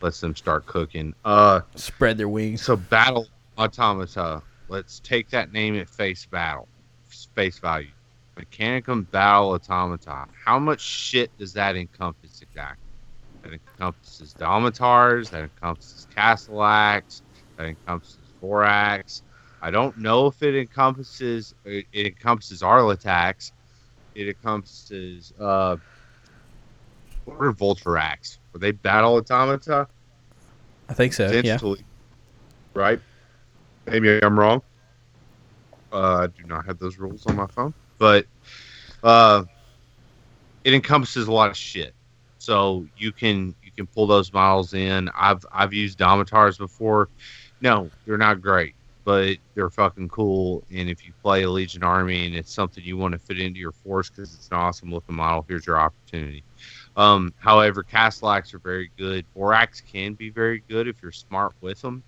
[0.00, 1.14] lets them start cooking.
[1.24, 2.62] Uh Spread their wings.
[2.62, 3.26] so Battle
[3.58, 4.42] Automata.
[4.68, 6.68] Let's take that name at face battle.
[7.34, 7.90] Face value.
[8.36, 10.26] Mechanicum Battle Automata.
[10.44, 12.80] How much shit does that encompass exactly?
[13.42, 17.20] That encompasses Domitars, that encompasses Castellax,
[17.56, 19.20] that encompasses Vorax.
[19.64, 23.50] I don't know if it encompasses it, it encompasses Arlatax.
[24.14, 25.78] It encompasses uh
[27.24, 28.36] what are Vultarax?
[28.52, 29.88] Were they battle automata?
[30.90, 31.30] I think so.
[31.30, 31.58] Yeah.
[32.74, 33.00] Right?
[33.86, 34.60] Maybe I'm wrong.
[35.90, 37.72] Uh, I do not have those rules on my phone.
[37.96, 38.26] But
[39.02, 39.44] uh
[40.64, 41.94] it encompasses a lot of shit.
[42.36, 45.08] So you can you can pull those models in.
[45.14, 47.08] I've I've used Domitars before.
[47.62, 50.64] No, they're not great, but they're fucking cool.
[50.72, 53.60] And if you play a Legion Army and it's something you want to fit into
[53.60, 56.42] your force because it's an awesome looking model, here's your opportunity.
[56.96, 59.26] Um, however, Castellax are very good.
[59.36, 62.02] Vorax can be very good if you're smart with them,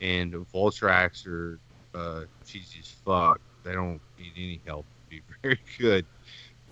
[0.00, 1.58] and Vultarax are
[1.94, 3.40] uh, cheesy as fuck.
[3.64, 6.06] They don't need any help to be very good.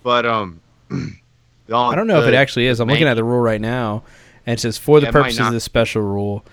[0.02, 2.80] But um, I don't know if it actually is.
[2.80, 4.04] I'm looking at the rule right now,
[4.46, 6.44] and it says for the Yeah, purposes of this special rule,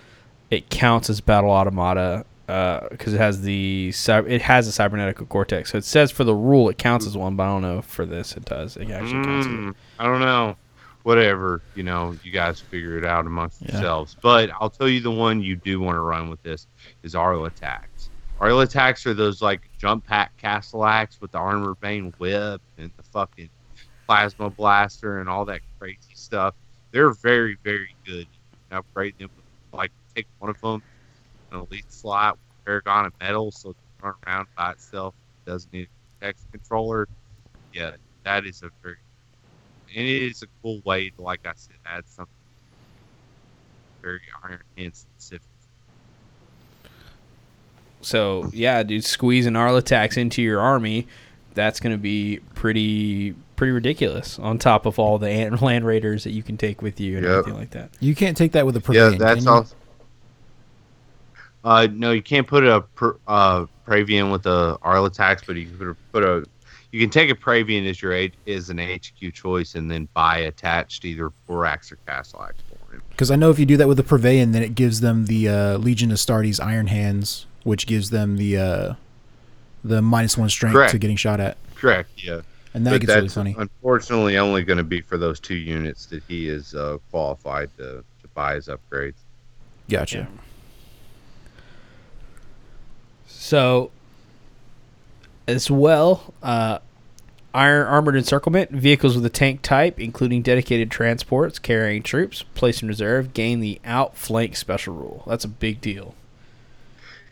[0.50, 5.72] it counts as battle automata because it has the it has a cybernetica cortex.
[5.72, 7.86] So it says for the rule it counts as one, but I don't know if
[7.86, 8.76] for this it does.
[8.78, 9.48] It actually counts.
[9.48, 10.56] as Mm, I don't know.
[11.04, 13.74] Whatever, you know, you guys figure it out amongst Yeah.
[13.74, 14.16] yourselves.
[14.22, 16.68] But I'll tell you the one you do want to run with this
[17.04, 18.10] is Arlatax.
[18.40, 23.04] Arlo attacks are those like jump pack Castellax with the armor bane whip and the
[23.04, 23.50] fucking
[24.08, 26.56] plasma blaster and all that crazy stuff.
[26.92, 28.20] They're very, very good.
[28.28, 29.46] You can upgrade them with,
[29.78, 30.82] like take one of them
[31.54, 35.14] an elite slot with Paragon of Metal so it can run around by itself.
[35.46, 35.88] It doesn't need
[36.22, 37.08] a text controller.
[37.74, 37.92] Yeah,
[38.24, 38.96] that is a very
[39.96, 42.34] and it is a cool way to, like I said, add something
[44.02, 45.48] very Iron Hand specific.
[48.02, 51.08] So yeah, dude, squeeze an Arlatax into your army.
[51.54, 54.40] That's gonna be pretty pretty ridiculous.
[54.40, 55.28] On top of all the
[55.62, 57.32] land raiders that you can take with you and Yep.
[57.34, 57.92] everything like that.
[58.00, 59.68] You can't take that with a Yeah, that's can all.
[61.64, 65.96] Uh, no, you can't put a pr- uh Praevian with a Arlatax, but you can
[66.12, 66.46] put a,
[66.92, 70.38] you can take a Praevian as your H, as an HQ choice and then buy
[70.40, 73.02] attached either Vorax or Castellax for him.
[73.10, 75.50] Because I know if you do that with the Praevian, then it gives them the
[75.50, 78.94] uh, Legion Astartes Iron Hands, which gives them the uh,
[79.84, 80.92] the minus one strength Correct.
[80.92, 82.10] to getting shot at, Correct.
[82.24, 82.42] Yeah.
[82.74, 83.56] and that but gets really funny.
[83.58, 88.04] unfortunately only going to be for those two units that he is uh, qualified to,
[88.22, 89.16] to buy his upgrades.
[89.90, 90.28] Gotcha.
[93.44, 93.92] So,
[95.50, 96.80] as well, uh,
[97.54, 102.88] iron armored encirclement vehicles with a tank type, including dedicated transports carrying troops placed in
[102.88, 105.26] reserve, gain the outflank special rule.
[105.28, 106.16] That's a big deal.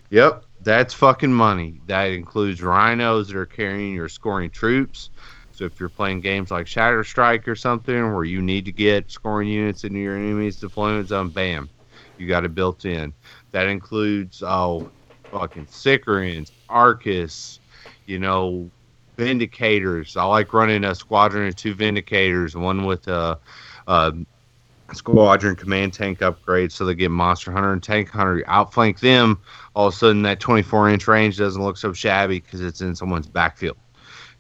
[0.10, 1.80] Yep, that's fucking money.
[1.88, 5.12] That includes rhinos that are carrying or scoring troops.
[5.54, 9.10] So if you're playing games like Shatter Strike or something where you need to get
[9.10, 11.70] scoring units into your enemy's deployment zone, bam,
[12.18, 13.14] you got it built in.
[13.52, 14.92] That includes oh,
[15.32, 17.60] fucking Sicarans, Arcus,
[18.06, 18.70] you know,
[19.18, 20.18] Vindicators.
[20.18, 23.40] I like running a squadron of two Vindicators, one with a,
[23.88, 24.14] a
[24.94, 28.40] squadron command tank upgrade, so they get Monster Hunter and Tank Hunter.
[28.40, 29.40] You outflank them,
[29.76, 32.96] all of a sudden that 24 inch range doesn't look so shabby because it's in
[32.96, 33.78] someone's backfield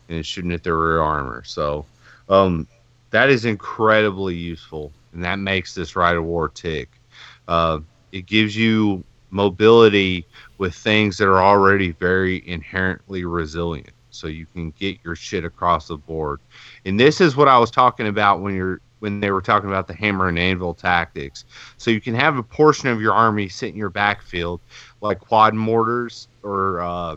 [0.10, 1.44] and it's shooting at their rear armor.
[1.45, 1.86] So
[2.30, 2.68] um,
[3.11, 6.90] that is incredibly useful, and that makes this Rite of War tick.
[7.48, 7.80] Uh,
[8.11, 10.26] it gives you mobility
[10.61, 13.90] with things that are already very inherently resilient.
[14.11, 16.40] So you can get your shit across the board.
[16.85, 19.88] And this is what i was talking about when you're when they were talking about
[19.88, 21.45] the hammer and anvil tactics.
[21.77, 24.61] So you can have a portion of your army sit in your backfield
[25.01, 27.15] like quad mortars or uh,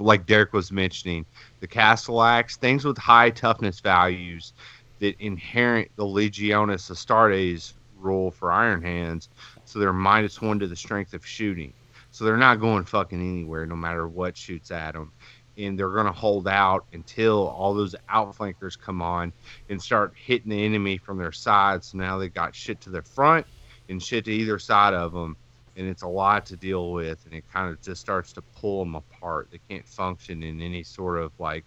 [0.00, 1.24] like derek was mentioning
[1.60, 4.54] the Castellax things with high toughness values
[4.98, 9.28] that inherit the legionis astartes rule for iron hands.
[9.66, 11.72] So they're minus one to the strength of shooting.
[12.10, 15.12] So they're not going fucking anywhere, no matter what shoots at them.
[15.56, 19.32] And they're going to hold out until all those outflankers come on
[19.68, 21.88] and start hitting the enemy from their sides.
[21.88, 23.46] So now they've got shit to their front
[23.88, 25.36] and shit to either side of them.
[25.76, 27.24] And it's a lot to deal with.
[27.26, 29.48] And it kind of just starts to pull them apart.
[29.50, 31.64] They can't function in any sort of like,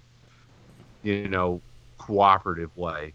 [1.03, 1.61] you know,
[1.97, 3.13] cooperative way.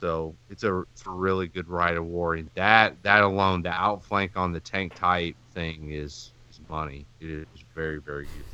[0.00, 2.34] So it's a, it's a really good rite of war.
[2.34, 6.32] And that that alone, the outflank on the tank type thing is
[6.68, 7.06] money.
[7.20, 8.44] It is very very useful.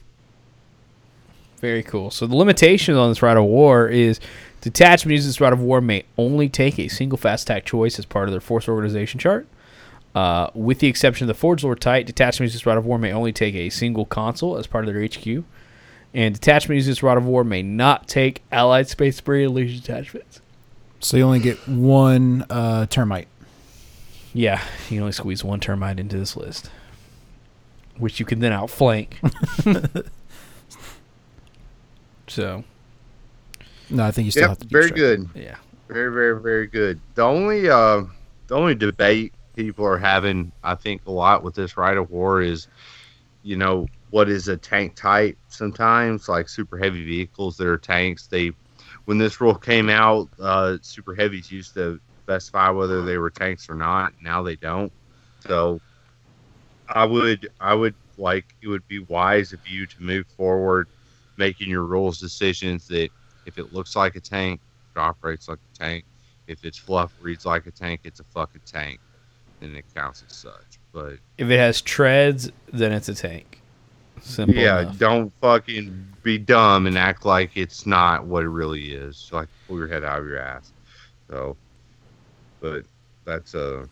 [1.61, 2.11] Very cool.
[2.11, 4.21] So the limitations on this Rite of War is
[4.61, 8.05] detachment using this Rite of War may only take a single fast attack choice as
[8.05, 9.47] part of their force organization chart.
[10.15, 12.99] Uh, with the exception of the Forge Lord type, detachment using this Rite of War
[12.99, 15.45] may only take a single Consul as part of their HQ.
[16.13, 20.41] And detachment using this Rite of War may not take Allied Space Marine Legion detachments.
[21.01, 23.29] So you only get one uh, termite.
[24.33, 26.71] Yeah, you can only squeeze one termite into this list,
[27.99, 29.19] which you can then outflank.
[32.27, 32.65] so,
[33.91, 34.67] No, I think you still have Yep, to.
[34.67, 35.33] be very distracted.
[35.35, 35.43] good.
[35.43, 35.57] yeah.
[35.89, 36.99] Very very very good.
[37.15, 38.05] The only uh,
[38.47, 42.41] the only debate people are having, I think, a lot with this rite of war
[42.41, 42.69] is,
[43.43, 45.37] you know, what is a tank type?
[45.49, 48.53] Sometimes, like super heavy vehicles that are tanks, they
[49.05, 53.69] when this rule came out, uh, super heavies used to specify whether they were tanks
[53.69, 54.15] or not.
[54.23, 54.91] Now they don't.
[55.47, 55.81] So
[56.95, 60.89] I would I would like it would be wise of you to move forward,
[61.37, 63.11] making your rules decisions that
[63.47, 64.61] if it looks like a tank,
[64.95, 66.05] it operates like a tank.
[66.47, 69.01] If its fluff reads like a tank, it's a fucking tank,
[69.61, 70.79] and it counts as such.
[70.93, 73.61] But If it has treads, then it's a tank.
[74.21, 74.99] Simple yeah, enough.
[74.99, 79.29] don't fucking be dumb and act like it's not what it really is.
[79.33, 80.73] Like pull your head out of your ass.
[81.29, 81.57] So,
[82.61, 82.85] but
[83.25, 83.87] that's uh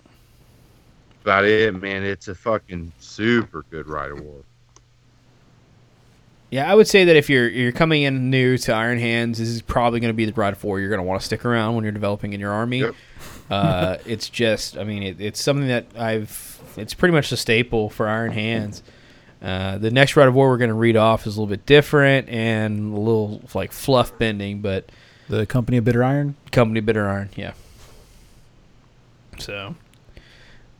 [1.23, 2.05] about it, man.
[2.05, 4.42] It's a fucking super good rite of war.
[6.51, 9.49] Yeah, I would say that if you're you're coming in new to Iron Hands, this
[9.49, 11.75] is probably going to be the ride for you're going to want to stick around
[11.76, 12.81] when you're developing in your army.
[12.81, 12.94] Yep.
[13.51, 16.60] uh, it's just, I mean, it, it's something that I've.
[16.76, 18.83] It's pretty much a staple for Iron Hands.
[19.41, 21.67] Uh, the next rite of war we're going to read off is a little bit
[21.67, 24.89] different and a little like fluff bending, but
[25.28, 26.36] The company of bitter iron.
[26.51, 27.52] company of bitter iron, yeah.
[29.39, 29.75] So,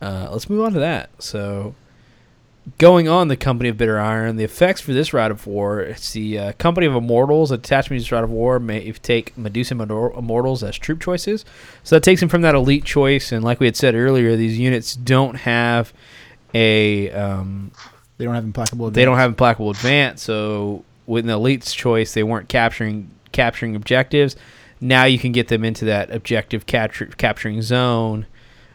[0.02, 1.10] uh, let's move on to that.
[1.22, 1.74] So,
[2.78, 5.81] going on the company of bitter iron, the effects for this rite of war.
[5.81, 7.50] It's the uh, company of immortals.
[7.50, 11.44] Attachment to this rite of war may take Medusa Immor- immortals as troop choices.
[11.84, 13.32] So that takes them from that elite choice.
[13.32, 15.92] And like we had said earlier, these units don't have
[16.55, 17.70] a um,
[18.18, 18.90] They don't have implacable.
[18.90, 20.22] they don't have implacable advance.
[20.22, 24.36] So with an elite's choice, they weren't capturing capturing objectives.
[24.81, 28.26] Now you can get them into that objective capture, capturing zone.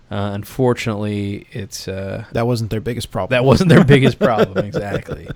[0.09, 3.35] Uh, unfortunately, it's uh, That wasn't their biggest problem.
[3.35, 5.27] that wasn't their biggest problem exactly.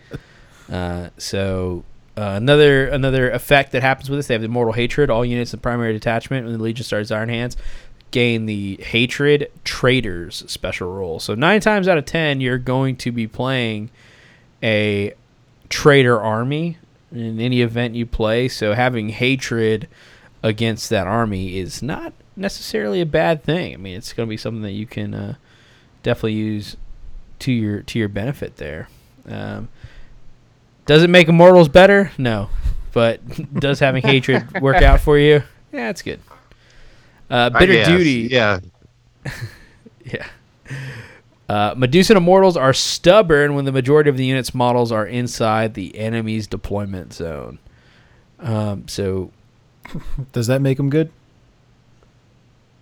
[0.71, 1.83] Uh, so
[2.17, 5.09] uh, another another effect that happens with this, they have the mortal hatred.
[5.09, 7.55] All units in primary detachment when the Legion starts Iron Hands
[8.11, 11.19] gain the hatred traitors special role.
[11.19, 13.89] So nine times out of ten, you're going to be playing
[14.61, 15.13] a
[15.69, 16.77] traitor army
[17.11, 18.47] in any event you play.
[18.49, 19.87] So having hatred
[20.43, 23.73] against that army is not necessarily a bad thing.
[23.73, 25.35] I mean, it's going to be something that you can uh,
[26.03, 26.75] definitely use
[27.39, 28.89] to your to your benefit there.
[29.27, 29.69] Um,
[30.85, 32.11] does it make immortals better?
[32.17, 32.49] No,
[32.91, 33.21] but
[33.59, 35.43] does having hatred work out for you?
[35.71, 36.19] Yeah, it's good.
[37.29, 38.27] Uh, bitter duty.
[38.31, 38.59] Yeah.
[40.03, 40.27] Yeah.
[41.47, 45.95] Uh, Medusan immortals are stubborn when the majority of the unit's models are inside the
[45.95, 47.59] enemy's deployment zone.
[48.39, 49.31] Um, so
[50.31, 51.11] Does that make them good?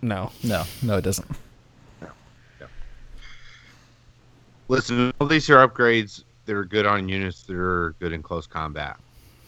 [0.02, 0.30] No.
[0.42, 1.26] No, no, it doesn't.
[4.70, 8.46] Listen, all these are upgrades that are good on units that are good in close
[8.46, 8.96] combat.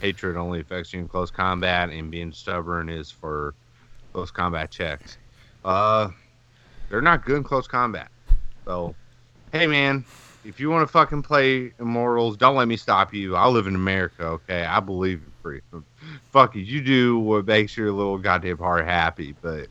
[0.00, 3.54] Hatred only affects you in close combat, and being stubborn is for
[4.12, 5.18] close combat checks.
[5.64, 6.08] Uh,
[6.90, 8.08] they're not good in close combat.
[8.64, 8.96] So,
[9.52, 10.04] hey man,
[10.44, 13.36] if you want to fucking play Immortals, don't let me stop you.
[13.36, 14.64] I live in America, okay?
[14.64, 15.86] I believe in freedom.
[16.32, 19.68] Fuck it, you do what makes your little goddamn heart happy, but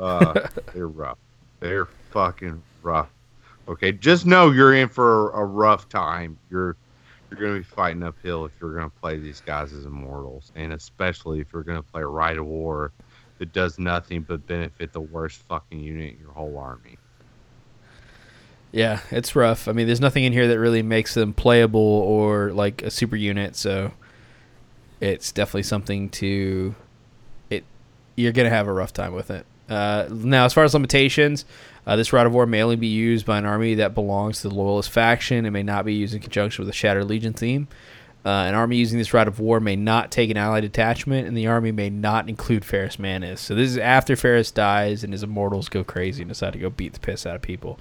[0.00, 1.18] uh, they're rough.
[1.60, 3.10] They're fucking rough.
[3.68, 6.38] Okay, just know you're in for a rough time.
[6.50, 6.76] You're
[7.30, 10.50] you're going to be fighting uphill if you're going to play these guys as immortals,
[10.56, 12.90] and especially if you're going to play a Rite of War
[13.38, 16.98] that does nothing but benefit the worst fucking unit in your whole army.
[18.72, 19.68] Yeah, it's rough.
[19.68, 23.16] I mean, there's nothing in here that really makes them playable or like a super
[23.16, 23.92] unit, so
[25.00, 26.74] it's definitely something to
[27.48, 27.64] it.
[28.16, 29.46] You're gonna have a rough time with it.
[29.70, 31.44] Uh, now, as far as limitations,
[31.86, 34.48] uh, this Rite of War may only be used by an army that belongs to
[34.48, 37.68] the Loyalist faction and may not be used in conjunction with the Shattered Legion theme.
[38.24, 41.34] Uh, an army using this Rite of War may not take an allied detachment, and
[41.34, 43.40] the army may not include Ferrus Manus.
[43.40, 46.68] So this is after Ferrus dies and his immortals go crazy and decide to go
[46.68, 47.78] beat the piss out of people.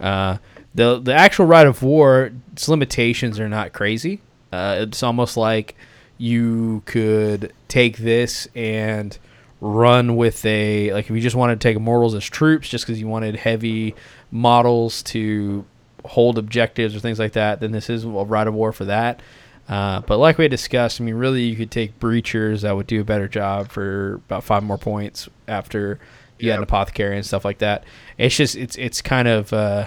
[0.00, 0.38] Uh,
[0.74, 4.20] the the actual Rite of War, its limitations are not crazy.
[4.52, 5.76] Uh, it's almost like
[6.16, 9.18] you could take this and
[9.64, 13.00] run with a like if you just wanted to take immortals as troops just because
[13.00, 13.94] you wanted heavy
[14.30, 15.64] models to
[16.04, 19.22] hold objectives or things like that then this is a rite of war for that.
[19.66, 22.86] Uh, but like we had discussed i mean really you could take breachers that would
[22.86, 25.98] do a better job for about five more points after
[26.38, 27.84] you had an apothecary and stuff like that.
[28.18, 29.86] It's just it's it's kind of uh,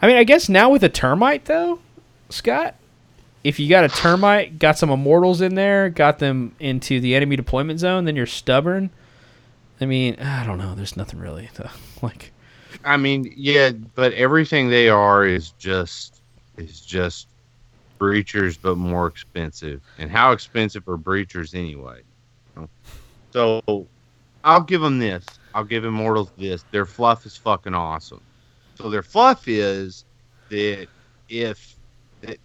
[0.00, 1.78] i mean i guess now with a termite though
[2.28, 2.74] scott
[3.44, 7.36] if you got a termite, got some immortals in there, got them into the enemy
[7.36, 8.90] deployment zone, then you're stubborn.
[9.80, 10.74] I mean, I don't know.
[10.74, 11.70] There's nothing really to,
[12.02, 12.32] like.
[12.84, 16.20] I mean, yeah, but everything they are is just
[16.56, 17.28] is just
[17.98, 19.80] breachers, but more expensive.
[19.98, 22.02] And how expensive are breachers anyway?
[23.32, 23.86] So
[24.44, 25.24] I'll give them this.
[25.54, 26.64] I'll give Immortals this.
[26.70, 28.20] Their fluff is fucking awesome.
[28.74, 30.04] So their fluff is
[30.48, 30.88] that
[31.28, 31.71] if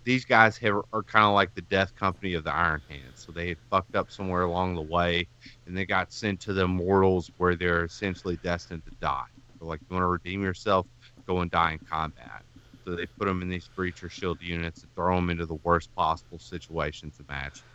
[0.03, 3.13] these guys have, are kind of like the death company of the Iron Hands.
[3.13, 5.27] So they had fucked up somewhere along the way,
[5.65, 9.25] and they got sent to the Immortals where they're essentially destined to die.
[9.59, 10.87] So like, you want to redeem yourself,
[11.25, 12.43] go and die in combat.
[12.85, 15.93] So they put them in these breacher shield units and throw them into the worst
[15.95, 17.67] possible situations imaginable.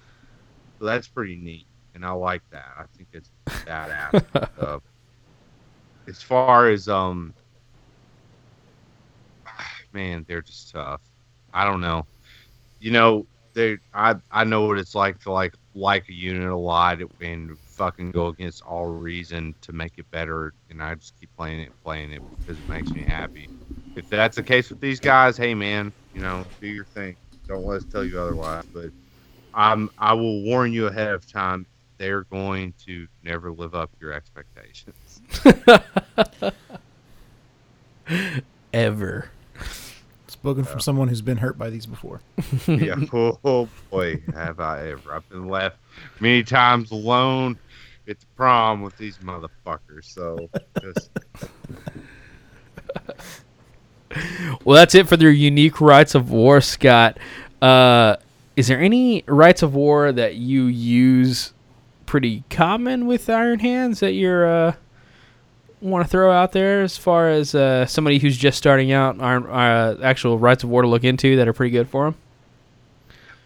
[0.78, 2.72] So that's pretty neat, and I like that.
[2.78, 4.48] I think it's badass.
[4.58, 4.78] uh,
[6.08, 7.34] as far as um,
[9.92, 11.02] man, they're just tough.
[11.52, 12.06] I don't know.
[12.80, 16.56] You know, they I I know what it's like to like like a unit a
[16.56, 21.34] lot and fucking go against all reason to make it better, and I just keep
[21.36, 23.48] playing it, playing it because it makes me happy.
[23.96, 27.16] If that's the case with these guys, hey man, you know, do your thing.
[27.46, 28.64] Don't let us tell you otherwise.
[28.72, 28.90] But
[29.54, 31.66] I'm I will warn you ahead of time.
[31.98, 35.22] They're going to never live up your expectations.
[38.72, 39.30] Ever.
[40.42, 42.20] Spoken from someone who's been hurt by these before.
[42.66, 42.96] yeah.
[43.44, 45.14] Oh boy, have I ever?
[45.14, 45.76] I've been left
[46.18, 47.56] many times alone
[48.08, 50.06] at the prom with these motherfuckers.
[50.06, 51.10] So just
[54.64, 57.18] Well, that's it for their unique rites of war, Scott.
[57.60, 58.16] Uh,
[58.56, 61.52] is there any rites of war that you use
[62.04, 64.74] pretty common with Iron Hands that you're uh,
[65.82, 69.50] want to throw out there as far as uh, somebody who's just starting out our,
[69.50, 72.14] uh, actual rites of war to look into that are pretty good for them?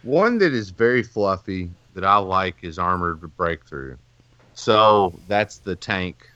[0.07, 3.97] one that is very fluffy that I like is armored breakthrough.
[4.53, 6.29] So that's the tank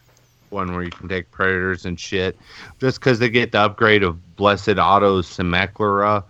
[0.50, 2.38] one where you can take predators and shit.
[2.80, 6.24] Just because they get the upgrade of Blessed Auto Simulacra.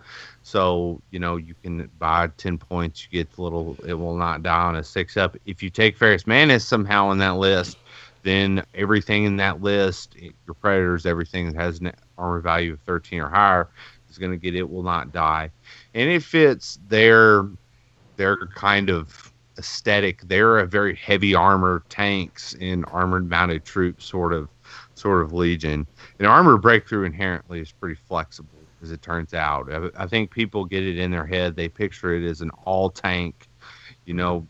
[0.44, 4.42] So, you know, you can buy 10 points, you get the little, it will not
[4.42, 5.36] die on a six up.
[5.46, 7.78] If you take Ferrus Manus somehow in that list,
[8.22, 13.20] then everything in that list, your predators, everything that has an armor value of 13
[13.20, 13.68] or higher,
[14.10, 15.50] is going to get it will not die.
[15.94, 17.48] And it fits their
[18.16, 20.20] their kind of aesthetic.
[20.22, 24.48] They're a very heavy armor tanks and armored mounted troops sort of
[24.94, 25.86] sort of legion.
[26.18, 28.48] And armor breakthrough inherently is pretty flexible,
[28.82, 29.72] as it turns out.
[29.72, 31.56] I, I think people get it in their head.
[31.56, 33.48] They picture it as an all tank,
[34.04, 34.46] you know,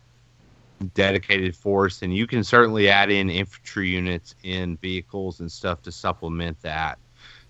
[0.83, 5.93] dedicated force, and you can certainly add in infantry units in vehicles and stuff to
[5.93, 6.99] supplement that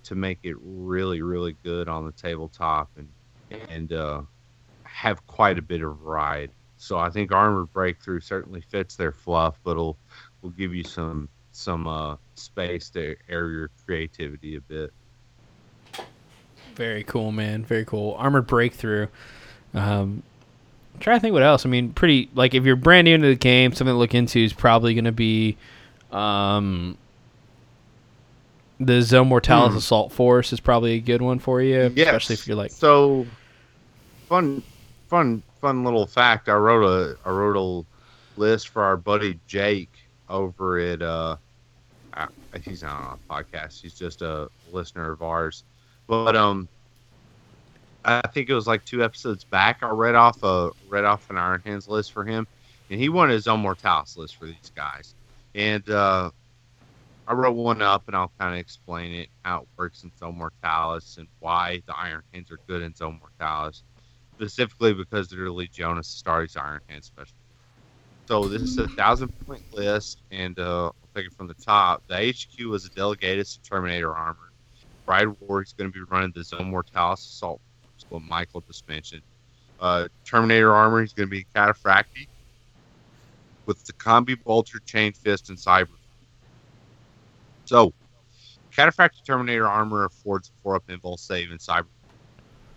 [0.04, 3.08] to make it really, really good on the tabletop and
[3.68, 4.22] and uh,
[4.84, 6.54] have quite a bit of variety.
[6.78, 9.98] so I think armor breakthrough certainly fits their fluff, but it'll
[10.40, 14.92] will give you some some uh, space to air your creativity a bit.
[16.74, 17.64] Very cool, man.
[17.64, 18.14] Very cool.
[18.18, 19.08] Armored breakthrough.
[19.74, 20.22] Um,
[21.02, 21.66] trying to think what else.
[21.66, 24.38] I mean, pretty like if you're brand new into the game, something to look into
[24.38, 25.56] is probably going to be
[26.10, 26.96] um,
[28.80, 29.78] the Zone Mortalis Hmm.
[29.78, 33.26] Assault Force is probably a good one for you, especially if you're like so
[34.28, 34.62] fun
[35.08, 39.90] fun fun little fact i wrote a i wrote a list for our buddy jake
[40.30, 41.36] over at uh
[42.14, 42.26] uh,
[42.64, 45.64] he's not on a podcast he's just a listener of ours
[46.06, 46.66] but um
[48.04, 51.36] i think it was like two episodes back i read off a read off an
[51.38, 52.46] iron hands list for him
[52.90, 55.14] and he wanted his own mortalis list for these guys
[55.54, 56.30] and uh
[57.26, 60.36] I wrote one up and I'll kind of explain it, how it works in Zone
[60.36, 63.84] Mortalis and why the Iron Hands are good in Zone Mortalis,
[64.34, 67.34] specifically because they're really Jonas Starry's Iron Hands special.
[68.26, 72.02] So this is a thousand point list, and uh, I'll take it from the top.
[72.08, 74.50] The HQ was a Delegatus Terminator armor.
[75.06, 77.60] Bride War is going to be running the Zone Mortalis Assault,
[78.12, 79.22] what Michael just mentioned.
[79.80, 82.28] Uh, Terminator armor, he's going to be Cataphractii
[83.66, 85.88] with the Combi Bolter, Chain Fist, and Cyber.
[87.64, 87.92] So,
[88.76, 91.86] Cataphractii Terminator armor affords 4 up invul save in Cyber.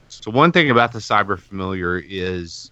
[0.07, 2.71] So, one thing about the Cyber Familiar is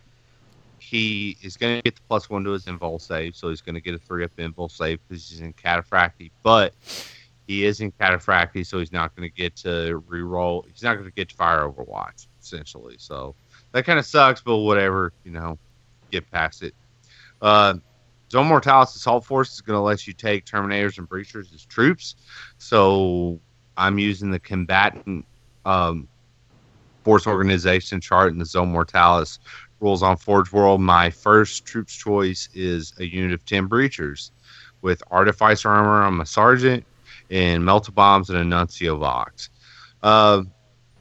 [0.79, 3.75] he is going to get the plus 1 to his invul save, so he's going
[3.75, 6.73] to get a 3 up invul save because he's in Cataphractii, but
[7.47, 10.65] he is in Cataphractii, so he's not going to get to reroll.
[10.67, 12.95] He's not going to get to fire Overwatch, essentially.
[12.97, 13.35] So,
[13.73, 15.57] that kind of sucks, but whatever, you know,
[16.11, 16.73] get past it.
[17.41, 17.75] Uh,
[18.31, 22.15] Zone Mortalis Assault Force is going to let you take Terminators and Breachers as troops.
[22.57, 23.39] So
[23.77, 25.25] I'm using the combatant
[25.65, 26.07] um,
[27.03, 29.39] force organization chart in the Zone Mortalis
[29.79, 30.81] rules on Forge World.
[30.81, 34.31] My first troops choice is a unit of 10 Breachers
[34.81, 36.85] with Artificer Armor I'm a Sergeant
[37.29, 39.49] and Melta Bombs and a Nuncio Vox.
[40.01, 40.43] Uh,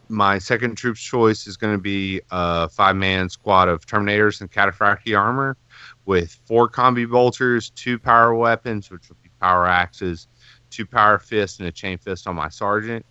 [0.08, 4.50] my second troops choice is going to be a five man squad of Terminators and
[4.50, 5.56] Cataphractii Armor
[6.04, 10.28] with four combi bolters, two power weapons, which will be power axes,
[10.70, 13.04] two power fists, and a chain fist on my sergeant.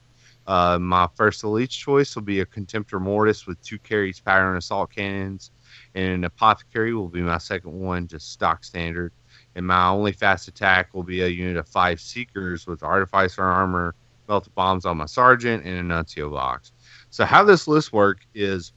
[0.48, 4.58] Uh, my first elite choice will be a contemptor mortis with two Kheres, power and
[4.58, 5.52] assault cannons,
[5.96, 9.14] and an apothecary will be my second one, just stock standard.
[9.56, 13.96] And my only fast attack will be a unit of five seekers with artificer armor,
[14.28, 16.72] melta bombs on my sergeant, and a nuncio vox.
[17.12, 18.72] So how this list work is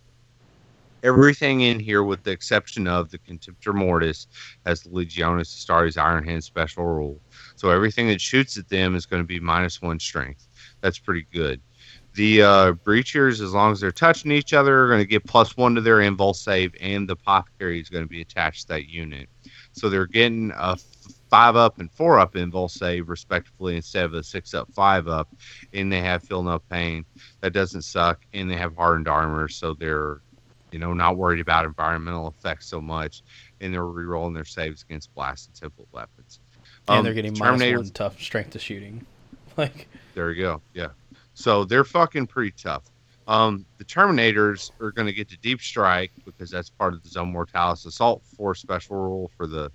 [1.04, 4.26] everything in here, with the exception of the Contemptor Mortis,
[4.66, 7.20] has the Legionis Astartes Iron Hand special rule.
[7.54, 10.48] So everything that shoots at them is going to be minus one strength.
[10.80, 11.60] That's pretty good.
[12.14, 15.56] The uh, Breachers, as long as they're touching each other, are going to get plus
[15.56, 18.88] one to their invul save, and the Apothecary is going to be attached to that
[18.88, 19.28] unit.
[19.72, 20.76] So they're getting a
[21.34, 25.28] five up and four up invul save, respectively, instead of a six up, five up,
[25.72, 27.04] and they have feel no pain.
[27.40, 30.20] That doesn't suck, and they have hardened armor, so they're
[30.70, 33.22] you know, not worried about environmental effects so much,
[33.60, 36.38] and they're rerolling their saves against blast and template weapons.
[36.88, 39.04] and Um, they're getting minus Terminators- one tough strength to shooting.
[39.56, 40.62] Like There you go.
[40.72, 40.88] Yeah.
[41.34, 42.82] So they're fucking pretty tough.
[43.28, 47.08] Um, the Terminators are going to get to deep strike because that's part of the
[47.08, 49.70] Zone Mortalis Assault Force special rule for the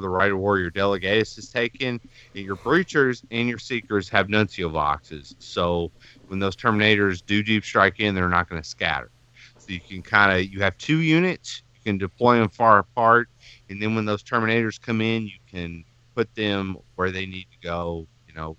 [0.00, 2.00] for the Right of Warrior Delegatus is taken.
[2.34, 5.34] And your Breachers and your Seekers have Nuncio voxes.
[5.38, 5.92] So
[6.28, 9.10] when those Terminators do deep strike in, they're not going to scatter.
[9.58, 11.62] So you can kind of you have two units.
[11.74, 13.28] You can deploy them far apart,
[13.70, 17.66] and then when those Terminators come in, you can put them where they need to
[17.66, 18.06] go.
[18.28, 18.56] You know,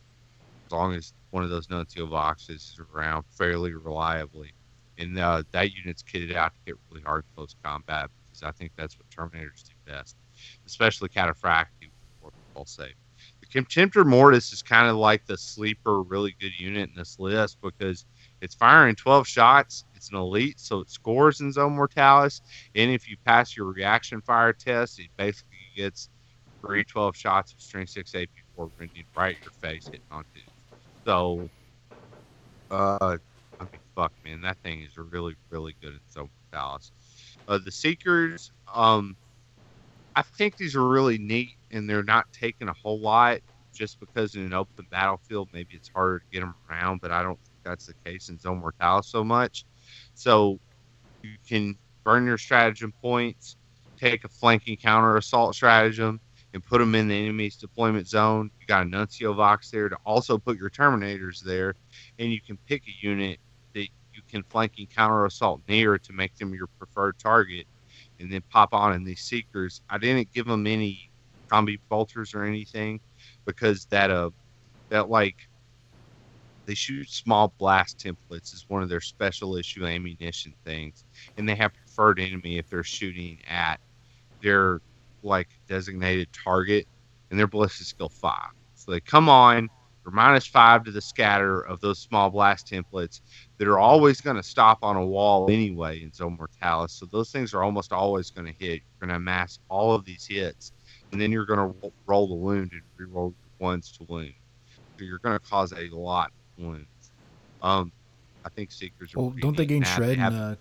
[0.66, 4.52] as long as one of those Nuncio voxes is around fairly reliably.
[4.98, 8.72] And uh, that unit's kitted out to get really hard close combat because I think
[8.76, 10.16] that's what Terminators do best,
[10.66, 12.94] especially Cataphractii or I'll say.
[13.42, 17.58] The Contemptor Mortis is kind of like the sleeper, really good unit in this list
[17.62, 18.06] because
[18.42, 19.86] it's firing 12 shots.
[19.94, 22.42] It's an elite, so it scores in Zone Mortalis.
[22.76, 26.10] And if you pass your reaction fire test, it basically gets
[26.66, 30.42] three 12 shots of strength 6 AP 4 rending right your face, hitting on two.
[31.06, 31.50] So,
[32.72, 33.18] uh,
[33.60, 36.92] I mean, fuck, man, that thing is really, really good in Zone Mortalis.
[37.48, 39.18] Uh, the Seekers, um,
[40.16, 43.40] I think these are really neat, and they're not taking a whole lot
[43.74, 47.24] just because in an open battlefield, maybe it's harder to get them around, but I
[47.24, 49.66] don't think that's the case in Zone Mortalis so much.
[50.14, 50.60] So,
[51.24, 53.58] you can burn your stratagem points,
[53.98, 56.22] take a flanking counter assault stratagem,
[56.54, 58.52] and put them in the enemy's deployment zone.
[58.60, 61.76] You got a Nuncio Vox there to also put your Terminators there,
[62.20, 63.40] and you can pick a unit
[63.76, 67.68] that you can flanking counter assault near to make them your preferred target.
[68.22, 68.94] And then pop on.
[68.94, 71.12] in these seekers, I didn't give them any
[71.52, 73.02] combi bolters or anything
[73.46, 74.30] because that uh
[74.90, 75.36] that like
[76.66, 81.04] they shoot small blast templates is one of their special issue ammunition things,
[81.38, 83.80] and they have preferred enemy if they're shooting at
[84.42, 84.80] their
[85.24, 86.88] like designated target,
[87.30, 88.52] and their ballistic skill five.
[88.76, 89.70] So they come on,
[90.04, 93.22] they're minus five to the scatter of those small blast templates
[93.58, 96.94] that are always going to stop on a wall anyway in Zone Mortalis.
[96.94, 98.82] So those things are almost always going to hit.
[98.82, 100.72] You're going to amass all of these hits,
[101.12, 104.34] and then you're going to roll the wound and reroll ones to wound.
[104.98, 106.88] So you're going to cause a lot of wounds.
[107.62, 107.92] Um,
[108.44, 109.20] I think Seekers are.
[109.20, 110.56] Well, don't they gain shred in uh,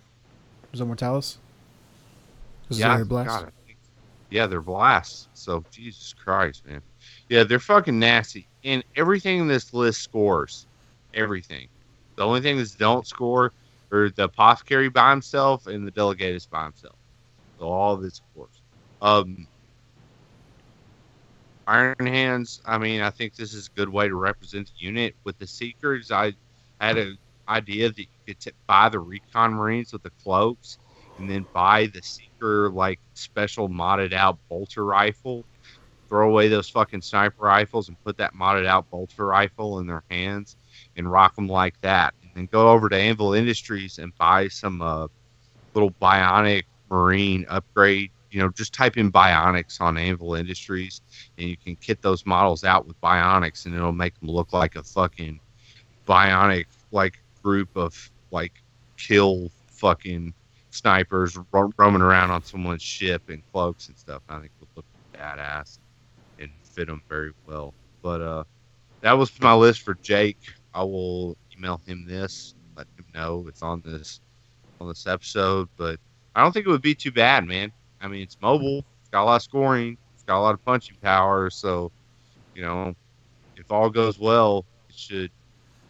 [0.77, 1.39] Zone Mortalis?
[2.69, 3.47] Yeah, their blast.
[4.31, 5.29] Yeah, they're blasts.
[5.33, 6.83] So Jesus Christ, man.
[7.29, 8.50] Yeah, they're fucking nasty.
[8.65, 10.67] And everything in this list scores.
[11.15, 11.69] Everything.
[12.17, 13.53] The only thing that don't score
[13.93, 16.99] are the apothecary by himself and the delegatus by himself.
[17.59, 18.63] So all of it scores.
[19.01, 19.49] Um
[21.67, 25.17] Iron Hands, I mean, I think this is a good way to represent the unit.
[25.25, 26.33] With the Seekers, I
[26.81, 30.79] had an idea that you could t- buy the Recon Marines with the cloaks
[31.19, 35.47] and then buy the Seeker, like, special modded out bolter rifle.
[36.11, 40.03] Throw away those fucking sniper rifles and put that modded out bolter rifle in their
[40.11, 40.57] hands
[40.97, 42.15] and rock them like that.
[42.23, 45.07] And then go over to Anvil Industries and buy some uh,
[45.73, 48.11] little bionic marine upgrade.
[48.33, 51.01] You know, just type in bionics on Anvil Industries
[51.39, 54.75] and you can kit those models out with bionics and it'll make them look like
[54.75, 55.39] a fucking
[56.09, 58.53] bionic like group of like
[58.97, 60.35] kill fucking
[60.71, 64.23] snipers ro- roaming around on someone's ship in cloaks and stuff.
[64.29, 65.85] I think would look badass and
[66.71, 67.75] fit him very well.
[68.03, 68.45] But uh,
[69.01, 70.39] that was my list for Jake.
[70.75, 74.21] I will email him this, let him know it's on this
[74.81, 75.69] on this episode.
[75.77, 75.99] But
[76.35, 77.73] I don't think it would be too bad, man.
[78.01, 78.85] I mean, it's mobile.
[79.01, 79.97] It's got a lot of scoring.
[80.15, 81.51] It's got a lot of punching power.
[81.51, 81.93] So,
[82.55, 82.95] you know,
[83.57, 85.31] if all goes well, it should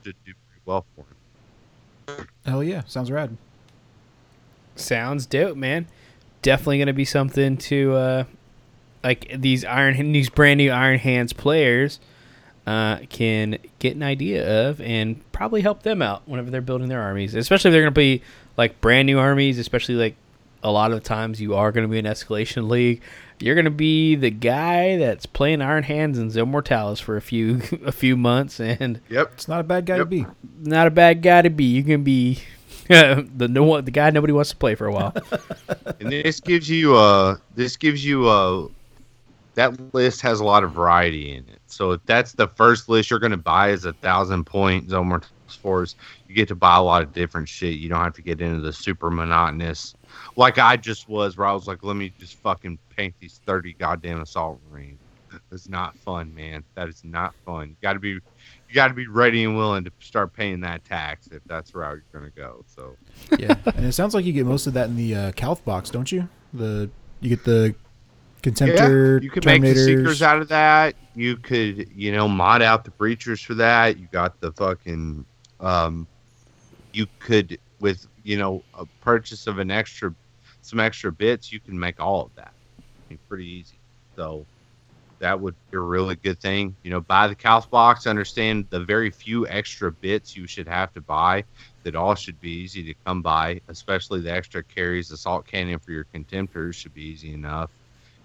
[0.04, 2.26] should do pretty well for him.
[2.44, 3.36] Hell yeah, sounds rad.
[4.76, 5.86] Sounds dope, man.
[6.42, 8.24] Definitely gonna be something to uh,
[9.02, 12.00] like these Iron these brand new Iron Hands players
[12.66, 17.02] uh, can get an idea of and probably help them out whenever they're building their
[17.02, 17.34] armies.
[17.34, 18.22] Especially if they're gonna be
[18.56, 19.58] like brand new armies.
[19.58, 20.14] Especially like
[20.62, 23.00] a lot of times you are gonna be an escalation league.
[23.38, 27.62] You're gonna be the guy that's playing Iron Hands and Zone Mortalis for a few
[27.84, 29.30] a few months, and Yep.
[29.32, 30.26] It's not a bad guy to be.
[30.60, 31.64] not a bad guy to be.
[31.64, 32.40] You can be
[32.88, 35.14] the no one, the guy nobody wants to play for a while.
[36.00, 38.66] and this gives you uh this gives you uh
[39.60, 41.60] that list has a lot of variety in it.
[41.66, 45.08] So if that's the first list you're going to buy is a thousand point zone
[45.08, 45.30] Mortalis
[45.60, 45.96] force
[46.28, 47.74] you get to buy a lot of different shit.
[47.74, 49.94] You don't have to get into the super monotonous
[50.36, 53.74] like i just was where i was like let me just fucking paint these 30
[53.74, 54.98] goddamn assault marines
[55.52, 56.64] it's not fun man.
[56.74, 57.68] That is not fun.
[57.68, 60.84] You got to be you got to be ready and willing to start paying that
[60.84, 62.96] tax if that's where route you're going to go so.
[63.38, 65.90] Yeah, and it sounds like you get most of that in the uh, Calth box,
[65.90, 66.28] don't you?
[66.52, 66.90] The
[67.20, 67.74] you get the
[68.40, 70.94] Contemptor, you could make the seekers out of that.
[71.14, 73.98] You could, you know, mod out the breachers for that.
[73.98, 75.24] You got the fucking,
[75.60, 76.06] um,
[76.92, 80.14] you could with you know a purchase of an extra,
[80.62, 81.52] some extra bits.
[81.52, 82.52] You can make all of that.
[82.78, 83.76] I mean, pretty easy.
[84.16, 84.46] So
[85.20, 86.74] that would be a really good thing.
[86.82, 88.06] You know, buy the Calth box.
[88.06, 91.44] Understand the very few extra bits you should have to buy.
[91.82, 93.60] That all should be easy to come by.
[93.68, 97.70] Especially the extra Kheres, assault cannon for your contemptors should be easy enough.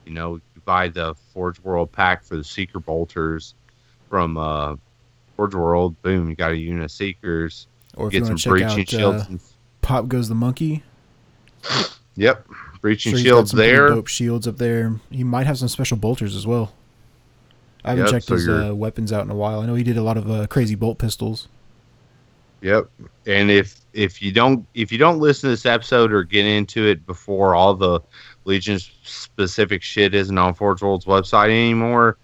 [0.06, 3.56] You know, you buy the Forge World pack for the Seeker bolters
[4.09, 4.75] from uh,
[5.35, 6.00] Forge World.
[6.01, 7.67] Boom, you got a unit of Seekers.
[7.95, 9.24] or if you Get some want to check breaching out shields.
[9.24, 9.40] uh, and-
[9.82, 10.84] Pop Goes the Monkey.
[12.16, 12.48] yep,
[12.82, 13.90] breaching Sure shields some there.
[13.90, 15.00] Dope shields up there.
[15.11, 16.74] He might have some special bolters as well.
[17.84, 19.59] I haven't Yep, checked so his uh, weapons out in a while.
[19.59, 21.48] I know he did a lot of uh, crazy bolt pistols.
[22.61, 22.90] Yep.
[23.27, 26.84] And if if you don't if you don't listen to this episode or get into
[26.88, 28.00] it before all the
[28.45, 32.17] Legion specific shit isn't on Forge World's website anymore,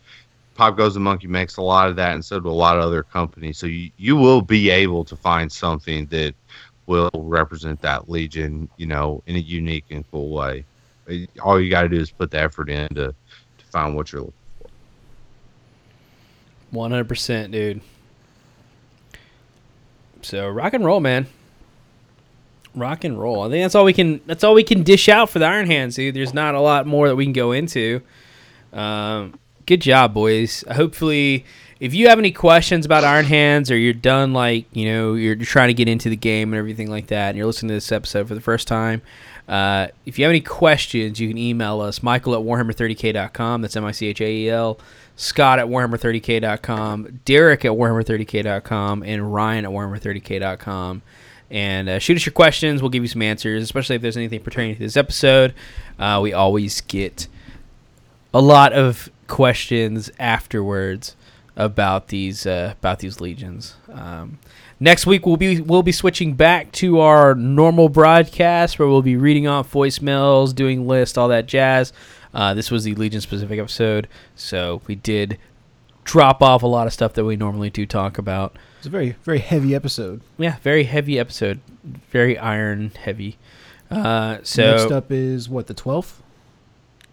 [0.56, 2.84] Pop Goes the Monkey makes a lot of that, and so do a lot of
[2.84, 3.58] other companies.
[3.58, 6.36] So you you will be able to find something that
[6.86, 10.66] will represent that Legion, you know, in a unique and cool way.
[11.42, 13.08] All you got to do is put the effort in to
[13.58, 14.34] to find what you're looking.
[14.60, 14.70] for.
[16.72, 17.82] One hundred percent, dude.
[20.22, 21.26] So rock and roll, man.
[22.76, 23.44] Rock and roll.
[23.44, 24.22] I think that's all we can.
[24.26, 26.16] That's all we can dish out for the Iron Hands, dude.
[26.16, 28.02] There's not a lot more that we can go into.
[28.74, 30.64] Um, good job, boys.
[30.72, 31.46] Hopefully,
[31.80, 35.36] if you have any questions about Iron Hands or you're done, like, you know, you're
[35.36, 37.92] trying to get into the game and everything like that, and you're listening to this
[37.92, 39.02] episode for the first time,
[39.48, 43.62] uh, if you have any questions, you can email us, Michael at Warhammer30k.com.
[43.62, 44.80] That's M I C H A E L.
[45.16, 47.22] Scott at Warhammer30k.com.
[47.26, 49.04] Derek at Warhammer30k.com.
[49.04, 51.02] And Ryan at Warhammer30k.com.
[51.52, 52.82] And uh, shoot us your questions.
[52.82, 55.54] We'll give you some answers, especially if there's anything pertaining to this episode.
[56.00, 57.28] Uh, we always get
[58.34, 61.16] a lot of questions afterwards
[61.58, 63.76] about these uh, about these legions.
[63.92, 64.40] Um,
[64.80, 69.18] next week we'll be we'll be switching back to our normal broadcast where we'll be
[69.18, 71.92] reading off voicemails, doing lists, all that jazz.
[72.34, 75.38] Uh, this was the legion specific episode, so we did
[76.06, 78.56] drop off a lot of stuff that we normally do talk about.
[78.82, 80.22] It's a very very heavy episode.
[80.40, 81.60] Yeah, very heavy episode,
[82.10, 83.38] very iron heavy.
[83.92, 86.24] Uh, so Next up is what the twelfth,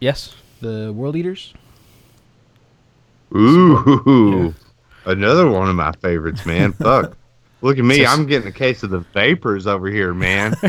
[0.00, 1.52] yes, the World Eaters.
[3.36, 4.54] Ooh,
[5.04, 6.72] another one of my favorites, man.
[6.82, 7.18] Fuck.
[7.60, 8.06] Look at me.
[8.06, 10.54] I'm getting a case of the vapors over here, man.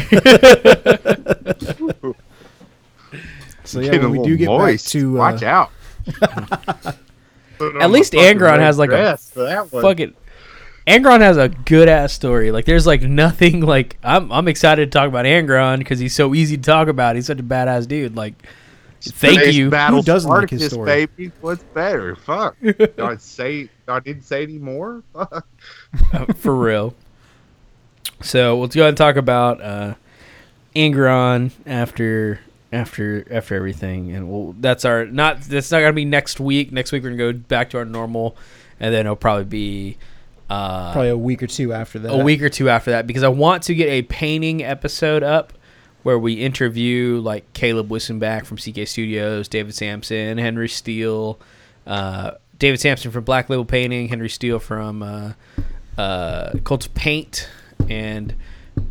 [3.64, 4.86] So yeah, when we do get moist.
[4.86, 5.72] back to uh, Watch out.
[7.80, 9.84] At least Angron has, like, a for that one.
[9.84, 10.16] fuck it.
[10.90, 12.52] Angron has a good ass story.
[12.52, 16.34] Like there's like nothing like I'm I'm excited to talk about Angron because he's so
[16.34, 17.16] easy to talk about.
[17.16, 18.16] He's such a badass dude.
[18.16, 18.34] Like
[19.02, 19.70] thank Space you.
[19.70, 21.06] Battle Who doesn't like his Spartacus, story?
[21.06, 21.32] baby.
[21.42, 22.16] What's better?
[22.16, 22.58] Fuck.
[22.62, 23.70] Do I say?
[23.88, 25.04] I didn't say any more?
[25.14, 25.48] Fuck.
[26.12, 26.96] Uh, for real.
[28.22, 29.94] So let's go ahead and talk about uh,
[30.76, 32.40] Angron after
[32.74, 36.72] after after everything, and we'll that's our not that's not gonna be next week.
[36.72, 38.36] Next week we're gonna go back to our normal,
[38.80, 39.98] and then it'll probably be
[40.50, 42.12] uh, probably a week or two after that.
[42.12, 45.54] a week or two after that because I want to get a painting episode up
[46.04, 51.40] where we interview like Caleb Wissenbach from CK Studios, David Sampson, Henry Steele,
[51.86, 55.34] uh, David Sampson from Black Label Painting, Henry Steele from uh,
[55.98, 56.54] uh,
[56.96, 57.50] Paint,
[57.90, 58.34] and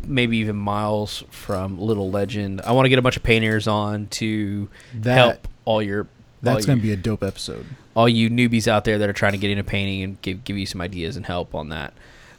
[0.05, 2.61] maybe even Miles from Little Legend.
[2.61, 6.07] I want to get a bunch of painters on to That- help all your
[6.41, 7.65] That's gonna be a dope episode.
[7.95, 10.57] all you newbies out there that are trying to get into painting and give give
[10.57, 11.93] you some ideas and help on that.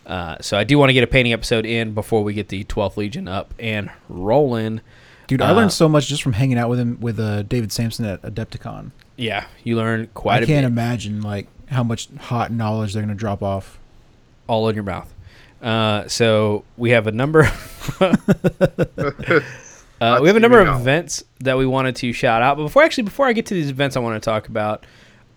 [0.07, 2.65] Uh, so I do want to get a painting episode in before we get the
[2.65, 4.81] 12th Legion up and rolling.
[5.29, 7.71] Dude, I Uh, learned so much just from hanging out with him with uh, David
[7.71, 8.91] Sampson at Adepticon.
[9.17, 10.45] Yeah, you learn quite I a bit.
[10.51, 13.79] I can't imagine like how much hot knowledge they're gonna drop off.
[14.49, 15.13] all in your mouth.
[15.63, 17.43] Uh, so we have a number.
[20.01, 20.99] uh, we have a number of Let's hear it out.
[20.99, 22.57] events that we wanted to shout out.
[22.57, 24.87] But before actually, before I get to these events, I want to talk about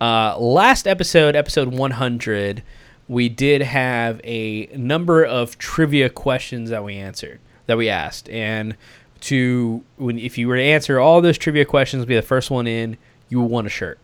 [0.00, 2.62] uh, last episode, episode 100.
[3.06, 8.76] We did have a number of trivia questions that we answered, that we asked, and
[9.20, 12.66] to when if you were to answer all those trivia questions, be the first one
[12.66, 12.96] in,
[13.28, 13.98] you will win a shirt.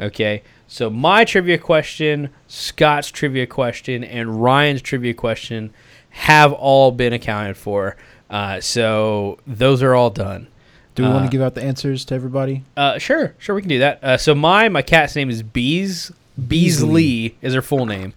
[0.00, 5.72] Okay, so my trivia question, Scott's trivia question, and Ryan's trivia question
[6.10, 7.96] have all been accounted for.
[8.30, 10.46] Uh, so those are all done.
[10.94, 12.62] Do we want Uh, to give out the answers to everybody?
[12.76, 14.02] Uh, sure, sure, we can do that.
[14.02, 16.12] Uh, so my my cat's name is Bees.
[16.48, 18.12] Beasley is her full name.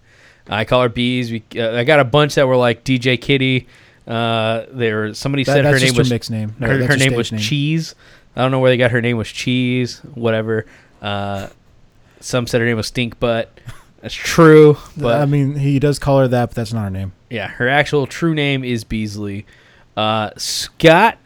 [0.48, 1.30] I call her Bees.
[1.30, 3.66] We, uh, I got a bunch that were like DJ Kitty.
[4.06, 6.54] Uh, there somebody That- said her that's name just was mixed name.
[6.58, 7.40] No, her, that's her her name stage was name.
[7.40, 7.94] Cheese.
[8.36, 10.00] I don't know where they got her name was Cheese.
[10.14, 10.66] Whatever.
[11.00, 11.48] Uh,
[12.20, 13.50] some said her name was Stink Butt.
[14.02, 17.12] That's true, but I mean, he does call her that, but that's not her name.
[17.30, 19.46] yeah, her actual true name is Beasley.
[19.96, 21.18] Uh, Scott,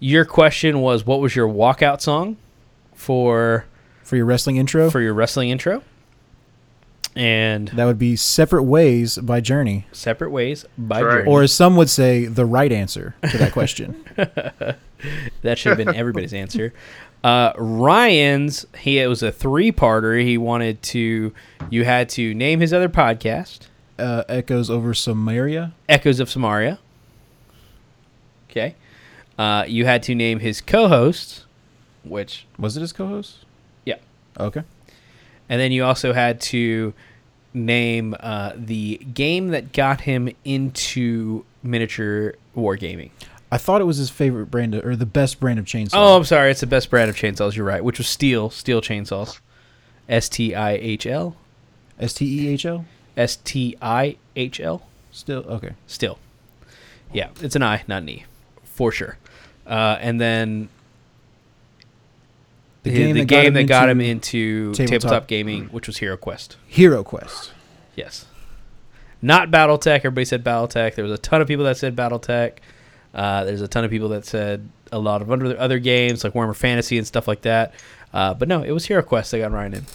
[0.00, 2.36] your question was what was your walkout song
[2.94, 3.64] for
[4.02, 5.82] For your wrestling intro, for your wrestling intro?
[7.14, 11.10] And that would be "Separate Ways" by Journey, Separate Ways by Right.
[11.20, 11.30] Journey.
[11.30, 14.04] or as some would say, the right answer to that question.
[14.16, 16.74] that should have been everybody's answer.
[17.24, 20.22] Uh, Ryan's he it was a three parter.
[20.22, 21.32] He wanted to
[21.70, 23.60] you had to name his other podcast,
[23.98, 25.72] uh, echoes over Samaria.
[25.88, 26.78] Echoes of Samaria.
[28.56, 28.74] Okay.
[29.38, 31.44] Uh, you had to name his co-hosts,
[32.04, 33.44] which Was it his co-host?
[33.84, 33.96] Yeah.
[34.40, 34.62] Okay.
[35.48, 36.94] and then you also had to
[37.52, 43.10] name uh, the game that got him into miniature wargaming.
[43.52, 45.90] I thought it was his favorite brand of, or the best brand of chainsaws.
[45.94, 46.50] Oh, I'm sorry.
[46.50, 47.54] It's the best brand of chainsaws.
[47.56, 47.84] You're right.
[47.84, 48.50] Which was Stihl.
[48.50, 49.38] Stihl chainsaws.
[50.08, 51.36] S T I H L.
[52.00, 52.84] S T E H L.
[53.16, 54.82] S T I H L.
[55.12, 55.72] Still okay.
[55.86, 56.18] Still.
[57.12, 58.24] Yeah, it's an I, not an E,
[58.76, 59.16] for sure.
[59.66, 60.68] Uh, and then
[62.82, 65.26] the game, the game that got him into tabletop, tabletop.
[65.26, 66.56] gaming, which was Hero Quest.
[66.66, 67.52] Hero Quest.
[67.96, 68.26] Yes.
[69.22, 69.96] Not BattleTech.
[69.96, 70.94] Everybody said BattleTech.
[70.94, 72.58] There was a ton of people that said BattleTech.
[73.14, 76.34] Uh, there's a ton of people that said a lot of other other games like
[76.34, 77.74] Warhammer Fantasy and stuff like that.
[78.12, 79.86] Uh, but no, it was Hero Quest that got Ryan in.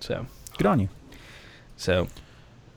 [0.00, 0.88] So, Good on you.
[1.76, 2.08] So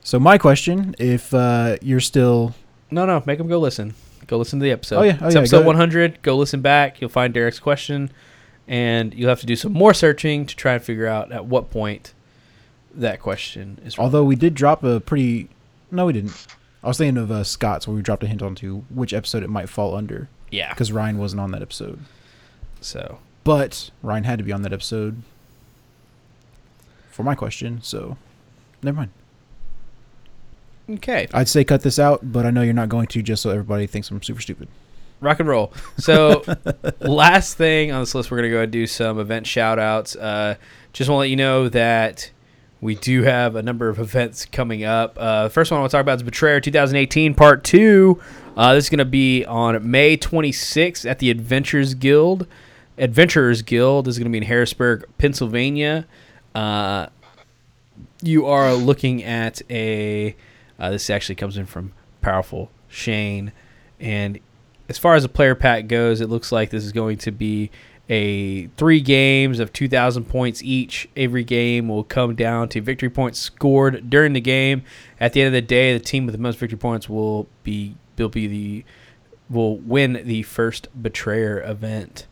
[0.04, 2.54] So my question, if uh, you're still
[2.92, 3.96] no, no, make them go listen.
[4.32, 5.00] Go listen to the episode.
[5.00, 5.18] Oh, yeah.
[5.20, 5.68] Oh, it's yeah, episode ahead.
[5.68, 6.22] 100.
[6.22, 7.02] Go listen back.
[7.02, 8.10] You'll find Derek's question,
[8.66, 11.70] and you'll have to do some more searching to try and figure out at what
[11.70, 12.14] point
[12.96, 13.98] that question is.
[13.98, 14.06] wrong.
[14.06, 15.50] Although we did drop a pretty,
[15.92, 16.48] no, we didn't.
[16.82, 19.50] I was thinking of uh, Scott's where we dropped a hint onto which episode it
[19.50, 20.70] might fall under yeah.
[20.70, 22.00] because Ryan wasn't on that episode.
[22.80, 25.24] So But Ryan had to be on that episode
[27.10, 28.16] for my question, so
[28.82, 29.12] never mind.
[30.96, 31.28] Okay.
[31.34, 33.88] I'd say cut this out, but I know you're not going to, just so everybody
[33.88, 34.68] thinks I'm super stupid.
[35.20, 35.74] rock and roll.
[35.98, 36.44] So,
[37.00, 39.80] last thing on this list, we're going to go ahead and do some event shout
[39.80, 40.16] outs.
[40.16, 40.56] Uh,
[40.94, 42.32] just want to let you know that
[42.82, 45.16] we do have a number of events coming up.
[45.18, 48.20] Uh, the first one I want to talk about is Betrayer 2018 Part 2.
[48.58, 52.48] Uh, this is going to be on May 26th at the Adventures Guild.
[52.98, 56.06] Adventurers Guild is going to be in Harrisburg, Pennsylvania.
[56.54, 57.08] Uh,
[58.22, 60.36] you are looking at a.
[60.82, 63.52] Uh, this actually comes in from Powerful Shane.
[64.00, 64.40] And
[64.90, 67.70] as far as the player pack goes, it looks like this is going to be
[68.10, 71.08] a three games of 2,000 points each.
[71.16, 74.82] Every game will come down to victory points scored during the game.
[75.20, 77.96] At the end of the day, the team with the most victory points will be
[78.18, 78.84] will be the
[79.50, 82.26] will win the first betrayer event.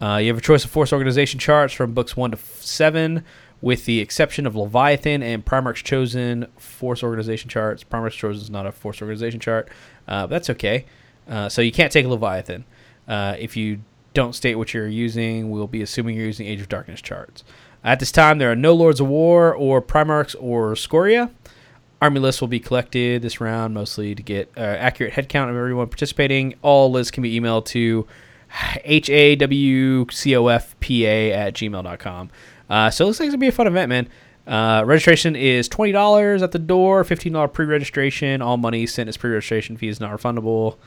[0.00, 3.24] Uh, you have a choice of force organization charts from books one to seven,
[3.62, 7.84] with the exception of Leviathan and Primarch's chosen force organization charts.
[7.84, 9.70] Primarch's chosen is not a force organization chart,
[10.06, 10.84] uh, that's okay.
[11.26, 12.64] Uh, so you can't take Leviathan.
[13.08, 13.80] Uh, if you
[14.12, 17.44] don't state what you're using, we'll be assuming you're using Age of Darkness charts.
[17.84, 21.30] At this time, there are no Lords of War or Primarchs or Scoria.
[22.00, 25.86] Army lists will be collected this round mostly to get uh, accurate headcount of everyone
[25.86, 26.54] participating.
[26.62, 28.06] All lists can be emailed to
[28.50, 30.02] hawcofpa
[31.30, 32.30] at gmail.com.
[32.72, 34.08] Uh, so it looks like it's to be a fun event, man.
[34.46, 38.40] Uh, registration is $20 at the door, $15 pre registration.
[38.40, 40.78] All money sent as pre registration fee is not refundable.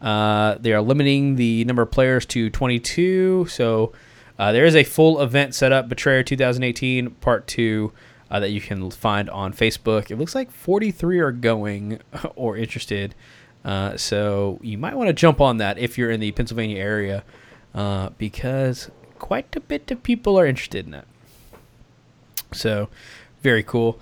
[0.00, 3.44] Uh, they are limiting the number of players to 22.
[3.50, 3.92] So
[4.38, 7.92] uh, there is a full event set up, Betrayer 2018 Part 2,
[8.30, 10.10] uh, that you can find on Facebook.
[10.10, 12.00] It looks like 43 are going
[12.36, 13.14] or interested.
[13.62, 17.22] Uh, so you might want to jump on that if you're in the Pennsylvania area
[17.74, 21.06] uh, because quite a bit of people are interested in that.
[22.54, 22.88] So
[23.42, 23.98] very cool.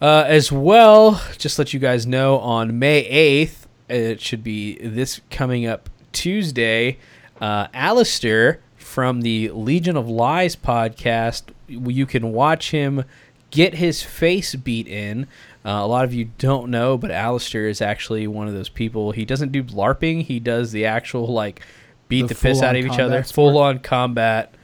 [0.00, 5.22] Uh, as well, just let you guys know on May 8th, it should be this
[5.30, 6.98] coming up Tuesday,
[7.40, 13.04] uh, Alistair from the Legion of Lies podcast, you can watch him
[13.50, 15.24] get his face beat in.
[15.64, 19.12] Uh, a lot of you don't know, but Alistair is actually one of those people.
[19.12, 21.62] He doesn't do LARPing, he does the actual, like,
[22.08, 23.22] beat The the, piss out of each other.
[23.22, 24.54] Full on combat.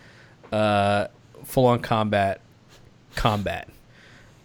[0.53, 1.07] Uh,
[1.45, 2.42] full on combat.
[3.15, 3.69] Combat.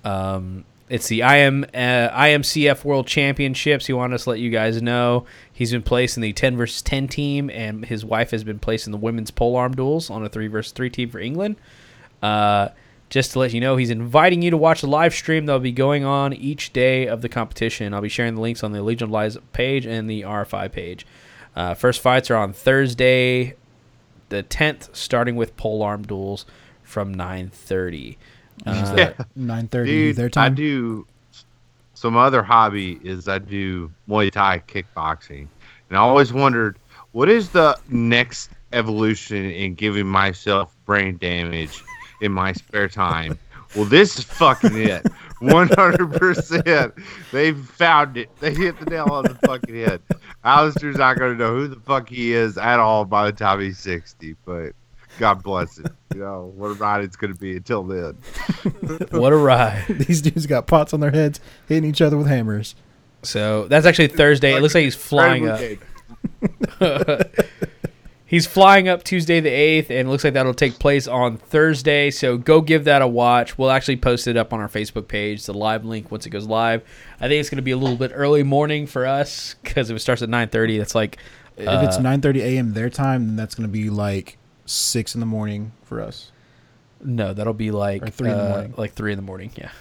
[0.04, 3.88] Um, it's the IM uh, IMCF World Championships.
[3.88, 6.82] He wanted us to let you guys know he's been placed in the 10 versus
[6.82, 10.30] 10 team, and his wife has been placed in the women's polearm duels on a
[10.30, 11.58] 3 versus 3 team for England.
[12.22, 12.70] Uh,
[13.10, 15.72] just to let you know, he's inviting you to watch the live stream that'll be
[15.72, 17.94] going on each day of the competition.
[17.94, 21.06] I'll be sharing the links on the Legion of Lies page and the RFI page.
[21.56, 23.56] Uh, first fights are on Thursday,
[24.30, 26.46] the 10th, starting with polearm duels
[26.84, 28.18] from 9:30.
[28.66, 29.14] Uh, Yeah.
[29.36, 30.56] Nine thirty Dude, their I time.
[30.56, 31.06] do
[31.94, 35.48] some other hobby is I do Muay Thai kickboxing,
[35.90, 36.78] and I always wondered
[37.12, 41.84] what is the next evolution in giving myself brain damage
[42.22, 43.38] in my spare time.
[43.76, 45.06] Well, this is fucking it.
[45.40, 46.94] One hundred percent.
[47.32, 48.30] They found it.
[48.40, 50.02] They hit the nail on the fucking head.
[50.44, 53.78] Alistair's not gonna know who the fuck he is at all by the time he's
[53.78, 54.72] sixty, but
[55.18, 55.88] God bless it.
[56.14, 58.14] You know what a ride it's gonna be until then.
[59.12, 59.86] what a ride!
[59.90, 62.76] These dudes got pots on their heads, hitting each other with hammers.
[63.24, 64.56] So that's actually Thursday.
[64.56, 65.60] It looks like he's flying up.
[68.30, 72.12] He's flying up Tuesday the 8th, and it looks like that'll take place on Thursday.
[72.12, 73.58] So go give that a watch.
[73.58, 76.46] We'll actually post it up on our Facebook page, the live link once it goes
[76.46, 76.84] live.
[77.22, 79.96] I think it's going to be a little bit early morning for us because if
[79.96, 81.18] it starts at 9:30, that's like
[81.56, 82.74] if Uh, it's nine thirty a.m.
[82.74, 84.38] their time, then that's gonna be like
[84.68, 86.32] six in the morning for us.
[87.04, 88.74] no, that'll be like Or three in the uh, morning.
[88.78, 89.52] like three in the morning.
[89.56, 89.72] Yeah.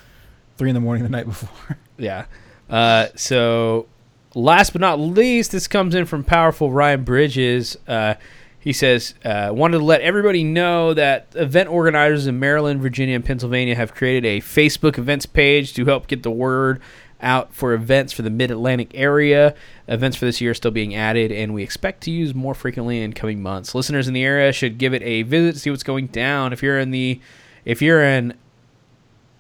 [0.56, 1.76] Three in the morning the night before.
[1.98, 2.26] Yeah.
[2.68, 3.86] Uh, so,
[4.34, 7.76] last but not least, this comes in from powerful Ryan Bridges.
[7.88, 8.14] Uh,
[8.60, 13.24] he says, uh, wanted to let everybody know that event organizers in Maryland, Virginia, and
[13.24, 16.82] Pennsylvania have created a Facebook events page to help get the word
[17.20, 19.54] out for events for the Mid Atlantic area.
[19.88, 23.02] Events for this year are still being added, and we expect to use more frequently
[23.02, 23.74] in coming months.
[23.74, 26.52] Listeners in the area should give it a visit see what's going down.
[26.52, 27.20] If you're in the,
[27.64, 28.34] if you're in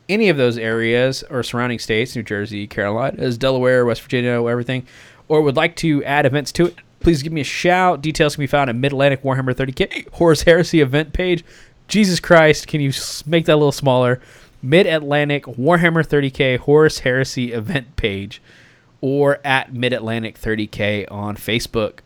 [0.08, 4.86] any of those areas or surrounding states, New Jersey, Carolina, Delaware, West Virginia, everything,
[5.28, 8.00] or would like to add events to it, please give me a shout.
[8.00, 11.44] Details can be found at Mid Atlantic Warhammer 30K Horus Heresy event page.
[11.88, 12.92] Jesus Christ, can you
[13.26, 14.20] make that a little smaller?
[14.62, 18.42] Mid Atlantic Warhammer 30K Horus Heresy event page
[19.00, 22.00] or at Mid Atlantic 30K on Facebook.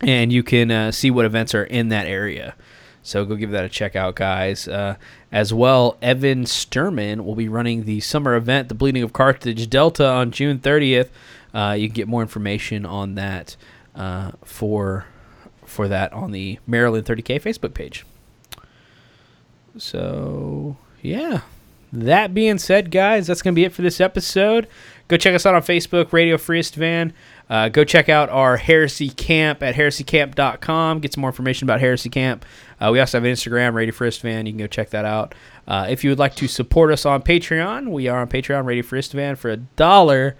[0.00, 2.54] And you can uh, see what events are in that area.
[3.02, 4.66] So go give that a check out, guys.
[4.66, 4.96] Uh,
[5.30, 10.06] as well, Evan Sturman will be running the summer event, The Bleeding of Carthage Delta,
[10.06, 11.10] on June 30th.
[11.54, 13.56] Uh, you can get more information on that
[13.94, 15.06] uh, for
[15.64, 18.04] for that on the Maryland 30K Facebook page.
[19.78, 21.42] So yeah,
[21.92, 24.66] that being said, guys, that's gonna be it for this episode.
[25.08, 27.12] Go check us out on Facebook, Radio Free Isstvan.
[27.48, 30.98] Uh, go check out our Heresy Camp at heresycamp.com.
[30.98, 32.44] Get some more information about Heresy Camp.
[32.80, 34.46] Uh, we also have an Instagram, Radio Free Isstvan.
[34.46, 35.34] You can go check that out.
[35.68, 38.82] Uh, if you would like to support us on Patreon, we are on Patreon, Radio
[38.82, 39.38] Free Isstvan.
[39.38, 40.34] For a dollar,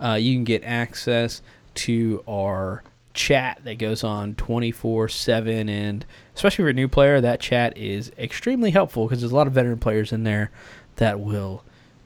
[0.00, 1.40] uh, you can get access
[1.76, 2.82] to our
[3.14, 6.04] chat that goes on 24 7 and
[6.40, 9.46] especially if you're a new player that chat is extremely helpful because there's a lot
[9.46, 10.50] of veteran players in there
[10.96, 11.62] that will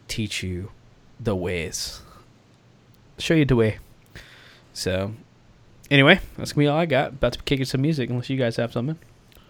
[0.09, 0.73] teach you
[1.21, 2.01] the ways
[3.17, 3.79] show you the way
[4.73, 5.13] so
[5.89, 8.37] anyway that's gonna be all i got about to kick in some music unless you
[8.37, 8.99] guys have something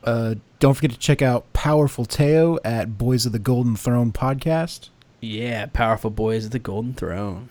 [0.05, 4.91] Uh, don't forget to check out Powerful Teo at Boys of the Golden Throne podcast.
[5.23, 7.49] yeah powerful boys of the golden throne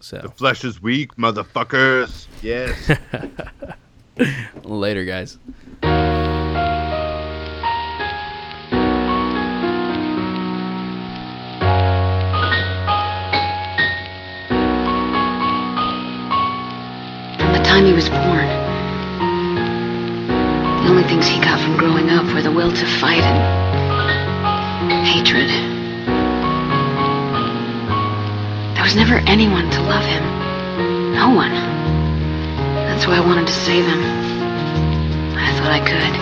[0.00, 2.26] So The flesh is weak, motherfuckers.
[2.42, 2.74] Yes.
[4.64, 5.36] later guys
[17.36, 18.46] From the time he was born,
[20.82, 25.48] the only things he got from growing up were the will to fight and hatred.
[28.74, 30.22] There was never anyone to love him.
[31.12, 32.05] No one.
[32.96, 34.00] That's why I wanted to say them.
[35.36, 36.14] I thought I could.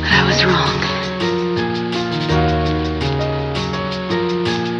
[0.00, 0.80] But I was wrong.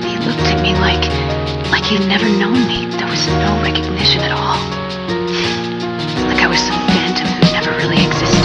[0.01, 1.05] He looked at me like...
[1.71, 2.87] like he'd never known me.
[2.97, 4.57] There was no recognition at all.
[6.27, 8.42] Like I was some phantom who never really existed.